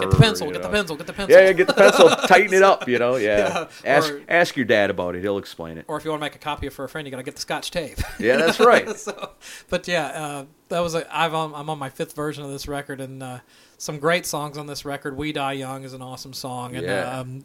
Get 0.01 0.11
the 0.11 0.17
pencil. 0.17 0.51
Get 0.51 0.63
the 0.63 0.69
pencil. 0.69 0.97
Get 0.97 1.07
the 1.07 1.13
pencil. 1.13 1.37
Yeah, 1.37 1.47
yeah, 1.47 1.53
get 1.53 1.67
the 1.67 1.75
pencil, 1.75 2.09
tighten 2.09 2.55
it 2.55 2.63
up, 2.63 2.89
you 2.89 2.99
know. 2.99 3.17
Yeah. 3.17 3.35
Yeah, 3.35 3.69
Ask 3.85 4.13
or- 4.13 4.23
ask 4.29 4.57
your 4.57 4.65
dad 4.65 4.91
about 4.91 5.15
it. 5.15 5.23
He'll 5.23 5.39
explain 5.39 5.77
it. 5.79 5.85
Or 5.89 5.97
if 5.99 6.05
you 6.05 6.11
want 6.11 6.21
to 6.21 6.25
make 6.25 6.35
a 6.35 6.39
copy 6.39 6.69
for 6.71 6.85
a 6.85 6.89
friend, 6.89 7.07
you 7.07 7.11
got 7.11 7.19
to 7.19 7.23
get 7.23 7.35
the 7.35 7.41
Scotch 7.41 7.71
tape. 7.71 7.99
Yeah, 8.19 8.37
that's 8.37 8.59
right. 8.61 8.89
so, 8.99 9.31
but 9.69 9.87
yeah, 9.87 10.07
uh, 10.07 10.45
that 10.69 10.81
was 10.81 10.95
a, 10.95 11.07
I've 11.17 11.35
on, 11.35 11.55
I'm 11.55 11.69
on 11.71 11.79
my 11.79 11.91
fifth 11.91 12.15
version 12.17 12.45
of 12.45 12.51
this 12.51 12.67
record, 12.67 13.01
and 13.01 13.23
uh, 13.23 13.39
some 13.79 13.99
great 13.99 14.27
songs 14.27 14.57
on 14.59 14.67
this 14.67 14.85
record. 14.85 15.17
"We 15.17 15.33
Die 15.33 15.53
Young" 15.53 15.85
is 15.85 15.93
an 15.93 16.03
awesome 16.03 16.33
song, 16.33 16.75
and 16.77 16.85
Yeah. 16.87 17.19
uh, 17.19 17.21
um, 17.23 17.45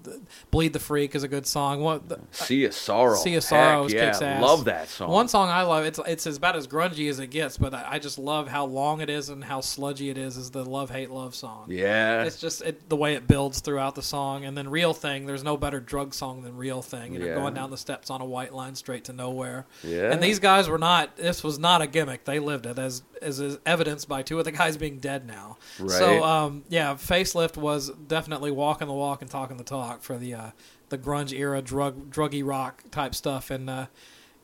"Bleed 0.52 0.74
the 0.74 0.80
Freak" 0.80 1.16
is 1.16 1.24
a 1.24 1.28
good 1.28 1.46
song. 1.48 1.82
What 1.82 2.10
the, 2.10 2.20
Sea 2.32 2.66
of 2.66 2.74
Sorrow. 2.74 3.16
"Sea 3.16 3.36
of 3.36 3.44
Sorrow 3.44 3.84
Heck 3.84 3.94
yeah, 3.94 4.06
kicks 4.06 4.22
ass. 4.22 4.42
love 4.42 4.66
that 4.66 4.88
song. 4.90 5.10
One 5.10 5.28
song 5.28 5.50
I 5.50 5.64
love. 5.64 5.86
It's 5.86 6.00
it's 6.08 6.26
about 6.26 6.56
as 6.56 6.68
grungy 6.68 7.10
as 7.10 7.20
it 7.20 7.28
gets, 7.28 7.58
but 7.58 7.74
I, 7.74 7.86
I 7.94 8.00
just 8.00 8.18
love 8.20 8.48
how 8.48 8.66
long 8.66 9.02
it 9.02 9.10
is 9.10 9.30
and 9.30 9.44
how 9.44 9.62
sludgy 9.62 10.10
it 10.10 10.18
is. 10.18 10.38
Is 10.38 10.52
the 10.52 10.64
"Love 10.64 10.90
Hate 10.92 11.10
Love" 11.12 11.36
song? 11.36 11.66
Yeah. 11.70 12.24
It's 12.24 12.40
just 12.40 12.62
it, 12.62 12.90
the 12.90 12.96
way 12.96 13.16
it 13.16 13.28
builds 13.28 13.60
throughout 13.60 13.96
the 13.96 14.02
song, 14.04 14.46
and 14.46 14.58
then 14.58 14.70
"Real 14.70 14.94
Thing." 14.94 15.26
There's 15.26 15.44
no 15.44 15.58
better 15.58 15.80
drug 15.80 16.14
song 16.14 16.44
than 16.44 16.56
"Real 16.58 16.82
Thing." 16.82 17.14
You 17.14 17.20
know, 17.20 17.26
Yeah. 17.26 17.36
going 17.36 17.54
down 17.54 17.70
the 17.72 17.78
steps 17.78 18.10
on 18.10 18.22
a 18.22 18.26
white 18.26 18.54
line 18.54 18.76
straight 18.76 19.04
to 19.06 19.14
nowhere. 19.14 19.66
Yeah. 19.84 20.12
And 20.12 20.22
these 20.22 20.40
guys 20.40 20.68
were 20.70 20.78
not. 20.78 21.18
This 21.18 21.44
was 21.44 21.60
not 21.60 21.82
a 21.82 21.88
gimmick. 21.88 22.26
They 22.26 22.40
lived 22.40 22.66
it, 22.66 22.78
as 22.80 23.04
as 23.22 23.40
is 23.40 23.58
evidenced 23.66 24.08
by 24.08 24.22
two 24.22 24.40
of 24.40 24.46
the 24.46 24.52
guys 24.52 24.78
being 24.78 24.98
dead 25.00 25.28
now. 25.28 25.58
Right. 25.80 25.92
So 25.92 26.19
um, 26.24 26.64
yeah, 26.70 26.94
facelift 26.94 27.58
was 27.58 27.90
definitely 27.90 28.52
walking 28.52 28.88
the 28.88 28.94
walk 28.94 29.22
and 29.22 29.30
talking 29.30 29.58
the 29.58 29.64
talk 29.64 30.02
for 30.02 30.18
the 30.18 30.34
uh, 30.34 30.50
the 30.90 30.98
grunge 30.98 31.38
era 31.38 31.62
drug 31.62 32.10
druggy 32.12 32.46
rock 32.46 32.84
type 32.92 33.16
stuff. 33.16 33.52
And 33.52 33.70
uh, 33.70 33.86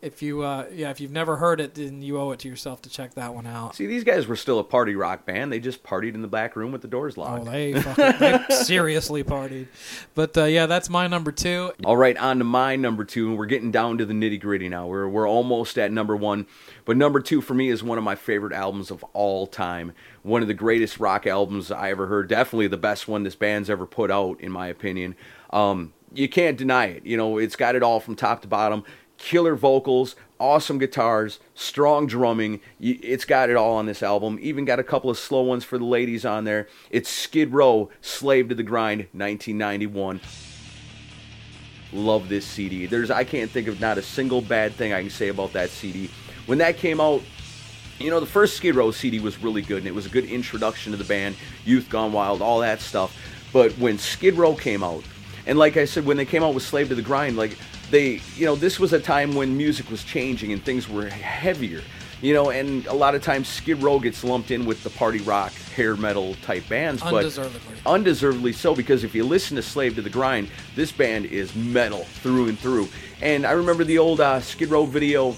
if 0.06 0.22
you 0.22 0.41
uh, 0.43 0.66
yeah, 0.72 0.89
if 0.91 1.01
you've 1.01 1.12
never 1.12 1.36
heard 1.38 1.60
it, 1.60 1.74
then 1.76 2.01
you 2.01 2.20
owe 2.20 2.32
it 2.32 2.39
to 2.39 2.47
yourself 2.47 2.82
to 2.84 2.89
check 2.89 3.16
that 3.16 3.34
one 3.34 3.45
out. 3.47 3.76
See, 3.76 3.88
these 3.88 4.03
guys 4.03 4.28
were 4.28 4.36
still 4.36 4.60
a 4.60 4.64
party 4.64 4.95
rock 4.95 5.26
band. 5.26 5.51
They 5.51 5.60
just 5.60 5.84
partied 5.84 6.14
in 6.14 6.22
the 6.22 6.28
back 6.28 6.56
room 6.56 6.72
with 6.72 6.82
the 6.82 6.88
doors 6.88 7.18
Oh, 7.18 7.22
locked. 7.22 7.45
they, 7.45 7.74
fucking, 7.82 8.20
they 8.20 8.39
seriously 8.56 9.24
partied. 9.24 9.68
But 10.14 10.38
uh, 10.38 10.43
yeah, 10.45 10.66
that's 10.68 10.89
my 10.89 11.08
number 11.08 11.32
two. 11.32 11.72
All 11.84 11.97
right, 11.97 12.16
on 12.18 12.38
to 12.38 12.43
my 12.43 12.76
number 12.76 13.03
two, 13.03 13.30
and 13.30 13.38
we're 13.38 13.45
getting 13.47 13.72
down 13.72 13.97
to 13.97 14.06
the 14.06 14.14
nitty 14.14 14.39
gritty 14.39 14.70
now. 14.70 14.88
We're 14.88 15.08
we're 15.10 15.28
almost 15.28 15.78
at 15.78 15.91
number 15.91 16.16
one, 16.16 16.45
but 16.86 16.95
number 16.97 17.20
two 17.20 17.41
for 17.41 17.53
me 17.53 17.70
is 17.70 17.84
one 17.84 17.97
of 17.97 18.03
my 18.03 18.16
favorite 18.16 18.53
albums 18.53 18.91
of 18.91 19.03
all 19.14 19.47
time. 19.47 19.93
One 20.22 20.41
of 20.41 20.47
the 20.47 20.53
greatest 20.53 20.99
rock 20.99 21.28
albums 21.28 21.72
I 21.72 21.91
ever 21.91 22.08
heard. 22.08 22.30
Definitely 22.30 22.68
the 22.68 22.78
best 22.78 23.08
one 23.08 23.24
this 23.24 23.36
band's 23.36 23.70
ever 23.70 23.86
put 23.86 24.12
out, 24.12 24.39
in 24.41 24.51
my 24.51 24.68
opinion. 24.68 25.16
Um, 25.51 25.93
you 26.14 26.30
can't 26.30 26.58
deny 26.58 26.86
it. 26.86 27.06
You 27.06 27.18
know, 27.18 27.38
it's 27.38 27.56
got 27.56 27.76
it 27.76 27.84
all 27.84 27.99
from 27.99 28.16
top 28.16 28.41
to 28.43 28.47
bottom. 28.47 28.84
Killer 29.18 29.55
vocals, 29.55 30.16
awesome 30.39 30.78
guitars, 30.78 31.39
strong 31.53 32.07
drumming. 32.07 32.59
It's 32.80 33.26
got 33.26 33.49
it 33.49 33.55
all 33.55 33.76
on 33.76 33.86
this 33.86 34.03
album. 34.03 34.38
Even 34.41 34.66
got 34.66 34.80
a 34.80 34.84
couple 34.84 35.09
of 35.09 35.18
slow 35.18 35.41
ones 35.41 35.63
for 35.63 35.78
the 35.78 35.86
ladies 35.86 36.26
on 36.26 36.43
there. 36.43 36.68
It's 36.89 37.09
Skid 37.09 37.53
Row, 37.53 37.89
Slave 38.01 38.49
to 38.49 38.55
the 38.55 38.63
Grind, 38.63 39.07
1991 39.13 40.22
love 41.95 42.30
this 42.30 42.45
CD. 42.45 42.86
There's 42.86 43.09
I 43.09 43.24
can't 43.24 43.49
think 43.49 43.68
of 43.68 43.80
not 43.80 43.97
a 43.97 44.01
single 44.01 44.41
bad 44.41 44.74
thing 44.74 44.93
I 44.93 45.01
can 45.01 45.09
say 45.09 45.30
about 45.30 45.53
that 45.53 45.70
CD. 45.70 46.09
When 46.45 46.57
that 46.59 46.78
came 46.78 46.99
out, 46.99 47.22
you 47.99 48.09
know, 48.09 48.20
the 48.20 48.26
first 48.26 48.57
Skid 48.57 48.76
Row 48.76 48.91
CD 48.91 49.20
was 49.20 49.41
really 49.41 49.61
good 49.61 49.80
and 49.80 49.88
it 49.88 49.95
was 49.95 50.05
a 50.05 50.09
good 50.09 50.26
introduction 50.26 50.91
to 50.91 50.97
the 50.97 51.05
band, 51.05 51.36
Youth 51.63 51.89
Gone 51.89 52.11
Wild, 52.11 52.41
all 52.41 52.59
that 52.59 52.82
stuff. 52.82 53.18
But 53.53 53.72
when 53.74 53.97
Skid 53.97 54.36
Row 54.36 54.53
came 54.53 54.84
out, 54.84 55.03
and 55.47 55.57
like 55.57 55.78
I 55.78 55.86
said, 55.86 56.05
when 56.05 56.18
they 56.18 56.26
came 56.26 56.43
out 56.43 56.53
with 56.53 56.63
Slave 56.63 56.89
to 56.89 56.95
the 56.95 57.01
Grind, 57.01 57.38
like 57.38 57.57
they, 57.91 58.21
you 58.36 58.45
know, 58.45 58.55
this 58.55 58.79
was 58.79 58.93
a 58.93 58.99
time 58.99 59.36
when 59.36 59.55
music 59.55 59.89
was 59.89 60.03
changing 60.03 60.51
and 60.51 60.63
things 60.63 60.89
were 60.89 61.07
heavier. 61.07 61.81
You 62.21 62.33
know, 62.33 62.49
and 62.49 62.88
a 62.88 62.93
lot 62.93 63.13
of 63.13 63.21
times 63.21 63.47
Skid 63.47 63.83
Row 63.83 63.99
gets 63.99 64.23
lumped 64.23 64.49
in 64.49 64.65
with 64.65 64.83
the 64.83 64.89
party 64.89 65.19
rock, 65.19 65.51
hair 65.75 65.95
metal 65.95 66.33
type 66.36 66.67
bands, 66.69 67.01
but 67.01 67.13
Undeservedly. 67.13 67.75
undeservedly 67.86 68.53
so 68.53 68.73
because 68.73 69.03
if 69.03 69.13
you 69.13 69.23
listen 69.25 69.55
to 69.57 69.61
Slave 69.61 69.95
to 69.95 70.01
the 70.01 70.09
Grind, 70.09 70.47
this 70.75 70.91
band 70.91 71.25
is 71.25 71.53
metal 71.55 72.05
through 72.05 72.47
and 72.47 72.57
through. 72.57 72.88
And 73.21 73.45
I 73.45 73.51
remember 73.51 73.83
the 73.83 73.97
old 73.97 74.21
uh, 74.21 74.39
Skid 74.39 74.69
Row 74.69 74.86
video. 74.86 75.36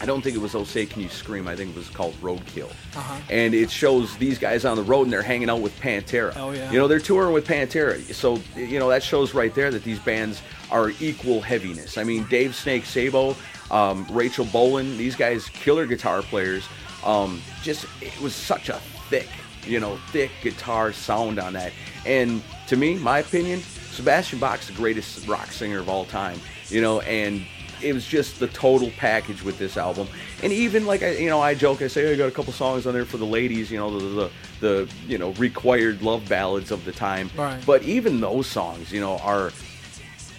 I 0.00 0.04
don't 0.06 0.20
think 0.22 0.36
it 0.36 0.40
was 0.40 0.54
"Oh 0.54 0.64
Say 0.64 0.86
Can 0.86 1.02
You 1.02 1.08
Scream." 1.08 1.48
I 1.48 1.56
think 1.56 1.70
it 1.70 1.76
was 1.76 1.88
called 1.88 2.14
"Roadkill," 2.20 2.70
Uh-huh. 2.96 3.16
and 3.30 3.54
it 3.54 3.70
shows 3.70 4.16
these 4.18 4.38
guys 4.38 4.64
on 4.64 4.76
the 4.76 4.82
road 4.82 5.04
and 5.04 5.12
they're 5.12 5.22
hanging 5.22 5.48
out 5.48 5.60
with 5.60 5.78
Pantera. 5.80 6.32
Oh, 6.36 6.50
yeah. 6.52 6.70
You 6.70 6.78
know 6.78 6.86
they're 6.88 6.98
touring 7.00 7.32
with 7.32 7.46
Pantera, 7.46 7.98
so 8.14 8.40
you 8.56 8.78
know 8.78 8.88
that 8.90 9.02
shows 9.02 9.32
right 9.34 9.54
there 9.54 9.70
that 9.70 9.84
these 9.84 9.98
bands 10.00 10.42
are 10.70 10.90
equal 11.00 11.40
heaviness. 11.40 11.96
I 11.98 12.04
mean, 12.04 12.26
Dave 12.28 12.54
Snake 12.54 12.84
Sabo, 12.84 13.36
um, 13.70 14.06
Rachel 14.10 14.44
Bolan, 14.46 14.96
these 14.98 15.16
guys, 15.16 15.48
killer 15.48 15.86
guitar 15.86 16.22
players. 16.22 16.66
Um, 17.04 17.40
just 17.62 17.86
it 18.02 18.18
was 18.20 18.34
such 18.34 18.68
a 18.68 18.80
thick, 19.08 19.28
you 19.64 19.78
know, 19.80 19.96
thick 20.10 20.30
guitar 20.42 20.92
sound 20.92 21.38
on 21.38 21.52
that. 21.54 21.72
And 22.04 22.42
to 22.68 22.76
me, 22.76 22.96
my 22.96 23.20
opinion, 23.20 23.60
Sebastian 23.92 24.40
Bach's 24.40 24.66
the 24.66 24.72
greatest 24.74 25.26
rock 25.28 25.52
singer 25.52 25.78
of 25.78 25.88
all 25.88 26.04
time. 26.04 26.40
You 26.68 26.80
know, 26.80 27.00
and 27.02 27.46
it 27.82 27.92
was 27.92 28.06
just 28.06 28.38
the 28.40 28.46
total 28.48 28.90
package 28.96 29.42
with 29.42 29.58
this 29.58 29.76
album. 29.76 30.08
And 30.42 30.52
even 30.52 30.86
like 30.86 31.02
I, 31.02 31.12
you 31.12 31.28
know, 31.28 31.40
I 31.40 31.54
joke, 31.54 31.82
I 31.82 31.88
say 31.88 32.08
"Oh, 32.08 32.12
I 32.12 32.16
got 32.16 32.28
a 32.28 32.32
couple 32.32 32.52
songs 32.52 32.86
on 32.86 32.94
there 32.94 33.04
for 33.04 33.16
the 33.16 33.26
ladies. 33.26 33.70
You 33.70 33.78
know, 33.78 33.98
the 33.98 34.06
the, 34.06 34.30
the 34.60 34.94
you 35.06 35.18
know 35.18 35.30
required 35.32 36.02
love 36.02 36.28
ballads 36.28 36.70
of 36.70 36.84
the 36.84 36.92
time. 36.92 37.30
Right. 37.36 37.62
But 37.66 37.82
even 37.82 38.20
those 38.20 38.46
songs, 38.46 38.92
you 38.92 39.00
know, 39.00 39.18
are 39.18 39.50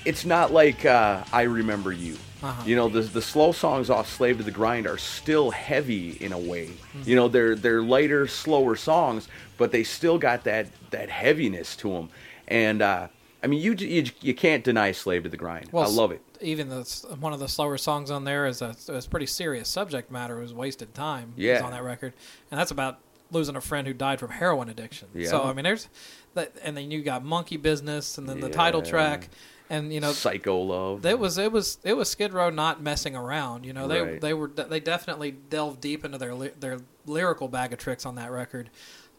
it's 0.05 0.25
not 0.25 0.51
like 0.51 0.85
uh, 0.85 1.23
I 1.31 1.43
remember 1.43 1.91
you. 1.91 2.17
Uh-huh. 2.43 2.63
You 2.65 2.75
know, 2.75 2.87
the 2.87 3.01
the 3.01 3.21
slow 3.21 3.51
songs 3.51 3.89
off 3.89 4.07
"Slave 4.07 4.37
to 4.37 4.43
the 4.43 4.51
Grind" 4.51 4.85
are 4.87 4.97
still 4.97 5.49
heavy 5.51 6.11
in 6.11 6.33
a 6.33 6.37
way. 6.39 6.69
You 7.03 7.15
know, 7.15 7.27
they're 7.27 7.55
they're 7.55 7.81
lighter, 7.81 8.27
slower 8.27 8.75
songs, 8.75 9.27
but 9.57 9.71
they 9.71 9.83
still 9.83 10.17
got 10.17 10.43
that 10.43 10.67
that 10.91 11.09
heaviness 11.09 11.75
to 11.77 11.89
them. 11.89 12.09
And 12.47 12.81
uh, 12.81 13.07
I 13.43 13.47
mean, 13.47 13.61
you 13.61 13.73
you, 13.73 14.05
you 14.21 14.33
can't 14.33 14.63
deny 14.63 14.91
"Slave 14.91 15.23
to 15.23 15.29
the 15.29 15.37
Grind." 15.37 15.69
Well, 15.71 15.83
I 15.83 15.87
love 15.87 16.11
it. 16.11 16.21
Even 16.41 16.69
the 16.69 16.81
one 17.19 17.33
of 17.33 17.39
the 17.39 17.47
slower 17.47 17.77
songs 17.77 18.09
on 18.11 18.23
there 18.23 18.45
is 18.47 18.61
a, 18.61 18.75
is 18.89 19.07
pretty 19.07 19.27
serious 19.27 19.69
subject 19.69 20.11
matter. 20.11 20.39
It 20.39 20.41
was 20.41 20.53
"Wasted 20.53 20.93
Time." 20.93 21.33
Yeah. 21.35 21.63
on 21.63 21.71
that 21.71 21.83
record, 21.83 22.13
and 22.51 22.59
that's 22.59 22.71
about 22.71 22.99
losing 23.31 23.55
a 23.55 23.61
friend 23.61 23.85
who 23.87 23.93
died 23.93 24.19
from 24.19 24.31
heroin 24.31 24.69
addiction. 24.69 25.09
Yeah. 25.13 25.29
So 25.29 25.43
I 25.43 25.53
mean, 25.53 25.63
there's 25.63 25.87
that, 26.33 26.53
and 26.63 26.75
then 26.75 26.89
you 26.91 27.03
got 27.03 27.23
Monkey 27.23 27.57
Business, 27.57 28.17
and 28.17 28.27
then 28.27 28.39
the 28.39 28.49
title 28.49 28.81
track, 28.81 29.29
and 29.69 29.93
you 29.93 29.99
know, 29.99 30.13
Psycho 30.13 30.57
Love. 30.59 31.05
it 31.05 31.19
was 31.19 31.37
it 31.37 31.51
was 31.51 31.77
it 31.83 31.93
was 31.93 32.09
Skid 32.09 32.33
Row 32.33 32.49
not 32.49 32.81
messing 32.81 33.15
around. 33.15 33.65
You 33.65 33.73
know, 33.73 33.87
they 33.87 34.01
Right. 34.01 34.21
they 34.21 34.33
were 34.33 34.47
they 34.47 34.79
definitely 34.79 35.31
delved 35.31 35.81
deep 35.81 36.03
into 36.03 36.17
their 36.17 36.35
their 36.35 36.79
lyrical 37.05 37.47
bag 37.47 37.71
of 37.73 37.79
tricks 37.79 38.05
on 38.05 38.15
that 38.15 38.31
record. 38.31 38.69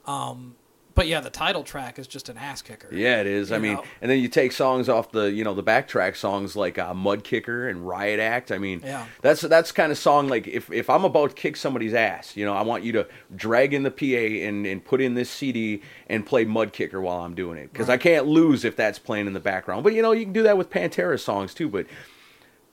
Um, 0.07 0.57
but 0.99 1.07
yeah, 1.07 1.21
the 1.21 1.31
title 1.31 1.63
track 1.63 1.97
is 2.01 2.09
just 2.09 2.29
an 2.29 2.37
ass 2.37 2.61
kicker. 2.61 2.89
Yeah, 2.93 3.21
it 3.21 3.29
is. 3.29 3.53
I 3.53 3.59
mean, 3.59 3.75
know? 3.75 3.85
and 4.03 4.11
then 4.11 4.19
you 4.19 4.27
take 4.27 4.51
songs 4.51 4.89
off 4.89 5.13
the, 5.13 5.31
you 5.31 5.45
know, 5.45 5.55
the 5.55 5.63
backtrack 5.63 6.17
songs 6.17 6.57
like 6.57 6.77
uh, 6.77 6.93
Mud 6.93 7.23
Kicker 7.23 7.69
and 7.69 7.87
Riot 7.87 8.19
Act. 8.19 8.51
I 8.51 8.59
mean, 8.59 8.81
Yeah. 8.85 9.07
that's 9.23 9.43
that's 9.43 9.71
kind 9.71 9.93
of 9.93 9.99
song 9.99 10.27
like 10.27 10.49
if, 10.49 10.73
if 10.73 10.91
I'm 10.91 11.05
about 11.05 11.31
to 11.31 11.37
kick 11.37 11.57
somebody's 11.57 11.95
ass, 11.95 12.37
you 12.37 12.45
know, 12.45 12.53
I 12.53 12.63
want 12.63 12.83
you 12.83 12.91
to 12.95 13.07
drag 13.37 13.75
in 13.75 13.85
the 13.85 13.93
PA 13.93 14.49
and, 14.49 14.67
and 14.67 14.85
put 14.85 15.01
in 15.01 15.15
this 15.15 15.31
CD 15.31 15.83
and 16.09 16.27
play 16.27 16.45
Mud 16.45 16.73
Kicker 16.73 17.01
while 17.01 17.21
I'm 17.21 17.37
doing 17.37 17.59
it 17.59 17.73
because 17.73 17.89
I 17.89 17.97
can't 17.97 18.27
lose 18.27 18.65
if 18.65 18.75
that's 18.75 18.99
playing 18.99 19.29
in 19.29 19.35
the 19.35 19.41
background. 19.41 19.85
But 19.85 19.95
you 19.95 20.03
know, 20.03 20.11
you 20.11 20.25
can 20.25 20.33
do 20.33 20.43
that 20.43 20.59
with 20.59 20.69
Pantera 20.69 21.21
songs 21.21 21.55
too. 21.55 21.69
But 21.69 21.87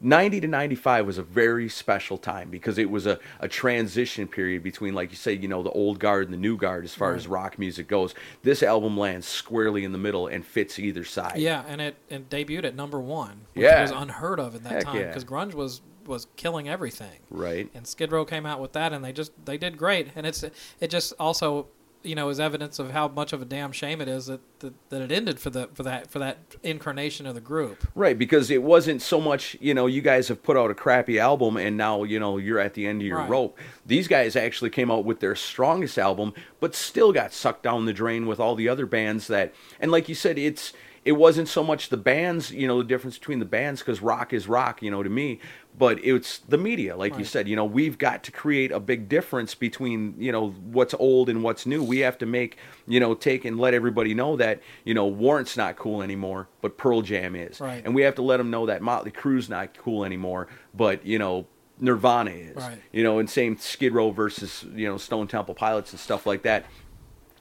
90 0.05 0.41
to 0.41 0.47
95 0.47 1.05
was 1.05 1.17
a 1.17 1.23
very 1.23 1.67
special 1.67 2.17
time 2.17 2.49
because 2.51 2.77
it 2.77 2.89
was 2.89 3.07
a, 3.07 3.19
a 3.39 3.47
transition 3.47 4.27
period 4.27 4.61
between, 4.61 4.93
like 4.93 5.09
you 5.09 5.17
say, 5.17 5.33
you 5.33 5.47
know, 5.47 5.63
the 5.63 5.71
old 5.71 5.99
guard 5.99 6.25
and 6.25 6.33
the 6.33 6.37
new 6.37 6.55
guard 6.55 6.85
as 6.85 6.93
far 6.93 7.15
as 7.15 7.27
rock 7.27 7.57
music 7.57 7.87
goes. 7.87 8.13
This 8.43 8.61
album 8.61 8.97
lands 8.97 9.25
squarely 9.27 9.83
in 9.83 9.91
the 9.91 9.97
middle 9.97 10.27
and 10.27 10.45
fits 10.45 10.77
either 10.77 11.03
side. 11.03 11.37
Yeah, 11.37 11.63
and 11.67 11.81
it 11.81 11.95
it 12.09 12.29
debuted 12.29 12.65
at 12.65 12.75
number 12.75 12.99
one, 12.99 13.41
which 13.53 13.63
Yeah. 13.63 13.81
was 13.81 13.91
unheard 13.91 14.39
of 14.39 14.53
at 14.55 14.63
that 14.63 14.71
Heck 14.71 14.83
time 14.83 14.95
yeah. 14.97 15.07
because 15.07 15.25
grunge 15.25 15.55
was 15.55 15.81
was 16.05 16.27
killing 16.35 16.69
everything. 16.69 17.19
Right. 17.31 17.67
And 17.73 17.87
Skid 17.87 18.11
Row 18.11 18.25
came 18.25 18.45
out 18.45 18.59
with 18.61 18.73
that, 18.73 18.93
and 18.93 19.03
they 19.03 19.11
just 19.11 19.31
they 19.45 19.57
did 19.57 19.75
great. 19.75 20.09
And 20.15 20.27
it's 20.27 20.43
it 20.43 20.89
just 20.89 21.13
also 21.19 21.67
you 22.05 22.15
know 22.15 22.29
is 22.29 22.39
evidence 22.39 22.79
of 22.79 22.91
how 22.91 23.07
much 23.07 23.33
of 23.33 23.41
a 23.41 23.45
damn 23.45 23.71
shame 23.71 23.99
it 24.01 24.07
is 24.07 24.27
that 24.27 24.39
that, 24.59 24.73
that 24.89 25.01
it 25.01 25.11
ended 25.11 25.39
for 25.39 25.49
the 25.49 25.67
for 25.73 25.83
that 25.83 26.09
for 26.11 26.19
that 26.19 26.37
incarnation 26.63 27.25
of 27.25 27.35
the 27.35 27.41
group. 27.41 27.87
Right, 27.95 28.17
because 28.17 28.49
it 28.49 28.63
wasn't 28.63 29.01
so 29.01 29.19
much, 29.19 29.57
you 29.59 29.73
know, 29.73 29.87
you 29.87 30.01
guys 30.01 30.27
have 30.27 30.41
put 30.43 30.55
out 30.57 30.71
a 30.71 30.75
crappy 30.75 31.19
album 31.19 31.57
and 31.57 31.75
now, 31.77 32.03
you 32.03 32.19
know, 32.19 32.37
you're 32.37 32.59
at 32.59 32.73
the 32.73 32.87
end 32.87 33.01
of 33.01 33.07
your 33.07 33.19
Right. 33.19 33.29
rope. 33.29 33.57
These 33.85 34.07
guys 34.07 34.35
actually 34.35 34.69
came 34.69 34.89
out 34.91 35.05
with 35.05 35.19
their 35.19 35.35
strongest 35.35 35.97
album, 35.97 36.33
but 36.59 36.75
still 36.75 37.11
got 37.11 37.33
sucked 37.33 37.63
down 37.63 37.85
the 37.85 37.93
drain 37.93 38.25
with 38.27 38.39
all 38.39 38.55
the 38.55 38.69
other 38.69 38.85
bands 38.85 39.27
that, 39.27 39.53
and 39.79 39.91
like 39.91 40.07
you 40.09 40.15
said, 40.15 40.37
it's, 40.37 40.73
it 41.05 41.11
wasn't 41.11 41.47
so 41.47 41.63
much 41.63 41.89
the 41.89 41.97
bands, 41.97 42.51
you 42.51 42.67
know, 42.67 42.79
the 42.79 42.83
difference 42.83 43.19
between 43.19 43.37
the 43.37 43.45
bands, 43.45 43.79
because 43.79 44.01
rock 44.01 44.33
is 44.33 44.47
rock, 44.47 44.81
you 44.81 44.89
know, 44.89 45.03
to 45.03 45.09
me, 45.09 45.39
but 45.77 46.03
it's 46.03 46.39
the 46.39 46.57
media, 46.57 46.97
like 46.97 47.15
you 47.17 47.23
said, 47.23 47.47
you 47.47 47.55
know, 47.55 47.63
we've 47.63 47.99
got 47.99 48.23
to 48.23 48.31
create 48.31 48.71
a 48.71 48.79
big 48.79 49.07
difference 49.07 49.53
between, 49.53 50.15
you 50.17 50.31
know, 50.31 50.49
what's 50.49 50.95
old 50.95 51.29
and 51.29 51.43
what's 51.43 51.67
new. 51.67 51.83
We 51.83 51.99
have 51.99 52.17
to 52.17 52.25
make, 52.25 52.57
you 52.87 52.99
know, 52.99 53.13
take 53.13 53.45
and 53.45 53.59
let 53.59 53.75
everybody 53.75 54.15
know 54.15 54.35
that, 54.37 54.61
you 54.83 54.95
know, 54.95 55.05
Warrant's 55.05 55.55
not 55.55 55.75
cool 55.75 56.01
anymore, 56.01 56.47
but 56.61 56.75
Pearl 56.77 57.03
Jam 57.03 57.35
is. 57.35 57.59
Right. 57.59 57.83
And 57.85 57.93
we 57.93 58.01
have 58.01 58.15
to 58.15 58.23
let 58.23 58.37
them 58.37 58.49
know 58.49 58.65
that 58.65 58.81
Motley 58.81 59.11
Crue's 59.11 59.47
not 59.47 59.77
cool 59.77 60.05
anymore, 60.05 60.47
but, 60.73 61.05
you 61.05 61.19
know, 61.19 61.45
Nirvana 61.79 62.31
is. 62.31 62.55
Right. 62.55 62.81
You 62.91 63.03
know, 63.03 63.19
and 63.19 63.29
same 63.29 63.57
Skid 63.57 63.93
Row 63.93 64.09
versus, 64.09 64.65
you 64.73 64.87
know, 64.87 64.97
Stone 64.97 65.27
Temple 65.27 65.53
Pilots 65.53 65.91
and 65.91 65.99
stuff 65.99 66.25
like 66.25 66.41
that 66.43 66.65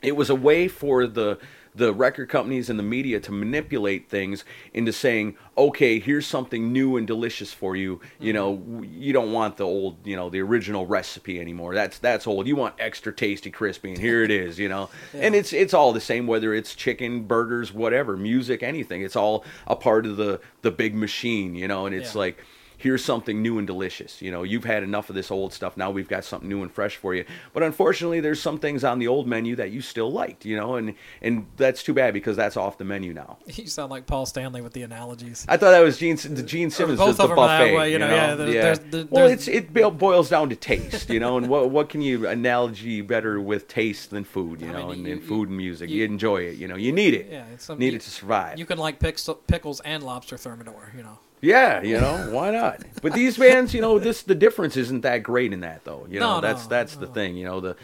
it 0.02 0.16
was 0.16 0.30
a 0.30 0.34
way 0.34 0.68
for 0.68 1.06
the 1.06 1.38
the 1.74 1.92
record 1.92 2.28
companies 2.28 2.70
and 2.70 2.78
the 2.78 2.84
media 2.84 3.18
to 3.20 3.32
manipulate 3.32 4.08
things 4.08 4.44
into 4.72 4.92
saying, 4.92 5.36
okay, 5.58 5.98
here's 5.98 6.26
something 6.26 6.72
new 6.72 6.96
and 6.96 7.06
delicious 7.06 7.52
for 7.52 7.74
you. 7.74 8.00
You 8.20 8.32
know, 8.32 8.56
mm-hmm. 8.56 8.84
you 8.84 9.12
don't 9.12 9.32
want 9.32 9.56
the 9.56 9.64
old, 9.64 10.06
you 10.06 10.14
know, 10.14 10.30
the 10.30 10.40
original 10.40 10.86
recipe 10.86 11.40
anymore. 11.40 11.74
That's 11.74 11.98
that's 11.98 12.26
old. 12.26 12.46
You 12.46 12.56
want 12.56 12.74
extra 12.78 13.12
tasty, 13.12 13.50
crispy, 13.50 13.90
and 13.90 13.98
here 13.98 14.22
it 14.22 14.30
is. 14.44 14.58
You 14.58 14.68
know, 14.68 14.88
and 15.12 15.34
it's 15.34 15.52
it's 15.52 15.74
all 15.74 15.92
the 15.92 16.00
same 16.00 16.26
whether 16.26 16.54
it's 16.54 16.74
chicken, 16.74 17.24
burgers, 17.24 17.72
whatever, 17.72 18.16
music, 18.16 18.62
anything. 18.62 19.02
It's 19.02 19.16
all 19.16 19.44
a 19.66 19.76
part 19.76 20.06
of 20.06 20.16
the 20.16 20.40
the 20.62 20.70
big 20.70 20.94
machine. 20.94 21.54
You 21.54 21.68
know, 21.68 21.86
and 21.86 21.94
it's 21.94 22.14
Yeah. 22.14 22.20
like 22.20 22.38
here's 22.84 23.04
something 23.04 23.42
new 23.42 23.58
and 23.58 23.66
delicious. 23.66 24.22
You 24.22 24.30
know, 24.30 24.44
you've 24.44 24.62
had 24.62 24.84
enough 24.84 25.08
of 25.08 25.16
this 25.16 25.32
old 25.32 25.52
stuff. 25.52 25.76
Now 25.76 25.90
we've 25.90 26.08
got 26.08 26.24
something 26.24 26.48
new 26.48 26.62
and 26.62 26.70
fresh 26.70 26.94
for 26.96 27.14
you. 27.14 27.24
But 27.52 27.64
unfortunately, 27.64 28.20
there's 28.20 28.40
some 28.40 28.58
things 28.60 28.84
on 28.84 29.00
the 29.00 29.08
old 29.08 29.26
menu 29.26 29.56
that 29.56 29.72
you 29.72 29.80
still 29.80 30.12
liked. 30.12 30.44
You 30.44 30.56
know, 30.56 30.76
and 30.76 30.94
and 31.20 31.46
that's 31.56 31.82
too 31.82 31.94
bad 31.94 32.14
because 32.14 32.36
that's 32.36 32.56
off 32.56 32.78
the 32.78 32.84
menu 32.84 33.12
now. 33.12 33.38
You 33.64 33.66
sound 33.66 33.90
like 33.90 34.06
Paul 34.06 34.26
Stanley 34.26 34.60
with 34.60 34.74
the 34.74 34.82
analogies. 34.82 35.44
I 35.48 35.56
thought 35.56 35.70
that 35.72 35.80
was 35.80 35.98
Gene, 35.98 36.16
the 36.16 36.42
Gene 36.42 36.70
Simmons, 36.70 36.98
both 37.00 37.16
the, 37.16 37.22
of 37.24 37.30
the 37.30 37.34
buffet. 37.34 37.74
way, 37.74 37.90
you 37.92 37.98
know, 37.98 38.08
yeah, 38.14 38.34
there- 38.36 38.46
there's- 38.52 38.80
there- 38.90 39.06
well, 39.10 39.26
it's 39.26 39.48
it 39.48 39.72
boils 39.72 40.28
down 40.28 40.50
to 40.50 40.56
taste, 40.56 41.08
you 41.08 41.18
know, 41.18 41.36
and 41.38 41.48
what 41.48 41.70
what 41.70 41.88
can 41.88 42.02
you 42.02 42.28
analogy 42.28 43.00
better 43.00 43.40
with 43.40 43.66
taste 43.68 44.10
than 44.10 44.22
food, 44.24 44.60
you 44.60 44.68
I 44.68 44.72
know, 44.72 44.88
mean, 44.88 44.98
and, 44.98 45.06
you- 45.06 45.12
and 45.14 45.22
food 45.24 45.48
and 45.48 45.56
music. 45.56 45.88
You, 45.88 46.00
you- 46.00 46.04
enjoy 46.04 46.42
it, 46.42 46.56
you 46.58 46.68
know, 46.68 46.76
you 46.76 46.92
need 46.92 47.14
it. 47.14 47.28
Yeah, 47.30 47.44
it's 47.54 47.64
some- 47.64 47.78
need 47.78 47.92
you- 47.92 47.96
it 47.96 48.02
to 48.02 48.10
survive. 48.10 48.58
You 48.58 48.66
can 48.66 48.76
like 48.78 48.98
pickles 49.00 49.80
and 49.80 50.02
lobster 50.02 50.36
thermidor, 50.36 50.92
you 50.96 51.02
know. 51.02 51.18
Yeah, 51.44 51.82
you 51.82 52.00
know, 52.00 52.28
why 52.32 52.50
not? 52.50 52.80
But 53.02 53.12
these 53.12 53.36
bands, 53.36 53.74
you 53.74 53.80
know, 53.80 53.98
this 53.98 54.22
the 54.22 54.34
difference 54.34 54.76
isn't 54.76 55.02
that 55.02 55.18
great 55.22 55.52
in 55.52 55.60
that 55.60 55.84
though. 55.84 56.06
You 56.08 56.20
know, 56.20 56.36
No, 56.36 56.40
that's 56.40 56.64
no, 56.64 56.68
that's 56.70 56.96
the 56.96 57.06
thing. 57.06 57.36
You 57.36 57.44
know, 57.44 57.60
the 57.60 57.76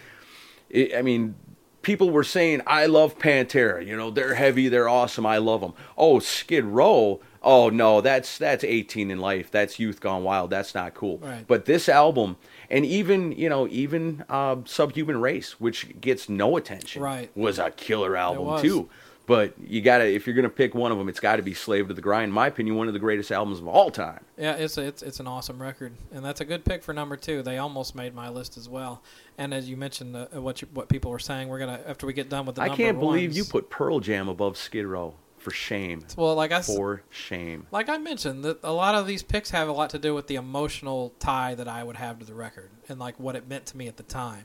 it, 0.70 0.96
I 0.96 1.02
mean, 1.02 1.34
people 1.82 2.10
were 2.10 2.24
saying 2.24 2.62
I 2.66 2.86
love 2.86 3.18
Pantera. 3.18 3.84
You 3.86 3.96
know, 3.96 4.10
they're 4.10 4.34
heavy, 4.34 4.68
they're 4.68 4.88
awesome, 4.88 5.26
I 5.26 5.38
love 5.38 5.60
them. 5.60 5.74
Oh, 5.96 6.18
Skid 6.20 6.64
Row. 6.64 7.20
Oh 7.42 7.70
no, 7.70 8.00
that's 8.02 8.36
that's 8.38 8.64
18 8.64 9.10
and 9.10 9.20
Life. 9.20 9.50
That's 9.50 9.78
youth 9.78 10.00
gone 10.00 10.24
wild. 10.24 10.50
That's 10.50 10.74
not 10.74 10.92
cool. 10.94 11.18
Right. 11.18 11.44
But 11.46 11.64
this 11.64 11.88
album, 11.88 12.36
and 12.70 12.84
even 12.84 13.32
you 13.32 13.48
know, 13.48 13.66
even 13.68 14.24
uh, 14.28 14.56
Subhuman 14.66 15.20
Race, 15.20 15.58
which 15.58 16.00
gets 16.00 16.28
no 16.28 16.56
attention, 16.58 17.00
Right. 17.02 17.30
was 17.34 17.58
a 17.58 17.70
killer 17.70 18.14
album 18.16 18.60
too. 18.62 18.90
But 19.30 19.54
you 19.64 19.80
gotta, 19.80 20.12
if 20.12 20.26
you're 20.26 20.34
gonna 20.34 20.48
pick 20.48 20.74
one 20.74 20.90
of 20.90 20.98
them, 20.98 21.08
it's 21.08 21.20
got 21.20 21.36
to 21.36 21.42
be 21.42 21.54
"Slave 21.54 21.86
to 21.86 21.94
the 21.94 22.00
Grind." 22.00 22.30
In 22.30 22.32
my 22.32 22.48
opinion, 22.48 22.74
one 22.74 22.88
of 22.88 22.94
the 22.94 22.98
greatest 22.98 23.30
albums 23.30 23.60
of 23.60 23.68
all 23.68 23.88
time. 23.88 24.24
Yeah, 24.36 24.54
it's 24.56 24.76
a, 24.76 24.82
it's 24.82 25.04
it's 25.04 25.20
an 25.20 25.28
awesome 25.28 25.62
record, 25.62 25.92
and 26.12 26.24
that's 26.24 26.40
a 26.40 26.44
good 26.44 26.64
pick 26.64 26.82
for 26.82 26.92
number 26.92 27.16
two. 27.16 27.40
They 27.40 27.56
almost 27.56 27.94
made 27.94 28.12
my 28.12 28.28
list 28.28 28.56
as 28.56 28.68
well. 28.68 29.04
And 29.38 29.54
as 29.54 29.70
you 29.70 29.76
mentioned, 29.76 30.16
uh, 30.16 30.26
what 30.42 30.62
you, 30.62 30.68
what 30.74 30.88
people 30.88 31.12
were 31.12 31.20
saying, 31.20 31.46
we're 31.46 31.60
gonna 31.60 31.78
after 31.86 32.08
we 32.08 32.12
get 32.12 32.28
done 32.28 32.44
with 32.44 32.56
the 32.56 32.62
I 32.62 32.70
can't 32.70 32.98
believe 32.98 33.28
ones- 33.30 33.36
you 33.36 33.44
put 33.44 33.70
Pearl 33.70 34.00
Jam 34.00 34.28
above 34.28 34.56
Skid 34.56 34.84
Row. 34.84 35.14
For 35.38 35.52
shame. 35.52 36.04
Well, 36.18 36.34
like 36.34 36.52
I 36.52 36.60
For 36.60 37.02
shame. 37.08 37.66
like 37.70 37.88
I 37.88 37.96
mentioned, 37.96 38.44
that 38.44 38.58
a 38.62 38.72
lot 38.72 38.94
of 38.94 39.06
these 39.06 39.22
picks 39.22 39.50
have 39.52 39.68
a 39.68 39.72
lot 39.72 39.88
to 39.90 39.98
do 39.98 40.12
with 40.14 40.26
the 40.26 40.34
emotional 40.34 41.14
tie 41.18 41.54
that 41.54 41.66
I 41.66 41.82
would 41.82 41.96
have 41.96 42.18
to 42.18 42.26
the 42.26 42.34
record 42.34 42.68
and 42.90 42.98
like 42.98 43.18
what 43.18 43.36
it 43.36 43.48
meant 43.48 43.64
to 43.66 43.76
me 43.78 43.88
at 43.88 43.96
the 43.96 44.02
time. 44.02 44.44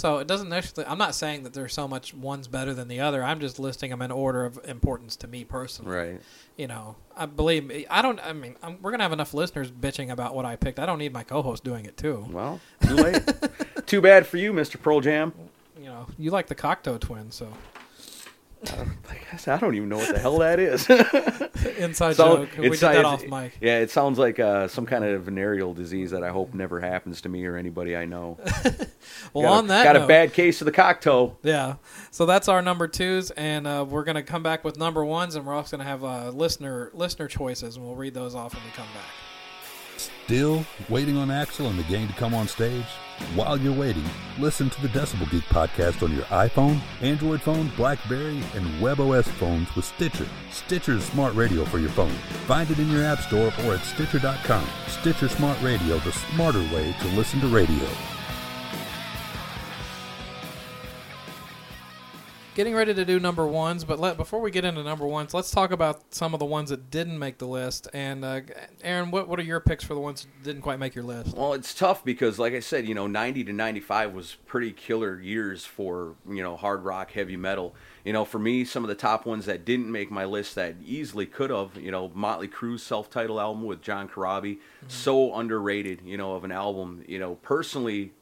So 0.00 0.16
it 0.16 0.26
doesn't 0.26 0.48
necessarily. 0.48 0.90
I'm 0.90 0.96
not 0.96 1.14
saying 1.14 1.42
that 1.42 1.52
there's 1.52 1.74
so 1.74 1.86
much 1.86 2.14
one's 2.14 2.48
better 2.48 2.72
than 2.72 2.88
the 2.88 3.00
other. 3.00 3.22
I'm 3.22 3.38
just 3.38 3.58
listing 3.58 3.90
them 3.90 4.00
in 4.00 4.10
order 4.10 4.46
of 4.46 4.58
importance 4.64 5.14
to 5.16 5.28
me 5.28 5.44
personally. 5.44 5.94
Right. 5.94 6.20
You 6.56 6.68
know, 6.68 6.96
I 7.14 7.26
believe 7.26 7.66
me. 7.66 7.84
I 7.90 8.00
don't. 8.00 8.18
I 8.20 8.32
mean, 8.32 8.56
I'm, 8.62 8.78
we're 8.80 8.92
gonna 8.92 9.02
have 9.02 9.12
enough 9.12 9.34
listeners 9.34 9.70
bitching 9.70 10.10
about 10.10 10.34
what 10.34 10.46
I 10.46 10.56
picked. 10.56 10.78
I 10.78 10.86
don't 10.86 10.98
need 10.98 11.12
my 11.12 11.22
co-host 11.22 11.64
doing 11.64 11.84
it 11.84 11.98
too. 11.98 12.26
Well, 12.30 12.60
too 12.82 12.94
late. 12.94 13.22
too 13.86 14.00
bad 14.00 14.26
for 14.26 14.38
you, 14.38 14.54
Mr. 14.54 14.80
Pearl 14.80 15.02
Jam. 15.02 15.34
You 15.78 15.86
know, 15.86 16.06
you 16.18 16.30
like 16.30 16.46
the 16.46 16.54
Cocteau 16.54 16.98
twins, 16.98 17.34
so 17.34 17.52
I 18.62 19.16
guess 19.30 19.48
I 19.48 19.56
don't 19.56 19.74
even 19.74 19.88
know 19.88 19.96
what 19.96 20.12
the 20.14 20.18
hell 20.20 20.38
that 20.38 20.60
is. 20.60 20.88
inside 21.78 22.16
So- 22.16 22.44
joke. 22.44 22.50
We 22.58 22.68
did 22.70 22.80
that 22.80 23.04
off 23.04 23.24
mic. 23.26 23.56
Yeah, 23.60 23.78
it 23.78 23.90
sounds 23.90 24.18
like 24.18 24.38
uh, 24.38 24.68
some 24.68 24.84
kind 24.86 25.02
of 25.04 25.22
venereal 25.22 25.72
disease 25.72 26.10
that 26.10 26.22
I 26.22 26.28
hope 26.28 26.52
never 26.52 26.78
happens 26.80 27.20
to 27.22 27.28
me 27.28 27.44
or 27.46 27.56
anybody 27.56 27.96
I 27.96 28.04
know. 28.04 28.38
Well, 29.32 29.44
got 29.44 29.58
on 29.58 29.64
a, 29.64 29.68
that 29.68 29.84
got 29.84 29.92
note, 29.96 30.04
a 30.04 30.06
bad 30.08 30.32
case 30.32 30.60
of 30.60 30.64
the 30.66 30.72
cocktail. 30.72 31.38
Yeah. 31.42 31.76
So 32.10 32.26
that's 32.26 32.48
our 32.48 32.62
number 32.62 32.86
twos, 32.88 33.30
and 33.32 33.66
uh, 33.66 33.84
we're 33.88 34.04
gonna 34.04 34.22
come 34.22 34.42
back 34.42 34.64
with 34.64 34.76
number 34.78 35.04
ones, 35.04 35.34
and 35.36 35.44
we're 35.46 35.54
also 35.54 35.76
gonna 35.76 35.88
have 35.88 36.02
uh, 36.04 36.30
listener 36.30 36.90
listener 36.94 37.28
choices, 37.28 37.76
and 37.76 37.84
we'll 37.84 37.94
read 37.96 38.14
those 38.14 38.34
off 38.34 38.54
when 38.54 38.62
we 38.64 38.70
come 38.70 38.86
back. 38.94 39.04
Still 40.24 40.64
waiting 40.88 41.16
on 41.16 41.28
Axl 41.28 41.68
and 41.68 41.78
the 41.78 41.82
gang 41.84 42.06
to 42.06 42.14
come 42.14 42.34
on 42.34 42.46
stage? 42.46 42.84
While 43.34 43.58
you're 43.58 43.72
waiting, 43.72 44.04
listen 44.38 44.70
to 44.70 44.80
the 44.82 44.88
Decibel 44.88 45.30
Geek 45.30 45.44
podcast 45.44 46.02
on 46.02 46.14
your 46.14 46.24
iPhone, 46.26 46.80
Android 47.02 47.42
phone, 47.42 47.70
Blackberry, 47.76 48.42
and 48.54 48.80
WebOS 48.80 49.24
phones 49.24 49.74
with 49.76 49.84
Stitcher. 49.84 50.26
Stitcher's 50.50 51.04
smart 51.04 51.34
radio 51.34 51.64
for 51.64 51.78
your 51.78 51.90
phone. 51.90 52.14
Find 52.46 52.70
it 52.70 52.78
in 52.78 52.90
your 52.90 53.04
app 53.04 53.20
store 53.20 53.52
or 53.64 53.74
at 53.74 53.84
Stitcher.com. 53.84 54.66
Stitcher 54.88 55.28
Smart 55.28 55.60
Radio, 55.62 55.98
the 55.98 56.12
smarter 56.12 56.62
way 56.74 56.94
to 57.00 57.08
listen 57.08 57.40
to 57.40 57.48
radio. 57.48 57.88
Getting 62.60 62.74
ready 62.74 62.92
to 62.92 63.06
do 63.06 63.18
number 63.18 63.46
ones, 63.46 63.84
but 63.84 63.98
let 63.98 64.18
before 64.18 64.38
we 64.38 64.50
get 64.50 64.66
into 64.66 64.82
number 64.82 65.06
ones, 65.06 65.32
let's 65.32 65.50
talk 65.50 65.70
about 65.70 66.12
some 66.12 66.34
of 66.34 66.40
the 66.40 66.44
ones 66.44 66.68
that 66.68 66.90
didn't 66.90 67.18
make 67.18 67.38
the 67.38 67.46
list. 67.46 67.88
And 67.94 68.22
uh, 68.22 68.42
Aaron, 68.82 69.10
what 69.10 69.28
what 69.28 69.38
are 69.38 69.42
your 69.42 69.60
picks 69.60 69.82
for 69.82 69.94
the 69.94 70.00
ones 70.00 70.24
that 70.26 70.42
didn't 70.44 70.60
quite 70.60 70.78
make 70.78 70.94
your 70.94 71.04
list? 71.04 71.34
Well, 71.34 71.54
it's 71.54 71.72
tough 71.72 72.04
because, 72.04 72.38
like 72.38 72.52
I 72.52 72.60
said, 72.60 72.86
you 72.86 72.94
know, 72.94 73.06
90 73.06 73.44
to 73.44 73.54
95 73.54 74.12
was 74.12 74.36
pretty 74.44 74.72
killer 74.72 75.18
years 75.18 75.64
for, 75.64 76.16
you 76.28 76.42
know, 76.42 76.54
hard 76.54 76.84
rock, 76.84 77.12
heavy 77.12 77.38
metal. 77.38 77.74
You 78.04 78.12
know, 78.12 78.26
for 78.26 78.38
me, 78.38 78.66
some 78.66 78.84
of 78.84 78.88
the 78.88 78.94
top 78.94 79.24
ones 79.24 79.46
that 79.46 79.64
didn't 79.64 79.90
make 79.90 80.10
my 80.10 80.26
list 80.26 80.54
that 80.56 80.74
easily 80.84 81.24
could 81.24 81.48
have, 81.48 81.76
you 81.76 81.90
know, 81.90 82.10
Motley 82.14 82.48
Crue's 82.48 82.82
self 82.82 83.08
titled 83.08 83.40
album 83.40 83.64
with 83.64 83.80
John 83.80 84.06
Corabi, 84.06 84.58
so 84.86 85.34
underrated, 85.34 86.02
you 86.04 86.18
know, 86.18 86.34
of 86.34 86.44
an 86.44 86.52
album. 86.52 87.04
You 87.08 87.20
know, 87.20 87.36
personally, 87.36 88.12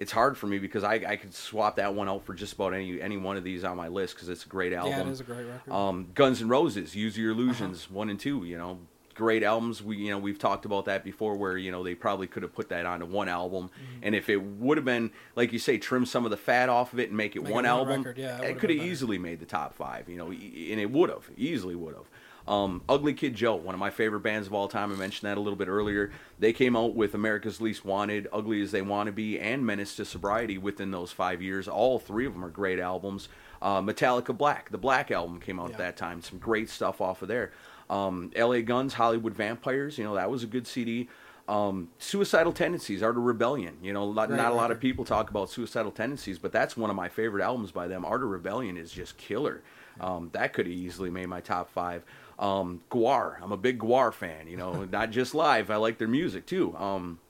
it's 0.00 0.10
hard 0.10 0.36
for 0.36 0.46
me 0.46 0.58
because 0.58 0.82
I, 0.82 0.94
I 1.06 1.16
could 1.16 1.34
swap 1.34 1.76
that 1.76 1.94
one 1.94 2.08
out 2.08 2.24
for 2.24 2.34
just 2.34 2.54
about 2.54 2.72
any 2.74 3.00
any 3.00 3.16
one 3.18 3.36
of 3.36 3.44
these 3.44 3.62
on 3.64 3.76
my 3.76 3.88
list 3.88 4.14
because 4.14 4.28
it's 4.28 4.44
a 4.44 4.48
great 4.48 4.72
album. 4.72 4.92
Yeah, 4.92 5.00
it 5.02 5.08
is 5.08 5.20
a 5.20 5.24
great 5.24 5.44
record. 5.46 5.72
Um, 5.72 6.08
Guns 6.14 6.40
N' 6.42 6.48
Roses, 6.48 6.96
Use 6.96 7.16
Your 7.16 7.30
Illusions, 7.32 7.88
one 7.90 8.08
and 8.10 8.18
two. 8.18 8.44
You 8.44 8.56
know, 8.56 8.78
great 9.14 9.42
albums. 9.42 9.82
We 9.82 9.98
you 9.98 10.10
know 10.10 10.18
we've 10.18 10.38
talked 10.38 10.64
about 10.64 10.86
that 10.86 11.04
before, 11.04 11.36
where 11.36 11.56
you 11.58 11.70
know 11.70 11.82
they 11.84 11.94
probably 11.94 12.26
could 12.26 12.42
have 12.42 12.54
put 12.54 12.70
that 12.70 12.86
onto 12.86 13.04
one 13.06 13.28
album, 13.28 13.68
Mm-hmm. 13.68 14.00
and 14.04 14.14
if 14.14 14.28
it 14.30 14.38
would 14.42 14.78
have 14.78 14.86
been 14.86 15.10
like 15.36 15.52
you 15.52 15.58
say, 15.58 15.76
trim 15.76 16.06
some 16.06 16.24
of 16.24 16.30
the 16.30 16.36
fat 16.38 16.68
off 16.70 16.92
of 16.94 16.98
it 16.98 17.08
and 17.08 17.16
make 17.16 17.36
it 17.36 17.42
Make 17.42 17.52
one 17.52 17.66
album, 17.66 18.02
record, 18.02 18.16
yeah, 18.18 18.40
it 18.40 18.52
it 18.52 18.58
could 18.58 18.70
have 18.70 18.78
easily 18.78 19.18
made 19.18 19.38
the 19.38 19.46
top 19.46 19.74
five. 19.74 20.08
You 20.08 20.16
know, 20.16 20.26
and 20.30 20.40
it 20.80 20.90
would 20.90 21.10
have 21.10 21.28
easily 21.36 21.74
would 21.74 21.94
have. 21.94 22.06
Um, 22.50 22.82
Ugly 22.88 23.14
Kid 23.14 23.36
Joe, 23.36 23.54
one 23.54 23.76
of 23.76 23.78
my 23.78 23.90
favorite 23.90 24.20
bands 24.20 24.48
of 24.48 24.54
all 24.54 24.66
time. 24.66 24.92
I 24.92 24.96
mentioned 24.96 25.30
that 25.30 25.38
a 25.38 25.40
little 25.40 25.56
bit 25.56 25.68
earlier. 25.68 26.10
They 26.40 26.52
came 26.52 26.74
out 26.74 26.96
with 26.96 27.14
America's 27.14 27.60
Least 27.60 27.84
Wanted, 27.84 28.26
Ugly 28.32 28.60
as 28.60 28.72
They 28.72 28.82
Want 28.82 29.06
to 29.06 29.12
Be, 29.12 29.38
and 29.38 29.64
Menace 29.64 29.94
to 29.96 30.04
Sobriety 30.04 30.58
within 30.58 30.90
those 30.90 31.12
five 31.12 31.40
years. 31.40 31.68
All 31.68 32.00
three 32.00 32.26
of 32.26 32.32
them 32.32 32.44
are 32.44 32.50
great 32.50 32.80
albums. 32.80 33.28
Uh, 33.62 33.80
Metallica 33.80 34.36
Black, 34.36 34.68
the 34.70 34.78
Black 34.78 35.12
album 35.12 35.38
came 35.38 35.60
out 35.60 35.70
at 35.70 35.78
that 35.78 35.96
time. 35.96 36.22
Some 36.22 36.38
great 36.38 36.68
stuff 36.68 37.00
off 37.00 37.22
of 37.22 37.28
there. 37.28 37.52
Um, 37.88 38.32
LA 38.36 38.62
Guns, 38.62 38.94
Hollywood 38.94 39.34
Vampires, 39.34 39.96
you 39.96 40.02
know, 40.02 40.16
that 40.16 40.28
was 40.28 40.42
a 40.42 40.48
good 40.48 40.66
CD. 40.66 41.08
Um, 41.48 41.88
Suicidal 41.98 42.52
Tendencies, 42.52 43.00
Art 43.00 43.16
of 43.16 43.22
Rebellion. 43.22 43.76
You 43.80 43.92
know, 43.92 44.12
not, 44.12 44.28
Great 44.28 44.38
not 44.38 44.50
a 44.50 44.54
lot 44.56 44.72
of 44.72 44.80
people 44.80 45.04
talk 45.04 45.30
about 45.30 45.50
Suicidal 45.50 45.92
Tendencies, 45.92 46.38
but 46.38 46.50
that's 46.50 46.76
one 46.76 46.90
of 46.90 46.96
my 46.96 47.08
favorite 47.08 47.44
albums 47.44 47.70
by 47.70 47.86
them. 47.86 48.04
Art 48.04 48.22
of 48.22 48.28
Rebellion 48.28 48.76
is 48.76 48.90
just 48.90 49.16
killer. 49.18 49.62
Um, 50.00 50.30
that 50.32 50.52
could 50.52 50.66
have 50.66 50.74
easily 50.74 51.10
made 51.10 51.26
my 51.26 51.40
top 51.40 51.70
five. 51.70 52.04
Um, 52.40 52.80
Gwar, 52.90 53.40
I'm 53.40 53.52
a 53.52 53.56
big 53.56 53.78
Gwar 53.78 54.12
fan. 54.12 54.48
You 54.48 54.56
know, 54.56 54.84
not 54.90 55.10
just 55.10 55.34
live. 55.34 55.70
I 55.70 55.76
like 55.76 55.98
their 55.98 56.08
music 56.08 56.46
too. 56.46 56.76
Um, 56.76 57.20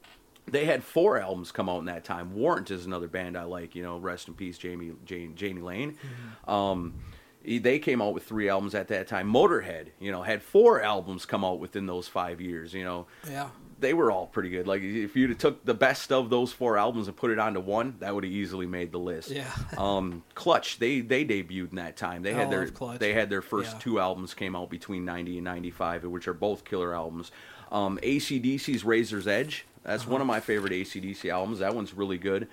they 0.47 0.65
had 0.65 0.83
four 0.83 1.21
albums 1.21 1.53
come 1.53 1.69
out 1.69 1.81
in 1.81 1.85
that 1.87 2.05
time. 2.05 2.35
Warrant 2.35 2.71
is 2.71 2.87
another 2.87 3.09
band 3.09 3.37
I 3.37 3.45
like. 3.45 3.75
You 3.75 3.83
know, 3.83 3.99
rest 3.99 4.29
in 4.29 4.35
peace, 4.35 4.57
Jamie 4.57 4.93
Jane, 5.05 5.35
Janie 5.35 5.61
Lane. 5.61 5.99
Um, 6.49 6.95
they 7.45 7.79
came 7.79 8.03
out 8.03 8.15
with 8.15 8.25
three 8.25 8.49
albums 8.49 8.75
at 8.75 8.89
that 8.89 9.09
time. 9.09 9.33
Motorhead, 9.33 9.89
you 9.99 10.13
know, 10.13 10.23
had 10.23 10.43
four 10.43 10.83
albums 10.83 11.25
come 11.25 11.45
out 11.45 11.59
within 11.59 11.87
those 11.87 12.07
five 12.07 12.41
years. 12.41 12.75
You 12.75 12.85
know, 12.85 13.07
yeah, 13.29 13.49
they 13.81 13.95
were 13.95 14.11
all 14.11 14.27
pretty 14.27 14.51
good. 14.51 14.67
Like 14.67 14.83
if 14.83 15.17
you'd 15.17 15.31
have 15.31 15.39
took 15.39 15.65
the 15.65 15.75
best 15.75 16.13
of 16.13 16.31
those 16.31 16.53
four 16.53 16.77
albums 16.77 17.09
and 17.09 17.17
put 17.17 17.31
it 17.31 17.39
onto 17.39 17.61
one, 17.61 17.97
that 18.01 18.15
would 18.15 18.25
have 18.25 18.33
easily 18.33 18.67
made 18.67 18.93
the 18.93 18.99
list. 18.99 19.31
Yeah. 19.31 19.51
um, 19.79 20.23
Clutch, 20.35 20.79
they 20.79 21.01
they 21.01 21.25
debuted 21.25 21.71
in 21.71 21.77
that 21.77 21.97
time. 21.97 22.23
They 22.23 22.33
I 22.33 22.39
had 22.39 22.51
their 22.51 22.67
Clutch. 22.69 22.99
they 23.01 23.13
had 23.15 23.31
their 23.31 23.43
first 23.43 23.73
Yeah. 23.75 23.79
two 23.81 24.01
albums 24.01 24.35
came 24.35 24.55
out 24.55 24.71
between 24.71 25.05
ninety 25.05 25.37
and 25.39 25.45
ninety 25.45 25.71
five, 25.71 26.05
which 26.05 26.29
are 26.29 26.35
both 26.35 26.65
killer 26.65 26.95
albums. 26.95 27.33
Um, 27.73 27.99
ACDC's 28.03 28.85
Razor's 28.85 29.27
Edge, 29.29 29.65
that's 29.85 30.03
Uh-huh. 30.03 30.13
one 30.13 30.21
of 30.21 30.27
my 30.27 30.41
favorite 30.41 30.73
ACDC 30.73 31.31
albums. 31.31 31.61
That 31.61 31.75
one's 31.75 31.95
really 31.95 32.19
good. 32.19 32.49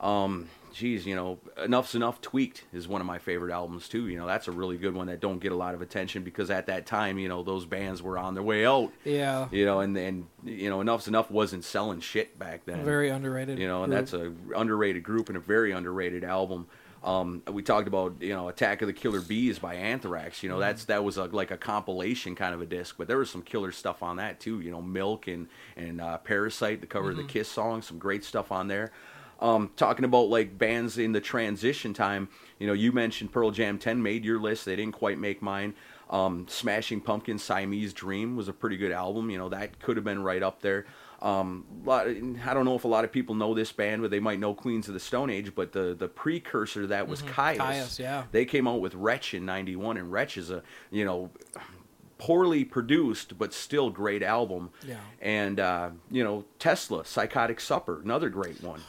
Um, 0.00 0.48
geez, 0.72 1.06
you 1.06 1.14
know, 1.14 1.38
Enuff 1.56 1.90
Z'Nuff 1.90 2.20
Tweaked 2.20 2.64
is 2.72 2.86
one 2.88 3.00
of 3.00 3.06
my 3.06 3.18
favorite 3.18 3.52
albums 3.52 3.88
too. 3.88 4.08
You 4.08 4.18
know, 4.18 4.26
that's 4.26 4.48
a 4.48 4.52
really 4.52 4.76
good 4.76 4.94
one 4.94 5.06
that 5.08 5.20
don't 5.20 5.38
get 5.38 5.52
a 5.52 5.56
lot 5.56 5.74
of 5.74 5.82
attention 5.82 6.22
because 6.22 6.50
at 6.50 6.66
that 6.66 6.86
time, 6.86 7.18
you 7.18 7.28
know, 7.28 7.42
those 7.42 7.66
bands 7.66 8.02
were 8.02 8.18
on 8.18 8.34
their 8.34 8.42
way 8.42 8.66
out. 8.66 8.92
yeah, 9.04 9.48
You 9.50 9.64
know, 9.64 9.80
and 9.80 9.96
and 9.96 10.26
you 10.44 10.70
know, 10.70 10.80
Enuff 10.80 11.02
Z'Nuff 11.04 11.30
wasn't 11.30 11.64
selling 11.64 12.00
shit 12.00 12.38
back 12.38 12.64
then. 12.64 12.84
very 12.84 13.10
underrated. 13.10 13.58
you 13.58 13.66
know, 13.66 13.82
and 13.84 13.92
group. 13.92 14.00
that's 14.00 14.12
a 14.12 14.32
underrated 14.56 15.02
group 15.02 15.28
and 15.28 15.36
a 15.36 15.40
very 15.40 15.72
underrated 15.72 16.24
album. 16.24 16.66
Um, 17.02 17.42
we 17.46 17.62
talked 17.62 17.86
about 17.86 18.16
you 18.20 18.34
know 18.34 18.48
Attack 18.48 18.82
of 18.82 18.88
the 18.88 18.92
Killer 18.92 19.20
B's 19.20 19.58
by 19.58 19.74
Anthrax. 19.76 20.42
You 20.42 20.48
know 20.48 20.58
that's 20.58 20.86
that 20.86 21.04
was 21.04 21.16
a, 21.16 21.24
like 21.26 21.50
a 21.50 21.56
compilation 21.56 22.34
kind 22.34 22.54
of 22.54 22.60
a 22.60 22.66
disc, 22.66 22.96
but 22.98 23.06
there 23.06 23.18
was 23.18 23.30
some 23.30 23.42
killer 23.42 23.70
stuff 23.70 24.02
on 24.02 24.16
that 24.16 24.40
too. 24.40 24.60
You 24.60 24.72
know 24.72 24.82
Milk 24.82 25.28
and 25.28 25.48
and 25.76 26.00
uh, 26.00 26.18
Parasite, 26.18 26.80
the 26.80 26.86
cover 26.86 27.10
of 27.10 27.16
the 27.16 27.22
Kiss 27.24 27.48
song, 27.48 27.82
some 27.82 27.98
great 27.98 28.24
stuff 28.24 28.50
on 28.50 28.66
there. 28.68 28.90
Um, 29.40 29.70
talking 29.76 30.04
about 30.04 30.28
like 30.28 30.58
bands 30.58 30.98
in 30.98 31.12
the 31.12 31.20
transition 31.20 31.94
time, 31.94 32.28
you 32.58 32.66
know, 32.66 32.72
you 32.72 32.90
mentioned 32.92 33.32
Pearl 33.32 33.50
Jam 33.50 33.78
10 33.78 34.02
made 34.02 34.24
your 34.24 34.40
list. 34.40 34.64
They 34.64 34.76
didn't 34.76 34.94
quite 34.94 35.18
make 35.18 35.40
mine. 35.40 35.74
Um, 36.10 36.46
Smashing 36.48 37.02
Pumpkins 37.02 37.42
Siamese 37.42 37.92
Dream 37.92 38.34
was 38.34 38.48
a 38.48 38.52
pretty 38.52 38.76
good 38.76 38.92
album. 38.92 39.30
You 39.30 39.38
know, 39.38 39.48
that 39.50 39.78
could 39.80 39.96
have 39.96 40.04
been 40.04 40.22
right 40.22 40.42
up 40.42 40.60
there. 40.60 40.86
Um, 41.20 41.64
lot, 41.84 42.06
I 42.06 42.54
don't 42.54 42.64
know 42.64 42.76
if 42.76 42.84
a 42.84 42.88
lot 42.88 43.04
of 43.04 43.12
people 43.12 43.34
know 43.34 43.52
this 43.52 43.72
band, 43.72 44.02
but 44.02 44.10
they 44.10 44.20
might 44.20 44.38
know 44.38 44.54
Queens 44.54 44.88
of 44.88 44.94
the 44.94 45.00
Stone 45.00 45.30
Age. 45.30 45.54
But 45.54 45.72
the 45.72 45.94
the 45.98 46.08
precursor 46.08 46.82
to 46.82 46.86
that 46.88 47.08
was 47.08 47.22
Kyuss. 47.22 47.56
Kyuss, 47.56 47.98
yeah. 47.98 48.24
They 48.30 48.44
came 48.44 48.68
out 48.68 48.80
with 48.80 48.94
Wretch 48.94 49.34
in 49.34 49.44
'91, 49.44 49.96
and 49.96 50.12
Wretch 50.12 50.36
is 50.36 50.50
a 50.50 50.62
you 50.90 51.04
know 51.04 51.30
poorly 52.18 52.64
produced 52.64 53.38
but 53.38 53.52
still 53.52 53.90
great 53.90 54.22
album. 54.22 54.70
Yeah. 54.86 54.98
And 55.20 55.58
uh, 55.58 55.90
you 56.10 56.22
know 56.22 56.44
Tesla, 56.58 57.04
Psychotic 57.04 57.60
Supper, 57.60 58.00
another 58.00 58.28
great 58.28 58.62
one. 58.62 58.80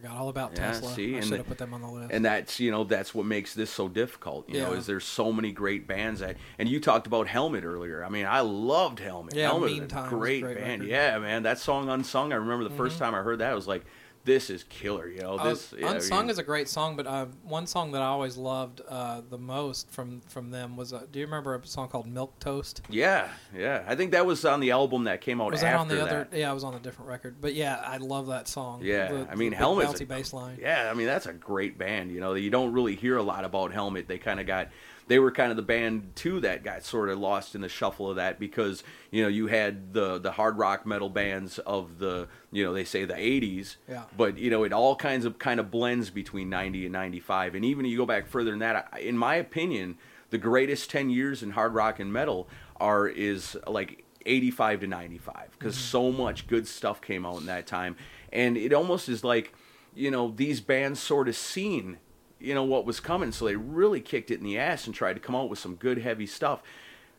Forgot 0.00 0.16
all 0.16 0.28
about 0.30 0.52
Yeah, 0.52 0.72
Tesla. 0.72 0.94
see, 0.94 1.14
I 1.14 1.18
and 1.18 1.26
should 1.26 1.36
have 1.38 1.46
put 1.46 1.58
them 1.58 1.74
on 1.74 1.82
the 1.82 1.88
list. 1.88 2.10
And 2.12 2.24
that's 2.24 2.58
you 2.58 2.70
know 2.70 2.84
that's 2.84 3.14
what 3.14 3.26
makes 3.26 3.52
this 3.54 3.70
so 3.70 3.88
difficult. 3.88 4.48
You 4.48 4.60
know, 4.60 4.72
is 4.72 4.86
there's 4.86 5.04
so 5.04 5.32
many 5.32 5.52
great 5.52 5.86
bands 5.86 6.20
that. 6.20 6.36
And 6.58 6.68
you 6.68 6.80
talked 6.80 7.06
about 7.06 7.28
Helmet 7.28 7.64
earlier. 7.64 8.02
I 8.04 8.08
mean, 8.08 8.24
I 8.24 8.40
loved 8.40 8.98
Helmet. 8.98 9.34
Yeah, 9.34 9.48
Helmet 9.48 9.72
Meantime, 9.72 10.08
great, 10.08 10.42
great 10.42 10.56
band. 10.56 10.82
record. 10.82 10.90
Yeah, 10.90 11.18
man, 11.18 11.42
that 11.42 11.58
song 11.58 11.90
Unsung. 11.90 12.32
I 12.32 12.36
remember 12.36 12.64
the 12.64 12.74
1st 12.74 12.88
mm-hmm. 12.88 12.98
time 12.98 13.14
I 13.14 13.18
heard 13.18 13.40
that, 13.40 13.52
I 13.52 13.54
was 13.54 13.68
like, 13.68 13.84
this 14.24 14.50
is 14.50 14.64
killer. 14.64 15.08
You 15.08 15.20
know, 15.22 15.36
Uh, 15.38 15.50
this 15.50 15.72
yeah, 15.78 15.92
Unsung 15.92 16.28
is 16.28 16.38
a 16.38 16.42
great 16.42 16.68
song, 16.68 16.94
but 16.96 17.06
uh, 17.06 17.26
one 17.42 17.66
song 17.66 17.92
that 17.92 18.02
I 18.02 18.06
always 18.06 18.36
loved 18.36 18.82
uh, 18.88 19.22
the 19.28 19.38
most 19.38 19.90
from 19.90 20.20
from 20.28 20.50
them 20.50 20.76
was 20.76 20.92
uh, 20.92 21.06
Do 21.10 21.18
you 21.18 21.24
remember 21.24 21.54
a 21.54 21.66
song 21.66 21.88
called 21.88 22.06
Milquetoast? 22.12 22.80
Yeah, 22.90 23.28
yeah. 23.56 23.82
I 23.86 23.94
think 23.96 24.12
that 24.12 24.26
was 24.26 24.44
on 24.44 24.60
the 24.60 24.70
album 24.72 25.04
that 25.04 25.20
came 25.22 25.40
out 25.40 25.52
Was 25.52 25.62
that 25.62 25.68
after 25.74 25.78
on 25.80 25.88
the 25.88 26.02
other? 26.02 26.28
that. 26.30 26.38
Yeah, 26.38 26.50
I 26.50 26.52
was 26.52 26.64
on 26.64 26.74
a 26.74 26.78
different 26.80 27.08
record. 27.08 27.36
But 27.40 27.54
yeah, 27.54 27.76
I 27.84 27.96
love 27.96 28.26
that 28.26 28.46
song. 28.48 28.80
Yeah, 28.82 29.10
The- 29.10 29.28
I 29.30 29.34
mean 29.36 29.52
Helmet's 29.52 29.92
bouncy 30.00 30.06
bass 30.08 30.32
line. 30.32 30.58
Yeah, 30.60 30.90
I 30.90 30.94
mean 30.94 31.06
that's 31.06 31.26
a 31.26 31.32
great 31.32 31.78
band. 31.78 32.10
You 32.12 32.20
know, 32.20 32.34
you 32.34 32.50
don't 32.50 32.72
really 32.72 32.96
hear 32.96 33.16
a 33.16 33.22
lot 33.22 33.44
about 33.44 33.72
Helmet. 33.72 34.06
They 34.06 34.18
kind 34.18 34.38
of 34.40 34.46
got, 34.46 34.68
they 35.10 35.18
were 35.18 35.32
kind 35.32 35.50
of 35.50 35.56
the 35.56 35.62
band 35.62 36.12
too 36.14 36.38
that 36.38 36.62
got 36.62 36.84
sort 36.84 37.08
of 37.08 37.18
lost 37.18 37.56
in 37.56 37.62
the 37.62 37.68
shuffle 37.68 38.08
of 38.08 38.14
that 38.14 38.38
because 38.38 38.84
you 39.10 39.20
know 39.20 39.28
you 39.28 39.48
had 39.48 39.92
the 39.92 40.20
the 40.20 40.30
hard 40.30 40.56
rock 40.56 40.86
metal 40.86 41.10
bands 41.10 41.58
of 41.58 41.98
the 41.98 42.28
you 42.52 42.64
know 42.64 42.72
they 42.72 42.84
say 42.84 43.04
the 43.04 43.14
80s. 43.14 43.74
Yeah. 43.88 44.04
But 44.16 44.38
you 44.38 44.50
know 44.50 44.62
it 44.62 44.72
all 44.72 44.94
kinds 44.94 45.24
of 45.24 45.36
kind 45.40 45.58
of 45.58 45.68
blends 45.68 46.10
between 46.10 46.48
90 46.48 46.86
and 46.86 46.92
95, 46.92 47.56
and 47.56 47.64
even 47.64 47.84
if 47.84 47.90
you 47.90 47.98
go 47.98 48.06
back 48.06 48.28
further 48.28 48.50
than 48.50 48.60
that, 48.60 48.88
in 49.00 49.18
my 49.18 49.34
opinion, 49.34 49.98
the 50.30 50.38
greatest 50.38 50.90
10 50.90 51.10
years 51.10 51.42
in 51.42 51.50
hard 51.50 51.74
rock 51.74 51.98
and 51.98 52.12
metal 52.12 52.48
are 52.76 53.08
is 53.08 53.56
like 53.66 54.04
85 54.24 54.80
to 54.80 54.86
95 54.86 55.48
because 55.58 55.74
mm-hmm. 55.74 55.82
so 55.82 56.12
much 56.12 56.46
good 56.46 56.68
stuff 56.68 57.00
came 57.00 57.26
out 57.26 57.40
in 57.40 57.46
that 57.46 57.66
time 57.66 57.96
and 58.32 58.56
it 58.56 58.72
almost 58.72 59.08
is 59.08 59.24
like 59.24 59.54
you 59.92 60.10
know 60.10 60.32
these 60.36 60.60
bands 60.60 61.00
sort 61.00 61.26
of 61.26 61.34
seen 61.34 61.98
you 62.40 62.54
know 62.54 62.64
what 62.64 62.84
was 62.86 63.00
coming. 63.00 63.32
So 63.32 63.44
they 63.44 63.56
really 63.56 64.00
kicked 64.00 64.30
it 64.30 64.38
in 64.38 64.44
the 64.44 64.58
ass 64.58 64.86
and 64.86 64.94
tried 64.94 65.14
to 65.14 65.20
come 65.20 65.34
out 65.36 65.48
with 65.48 65.58
some 65.58 65.74
good 65.76 65.98
heavy 65.98 66.26
stuff. 66.26 66.62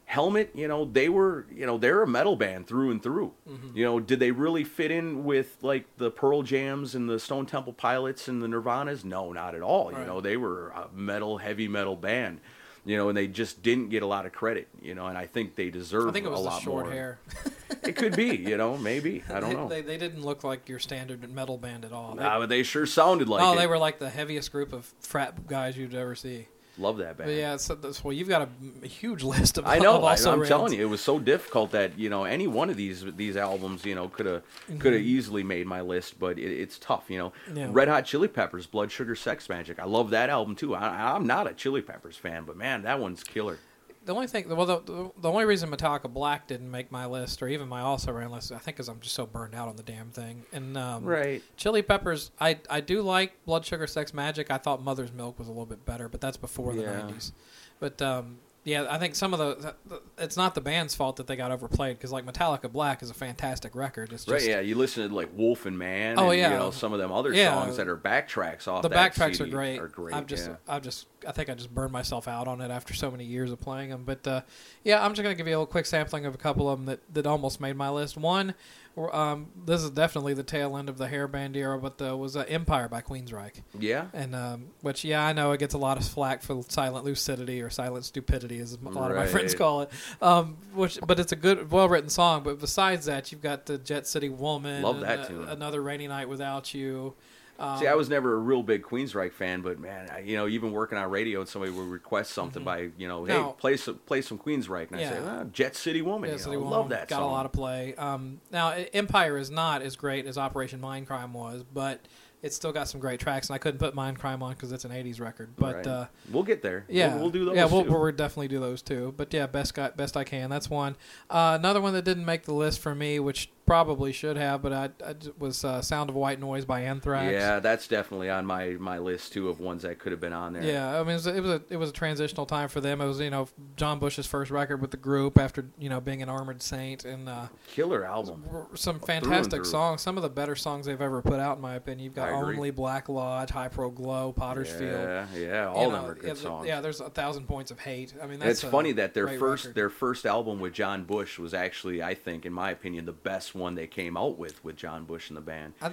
Helmet 0.05 0.51
you 0.53 0.67
know 0.67 0.83
they 0.83 1.07
were 1.07 1.45
you 1.55 1.65
know 1.65 1.77
they're 1.77 2.03
a 2.03 2.07
metal 2.07 2.35
band 2.35 2.67
through 2.67 2.91
and 2.91 3.01
through. 3.01 3.31
Mm-hmm. 3.49 3.77
You 3.77 3.85
know 3.85 3.99
did 4.01 4.19
they 4.19 4.31
really 4.31 4.65
fit 4.65 4.91
in 4.91 5.23
with 5.23 5.55
like 5.61 5.85
the 5.97 6.11
pearl 6.11 6.41
jams 6.43 6.95
and 6.95 7.09
the 7.09 7.17
stone 7.17 7.45
temple 7.45 7.71
pilots 7.71 8.27
and 8.27 8.41
the 8.43 8.47
nirvanas? 8.47 9.05
No 9.05 9.31
not 9.31 9.55
at 9.55 9.61
all. 9.61 9.89
You 9.91 9.99
Right. 9.99 10.07
know 10.07 10.19
they 10.19 10.35
were 10.35 10.69
a 10.69 10.89
metal 10.93 11.37
heavy 11.37 11.69
metal 11.69 11.95
band 11.95 12.41
you 12.83 12.97
know 12.97 13.07
and 13.07 13.17
they 13.17 13.27
just 13.27 13.61
didn't 13.63 13.87
get 13.89 14.01
a 14.03 14.07
lot 14.07 14.25
of 14.25 14.31
credit 14.33 14.67
you 14.81 14.95
know 14.95 15.05
and 15.05 15.15
i 15.15 15.27
think 15.27 15.53
they 15.55 15.69
deserve 15.69 16.09
I 16.09 16.11
think 16.11 16.25
it 16.25 16.29
was 16.31 16.39
a 16.39 16.43
the 16.43 16.49
lot 16.49 16.61
short 16.63 16.85
more. 16.85 16.91
hair. 16.93 17.19
it 17.83 17.95
could 17.95 18.15
be 18.15 18.35
you 18.35 18.57
know 18.57 18.77
maybe 18.77 19.23
i 19.29 19.39
don't 19.39 19.53
know 19.53 19.67
They, 19.67 19.81
they 19.81 19.97
didn't 19.97 20.23
look 20.23 20.43
like 20.43 20.67
your 20.69 20.79
standard 20.79 21.27
metal 21.33 21.57
band 21.57 21.85
at 21.85 21.91
all. 21.91 22.15
They, 22.15 22.23
Nah, 22.23 22.39
but 22.39 22.49
they 22.49 22.63
sure 22.63 22.85
sounded 22.85 23.27
like 23.29 23.41
oh, 23.43 23.53
it. 23.53 23.57
they 23.57 23.67
were 23.67 23.77
like 23.77 23.99
the 23.99 24.09
heaviest 24.09 24.51
group 24.51 24.73
of 24.73 24.93
frat 25.01 25.47
guys 25.47 25.77
you'd 25.77 25.93
ever 25.95 26.15
see. 26.15 26.47
Love 26.77 26.97
that 26.97 27.17
band. 27.17 27.27
But 27.29 27.35
yeah, 27.35 27.57
so 27.57 27.75
that's, 27.75 28.01
well, 28.03 28.13
you've 28.13 28.29
got 28.29 28.43
a, 28.43 28.49
a 28.83 28.87
huge 28.87 29.23
list 29.23 29.57
of. 29.57 29.67
I 29.67 29.77
know. 29.77 30.01
I, 30.03 30.11
also 30.11 30.31
I'm 30.31 30.39
rans. 30.39 30.47
telling 30.49 30.73
you, 30.73 30.81
it 30.81 30.89
was 30.89 31.01
so 31.01 31.19
difficult 31.19 31.71
that 31.71 31.99
you 31.99 32.09
know 32.09 32.23
any 32.23 32.47
one 32.47 32.69
of 32.69 32.77
these 32.77 33.03
these 33.17 33.35
albums, 33.35 33.83
you 33.85 33.93
know, 33.93 34.07
could 34.07 34.25
have 34.25 34.41
could 34.79 34.93
have 34.93 35.01
easily 35.01 35.43
made 35.43 35.67
my 35.67 35.81
list, 35.81 36.17
but 36.17 36.39
it, 36.39 36.43
it's 36.49 36.79
tough. 36.79 37.09
You 37.09 37.17
know, 37.17 37.29
Mm-hmm. 37.47 37.57
Yeah. 37.57 37.67
Red 37.71 37.87
Hot 37.89 38.05
Chili 38.05 38.29
Peppers, 38.29 38.67
Blood 38.67 38.89
Sugar 38.91 39.15
Sex 39.15 39.47
Magik. 39.47 39.79
I 39.79 39.85
love 39.85 40.11
that 40.11 40.29
album 40.29 40.55
too. 40.55 40.73
I, 40.73 41.13
I'm 41.13 41.27
not 41.27 41.45
a 41.49 41.53
Chili 41.53 41.81
Peppers 41.81 42.15
fan, 42.15 42.45
but 42.45 42.55
man, 42.55 42.83
that 42.83 42.99
one's 42.99 43.23
killer. 43.23 43.59
The 44.03 44.15
only 44.15 44.25
thing, 44.25 44.49
well, 44.55 44.65
the, 44.65 45.11
the 45.21 45.29
only 45.31 45.45
reason 45.45 45.69
Metallica 45.69 46.11
Black 46.11 46.47
didn't 46.47 46.71
make 46.71 46.91
my 46.91 47.05
list 47.05 47.41
or 47.43 47.47
even 47.47 47.67
my 47.67 47.81
also 47.81 48.11
ran 48.11 48.31
list, 48.31 48.51
I 48.51 48.57
think, 48.57 48.79
is 48.79 48.87
I'm 48.89 48.99
just 48.99 49.13
so 49.13 49.27
burned 49.27 49.53
out 49.53 49.67
on 49.67 49.75
the 49.75 49.83
damn 49.83 50.09
thing. 50.09 50.43
And 50.51 50.75
um, 50.75 51.05
Right. 51.05 51.43
Chili 51.55 51.83
Peppers, 51.83 52.31
I 52.39 52.57
I 52.69 52.81
do 52.81 53.03
like 53.03 53.33
Blood 53.45 53.63
Sugar 53.63 53.85
Sex 53.85 54.11
Magik. 54.11 54.49
I 54.49 54.57
thought 54.57 54.81
Mother's 54.83 55.11
Milk 55.13 55.37
was 55.37 55.47
a 55.47 55.51
little 55.51 55.67
bit 55.67 55.85
better, 55.85 56.09
but 56.09 56.19
that's 56.19 56.37
before 56.37 56.73
the 56.73 56.81
Yeah. 56.81 57.01
'90s. 57.01 57.31
But 57.79 58.01
um, 58.01 58.39
yeah, 58.63 58.85
I 58.89 58.99
think 58.99 59.15
some 59.15 59.33
of 59.33 59.39
the 59.39 59.73
it's 60.19 60.37
not 60.37 60.53
the 60.53 60.61
band's 60.61 60.93
fault 60.93 61.15
that 61.15 61.25
they 61.25 61.35
got 61.35 61.51
overplayed 61.51 61.97
because 61.97 62.11
like 62.11 62.25
Metallica 62.27 62.71
Black 62.71 63.01
is 63.01 63.09
a 63.09 63.13
fantastic 63.13 63.73
record. 63.75 64.13
It's 64.13 64.25
just 64.25 64.31
right, 64.31 64.47
yeah. 64.47 64.59
You 64.59 64.75
listen 64.75 65.09
to 65.09 65.15
like 65.15 65.29
Wolf 65.35 65.65
and 65.65 65.79
Man. 65.79 66.19
Oh, 66.19 66.29
and, 66.29 66.39
yeah. 66.39 66.51
You 66.51 66.59
know 66.59 66.71
some 66.71 66.93
of 66.93 66.99
them 66.99 67.11
other 67.11 67.33
Yeah. 67.33 67.55
songs 67.55 67.77
that 67.77 67.87
are 67.87 67.97
backtracks 67.97 68.67
off. 68.67 68.83
the 68.83 68.89
backtracks 68.89 69.37
CD 69.37 69.49
are 69.49 69.53
great. 69.53 69.79
Are 69.79 69.87
great. 69.87 70.15
I've 70.15 70.27
just, 70.27 70.47
yeah. 70.47 70.55
I've 70.67 70.83
just, 70.83 71.07
I 71.27 71.31
think 71.31 71.49
I 71.49 71.55
just 71.55 71.73
burned 71.73 71.91
myself 71.91 72.27
out 72.27 72.47
on 72.47 72.61
it 72.61 72.69
after 72.69 72.93
so 72.93 73.09
many 73.09 73.25
years 73.25 73.51
of 73.51 73.59
playing 73.59 73.89
them. 73.89 74.03
But 74.05 74.27
uh, 74.27 74.41
yeah, 74.83 75.03
I'm 75.03 75.11
just 75.13 75.23
gonna 75.23 75.33
give 75.33 75.47
you 75.47 75.53
a 75.53 75.57
little 75.57 75.65
quick 75.65 75.87
sampling 75.87 76.27
of 76.27 76.35
a 76.35 76.37
couple 76.39 76.69
of 76.69 76.77
them 76.77 76.85
that, 76.85 76.99
that 77.15 77.25
almost 77.25 77.61
made 77.61 77.75
my 77.75 77.89
list. 77.89 78.15
One, 78.15 78.53
um, 78.97 79.47
this 79.65 79.81
is 79.83 79.89
definitely 79.91 80.33
the 80.33 80.43
tail 80.43 80.75
end 80.75 80.89
of 80.89 80.97
the 80.97 81.07
hair 81.07 81.27
band 81.27 81.55
era, 81.55 81.79
but 81.79 81.97
there 81.97 82.15
was 82.15 82.35
uh, 82.35 82.43
Empire 82.47 82.89
by 82.89 83.01
Queensryche. 83.01 83.61
Yeah. 83.79 84.07
And 84.13 84.35
um, 84.35 84.65
which, 84.81 85.03
yeah, 85.03 85.25
I 85.25 85.33
know 85.33 85.51
it 85.53 85.59
gets 85.59 85.73
a 85.73 85.77
lot 85.77 85.97
of 85.97 86.05
flack 86.05 86.41
for 86.41 86.61
silent 86.67 87.05
lucidity 87.05 87.61
or 87.61 87.69
silent 87.69 88.05
stupidity, 88.05 88.59
as 88.59 88.73
a 88.73 88.89
lot 88.89 89.11
of 89.11 89.17
my 89.17 89.27
friends 89.27 89.55
call 89.55 89.81
it. 89.81 89.91
Um, 90.21 90.57
which, 90.73 90.99
but 91.05 91.19
it's 91.19 91.31
a 91.31 91.37
good, 91.37 91.71
well-written 91.71 92.09
song. 92.09 92.43
But 92.43 92.59
besides 92.59 93.05
that, 93.05 93.31
you've 93.31 93.41
got 93.41 93.65
the 93.65 93.77
Jet 93.77 94.07
City 94.07 94.29
Woman, 94.29 94.81
Love 94.81 94.95
and, 94.95 95.03
that 95.05 95.19
uh, 95.19 95.27
tune. 95.27 95.47
another 95.47 95.81
rainy 95.81 96.07
night 96.07 96.27
without 96.27 96.73
you. 96.73 97.13
Um, 97.61 97.77
See, 97.77 97.85
I 97.87 97.93
was 97.93 98.09
never 98.09 98.33
a 98.33 98.37
real 98.39 98.63
big 98.63 98.81
Queensryche 98.81 99.33
fan, 99.33 99.61
but 99.61 99.79
man, 99.79 100.09
I, 100.09 100.19
you 100.19 100.35
know, 100.35 100.47
even 100.47 100.71
working 100.71 100.97
on 100.97 101.09
radio 101.11 101.41
and 101.41 101.47
somebody 101.49 101.71
would 101.71 101.87
request 101.87 102.31
something 102.31 102.63
by, 102.63 102.89
you 102.97 103.07
know, 103.07 103.25
hey, 103.25 103.33
Mm-hmm. 103.35 103.57
Play 103.59 103.77
some 103.77 103.95
play 104.05 104.21
some 104.21 104.37
Queensryche, 104.39 104.87
and 104.91 104.99
I 104.99 105.03
say, 105.03 105.15
Yeah. 105.21 105.43
Jet 105.53 105.75
City 105.75 106.01
Woman, 106.01 106.29
Yeah, 106.29 106.33
you 106.33 106.39
know, 106.39 106.43
City 106.43 106.55
I 106.55 106.59
Woman 106.59 106.71
love 106.71 106.89
that 106.89 107.07
got 107.07 107.17
song. 107.17 107.29
a 107.29 107.31
lot 107.31 107.45
of 107.45 107.51
play. 107.51 107.93
Um, 107.95 108.41
now, 108.51 108.71
Empire 108.93 109.37
is 109.37 109.51
not 109.51 109.81
as 109.83 109.95
great 109.95 110.25
as 110.25 110.37
Operation 110.37 110.81
Mindcrime 110.81 111.33
was, 111.33 111.63
but 111.63 111.99
it's 112.43 112.55
still 112.55 112.71
got 112.71 112.87
some 112.87 112.99
great 112.99 113.19
tracks. 113.19 113.49
And 113.49 113.53
I 113.55 113.59
couldn't 113.59 113.77
put 113.77 113.93
Mindcrime 113.95 114.41
on 114.41 114.53
because 114.53 114.71
it's 114.71 114.83
an 114.83 114.89
'80s 114.91 115.19
record. 115.21 115.49
But 115.55 115.75
Right. 115.75 115.87
uh, 115.87 116.05
we'll 116.31 116.41
get 116.41 116.63
there. 116.63 116.85
yeah, 116.89 117.09
we'll, 117.13 117.21
we'll 117.21 117.29
do 117.29 117.45
those. 117.45 117.55
Yeah, 117.55 117.65
we'll, 117.65 117.83
we'll 117.83 118.11
definitely 118.11 118.47
do 118.47 118.59
those 118.59 118.81
too. 118.81 119.13
But 119.15 119.31
yeah, 119.31 119.45
best 119.45 119.75
guy, 119.75 119.89
best 119.91 120.17
I 120.17 120.23
can. 120.23 120.49
That's 120.49 120.67
one. 120.67 120.95
Uh, 121.29 121.55
another 121.59 121.79
one 121.81 121.93
that 121.93 122.03
didn't 122.05 122.25
make 122.25 122.45
the 122.45 122.53
list 122.55 122.79
for 122.79 122.95
me, 122.95 123.19
which 123.19 123.51
probably 123.65 124.11
should 124.11 124.37
have, 124.37 124.61
but 124.61 124.73
I, 124.73 124.89
I 125.05 125.15
was 125.37 125.63
uh, 125.63 125.81
"Sound 125.81 126.09
of 126.09 126.15
White 126.15 126.39
Noise" 126.39 126.65
by 126.65 126.81
Anthrax. 126.81 127.31
Yeah, 127.31 127.59
that's 127.59 127.87
definitely 127.87 128.29
on 128.29 128.45
my, 128.45 128.71
my 128.79 128.97
list 128.99 129.33
too 129.33 129.49
of 129.49 129.59
ones 129.59 129.83
that 129.83 129.99
could 129.99 130.11
have 130.11 130.21
been 130.21 130.33
on 130.33 130.53
there. 130.53 130.63
Yeah, 130.63 130.99
I 130.99 131.03
mean, 131.03 131.11
it 131.11 131.13
was, 131.13 131.27
a, 131.27 131.35
it 131.35 131.41
was 131.41 131.51
a 131.51 131.61
it 131.69 131.77
was 131.77 131.89
a 131.89 131.93
transitional 131.93 132.45
time 132.45 132.69
for 132.69 132.81
them. 132.81 133.01
It 133.01 133.07
was 133.07 133.19
you 133.19 133.29
know 133.29 133.47
John 133.75 133.99
Bush's 133.99 134.27
first 134.27 134.51
record 134.51 134.81
with 134.81 134.91
the 134.91 134.97
group 134.97 135.37
after 135.37 135.69
you 135.79 135.89
know 135.89 136.01
being 136.01 136.21
an 136.21 136.29
Armored 136.29 136.61
Saint 136.61 137.05
and 137.05 137.29
uh, 137.29 137.47
Killer 137.67 138.05
album. 138.05 138.43
some 138.75 138.99
fantastic 138.99 139.61
through. 139.61 139.65
songs. 139.65 140.01
Some 140.01 140.17
of 140.17 140.23
the 140.23 140.29
better 140.29 140.55
songs 140.55 140.85
they've 140.85 141.01
ever 141.01 141.21
put 141.21 141.39
out, 141.39 141.57
in 141.57 141.61
my 141.61 141.75
opinion. 141.75 142.03
You've 142.05 142.15
got 142.15 142.29
Only, 142.29 142.71
Black 142.71 143.09
Lodge, 143.09 143.49
Hy 143.51 143.67
Pro 143.67 143.89
Glo, 143.89 144.33
Potter's 144.33 144.69
Field. 144.71 144.91
Yeah, 144.91 145.25
yeah, 145.35 145.67
all 145.67 145.81
You 145.81 145.87
of 145.87 145.93
them 145.93 146.01
know, 146.01 146.07
are 146.09 146.15
good 146.15 146.27
yeah, 146.27 146.33
songs. 146.33 146.67
Yeah, 146.67 146.81
there's 146.81 146.99
a 146.99 147.09
thousand 147.09 147.47
points 147.47 147.71
of 147.71 147.79
hate. 147.79 148.13
I 148.21 148.27
mean, 148.27 148.39
that's 148.39 148.63
it's 148.63 148.71
funny 148.71 148.91
that 148.93 149.13
their 149.13 149.27
first 149.27 149.65
record. 149.65 149.75
their 149.75 149.89
first 149.89 150.25
album 150.25 150.59
with 150.59 150.73
John 150.73 151.03
Bush 151.03 151.37
was 151.39 151.53
actually, 151.53 152.01
I 152.01 152.15
think, 152.15 152.45
in 152.45 152.53
my 152.53 152.71
opinion, 152.71 153.05
the 153.05 153.11
best 153.11 153.50
one 153.55 153.75
they 153.75 153.87
came 153.87 154.17
out 154.17 154.37
with 154.37 154.63
with 154.63 154.75
John 154.75 155.05
Bush 155.05 155.29
and 155.29 155.37
the 155.37 155.41
band. 155.41 155.73
I, 155.81 155.91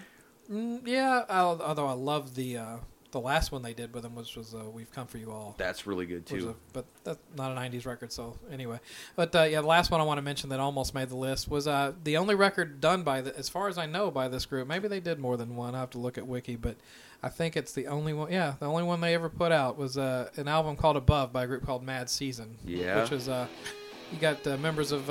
mm, 0.50 0.80
yeah, 0.86 1.24
I'll, 1.28 1.61
although 1.62 1.86
I 1.86 1.92
love 1.92 2.34
the 2.34 2.56
uh, 2.59 2.76
the 3.11 3.20
last 3.20 3.52
one 3.52 3.62
they 3.62 3.72
did 3.72 3.94
with 3.94 4.02
them, 4.02 4.14
which 4.14 4.36
was 4.36 4.54
uh, 4.54 4.68
"We've 4.70 4.90
Come 4.92 5.06
for 5.06 5.16
You 5.18 5.30
All." 5.32 5.54
That's 5.59 5.86
really 5.86 6.04
good 6.06 6.26
too. 6.26 6.50
a- 6.50 6.72
but 6.74 6.84
that's 7.04 7.18
not 7.36 7.52
a 7.52 7.54
'90s 7.54 7.86
record, 7.86 8.12
so 8.12 8.36
anyway. 8.52 8.80
But 9.16 9.34
uh, 9.34 9.42
yeah, 9.44 9.61
the 9.62 9.66
last 9.66 9.90
one 9.90 10.00
I 10.00 10.04
want 10.04 10.18
to 10.18 10.22
mention 10.22 10.50
that 10.50 10.61
almost 10.61 10.94
made 10.94 11.09
the 11.09 11.16
list 11.16 11.48
was 11.48 11.66
uh, 11.66 11.92
the 12.04 12.16
only 12.18 12.34
record 12.34 12.80
done 12.80 13.02
by, 13.04 13.22
the, 13.22 13.36
as 13.38 13.48
far 13.48 13.68
as 13.68 13.78
I 13.78 13.86
know, 13.86 14.11
by 14.11 14.28
this 14.28 14.44
group. 14.46 14.68
Maybe 14.68 14.88
they 14.88 15.00
did 15.00 15.18
more 15.18 15.36
than 15.38 15.56
one. 15.56 15.74
I 15.74 15.80
have 15.80 15.90
to 15.90 15.98
look 15.98 16.18
at 16.18 16.26
Wiki, 16.26 16.56
but 16.56 16.76
I 17.22 17.30
think 17.30 17.56
it's 17.56 17.72
the 17.72 17.86
only 17.86 18.12
one. 18.12 18.30
Yeah, 18.30 18.54
the 18.61 18.66
only 18.66 18.82
one 18.82 19.00
they 19.00 19.14
ever 19.14 19.30
put 19.30 19.52
out 19.52 19.78
was 19.78 19.96
uh, 19.96 20.28
an 20.36 20.46
album 20.46 20.76
called 20.76 20.96
Above 20.98 21.32
by 21.32 21.44
a 21.44 21.46
group 21.46 21.64
called 21.64 21.82
Mad 21.82 22.11
Season. 22.11 22.59
Yeah. 22.64 23.00
which 23.00 23.11
was 23.11 23.28
uh, 23.28 23.46
you 24.12 24.18
got 24.18 24.46
uh, 24.46 24.56
members 24.59 24.92
of. 24.92 25.09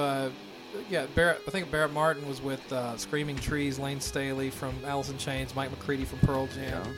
Yeah, 0.90 1.06
Barrett. 1.16 1.42
I 1.48 1.52
think 1.52 1.72
Barrett 1.72 1.94
Martin 1.94 2.28
was 2.28 2.42
with 2.42 2.72
uh, 2.72 2.98
Screaming 2.98 3.38
Trees, 3.38 3.80
Layne 3.80 4.00
Staley 4.00 4.50
from 4.50 4.76
Alice 4.86 5.10
in 5.10 5.18
Chains, 5.18 5.56
Mike 5.56 5.72
McCready 5.72 6.06
from 6.06 6.20
Pearl 6.20 6.48
Jam, 6.48 6.96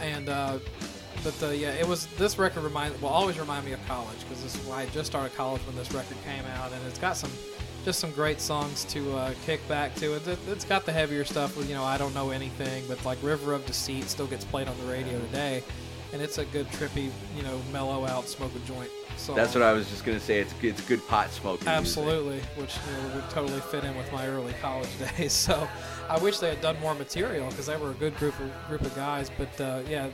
and 0.00 0.28
uh, 0.28 0.58
but 1.22 1.38
the, 1.38 1.56
yeah, 1.56 1.70
it 1.72 1.86
was 1.86 2.06
this 2.18 2.38
record 2.38 2.64
remind 2.64 3.00
will 3.00 3.08
always 3.08 3.38
remind 3.38 3.64
me 3.64 3.72
of 3.72 3.86
college 3.86 4.18
because 4.20 4.42
this 4.42 4.54
is 4.54 4.66
why 4.66 4.82
I 4.82 4.86
just 4.86 5.06
started 5.10 5.34
college 5.36 5.62
when 5.62 5.76
this 5.76 5.92
record 5.92 6.16
came 6.24 6.44
out, 6.56 6.72
and 6.72 6.84
it's 6.86 6.98
got 6.98 7.16
some 7.16 7.30
just 7.84 8.00
some 8.00 8.10
great 8.12 8.40
songs 8.40 8.84
to 8.86 9.16
uh, 9.16 9.34
kick 9.44 9.66
back 9.68 9.94
to. 9.96 10.14
It, 10.14 10.38
it's 10.48 10.64
got 10.64 10.84
the 10.84 10.92
heavier 10.92 11.24
stuff 11.24 11.56
with 11.56 11.68
you 11.68 11.74
know 11.74 11.84
I 11.84 11.98
don't 11.98 12.14
know 12.14 12.30
anything, 12.30 12.84
but 12.88 13.04
like 13.04 13.22
River 13.22 13.52
of 13.52 13.64
Deceit 13.66 14.04
still 14.04 14.26
gets 14.26 14.44
played 14.44 14.68
on 14.68 14.78
the 14.78 14.92
radio 14.92 15.18
today, 15.20 15.62
and 16.12 16.20
it's 16.20 16.38
a 16.38 16.44
good 16.46 16.66
trippy 16.68 17.10
you 17.36 17.42
know 17.42 17.60
mellow 17.72 18.06
out 18.06 18.26
smoke 18.26 18.52
a 18.56 18.58
joint 18.60 18.90
song. 19.16 19.36
That's 19.36 19.54
what 19.54 19.62
I 19.62 19.72
was 19.72 19.88
just 19.88 20.04
gonna 20.04 20.20
say. 20.20 20.40
It's 20.40 20.54
it's 20.62 20.80
good 20.88 21.06
pot 21.08 21.30
smoking. 21.30 21.64
music. 21.66 21.68
Absolutely, 21.68 22.40
which 22.56 22.76
you 22.86 23.08
know, 23.08 23.14
would 23.16 23.30
totally 23.30 23.60
fit 23.60 23.84
in 23.84 23.96
with 23.96 24.10
my 24.12 24.26
early 24.26 24.54
college 24.60 24.88
days. 25.16 25.32
So 25.32 25.68
I 26.08 26.18
wish 26.18 26.38
they 26.38 26.48
had 26.50 26.60
done 26.60 26.78
more 26.80 26.94
material 26.94 27.48
because 27.48 27.66
they 27.66 27.76
were 27.76 27.90
a 27.90 27.94
good 27.94 28.16
group 28.18 28.38
of 28.40 28.50
group 28.68 28.80
of 28.82 28.94
guys. 28.94 29.30
But 29.36 29.60
uh, 29.60 29.80
yeah, 29.88 30.08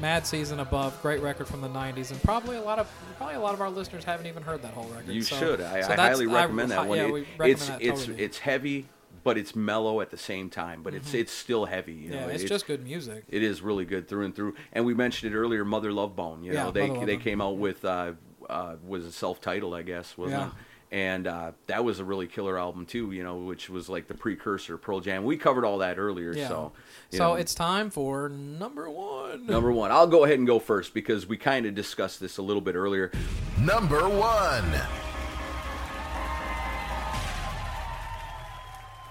Mad 0.00 0.26
Season 0.26 0.60
Above, 0.60 1.00
great 1.02 1.20
record 1.20 1.46
from 1.46 1.60
the 1.60 1.68
'90s, 1.68 2.10
and 2.10 2.22
probably 2.22 2.56
a 2.56 2.62
lot 2.62 2.78
of 2.78 2.90
probably 3.18 3.36
a 3.36 3.40
lot 3.40 3.54
of 3.54 3.60
our 3.60 3.70
listeners 3.70 4.04
haven't 4.04 4.26
even 4.26 4.42
heard 4.42 4.62
that 4.62 4.74
whole 4.74 4.88
record. 4.88 5.08
You 5.12 5.22
So- 5.22 5.38
should. 5.38 5.60
I, 5.60 5.82
so 5.82 5.92
I 5.92 5.96
highly 5.96 6.26
recommend 6.26 6.70
that 6.70 6.86
one. 6.86 6.98
Yeah, 6.98 7.04
It- 7.06 7.12
we 7.12 7.20
recommend 7.38 7.50
it's 7.52 7.66
that 7.68 7.82
it's 7.82 8.00
totally. 8.06 8.22
it's 8.24 8.38
heavy, 8.38 8.86
but 9.22 9.38
it's 9.38 9.54
mellow 9.54 10.00
at 10.00 10.10
the 10.10 10.16
same 10.16 10.50
time. 10.50 10.82
But 10.82 10.94
it's 10.94 11.14
it's 11.14 11.30
still 11.32 11.66
heavy. 11.66 11.92
You 11.92 12.04
Mm-hmm. 12.06 12.12
yeah, 12.14 12.26
know? 12.26 12.32
it's 12.32 12.44
just 12.44 12.66
good 12.66 12.82
music. 12.82 13.24
It 13.28 13.42
is 13.42 13.60
really 13.62 13.84
good 13.84 14.08
through 14.08 14.24
and 14.24 14.34
through. 14.34 14.54
And 14.72 14.84
we 14.84 14.94
mentioned 14.94 15.32
it 15.32 15.36
earlier, 15.36 15.64
Mother 15.64 15.92
Love 15.92 16.16
Bone. 16.16 16.42
You 16.42 16.52
know, 16.54 16.66
Yeah, 16.66 16.70
they 16.88 17.04
they 17.04 17.16
came 17.18 17.40
out 17.40 17.58
with 17.58 17.84
uh, 17.84 18.12
uh, 18.48 18.76
was 18.86 19.04
it 19.04 19.12
self-titled, 19.12 19.74
I 19.74 19.82
guess, 19.82 20.16
wasn't 20.18 20.40
Yeah. 20.40 20.46
it? 20.48 20.52
And 20.94 21.26
uh, 21.26 21.52
that 21.68 21.84
was 21.86 22.00
a 22.00 22.04
really 22.04 22.26
killer 22.26 22.58
album 22.58 22.84
too. 22.84 23.12
You 23.12 23.22
know, 23.22 23.36
which 23.38 23.70
was 23.70 23.88
like 23.88 24.08
the 24.08 24.14
precursor 24.14 24.76
Pearl 24.76 25.00
Jam. 25.00 25.24
We 25.24 25.38
covered 25.38 25.64
all 25.64 25.78
that 25.78 25.98
earlier. 25.98 26.34
Yeah. 26.34 26.48
So, 26.48 26.72
so 27.10 27.18
know, 27.18 27.34
it's 27.36 27.54
time 27.54 27.88
for 27.88 28.28
number 28.28 28.90
one. 28.90 29.46
number 29.46 29.72
one. 29.72 29.90
I'll 29.90 30.06
go 30.06 30.24
ahead 30.24 30.36
and 30.36 30.46
go 30.46 30.58
first 30.58 30.92
because 30.92 31.26
we 31.26 31.38
kind 31.38 31.64
of 31.64 31.74
discussed 31.74 32.20
this 32.20 32.36
a 32.36 32.42
little 32.42 32.60
bit 32.60 32.74
earlier. 32.74 33.10
Number 33.58 34.06
one. 34.06 34.64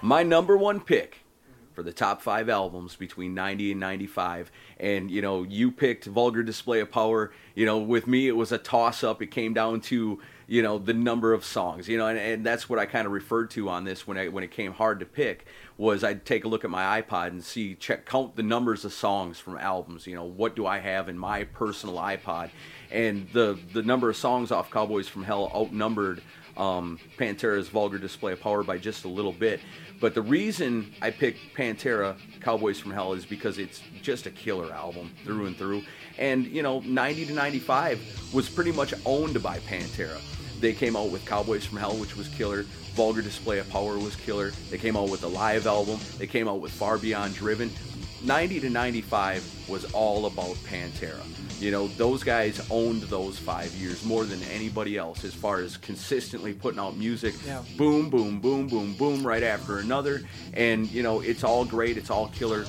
my 0.02 0.22
number 0.22 0.56
one 0.56 0.80
pick 0.80 1.21
for 1.72 1.82
the 1.82 1.92
top 1.92 2.22
five 2.22 2.48
albums 2.48 2.96
between 2.96 3.34
90 3.34 3.72
and 3.72 3.80
95 3.80 4.50
and 4.78 5.10
you 5.10 5.22
know 5.22 5.42
you 5.42 5.70
picked 5.70 6.04
vulgar 6.04 6.42
display 6.42 6.80
of 6.80 6.90
power. 6.90 7.32
You 7.54 7.66
know 7.66 7.78
with 7.78 8.06
me 8.06 8.28
it 8.28 8.36
was 8.36 8.52
a 8.52 8.58
toss 8.58 9.02
up 9.04 9.22
it 9.22 9.30
came 9.30 9.54
down 9.54 9.80
to 9.82 10.20
you 10.46 10.62
know 10.62 10.78
the 10.78 10.92
number 10.92 11.32
of 11.32 11.44
songs 11.44 11.88
you 11.88 11.96
know 11.96 12.08
and, 12.08 12.18
and 12.18 12.44
that's 12.44 12.68
what 12.68 12.78
i 12.78 12.84
kind 12.84 13.06
of 13.06 13.12
referred 13.12 13.48
to 13.50 13.68
on 13.68 13.84
this 13.84 14.06
when 14.06 14.18
I, 14.18 14.28
when 14.28 14.42
it 14.42 14.50
came 14.50 14.72
hard 14.72 15.00
to 15.00 15.06
pick 15.06 15.46
was 15.78 16.02
i'd 16.02 16.26
take 16.26 16.44
a 16.44 16.48
look 16.48 16.64
at 16.64 16.70
my 16.70 17.00
ipod 17.00 17.28
and 17.28 17.42
see 17.42 17.74
check 17.76 18.04
count 18.04 18.34
the 18.34 18.42
numbers 18.42 18.84
of 18.84 18.92
songs 18.92 19.38
from 19.38 19.56
albums 19.56 20.06
you 20.06 20.14
know 20.14 20.24
what 20.24 20.56
do 20.56 20.66
i 20.66 20.78
have 20.78 21.08
in 21.08 21.16
my 21.16 21.44
personal 21.44 21.96
ipod? 21.96 22.50
And 22.90 23.28
the 23.32 23.58
the 23.72 23.82
number 23.82 24.10
of 24.10 24.16
songs 24.16 24.50
off 24.50 24.70
cowboys 24.70 25.08
from 25.08 25.24
hell 25.24 25.50
outnumbered 25.54 26.22
um, 26.56 26.98
Pantera's 27.16 27.68
Vulgar 27.68 27.96
Display 27.96 28.32
of 28.32 28.40
Power 28.40 28.62
by 28.62 28.76
just 28.76 29.04
a 29.04 29.08
little 29.08 29.32
bit. 29.32 29.60
But 30.02 30.14
the 30.14 30.22
reason 30.22 30.92
I 31.00 31.10
picked 31.10 31.54
Pantera, 31.56 32.16
Cowboys 32.40 32.80
from 32.80 32.90
Hell, 32.90 33.12
is 33.12 33.24
because 33.24 33.58
it's 33.58 33.80
just 34.02 34.26
a 34.26 34.32
killer 34.32 34.72
album 34.72 35.12
through 35.22 35.46
and 35.46 35.56
through. 35.56 35.84
And, 36.18 36.44
you 36.48 36.60
know, 36.60 36.80
90 36.80 37.26
to 37.26 37.32
95 37.32 38.34
was 38.34 38.48
pretty 38.48 38.72
much 38.72 38.92
owned 39.06 39.40
by 39.40 39.60
Pantera. 39.60 40.20
They 40.58 40.72
came 40.72 40.96
out 40.96 41.10
with 41.10 41.24
Cowboys 41.24 41.64
from 41.64 41.78
Hell, 41.78 41.94
which 41.94 42.16
was 42.16 42.26
killer. 42.26 42.64
Vulgar 42.94 43.22
Display 43.22 43.60
of 43.60 43.70
Power 43.70 43.96
was 43.96 44.16
killer. 44.16 44.50
They 44.70 44.78
came 44.78 44.96
out 44.96 45.08
with 45.08 45.20
the 45.20 45.30
live 45.30 45.68
album. 45.68 46.00
They 46.18 46.26
came 46.26 46.48
out 46.48 46.60
with 46.60 46.72
Far 46.72 46.98
Beyond 46.98 47.36
Driven. 47.36 47.70
90 48.24 48.58
to 48.58 48.70
95 48.70 49.68
was 49.68 49.84
all 49.92 50.26
about 50.26 50.56
Pantera. 50.66 51.22
You 51.62 51.70
know, 51.70 51.86
those 51.86 52.24
guys 52.24 52.60
owned 52.70 53.02
those 53.02 53.38
five 53.38 53.72
years 53.74 54.04
more 54.04 54.24
than 54.24 54.42
anybody 54.52 54.98
else 54.98 55.24
as 55.24 55.32
far 55.32 55.60
as 55.60 55.76
consistently 55.76 56.52
putting 56.52 56.80
out 56.80 56.96
music. 56.96 57.36
Yeah. 57.46 57.62
Boom, 57.78 58.10
boom, 58.10 58.40
boom, 58.40 58.66
boom, 58.66 58.94
boom, 58.94 59.24
right 59.24 59.44
after 59.44 59.78
another. 59.78 60.22
And, 60.54 60.90
you 60.90 61.04
know, 61.04 61.20
it's 61.20 61.44
all 61.44 61.64
great. 61.64 61.96
It's 61.96 62.10
all 62.10 62.28
killer. 62.28 62.64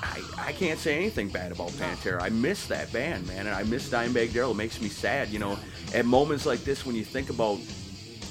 I, 0.00 0.22
I 0.38 0.52
can't 0.52 0.78
say 0.78 0.94
anything 0.96 1.28
bad 1.28 1.50
about 1.50 1.70
Pantera. 1.70 2.22
I 2.22 2.28
miss 2.28 2.68
that 2.68 2.92
band, 2.92 3.26
man, 3.26 3.48
and 3.48 3.54
I 3.56 3.64
miss 3.64 3.90
Dimebag 3.90 4.32
Darrell. 4.32 4.52
It 4.52 4.58
makes 4.58 4.80
me 4.80 4.88
sad, 4.88 5.30
you 5.30 5.40
know. 5.40 5.58
At 5.92 6.06
moments 6.06 6.46
like 6.46 6.62
this, 6.62 6.86
when 6.86 6.94
you 6.94 7.04
think 7.04 7.30
about 7.30 7.58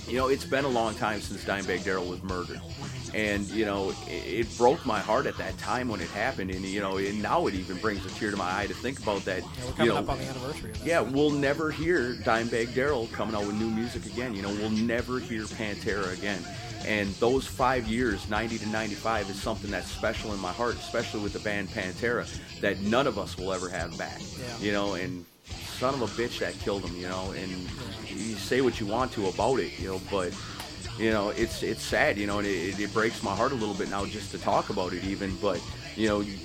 you 0.08 0.18
know, 0.18 0.28
it's 0.28 0.46
been 0.46 0.66
a 0.66 0.70
long 0.70 0.96
time 0.96 1.22
since 1.22 1.44
Dimebag 1.44 1.84
Darrell 1.84 2.06
was 2.06 2.22
murdered. 2.24 2.60
And, 3.14 3.48
you 3.50 3.66
know, 3.66 3.94
it, 4.08 4.48
it, 4.48 4.58
broke 4.58 4.86
my 4.86 5.00
heart 5.00 5.28
at 5.28 5.38
that 5.38 5.58
time 5.60 5.88
when 5.88 6.02
it 6.02 6.10
happened. 6.10 6.52
And, 6.52 6.66
you 6.66 6.82
know, 6.82 6.98
and 6.98 7.22
now 7.22 7.46
it 7.48 7.54
even 7.54 7.78
brings 7.78 8.06
a 8.06 8.10
tear 8.10 8.32
to 8.32 8.38
my 8.38 8.62
eye 8.62 8.68
to 8.68 8.74
think 8.74 9.00
about 9.00 9.24
that. 9.26 9.44
Yeah, 9.44 9.66
we're 9.66 9.72
coming 9.72 9.86
you 9.86 9.94
know, 9.94 10.00
up 10.00 10.10
on 10.10 10.18
the 10.18 10.26
anniversary 10.26 10.72
of 10.72 10.80
that. 10.80 10.86
Yeah, 10.86 11.02
we'll 11.02 11.32
never 11.32 11.72
hear 11.72 12.16
Dimebag 12.16 12.74
Darrell 12.74 13.08
coming 13.12 13.36
out 13.36 13.46
with 13.46 13.56
new 13.56 13.70
music 13.70 14.06
again. 14.06 14.34
You 14.34 14.42
know, 14.42 14.50
we'll 14.50 14.72
never 14.72 15.20
hear 15.20 15.44
Pantera 15.44 16.12
again. 16.14 16.44
And 16.86 17.14
those 17.16 17.48
five 17.48 17.88
years, 17.88 18.30
90 18.30 18.58
to 18.60 18.68
95, 18.68 19.30
is 19.30 19.42
something 19.42 19.72
that's 19.72 19.90
special 19.90 20.34
in 20.34 20.40
my 20.40 20.52
heart, 20.52 20.76
especially 20.76 21.22
with 21.22 21.34
the 21.34 21.40
band 21.40 21.70
Pantera, 21.70 22.28
that 22.60 22.82
none 22.82 23.08
of 23.08 23.18
us 23.18 23.38
will 23.38 23.54
ever 23.54 23.70
have 23.70 23.98
back. 23.98 24.20
Yeah. 24.20 24.58
You 24.60 24.72
know, 24.74 24.96
and 24.96 25.26
son 25.84 25.96
of 25.96 26.02
a 26.02 26.22
bitch 26.22 26.40
that 26.40 26.58
killed 26.60 26.82
him, 26.86 26.96
you 26.96 27.10
know, 27.10 27.32
and 27.32 27.52
you 28.08 28.36
say 28.36 28.62
what 28.62 28.80
you 28.80 28.86
want 28.86 29.12
to 29.12 29.28
about 29.28 29.60
it, 29.60 29.78
you 29.78 29.90
know, 29.90 30.02
but 30.10 30.34
you 30.98 31.12
know, 31.12 31.32
it's 31.32 31.62
it's 31.62 31.84
sad, 31.84 32.18
you 32.18 32.26
know, 32.26 32.40
and 32.40 32.48
it, 32.48 32.80
it 32.80 32.94
breaks 32.94 33.22
my 33.22 33.36
heart 33.36 33.52
a 33.52 33.56
little 33.56 33.76
bit 33.76 33.90
now 33.90 34.06
just 34.06 34.32
to 34.32 34.38
talk 34.38 34.70
about 34.70 34.94
it 34.94 35.04
even, 35.04 35.36
but 35.42 35.62
you 35.98 36.08
know, 36.08 36.22
you, 36.22 36.38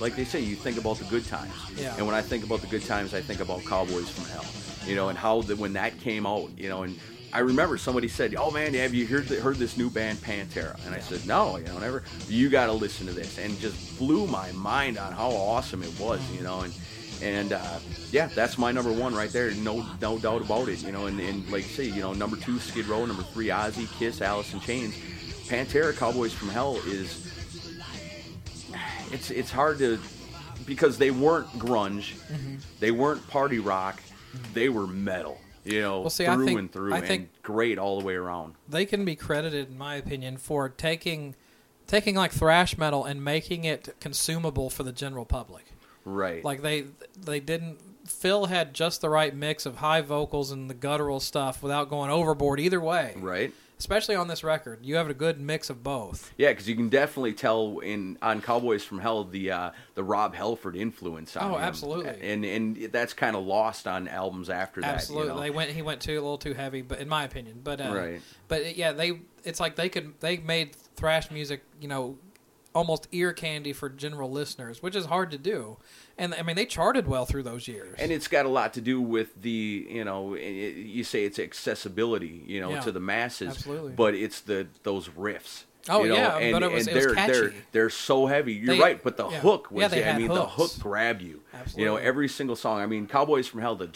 like 0.00 0.16
they 0.16 0.24
say, 0.24 0.40
you 0.40 0.56
think 0.56 0.76
about 0.76 0.96
the 0.96 1.04
good 1.04 1.24
times. 1.24 1.52
Yeah. 1.76 1.94
And 1.98 2.04
when 2.04 2.16
I 2.16 2.20
think 2.20 2.42
about 2.42 2.62
the 2.62 2.66
good 2.66 2.84
times, 2.84 3.14
I 3.14 3.20
think 3.20 3.38
about 3.38 3.64
Cowboys 3.64 4.10
from 4.10 4.24
Hell, 4.24 4.44
you 4.88 4.96
know, 4.96 5.08
and 5.08 5.16
how 5.16 5.42
the, 5.42 5.54
when 5.54 5.74
that 5.74 6.00
came 6.00 6.26
out, 6.26 6.50
you 6.58 6.68
know, 6.68 6.82
and 6.82 6.98
I 7.32 7.38
remember 7.40 7.78
somebody 7.78 8.08
said, 8.08 8.34
"Oh 8.34 8.50
man, 8.50 8.74
have 8.74 8.92
you 8.92 9.06
heard 9.06 9.28
heard 9.28 9.58
this 9.58 9.76
new 9.76 9.88
band 9.88 10.18
Pantera?" 10.18 10.84
And 10.84 10.96
I 10.96 10.98
said, 10.98 11.24
"No, 11.28 11.58
you 11.58 11.66
know, 11.66 11.78
never. 11.78 12.02
You 12.28 12.48
got 12.48 12.66
to 12.66 12.72
listen 12.72 13.06
to 13.06 13.12
this." 13.12 13.38
And 13.38 13.56
just 13.60 13.96
blew 13.98 14.26
my 14.26 14.50
mind 14.50 14.98
on 14.98 15.12
how 15.12 15.30
awesome 15.30 15.84
it 15.84 15.96
was, 16.00 16.20
you 16.32 16.42
know, 16.42 16.62
and 16.62 16.74
and 17.22 17.52
uh, 17.52 17.78
yeah, 18.10 18.26
that's 18.34 18.56
my 18.58 18.72
number 18.72 18.92
one 18.92 19.14
right 19.14 19.30
there. 19.30 19.50
No, 19.52 19.86
no 20.00 20.18
doubt 20.18 20.42
about 20.42 20.68
it. 20.68 20.82
You 20.82 20.92
know, 20.92 21.06
and, 21.06 21.20
and 21.20 21.48
like 21.50 21.64
say, 21.64 21.84
you 21.84 22.00
know, 22.00 22.12
number 22.12 22.36
two 22.36 22.58
Skid 22.58 22.86
Row, 22.86 23.04
number 23.06 23.22
three 23.22 23.48
Ozzy, 23.48 23.86
Kiss, 23.98 24.20
Alice 24.22 24.52
in 24.54 24.60
Chains, 24.60 24.94
Pantera, 25.48 25.96
Cowboys 25.96 26.32
from 26.32 26.48
Hell 26.48 26.76
is. 26.86 27.26
It's 29.12 29.30
it's 29.30 29.50
hard 29.50 29.78
to 29.78 29.98
because 30.66 30.98
they 30.98 31.10
weren't 31.10 31.48
grunge, 31.58 32.14
Mm-hmm. 32.30 32.56
they 32.78 32.90
weren't 32.92 33.26
party 33.28 33.58
rock, 33.58 34.00
they 34.54 34.68
were 34.68 34.86
metal. 34.86 35.40
You 35.64 35.82
know, 35.82 36.00
Well, 36.02 36.10
see, 36.10 36.24
through 36.26 36.46
think- 36.46 36.58
and 36.58 36.72
through, 36.72 36.94
I 36.94 36.98
and 37.00 37.28
great 37.42 37.78
all 37.78 37.98
the 37.98 38.04
way 38.06 38.14
around. 38.14 38.54
they 38.68 38.86
can 38.86 39.04
be 39.04 39.14
credited, 39.16 39.68
in 39.70 39.76
my 39.78 39.96
opinion, 39.96 40.36
for 40.36 40.68
taking 40.68 41.34
taking 41.86 42.14
like 42.14 42.30
thrash 42.32 42.78
metal 42.78 43.04
and 43.04 43.22
making 43.24 43.64
it 43.64 43.96
consumable 44.00 44.70
for 44.70 44.84
the 44.84 44.92
general 44.92 45.24
public. 45.24 45.69
Right. 46.04 46.44
Like 46.44 46.62
they 46.62 46.84
they 47.20 47.40
didn't. 47.40 47.78
Phil 48.06 48.46
had 48.46 48.74
just 48.74 49.00
the 49.02 49.08
right 49.10 49.34
mix 49.34 49.66
of 49.66 49.76
high 49.76 50.00
vocals 50.00 50.50
and 50.50 50.68
the 50.68 50.74
guttural 50.74 51.20
stuff 51.20 51.62
without 51.62 51.88
going 51.88 52.10
overboard 52.10 52.58
either 52.60 52.80
way. 52.80 53.14
right. 53.18 53.52
Especially 53.78 54.14
on 54.14 54.28
this 54.28 54.44
record, 54.44 54.80
you 54.82 54.96
have 54.96 55.08
a 55.08 55.14
good 55.14 55.40
mix 55.40 55.70
of 55.70 55.82
both. 55.82 56.34
Yeah, 56.36 56.50
because 56.50 56.68
you 56.68 56.76
can 56.76 56.90
definitely 56.90 57.32
tell 57.32 57.78
in 57.78 58.18
on 58.20 58.42
Cowboys 58.42 58.84
from 58.84 58.98
Hell 58.98 59.24
the 59.24 59.50
uh, 59.52 59.70
the 59.94 60.04
Rob 60.04 60.34
Halford 60.34 60.76
influence. 60.76 61.34
On 61.34 61.50
Oh, 61.52 61.54
him. 61.54 61.62
absolutely. 61.62 62.10
and 62.30 62.44
and 62.44 62.76
that's 62.92 63.14
kind 63.14 63.34
of 63.36 63.42
lost 63.44 63.86
on 63.86 64.06
albums 64.06 64.50
after 64.50 64.82
that. 64.82 64.96
Absolutely, 64.96 65.28
you 65.28 65.34
know? 65.34 65.40
they 65.40 65.48
went. 65.48 65.70
He 65.70 65.80
went 65.80 66.02
too 66.02 66.12
a 66.12 66.20
little 66.20 66.36
too 66.36 66.52
heavy, 66.52 66.82
but 66.82 66.98
in 66.98 67.08
my 67.08 67.24
opinion, 67.24 67.60
but 67.64 67.80
uh, 67.80 67.90
Right. 67.94 68.20
But 68.48 68.76
yeah, 68.76 68.92
they. 68.92 69.20
It's 69.44 69.60
like 69.60 69.76
they 69.76 69.88
could. 69.88 70.12
They 70.20 70.36
made 70.36 70.76
thrash 70.96 71.30
music, 71.30 71.62
you 71.80 71.88
know, 71.88 72.18
almost 72.74 73.08
ear 73.12 73.32
candy 73.32 73.72
for 73.72 73.88
general 73.88 74.30
listeners, 74.30 74.82
which 74.82 74.94
is 74.94 75.06
hard 75.06 75.30
to 75.32 75.38
do. 75.38 75.78
And 76.16 76.34
I 76.34 76.42
mean, 76.42 76.56
they 76.56 76.66
charted 76.66 77.06
well 77.06 77.26
through 77.26 77.42
those 77.42 77.66
years. 77.66 77.96
And 77.98 78.12
it's 78.12 78.28
got 78.28 78.46
a 78.46 78.48
lot 78.48 78.74
to 78.74 78.80
do 78.80 79.00
with 79.00 79.40
the, 79.42 79.86
you 79.90 80.04
know, 80.04 80.34
it, 80.34 80.76
you 80.76 81.02
say 81.04 81.24
it's 81.24 81.38
accessibility, 81.38 82.42
you 82.46 82.60
know, 82.60 82.70
Yeah, 82.70 82.80
to 82.80 82.92
the 82.92 83.00
masses. 83.00 83.56
absolutely. 83.56 83.92
But 83.92 84.14
it's 84.14 84.40
the 84.40 84.68
those 84.82 85.08
riffs. 85.08 85.64
Oh, 85.88 86.02
you 86.02 86.10
know, 86.10 86.14
yeah, 86.16 86.36
and, 86.38 86.52
but 86.52 86.62
it 86.62 86.70
was- 86.70 86.86
and 86.86 86.96
it 86.96 87.00
they're 87.00 87.14
they're 87.14 87.48
catchy. 87.48 87.56
they're 87.72 87.90
so 87.90 88.26
heavy. 88.26 88.52
You're 88.52 88.74
They- 88.74 88.80
right, 88.80 89.02
but 89.02 89.16
the 89.16 89.28
yeah. 89.28 89.40
hook 89.40 89.70
was 89.70 89.82
Yeah, 89.82 89.88
they 89.88 90.04
I 90.08 90.18
mean 90.18 90.28
the 90.28 90.46
hook 90.46 90.70
grabbed 90.78 91.22
you. 91.22 91.40
You 91.76 91.84
know, 91.84 91.96
every 91.96 92.28
single 92.28 92.56
song. 92.56 92.80
I 92.80 92.86
mean, 92.86 93.06
Cowboys 93.06 93.46
from 93.46 93.60
Hell, 93.60 93.76
the 93.76 93.88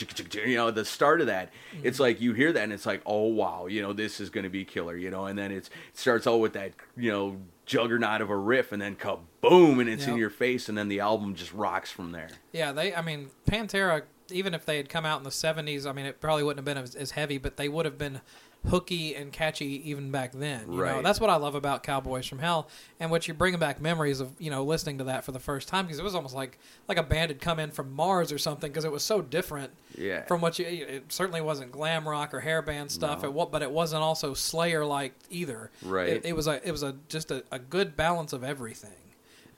you 0.47 0.56
know, 0.56 0.70
the 0.70 0.85
start 0.85 1.20
of 1.20 1.27
that, 1.28 1.51
Mm-hmm. 1.74 1.86
it's 1.86 2.01
like 2.01 2.20
you 2.20 2.32
hear 2.32 2.52
that 2.52 2.62
and 2.62 2.73
it's 2.73 2.86
like, 2.86 3.02
"Oh 3.06 3.24
wow, 3.28 3.66
you 3.66 3.82
know, 3.82 3.93
this 3.93 4.20
is 4.20 4.31
going 4.31 4.44
to 4.44 4.51
be 4.51 4.65
killer," 4.65 4.97
you 4.97 5.11
know, 5.11 5.27
and 5.27 5.39
then 5.39 5.51
it's 5.52 5.69
it 5.69 5.98
starts 5.98 6.27
all 6.27 6.40
with 6.40 6.52
that, 6.55 6.73
you 6.97 7.11
know, 7.11 7.36
juggernaut 7.66 8.20
of 8.20 8.31
a 8.31 8.36
riff 8.36 8.73
and 8.73 8.81
then 8.82 8.94
kaboom 8.97 9.81
and 9.81 9.89
it's 9.89 10.06
in 10.06 10.16
your 10.16 10.28
face 10.31 10.69
and 10.69 10.77
then 10.77 10.89
the 10.89 11.01
album 11.01 11.35
just 11.35 11.52
rocks 11.55 11.90
from 11.90 12.12
there. 12.12 12.28
Yeah, 12.52 12.73
they. 12.73 12.94
I 12.94 13.02
mean, 13.02 13.31
Pantera. 13.48 14.02
Even 14.31 14.55
if 14.55 14.65
they 14.65 14.78
had 14.78 14.89
come 14.89 15.05
out 15.05 15.19
in 15.19 15.24
the 15.24 15.31
'70s, 15.31 15.86
I 15.86 15.93
mean, 15.93 16.06
it 16.06 16.19
probably 16.19 16.43
wouldn't 16.44 16.66
have 16.66 16.74
been 16.74 16.82
as, 16.82 16.94
as 16.94 17.11
heavy, 17.11 17.36
but 17.36 17.59
they 17.59 17.69
would 17.69 17.85
have 17.85 17.98
been 17.98 18.23
hooky 18.68 19.14
and 19.14 19.32
catchy 19.32 19.88
even 19.90 20.10
back 20.10 20.32
then. 20.32 20.62
You 20.70 20.76
know, 20.78 20.82
Right. 20.82 21.02
that's 21.02 21.20
what 21.20 21.30
I 21.30 21.36
love 21.36 21.54
about 21.54 21.82
Cowboys 21.82 22.26
from 22.26 22.38
Hell, 22.38 22.68
and 22.98 23.10
what 23.10 23.28
you're 23.28 23.34
bringing 23.34 23.60
back 23.60 23.80
memories 23.80 24.20
of. 24.20 24.32
You 24.38 24.50
know, 24.50 24.64
listening 24.64 24.98
to 24.98 25.04
that 25.04 25.24
for 25.24 25.32
the 25.32 25.38
first 25.38 25.68
time 25.68 25.84
because 25.86 25.98
it 25.98 26.04
was 26.04 26.14
almost 26.14 26.34
like 26.34 26.58
like 26.88 26.98
a 26.98 27.02
band 27.02 27.30
had 27.30 27.40
come 27.40 27.58
in 27.58 27.70
from 27.70 27.92
Mars 27.92 28.32
or 28.32 28.38
something 28.38 28.70
because 28.70 28.84
it 28.84 28.92
was 28.92 29.02
so 29.02 29.20
different. 29.22 29.72
Yeah. 29.96 30.24
From 30.24 30.40
what 30.40 30.58
you, 30.58 30.66
it 30.66 31.12
certainly 31.12 31.40
wasn't 31.40 31.72
glam 31.72 32.08
rock 32.08 32.32
or 32.34 32.40
hair 32.40 32.62
band 32.62 32.90
stuff. 32.90 33.22
No. 33.22 33.28
It 33.42 33.50
but 33.52 33.62
it 33.62 33.70
wasn't 33.70 34.02
also 34.02 34.34
Slayer 34.34 34.84
like 34.84 35.14
either. 35.30 35.70
Right. 35.82 36.08
It, 36.08 36.24
it 36.26 36.36
was 36.36 36.46
a 36.46 36.66
it 36.66 36.72
was 36.72 36.82
a 36.82 36.96
just 37.08 37.30
a, 37.30 37.44
a 37.52 37.58
good 37.58 37.96
balance 37.96 38.32
of 38.32 38.42
everything 38.42 38.90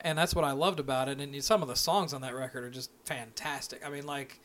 and 0.00 0.16
that's 0.16 0.34
what 0.34 0.44
I 0.44 0.52
loved 0.52 0.78
about 0.78 1.08
it. 1.08 1.20
And 1.20 1.42
some 1.42 1.62
of 1.62 1.68
the 1.68 1.74
songs 1.74 2.12
on 2.12 2.20
that 2.20 2.34
record 2.34 2.64
are 2.64 2.70
just 2.70 2.90
fantastic. 3.04 3.84
I 3.84 3.90
mean, 3.90 4.06
like 4.06 4.40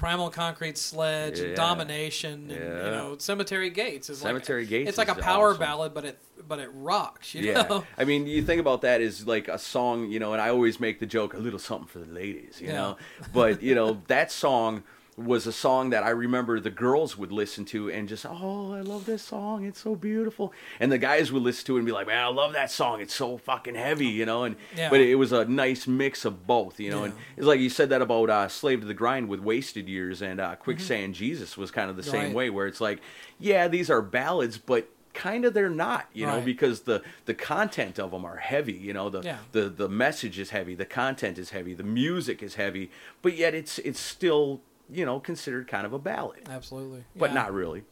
Primal 0.00 0.30
Concrete 0.30 0.78
Sledge, 0.78 1.38
and 1.40 1.50
Yeah. 1.50 1.54
Domination, 1.54 2.50
and 2.50 2.84
you 2.86 2.90
know 2.90 3.16
Cemetery 3.18 3.68
Gates 3.68 4.08
is 4.08 4.20
Cemetery 4.20 4.62
like 4.62 4.70
Gates 4.70 4.88
It's 4.88 4.96
like 4.98 5.10
a 5.10 5.14
power 5.14 5.50
awesome. 5.50 5.60
ballad, 5.60 5.92
but 5.92 6.06
it 6.06 6.18
but 6.48 6.58
it 6.58 6.70
rocks. 6.72 7.34
You 7.34 7.42
Yeah, 7.52 7.66
know. 7.68 7.84
I 7.98 8.04
mean, 8.04 8.26
you 8.26 8.40
think 8.42 8.60
about 8.62 8.80
that 8.80 9.02
as 9.02 9.26
like 9.26 9.46
a 9.48 9.58
song, 9.58 10.10
you 10.10 10.18
know, 10.18 10.32
and 10.32 10.40
I 10.40 10.48
always 10.48 10.80
make 10.80 11.00
the 11.00 11.06
joke, 11.06 11.34
a 11.34 11.38
little 11.38 11.58
something 11.58 11.86
for 11.86 11.98
the 11.98 12.06
ladies, 12.10 12.62
you 12.62 12.68
Yeah. 12.68 12.72
know. 12.76 12.96
But 13.34 13.62
you 13.62 13.74
know, 13.74 14.00
that 14.06 14.32
song 14.32 14.84
was 15.24 15.46
a 15.46 15.52
song 15.52 15.90
that 15.90 16.02
I 16.02 16.10
remember 16.10 16.60
the 16.60 16.70
girls 16.70 17.16
would 17.18 17.30
listen 17.32 17.64
to 17.66 17.90
and 17.90 18.08
just, 18.08 18.24
oh, 18.26 18.72
I 18.72 18.80
love 18.80 19.06
this 19.06 19.22
song, 19.22 19.64
it's 19.64 19.80
so 19.80 19.94
beautiful. 19.94 20.52
And 20.78 20.90
the 20.90 20.98
guys 20.98 21.30
would 21.32 21.42
listen 21.42 21.66
to 21.66 21.76
it 21.76 21.80
and 21.80 21.86
be 21.86 21.92
like, 21.92 22.06
man, 22.06 22.22
I 22.24 22.28
love 22.28 22.52
that 22.54 22.70
song, 22.70 23.00
it's 23.00 23.14
so 23.14 23.36
fucking 23.38 23.74
heavy, 23.74 24.06
you 24.06 24.24
know. 24.26 24.44
And 24.44 24.56
Yeah. 24.76 24.90
but 24.90 25.00
it 25.00 25.16
was 25.16 25.32
a 25.32 25.44
nice 25.44 25.86
mix 25.86 26.24
of 26.24 26.46
both, 26.46 26.80
you 26.80 26.90
know. 26.90 27.04
And 27.04 27.14
it's 27.36 27.46
like 27.46 27.60
you 27.60 27.70
said 27.70 27.90
that 27.90 28.02
about 28.02 28.30
uh, 28.30 28.48
"Slave 28.48 28.80
to 28.80 28.86
the 28.86 28.94
Grind" 28.94 29.28
with 29.28 29.40
"Wasted 29.40 29.88
Years" 29.88 30.22
and 30.22 30.40
uh, 30.40 30.56
"Quicksand 30.56 31.14
Jesus" 31.14 31.56
was 31.56 31.70
kind 31.70 31.90
of 31.90 31.96
the 31.96 32.02
same 32.02 32.20
Mm-hmm. 32.26 32.34
Way, 32.34 32.50
where 32.50 32.66
it's 32.66 32.80
like, 32.80 33.00
yeah, 33.38 33.68
these 33.68 33.90
are 33.90 34.02
ballads, 34.02 34.58
but 34.58 34.88
kind 35.12 35.44
of 35.44 35.54
they're 35.54 35.68
not, 35.68 36.06
you 36.12 36.24
know, 36.24 36.36
Right. 36.36 36.44
because 36.44 36.82
the 36.82 37.02
the 37.24 37.34
content 37.34 37.98
of 37.98 38.12
them 38.12 38.24
are 38.24 38.36
heavy. 38.36 38.72
You 38.74 38.92
know, 38.92 39.10
the 39.10 39.22
Yeah. 39.22 39.38
the 39.52 39.68
the 39.68 39.88
message 39.88 40.38
is 40.38 40.50
heavy, 40.50 40.74
the 40.74 40.84
content 40.86 41.36
is 41.38 41.50
heavy, 41.50 41.74
the 41.74 41.82
music 41.82 42.42
is 42.42 42.54
heavy, 42.54 42.90
but 43.22 43.36
yet 43.36 43.52
it's 43.54 43.78
it's 43.80 43.98
still 44.00 44.60
you 44.92 45.04
know 45.04 45.20
considered 45.20 45.68
kind 45.68 45.86
of 45.86 45.92
a 45.92 45.98
ballad, 45.98 46.48
Absolutely. 46.48 47.04
but 47.16 47.30
Yeah. 47.30 47.34
not 47.34 47.52
really. 47.52 47.82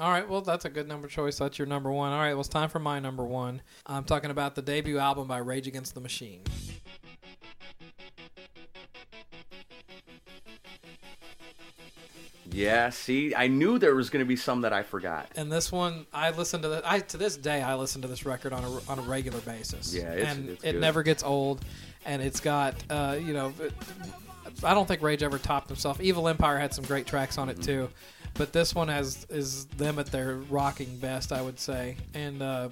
All 0.00 0.10
right, 0.10 0.26
well, 0.28 0.40
that's 0.40 0.64
a 0.64 0.70
good 0.70 0.88
number 0.88 1.06
choice. 1.06 1.36
That's 1.38 1.58
your 1.58 1.66
number 1.66 1.90
one. 1.92 2.12
All 2.12 2.18
right, 2.18 2.32
well, 2.32 2.40
it's 2.40 2.48
time 2.48 2.70
for 2.70 2.78
my 2.78 2.98
number 2.98 3.24
one. 3.24 3.60
I'm 3.86 4.04
talking 4.04 4.30
about 4.30 4.54
the 4.54 4.62
debut 4.62 4.98
album 4.98 5.28
by 5.28 5.38
Rage 5.38 5.66
Against 5.66 5.94
the 5.94 6.00
Machine. 6.00 6.42
Yeah, 12.50 12.90
see, 12.90 13.34
I 13.34 13.46
knew 13.46 13.78
there 13.78 13.94
was 13.94 14.10
going 14.10 14.22
to 14.24 14.28
be 14.28 14.36
some 14.36 14.62
that 14.62 14.72
I 14.72 14.82
forgot. 14.82 15.30
And 15.36 15.50
this 15.50 15.70
one, 15.72 16.06
I 16.12 16.30
listen 16.32 16.60
to 16.62 16.68
the. 16.68 16.82
I 16.84 16.98
to 17.00 17.16
this 17.16 17.36
day, 17.36 17.62
I 17.62 17.74
listen 17.76 18.02
to 18.02 18.08
this 18.08 18.26
record 18.26 18.52
on 18.52 18.64
a 18.64 18.90
on 18.90 18.98
a 18.98 19.02
regular 19.02 19.38
basis. 19.40 19.94
Yeah, 19.94 20.12
it's- 20.12 20.36
and 20.36 20.48
it's 20.50 20.64
it 20.64 20.76
never 20.76 21.02
gets 21.02 21.22
old, 21.22 21.64
and 22.04 22.20
it's 22.20 22.40
got 22.40 22.74
uh, 22.90 23.16
you 23.18 23.32
know, 23.32 23.54
I 24.64 24.74
don't 24.74 24.86
think 24.86 25.02
Rage 25.02 25.22
ever 25.22 25.38
topped 25.38 25.68
himself. 25.68 26.00
Evil 26.00 26.28
Empire 26.28 26.58
had 26.58 26.72
some 26.74 26.84
great 26.84 27.06
tracks 27.06 27.38
on 27.38 27.48
it 27.48 27.54
Mm-hmm. 27.58 27.62
too, 27.64 27.88
but 28.34 28.52
this 28.52 28.74
one 28.74 28.88
has 28.88 29.26
is 29.30 29.66
them 29.66 29.98
at 29.98 30.06
their 30.06 30.36
rocking 30.50 30.96
best, 30.98 31.32
I 31.32 31.42
would 31.42 31.58
say. 31.60 31.96
And 32.14 32.42
uh, 32.42 32.68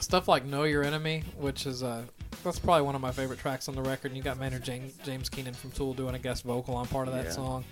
stuff 0.00 0.28
like 0.28 0.44
Know 0.44 0.64
Your 0.64 0.84
Enemy, 0.84 1.24
which 1.38 1.66
is 1.66 1.82
uh, 1.82 2.02
that's 2.44 2.58
probably 2.58 2.82
one 2.82 2.94
of 2.94 3.00
my 3.00 3.10
favorite 3.12 3.38
tracks 3.40 3.68
on 3.68 3.74
the 3.74 3.82
record. 3.82 4.08
And 4.08 4.16
you 4.16 4.22
got 4.22 4.38
Maynard 4.38 4.62
James, 4.62 4.92
James 5.04 5.28
Keenan 5.28 5.54
from 5.54 5.70
Tool 5.72 5.94
doing 5.94 6.14
a 6.14 6.18
guest 6.18 6.44
vocal 6.44 6.74
on 6.76 6.86
part 6.86 7.08
of 7.08 7.14
that 7.14 7.24
Yeah. 7.26 7.30
song. 7.32 7.64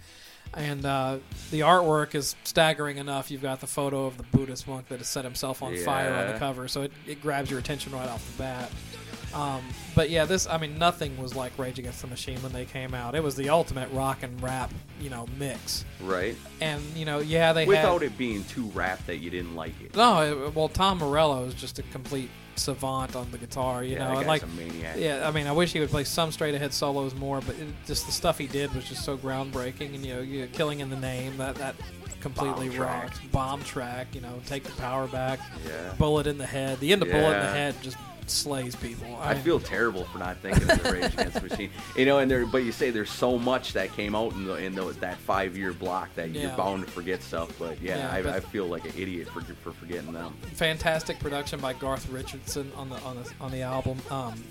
And 0.54 0.84
uh, 0.86 1.18
the 1.50 1.60
artwork 1.60 2.14
is 2.14 2.34
staggering 2.44 2.98
enough. 2.98 3.30
You've 3.30 3.42
got 3.42 3.60
the 3.60 3.66
photo 3.66 4.06
of 4.06 4.16
the 4.16 4.22
Buddhist 4.22 4.66
monk 4.68 4.88
that 4.88 4.98
has 4.98 5.08
set 5.08 5.24
himself 5.24 5.60
on 5.62 5.76
fire 5.78 6.14
on 6.14 6.32
the 6.32 6.38
cover, 6.38 6.68
so 6.68 6.82
it, 6.82 6.92
it 7.06 7.20
grabs 7.20 7.50
your 7.50 7.58
attention 7.58 7.92
right 7.92 8.08
off 8.08 8.24
the 8.36 8.42
bat. 8.44 8.70
Um, 9.36 9.62
but 9.94 10.08
yeah, 10.08 10.24
this 10.24 10.46
I 10.46 10.56
mean, 10.58 10.78
nothing 10.78 11.20
was 11.20 11.34
like 11.34 11.56
Rage 11.58 11.78
Against 11.78 12.00
the 12.00 12.06
Machine 12.06 12.40
when 12.42 12.52
they 12.52 12.64
came 12.64 12.94
out. 12.94 13.14
It 13.14 13.22
was 13.22 13.36
the 13.36 13.50
ultimate 13.50 13.90
rock 13.92 14.22
and 14.22 14.40
rap, 14.42 14.72
you 15.00 15.10
know, 15.10 15.26
mix. 15.38 15.84
Right. 16.00 16.36
And 16.60 16.82
you 16.94 17.04
know, 17.04 17.18
yeah, 17.18 17.52
they 17.52 17.66
Without 17.66 18.00
had, 18.02 18.12
it 18.12 18.16
being 18.18 18.44
too 18.44 18.66
rap 18.74 19.04
that 19.06 19.16
you 19.18 19.28
didn't 19.30 19.54
like 19.54 19.78
it. 19.82 19.94
no, 19.94 20.46
it, 20.46 20.54
well, 20.54 20.68
Tom 20.68 20.98
Morello 20.98 21.44
is 21.44 21.54
just 21.54 21.78
a 21.78 21.82
complete 21.82 22.30
savant 22.54 23.14
on 23.14 23.30
the 23.30 23.36
guitar, 23.36 23.84
you 23.84 23.96
Yeah, 23.96 24.08
know, 24.12 24.18
and 24.20 24.26
like 24.26 24.42
a 24.42 24.46
maniac. 24.46 24.96
yeah, 24.98 25.28
I 25.28 25.30
mean, 25.30 25.46
I 25.46 25.52
wish 25.52 25.74
he 25.74 25.80
would 25.80 25.90
play 25.90 26.04
some 26.04 26.32
straight 26.32 26.54
ahead 26.54 26.72
solos 26.72 27.14
more, 27.14 27.42
but 27.42 27.56
it, 27.58 27.66
just 27.86 28.06
the 28.06 28.12
stuff 28.12 28.38
he 28.38 28.46
did 28.46 28.74
was 28.74 28.84
just 28.88 29.04
so 29.04 29.18
groundbreaking, 29.18 29.94
and 29.94 30.04
you 30.06 30.14
know, 30.14 30.20
you 30.22 30.40
know, 30.42 30.48
killing 30.54 30.80
in 30.80 30.88
the 30.88 30.96
name 30.96 31.36
that 31.36 31.56
that 31.56 31.74
completely 32.22 32.68
Bomb 32.68 32.76
track. 32.78 33.02
rocked. 33.04 33.32
Bomb 33.32 33.62
track, 33.64 34.06
you 34.14 34.22
know, 34.22 34.40
take 34.46 34.62
the 34.64 34.72
power 34.80 35.06
back. 35.06 35.38
Yeah. 35.66 35.92
Bullet 35.98 36.26
in 36.26 36.38
the 36.38 36.46
head. 36.46 36.80
The 36.80 36.92
end 36.92 37.02
of 37.02 37.08
bullet 37.10 37.34
in 37.36 37.40
the 37.42 37.52
head 37.52 37.74
just 37.82 37.98
slays 38.30 38.74
people. 38.76 39.16
I 39.20 39.34
mean, 39.34 39.42
feel 39.42 39.60
terrible 39.60 40.04
for 40.04 40.18
not 40.18 40.38
thinking 40.38 40.68
of 40.70 40.82
the 40.82 40.92
Rage 40.92 41.12
Against 41.14 41.34
the 41.34 41.48
Machine. 41.48 41.70
You 41.96 42.06
know, 42.06 42.18
and 42.18 42.30
there, 42.30 42.44
but 42.46 42.64
you 42.64 42.72
say 42.72 42.90
there's 42.90 43.10
so 43.10 43.38
much 43.38 43.72
that 43.74 43.92
came 43.94 44.14
out 44.14 44.32
in, 44.32 44.44
the, 44.46 44.54
in 44.54 44.74
the, 44.74 44.84
that 45.00 45.16
five 45.18 45.56
year 45.56 45.72
block 45.72 46.14
that 46.16 46.30
you're 46.30 46.50
bound 46.56 46.84
to 46.84 46.90
forget 46.90 47.22
stuff. 47.22 47.50
But 47.58 47.80
yeah, 47.80 47.98
Yeah, 47.98 48.12
I, 48.12 48.22
but- 48.22 48.34
I 48.34 48.40
feel 48.40 48.66
like 48.66 48.84
an 48.84 48.92
idiot 48.96 49.28
for 49.28 49.40
for 49.40 49.72
forgetting 49.72 50.12
them. 50.12 50.34
fantastic 50.54 51.18
production 51.18 51.60
by 51.60 51.72
Garth 51.72 52.08
Richardson 52.10 52.70
on 52.76 52.88
the 52.90 52.96
on 53.02 53.16
the 53.22 53.32
on 53.40 53.50
the 53.52 53.62
album. 53.62 53.98
Um, 54.10 54.42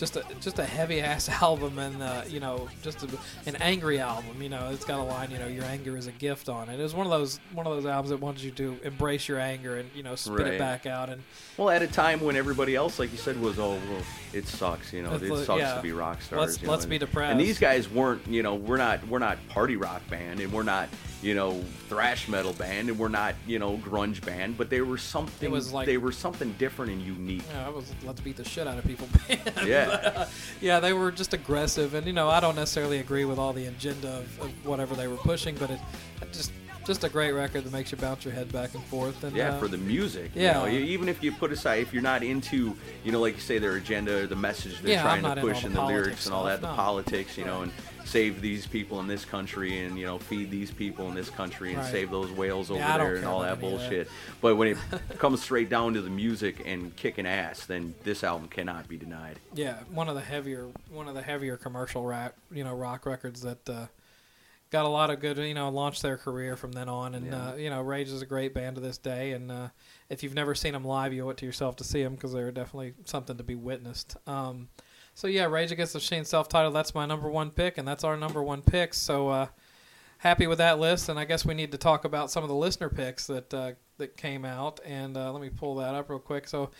just 0.00 0.16
a 0.16 0.24
just 0.40 0.58
a 0.58 0.64
heavy 0.64 1.00
ass 1.00 1.28
album, 1.42 1.78
and 1.78 2.02
uh, 2.02 2.22
you 2.26 2.40
know, 2.40 2.68
just 2.82 3.02
a, 3.02 3.08
an 3.46 3.54
angry 3.56 4.00
album. 4.00 4.42
You 4.42 4.48
know, 4.48 4.70
it's 4.72 4.84
got 4.84 4.98
a 4.98 5.02
line, 5.02 5.30
you 5.30 5.38
know, 5.38 5.46
your 5.46 5.64
anger 5.64 5.96
is 5.96 6.06
a 6.06 6.12
gift 6.12 6.48
on 6.48 6.68
it. 6.70 6.80
It 6.80 6.82
was 6.82 6.94
one 6.94 7.06
of 7.06 7.12
those 7.12 7.38
one 7.52 7.66
of 7.66 7.74
those 7.74 7.84
albums 7.86 8.08
that 8.08 8.20
wants 8.20 8.42
you 8.42 8.50
to 8.52 8.76
embrace 8.82 9.28
your 9.28 9.38
anger 9.38 9.76
and 9.76 9.88
you 9.94 10.02
know 10.02 10.16
spit 10.16 10.38
Right. 10.40 10.54
it 10.54 10.58
back 10.58 10.86
out. 10.86 11.10
And 11.10 11.22
Well, 11.58 11.68
at 11.70 11.82
a 11.82 11.86
time 11.86 12.20
when 12.20 12.34
everybody 12.34 12.74
else, 12.74 12.98
like 12.98 13.12
you 13.12 13.18
said, 13.18 13.40
was 13.40 13.58
oh 13.58 13.78
well, 13.90 14.02
it 14.32 14.48
sucks. 14.48 14.92
You 14.92 15.02
know, 15.02 15.12
it 15.12 15.44
sucks 15.44 15.60
yeah. 15.60 15.74
to 15.74 15.82
be 15.82 15.92
rock 15.92 16.22
stars. 16.22 16.40
Let's- 16.40 16.60
you 16.60 16.66
know, 16.66 16.72
let's 16.72 16.84
and- 16.84 16.90
be 16.90 16.98
depressed. 16.98 17.32
And 17.32 17.40
these 17.40 17.58
guys 17.58 17.88
weren't. 17.88 18.26
You 18.26 18.42
know, 18.42 18.54
we're 18.54 18.78
not. 18.78 19.06
We're 19.06 19.18
not 19.18 19.36
party 19.48 19.76
rock 19.76 20.02
band, 20.08 20.40
and 20.40 20.50
we're 20.52 20.62
not. 20.62 20.88
You 21.22 21.34
know, 21.34 21.62
thrash 21.88 22.28
metal 22.28 22.54
band, 22.54 22.88
and 22.88 22.98
we're 22.98 23.08
not. 23.08 23.34
You 23.46 23.58
know, 23.58 23.76
grunge 23.78 24.24
band. 24.24 24.56
But 24.56 24.70
they 24.70 24.80
were 24.80 24.96
something. 24.98 25.48
It 25.48 25.52
was 25.52 25.72
like- 25.72 25.86
they 25.86 25.98
were 25.98 26.12
something 26.12 26.52
different 26.58 26.92
and 26.92 27.02
unique. 27.02 27.42
Yeah, 27.52 27.66
I 27.66 27.70
was 27.70 27.92
let's 28.04 28.20
beat 28.20 28.36
the 28.36 28.44
shit 28.44 28.66
out 28.66 28.78
of 28.78 28.84
people. 28.84 29.08
Yeah. 29.66 30.26
yeah, 30.60 30.80
they 30.80 30.92
were 30.92 31.10
just 31.12 31.34
aggressive, 31.34 31.94
and 31.94 32.06
you 32.06 32.12
know, 32.12 32.28
I 32.28 32.40
don't 32.40 32.56
necessarily 32.56 32.98
agree 33.00 33.24
with 33.26 33.38
all 33.38 33.52
the 33.52 33.66
agenda 33.66 34.08
of, 34.08 34.40
of 34.40 34.66
whatever 34.66 34.94
they 34.94 35.08
were 35.08 35.16
pushing, 35.16 35.54
but 35.56 35.70
it, 35.70 35.80
it 36.22 36.32
just 36.32 36.52
just 36.86 37.04
a 37.04 37.08
great 37.10 37.32
record 37.32 37.62
that 37.64 37.72
makes 37.72 37.92
you 37.92 37.98
bounce 37.98 38.24
your 38.24 38.32
head 38.32 38.50
back 38.52 38.74
and 38.74 38.82
forth. 38.84 39.22
And, 39.22 39.36
Yeah, 39.36 39.54
uh, 39.54 39.58
for 39.60 39.68
the 39.68 39.76
music. 39.76 40.30
yeah. 40.34 40.64
You 40.66 40.80
know, 40.80 40.84
even 40.86 41.08
if 41.10 41.22
you 41.22 41.30
put 41.30 41.52
aside, 41.52 41.82
if 41.82 41.92
you're 41.92 42.02
not 42.02 42.22
into, 42.22 42.74
you 43.04 43.12
know, 43.12 43.20
like 43.20 43.34
you 43.34 43.40
say, 43.42 43.58
their 43.58 43.76
agenda, 43.76 44.22
or 44.22 44.26
the 44.26 44.34
message 44.34 44.80
they're 44.80 44.92
Yeah, 44.94 45.02
trying 45.02 45.22
to 45.22 45.40
push, 45.42 45.62
and 45.62 45.74
the 45.74 45.80
the 45.80 45.86
lyrics 45.86 46.24
and 46.24 46.34
all 46.34 46.44
that, 46.44 46.58
stuff, 46.58 46.70
the 46.70 46.76
no. 46.76 46.82
politics, 46.82 47.36
you 47.36 47.44
know, 47.44 47.62
and 47.62 47.72
save 48.10 48.40
these 48.40 48.66
people 48.66 48.98
in 49.00 49.06
this 49.06 49.24
country, 49.24 49.84
and 49.84 49.98
you 49.98 50.04
know, 50.04 50.18
feed 50.18 50.50
these 50.50 50.70
people 50.70 51.08
in 51.08 51.14
this 51.14 51.30
country, 51.30 51.70
and 51.72 51.78
Right. 51.78 51.90
save 51.92 52.10
those 52.10 52.30
whales 52.30 52.70
over 52.70 52.80
Yeah, 52.80 52.98
there, 52.98 53.16
and 53.16 53.24
all 53.26 53.40
that 53.42 53.52
of 53.52 53.60
that. 53.60 53.66
bullshit. 53.66 54.08
But 54.40 54.56
when 54.56 54.68
it 54.68 54.76
comes 55.18 55.42
straight 55.42 55.68
down 55.70 55.94
to 55.94 56.02
the 56.02 56.10
music 56.10 56.62
and 56.66 56.94
kicking 56.96 57.26
ass, 57.26 57.66
then 57.66 57.94
this 58.02 58.24
album 58.24 58.48
cannot 58.48 58.88
be 58.88 58.96
denied. 58.96 59.38
Yeah, 59.54 59.76
one 59.92 60.08
of 60.08 60.14
the 60.16 60.20
heavier 60.20 60.66
one 60.90 61.06
of 61.08 61.14
the 61.14 61.22
heavier 61.22 61.56
commercial 61.56 62.04
rap 62.04 62.34
you 62.50 62.64
know 62.64 62.74
rock 62.74 63.06
records 63.06 63.42
that 63.42 63.68
uh, 63.68 63.86
got 64.70 64.84
a 64.84 64.88
lot 64.88 65.10
of 65.10 65.20
good 65.20 65.36
you 65.38 65.54
know 65.54 65.68
launched 65.68 66.02
their 66.02 66.16
career 66.16 66.56
from 66.56 66.72
then 66.72 66.88
on 66.88 67.14
and 67.14 67.26
Yeah. 67.26 67.50
uh, 67.50 67.54
you 67.54 67.70
know 67.70 67.80
Rage 67.80 68.08
is 68.08 68.22
a 68.22 68.26
great 68.26 68.54
band 68.54 68.76
to 68.76 68.80
this 68.80 68.98
day 68.98 69.32
and 69.32 69.50
uh, 69.50 69.68
if 70.08 70.22
you've 70.22 70.34
never 70.34 70.54
seen 70.54 70.72
them 70.72 70.84
live 70.84 71.12
you 71.12 71.26
owe 71.26 71.30
it 71.30 71.36
to 71.38 71.46
yourself 71.46 71.76
to 71.76 71.84
see 71.84 72.02
them 72.02 72.14
because 72.14 72.32
they're 72.32 72.50
definitely 72.52 72.94
something 73.04 73.36
to 73.36 73.42
be 73.44 73.54
witnessed. 73.54 74.16
Um, 74.26 74.68
so 75.20 75.26
yeah, 75.26 75.44
Rage 75.44 75.70
Against 75.70 75.92
the 75.92 75.98
Machine 75.98 76.24
self-titled 76.24 76.74
that's 76.74 76.94
my 76.94 77.04
number 77.04 77.28
one 77.28 77.50
pick 77.50 77.76
and 77.76 77.86
that's 77.86 78.04
our 78.04 78.16
number 78.16 78.42
one 78.42 78.62
pick. 78.62 78.94
So 78.94 79.28
uh, 79.28 79.46
happy 80.16 80.46
with 80.46 80.56
that 80.56 80.78
list 80.78 81.10
and 81.10 81.18
I 81.18 81.26
guess 81.26 81.44
we 81.44 81.52
need 81.52 81.72
to 81.72 81.78
talk 81.78 82.06
about 82.06 82.30
some 82.30 82.42
of 82.42 82.48
the 82.48 82.54
listener 82.54 82.88
picks 82.88 83.26
that 83.26 83.52
uh, 83.52 83.72
that 83.98 84.16
came 84.16 84.46
out 84.46 84.80
and 84.82 85.18
uh, 85.18 85.30
let 85.30 85.42
me 85.42 85.50
pull 85.50 85.74
that 85.74 85.94
up 85.94 86.08
real 86.08 86.20
quick. 86.20 86.48
So 86.48 86.70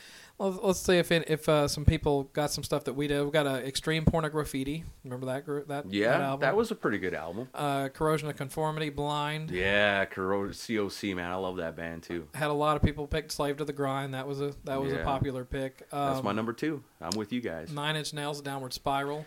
let's, 0.49 0.81
see 0.81 0.97
if 0.99 1.13
if 1.13 1.49
uh, 1.49 1.69
some 1.69 1.85
people 1.85 2.25
got 2.33 2.51
some 2.51 2.65
stuff 2.65 2.85
that 2.85 2.95
we 2.95 3.07
did. 3.07 3.23
We 3.25 3.31
got 3.31 3.47
a 3.47 3.65
Extreme 3.67 4.07
Pornograffitti. 4.07 4.85
Remember 5.05 5.27
that 5.27 5.45
group? 5.45 5.69
That 5.69 5.85
that, 5.85 5.93
Yeah, 5.95 6.19
album? 6.21 6.41
that 6.41 6.57
was 6.57 6.71
a 6.71 6.75
pretty 6.75 6.99
good 6.99 7.15
album. 7.15 7.49
uh, 7.55 7.89
Corrosion 7.91 8.29
of 8.29 8.37
Conformity. 8.37 8.89
Blind 8.91 9.51
Yeah, 9.51 10.05
Corro- 10.07 10.49
COC, 10.51 11.15
man, 11.15 11.31
I 11.31 11.35
love 11.37 11.57
that 11.59 11.77
band 11.77 12.03
too. 12.03 12.27
had 12.35 12.51
a 12.51 12.53
lot 12.55 12.77
of 12.77 12.83
people 12.83 13.07
picked 13.07 13.33
Slave 13.33 13.59
to 13.59 13.65
the 13.65 13.73
Grind. 13.73 14.15
That 14.15 14.27
was 14.27 14.41
a 14.41 14.55
that 14.65 14.81
was 14.81 14.93
a 14.93 14.99
popular 15.05 15.45
pick. 15.45 15.87
Um, 15.93 16.13
That's 16.13 16.25
my 16.25 16.33
number 16.33 16.53
two. 16.53 16.83
I'm 17.01 17.17
with 17.17 17.33
you 17.33 17.41
guys. 17.41 17.71
Nine 17.73 17.97
Inch 17.97 18.13
Nails, 18.15 18.41
Downward 18.41 18.73
Spiral. 18.73 19.25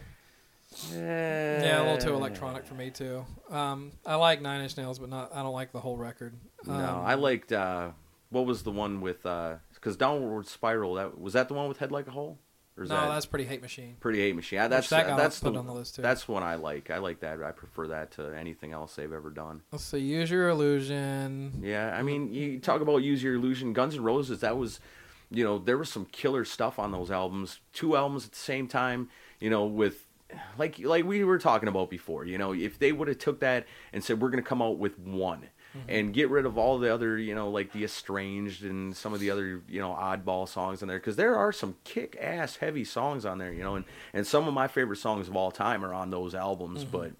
Yeah, 0.91 1.61
Yeah, 1.61 1.81
a 1.81 1.83
little 1.83 1.97
too 1.99 2.13
electronic 2.15 2.65
for 2.65 2.73
me 2.73 2.89
too. 2.89 3.25
Um, 3.51 3.91
I 4.05 4.15
like 4.15 4.41
Nine 4.41 4.61
Inch 4.61 4.75
Nails, 4.77 4.97
but 4.99 5.09
not 5.09 5.31
I 5.35 5.43
don't 5.43 5.53
like 5.53 5.71
the 5.71 5.79
whole 5.79 5.97
record. 5.97 6.33
No, 6.65 6.73
Um, 6.73 7.05
I 7.05 7.13
liked 7.13 7.51
uh, 7.51 7.91
what 8.31 8.45
was 8.45 8.63
the 8.63 8.71
one 8.71 8.99
with 9.01 9.23
because 9.83 9.97
Downward 9.97 10.47
Spiral. 10.47 10.93
That 10.93 11.19
was 11.19 11.33
that 11.33 11.49
the 11.49 11.53
one 11.53 11.67
with 11.67 11.77
Head 11.77 11.91
Like 11.91 12.07
a 12.07 12.11
Hole, 12.11 12.39
or 12.77 12.83
is 12.83 12.89
no, 12.89 12.95
that 12.95 13.07
that's 13.09 13.25
Pretty 13.25 13.43
Hate 13.43 13.61
Machine. 13.61 13.97
Pretty 13.99 14.19
Hate 14.19 14.35
Machine? 14.35 14.69
That's 14.69 14.89
that 14.89 15.17
that's 15.17 15.41
put 15.41 15.53
the 15.53 15.59
on 15.59 15.67
the 15.67 15.73
list, 15.73 15.95
too. 15.95 16.01
That's 16.01 16.25
one 16.25 16.41
I 16.41 16.55
like. 16.55 16.89
I 16.89 16.99
like 16.99 17.19
that. 17.19 17.43
I 17.43 17.51
prefer 17.51 17.87
that 17.87 18.11
to 18.11 18.33
anything 18.33 18.71
else 18.71 18.95
they've 18.95 19.11
ever 19.11 19.29
done. 19.29 19.61
Let's 19.73 19.83
see, 19.83 19.99
Use 19.99 20.31
Your 20.31 20.47
Illusion. 20.47 21.59
Yeah, 21.61 21.93
I 21.97 22.01
mean, 22.01 22.33
you 22.33 22.59
talk 22.59 22.79
about 22.79 22.97
Use 22.97 23.21
Your 23.21 23.35
Illusion, 23.35 23.73
Guns 23.73 23.95
N' 23.95 24.03
Roses. 24.03 24.39
That 24.39 24.57
was, 24.57 24.79
you 25.29 25.43
know, 25.43 25.57
there 25.57 25.77
was 25.77 25.89
some 25.89 26.05
killer 26.05 26.45
stuff 26.45 26.79
on 26.79 26.93
those 26.93 27.11
albums. 27.11 27.59
Two 27.73 27.97
albums 27.97 28.25
at 28.25 28.31
the 28.31 28.37
same 28.37 28.67
time. 28.67 29.09
You 29.41 29.49
know, 29.49 29.65
with 29.65 30.07
like 30.57 30.79
like 30.79 31.03
we 31.03 31.25
were 31.25 31.39
talking 31.39 31.67
about 31.67 31.89
before. 31.89 32.23
You 32.23 32.37
know, 32.37 32.53
if 32.53 32.79
they 32.79 32.93
would 32.93 33.09
have 33.09 33.17
took 33.17 33.41
that 33.41 33.67
and 33.91 34.01
said 34.01 34.21
we're 34.21 34.29
going 34.29 34.41
to 34.43 34.47
come 34.47 34.61
out 34.61 34.77
with 34.77 34.97
one. 34.97 35.49
And 35.87 36.13
get 36.13 36.29
rid 36.29 36.45
of 36.45 36.57
all 36.57 36.77
the 36.77 36.93
other, 36.93 37.17
you 37.17 37.33
know, 37.33 37.49
like 37.49 37.71
the 37.71 37.83
estranged 37.83 38.63
and 38.63 38.95
some 38.95 39.13
of 39.13 39.19
the 39.19 39.31
other, 39.31 39.61
you 39.67 39.81
know, 39.81 39.89
oddball 39.89 40.47
songs 40.47 40.81
in 40.81 40.87
there, 40.87 40.99
because 40.99 41.15
there 41.15 41.35
are 41.35 41.51
some 41.51 41.75
kick-ass 41.83 42.57
heavy 42.57 42.83
songs 42.83 43.25
on 43.25 43.39
there, 43.39 43.51
you 43.51 43.63
know, 43.63 43.75
and 43.75 43.85
and 44.13 44.27
some 44.27 44.47
of 44.47 44.53
my 44.53 44.67
favorite 44.67 44.97
songs 44.97 45.27
of 45.27 45.35
all 45.35 45.49
time 45.51 45.83
are 45.83 45.93
on 45.93 46.11
those 46.11 46.35
albums, 46.35 46.83
but 46.83 47.11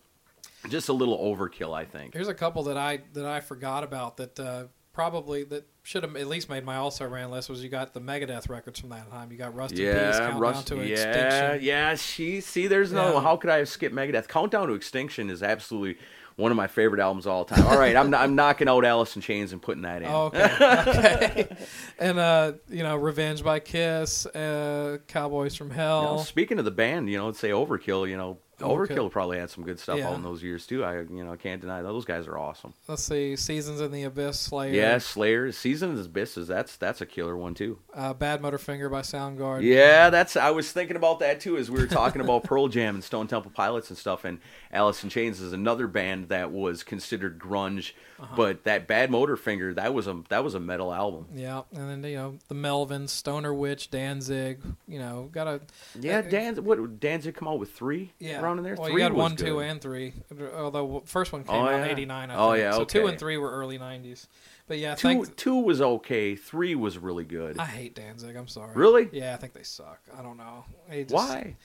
just 0.69 0.88
a 0.89 0.93
little 0.93 1.17
overkill, 1.17 1.73
I 1.73 1.85
think. 1.85 2.13
Here's 2.13 2.27
a 2.27 2.34
couple 2.34 2.63
that 2.63 2.77
I 2.77 3.01
that 3.13 3.25
I 3.25 3.39
forgot 3.39 3.84
about 3.84 4.17
that 4.17 4.39
uh, 4.39 4.65
probably 4.93 5.43
that 5.45 5.67
should 5.81 6.03
have 6.03 6.15
at 6.15 6.27
least 6.27 6.47
made 6.47 6.63
my 6.63 6.77
also 6.77 7.07
ran 7.07 7.31
list. 7.31 7.49
Was 7.49 7.63
you 7.63 7.69
got 7.69 7.93
the 7.93 7.99
Megadeth 7.99 8.47
records 8.49 8.80
from 8.80 8.89
that 8.89 9.09
time? 9.11 9.31
You 9.31 9.38
got 9.38 9.53
Rust 9.55 9.73
in 9.73 9.80
Peace, 9.80 9.85
Yeah, 9.88 10.11
Countdown 10.19 10.39
Rust, 10.39 10.67
to 10.67 10.75
yeah, 10.77 10.81
Extinction. 10.84 11.67
yeah. 11.67 11.95
She 11.95 12.39
see, 12.39 12.67
there's 12.67 12.93
no. 12.93 13.15
Yeah. 13.15 13.21
How 13.21 13.35
could 13.35 13.49
I 13.49 13.57
have 13.57 13.69
skipped 13.69 13.95
Megadeth? 13.95 14.27
Countdown 14.27 14.67
to 14.67 14.73
Extinction 14.75 15.30
is 15.30 15.41
absolutely 15.43 15.97
one 16.35 16.51
of 16.51 16.57
my 16.57 16.68
favorite 16.68 16.99
albums 17.01 17.26
of 17.26 17.31
all 17.34 17.45
time. 17.45 17.65
All 17.68 17.77
right, 17.77 17.95
I'm 17.95 18.14
I'm 18.14 18.35
knocking 18.35 18.68
out 18.68 18.85
Alice 18.85 19.15
in 19.15 19.22
Chains 19.22 19.53
and 19.53 19.61
putting 19.61 19.84
that 19.84 20.01
in. 20.01 20.07
Oh, 20.07 20.26
okay. 20.26 20.43
okay. 20.88 21.55
and 21.99 22.19
uh, 22.19 22.53
you 22.69 22.84
know, 22.84 22.95
Revenge 22.95 23.43
by 23.43 23.60
Kiss, 23.60 24.26
uh, 24.26 24.97
Cowboys 25.07 25.55
from 25.55 25.69
You 25.69 25.76
Hell. 25.76 26.15
know, 26.18 26.23
speaking 26.23 26.60
of 26.60 26.65
the 26.65 26.72
band, 26.72 27.10
you 27.10 27.18
know, 27.18 27.27
let's 27.27 27.39
say 27.39 27.49
Overkill. 27.49 28.10
You 28.10 28.18
know, 28.18 28.38
Overkill. 28.60 28.88
Overkill, 28.88 29.11
probably 29.11 29.39
had 29.39 29.49
some 29.49 29.64
good 29.64 29.80
stuff 29.80 29.97
Yeah. 29.97 30.10
out 30.10 30.15
in 30.15 30.23
those 30.23 30.41
years 30.43 30.65
too. 30.68 30.84
I 30.84 31.01
you 31.01 31.23
know 31.23 31.35
can't 31.35 31.60
deny 31.60 31.81
those 31.81 32.05
guys 32.05 32.27
are 32.27 32.38
awesome. 32.38 32.73
Let's 32.88 33.03
see, 33.03 33.35
Seasons 33.35 33.81
in 33.81 33.91
the 33.91 34.03
Abyss, 34.03 34.39
Slayer. 34.39 34.72
Yeah, 34.73 34.97
Slayer, 34.99 35.51
Seasons 35.51 35.97
in 35.97 36.03
the 36.03 36.05
Abysses. 36.10 36.47
That's 36.47 36.76
that's 36.77 37.01
a 37.01 37.05
killer 37.05 37.35
one 37.35 37.55
too. 37.55 37.80
Uh, 37.93 38.14
Bad 38.14 38.41
Motorfinger 38.41 38.89
by 38.91 39.01
Soundgarden. 39.01 39.64
Yeah, 39.64 40.10
that's. 40.10 40.38
I 40.38 40.51
was 40.51 40.72
thinking 40.72 40.95
about 40.95 41.19
that 41.19 41.39
too 41.41 41.57
as 41.57 41.69
we 41.69 41.80
were 41.80 41.88
talking 41.88 42.22
about 42.22 42.43
Pearl 42.45 42.68
Jam 42.68 42.95
and 42.95 43.03
Stone 43.03 43.27
Temple 43.27 43.51
Pilots 43.53 43.89
and 43.89 43.97
stuff. 43.97 44.23
And 44.23 44.39
Alice 44.73 45.03
in 45.03 45.09
Chains 45.09 45.39
is 45.39 45.53
another 45.53 45.87
band 45.87 46.29
that 46.29 46.51
was 46.51 46.81
considered 46.83 47.37
grunge, 47.39 47.93
Uh-huh. 48.19 48.35
but 48.35 48.63
that 48.63 48.87
Bad 48.87 49.11
Motorfinger 49.11 49.75
that 49.75 49.93
was 49.93 50.07
a 50.07 50.23
that 50.29 50.43
was 50.43 50.55
a 50.55 50.59
metal 50.59 50.91
album. 50.93 51.27
Yeah, 51.35 51.61
and 51.75 51.89
then 51.89 52.03
you 52.09 52.17
know 52.17 52.37
the 52.47 52.55
Melvins, 52.55 53.09
Stoner 53.09 53.53
Witch, 53.53 53.91
Danzig. 53.91 54.59
You 54.87 54.97
know, 54.99 55.29
got 55.31 55.47
a 55.47 55.61
Yeah, 55.99 56.21
Dan. 56.21 56.55
What 56.65 56.99
Danzig 56.99 57.35
come 57.35 57.47
out 57.47 57.59
with 57.59 57.71
three? 57.71 58.13
yeah 58.19 58.41
around 58.41 58.57
in 58.57 58.63
there. 58.63 58.75
Well, 58.75 58.89
three 58.89 59.03
you 59.03 59.07
got 59.09 59.15
one, 59.15 59.35
good. 59.35 59.45
two, 59.45 59.59
and 59.59 59.79
three. 59.79 60.13
Although 60.55 61.03
first 61.05 61.31
one 61.31 61.43
came 61.43 61.55
Oh, 61.55 61.67
out 61.67 61.85
yeah. 61.85 61.91
'89. 61.91 62.31
Oh, 62.31 62.51
think. 62.53 62.61
yeah, 62.63 62.71
So 62.73 62.83
two 62.85 63.05
and 63.07 63.19
three 63.19 63.37
were 63.37 63.51
early 63.51 63.77
'90s. 63.77 64.27
But 64.65 64.79
yeah, 64.79 64.95
two. 64.95 65.07
thanks. 65.09 65.29
Two 65.35 65.57
was 65.57 65.81
okay. 65.81 66.35
Three 66.35 66.73
was 66.73 66.97
really 66.97 67.25
good. 67.25 67.59
I 67.59 67.65
hate 67.65 67.95
Danzig. 67.95 68.35
I'm 68.35 68.47
sorry. 68.47 68.73
Really? 68.73 69.09
Yeah, 69.11 69.33
I 69.33 69.37
think 69.37 69.51
they 69.53 69.63
suck. 69.63 69.99
I 70.17 70.23
don't 70.23 70.37
know. 70.37 70.63
Just- 70.89 71.13
Why? 71.13 71.57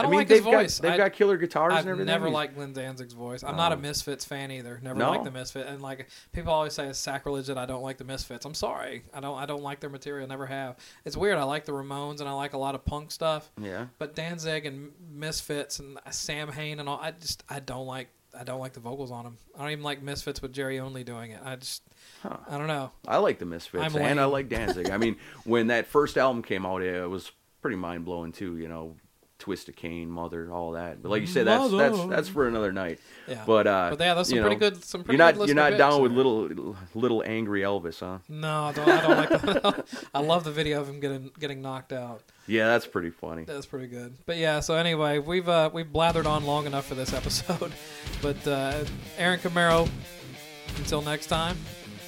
I 0.00 0.02
don't 0.02 0.10
mean, 0.10 0.20
like 0.20 0.28
his 0.28 0.38
they've 0.38 0.44
got- 0.52 0.60
voice. 0.62 0.78
they've 0.78 0.92
I- 0.92 0.96
got 0.96 1.12
killer 1.12 1.36
guitars 1.36 1.72
I've 1.72 1.78
and 1.80 1.88
everything. 1.90 2.06
never 2.06 2.28
liked 2.28 2.54
Glenn 2.56 2.72
Danzig's 2.72 3.12
voice. 3.14 3.42
I'm 3.42 3.56
not 3.56 3.72
a. 3.72 3.76
Misfits 3.76 4.24
fan 4.24 4.50
either. 4.50 4.78
Never 4.82 4.98
No? 4.98 5.10
liked 5.10 5.24
the 5.24 5.30
Misfits, 5.30 5.68
and 5.68 5.80
like 5.80 6.08
people 6.32 6.52
always 6.52 6.72
say 6.74 6.86
it's 6.88 6.98
sacrilege 6.98 7.46
that 7.46 7.56
I 7.58 7.66
don't 7.66 7.82
like 7.82 7.96
the 7.98 8.04
Misfits. 8.04 8.44
I'm 8.44 8.54
sorry. 8.54 9.04
I 9.14 9.20
don't. 9.20 9.38
I 9.38 9.46
don't 9.46 9.62
like 9.62 9.80
their 9.80 9.90
material. 9.90 10.26
Never 10.28 10.46
have. 10.46 10.76
It's 11.04 11.16
weird. 11.16 11.38
I 11.38 11.44
like 11.44 11.64
the 11.64 11.72
Ramones 11.72 12.20
and 12.20 12.28
I 12.28 12.32
like 12.32 12.52
a 12.52 12.58
lot 12.58 12.74
of 12.74 12.84
punk 12.84 13.10
stuff. 13.10 13.50
Yeah. 13.60 13.86
But 13.98 14.14
Danzig 14.14 14.66
and 14.66 14.90
Misfits 15.12 15.78
and 15.78 15.98
Samhain 16.10 16.80
and 16.80 16.88
all, 16.88 16.98
I 17.00 17.12
just 17.12 17.42
I 17.48 17.60
don't 17.60 17.86
like. 17.86 18.08
I 18.38 18.44
don't 18.44 18.60
like 18.60 18.74
the 18.74 18.80
vocals 18.80 19.10
on 19.10 19.24
them. 19.24 19.38
I 19.56 19.62
don't 19.62 19.70
even 19.72 19.82
like 19.82 20.02
Misfits 20.02 20.40
with 20.40 20.52
Jerry 20.52 20.78
Only 20.78 21.02
doing 21.02 21.32
it. 21.32 21.40
I 21.44 21.56
just 21.56 21.82
Huh. 22.22 22.36
I 22.48 22.58
don't 22.58 22.68
know. 22.68 22.92
I 23.08 23.16
like 23.16 23.38
the 23.40 23.44
Misfits 23.44 23.82
I'm 23.82 23.96
and 24.00 24.20
I 24.20 24.26
like 24.26 24.48
Danzig. 24.48 24.88
I 24.90 24.98
mean, 24.98 25.16
when 25.44 25.66
that 25.66 25.86
first 25.88 26.16
album 26.16 26.42
came 26.42 26.64
out, 26.64 26.80
it 26.82 27.08
was 27.10 27.32
pretty 27.60 27.76
mind 27.76 28.04
blowing 28.04 28.30
too. 28.30 28.56
You 28.56 28.68
know, 28.68 28.94
Twist 29.40 29.68
of 29.68 29.74
Cain, 29.74 30.08
Mother, 30.08 30.52
all 30.52 30.72
that. 30.72 31.02
But 31.02 31.08
like 31.08 31.22
you 31.22 31.26
said, 31.26 31.46
that's 31.46 31.72
that's 31.72 32.04
that's 32.04 32.28
for 32.28 32.46
another 32.46 32.72
night. 32.72 33.00
Yeah. 33.26 33.42
But 33.44 33.66
uh, 33.66 33.88
But 33.90 34.00
yeah, 34.00 34.14
that's 34.14 34.28
some 34.28 34.36
you 34.36 34.42
pretty 34.42 34.56
know, 34.56 34.70
good- 34.70 34.84
some 34.84 35.02
pretty 35.02 35.16
you're 35.16 35.26
not 35.26 35.34
good 35.36 35.48
you're 35.48 35.56
not 35.56 35.76
down 35.76 36.02
with 36.02 36.12
little 36.12 36.76
little 36.94 37.22
angry 37.26 37.62
Elvis, 37.62 38.00
huh? 38.00 38.18
No, 38.28 38.64
I 38.64 38.72
don't, 38.72 38.88
I 38.88 39.00
don't 39.00 39.16
like 39.16 39.62
that. 39.62 39.86
I 40.14 40.20
love 40.20 40.44
the 40.44 40.52
video 40.52 40.80
of 40.80 40.88
him 40.88 41.00
getting 41.00 41.30
getting 41.40 41.60
knocked 41.60 41.92
out. 41.92 42.22
Yeah, 42.46 42.66
that's 42.68 42.86
pretty 42.86 43.10
funny. 43.10 43.44
That's 43.44 43.66
pretty 43.66 43.86
good. 43.86 44.14
But 44.26 44.36
yeah, 44.36 44.60
so 44.60 44.74
anyway, 44.74 45.18
we've 45.18 45.48
uh, 45.48 45.70
we've 45.72 45.86
blathered 45.86 46.26
on 46.26 46.44
long 46.44 46.66
enough 46.66 46.86
for 46.86 46.94
this 46.94 47.12
episode. 47.12 47.72
But 48.22 48.46
uh, 48.46 48.84
Aaron 49.16 49.40
Camaro, 49.40 49.88
Until 50.76 51.00
next 51.00 51.26
time. 51.28 51.56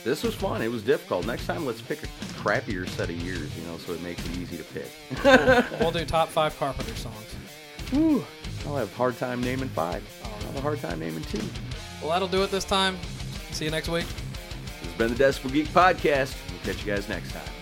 This 0.04 0.22
was 0.22 0.34
fun. 0.34 0.62
It 0.62 0.68
was 0.70 0.82
difficult. 0.82 1.26
Next 1.26 1.46
time, 1.46 1.64
let's 1.64 1.80
pick 1.80 2.02
a 2.02 2.06
crappier 2.42 2.88
set 2.88 3.08
of 3.08 3.16
years, 3.16 3.56
you 3.56 3.64
know, 3.66 3.78
so 3.78 3.92
it 3.92 4.02
makes 4.02 4.24
it 4.26 4.36
easy 4.38 4.56
to 4.56 4.64
pick. 4.64 4.90
we'll 5.80 5.92
do 5.92 6.04
top 6.04 6.28
five 6.28 6.56
Carpenter 6.58 6.94
songs. 6.96 7.34
Whew. 7.90 8.24
I'll 8.66 8.76
have 8.76 8.92
a 8.92 8.96
hard 8.96 9.16
time 9.18 9.40
naming 9.40 9.68
five. 9.68 10.02
I'll 10.24 10.46
have 10.46 10.56
a 10.56 10.60
hard 10.60 10.80
time 10.80 10.98
naming 10.98 11.22
two. 11.24 11.42
Well, 12.00 12.10
that'll 12.10 12.28
do 12.28 12.42
it 12.42 12.50
this 12.50 12.64
time. 12.64 12.96
See 13.52 13.64
you 13.64 13.70
next 13.70 13.88
week. 13.88 14.06
This 14.06 14.90
has 14.90 14.98
been 14.98 15.14
the 15.14 15.24
Decibel 15.24 15.52
Geek 15.52 15.68
Podcast. 15.68 16.34
We'll 16.50 16.74
catch 16.74 16.84
you 16.84 16.92
guys 16.92 17.08
next 17.08 17.32
time. 17.32 17.61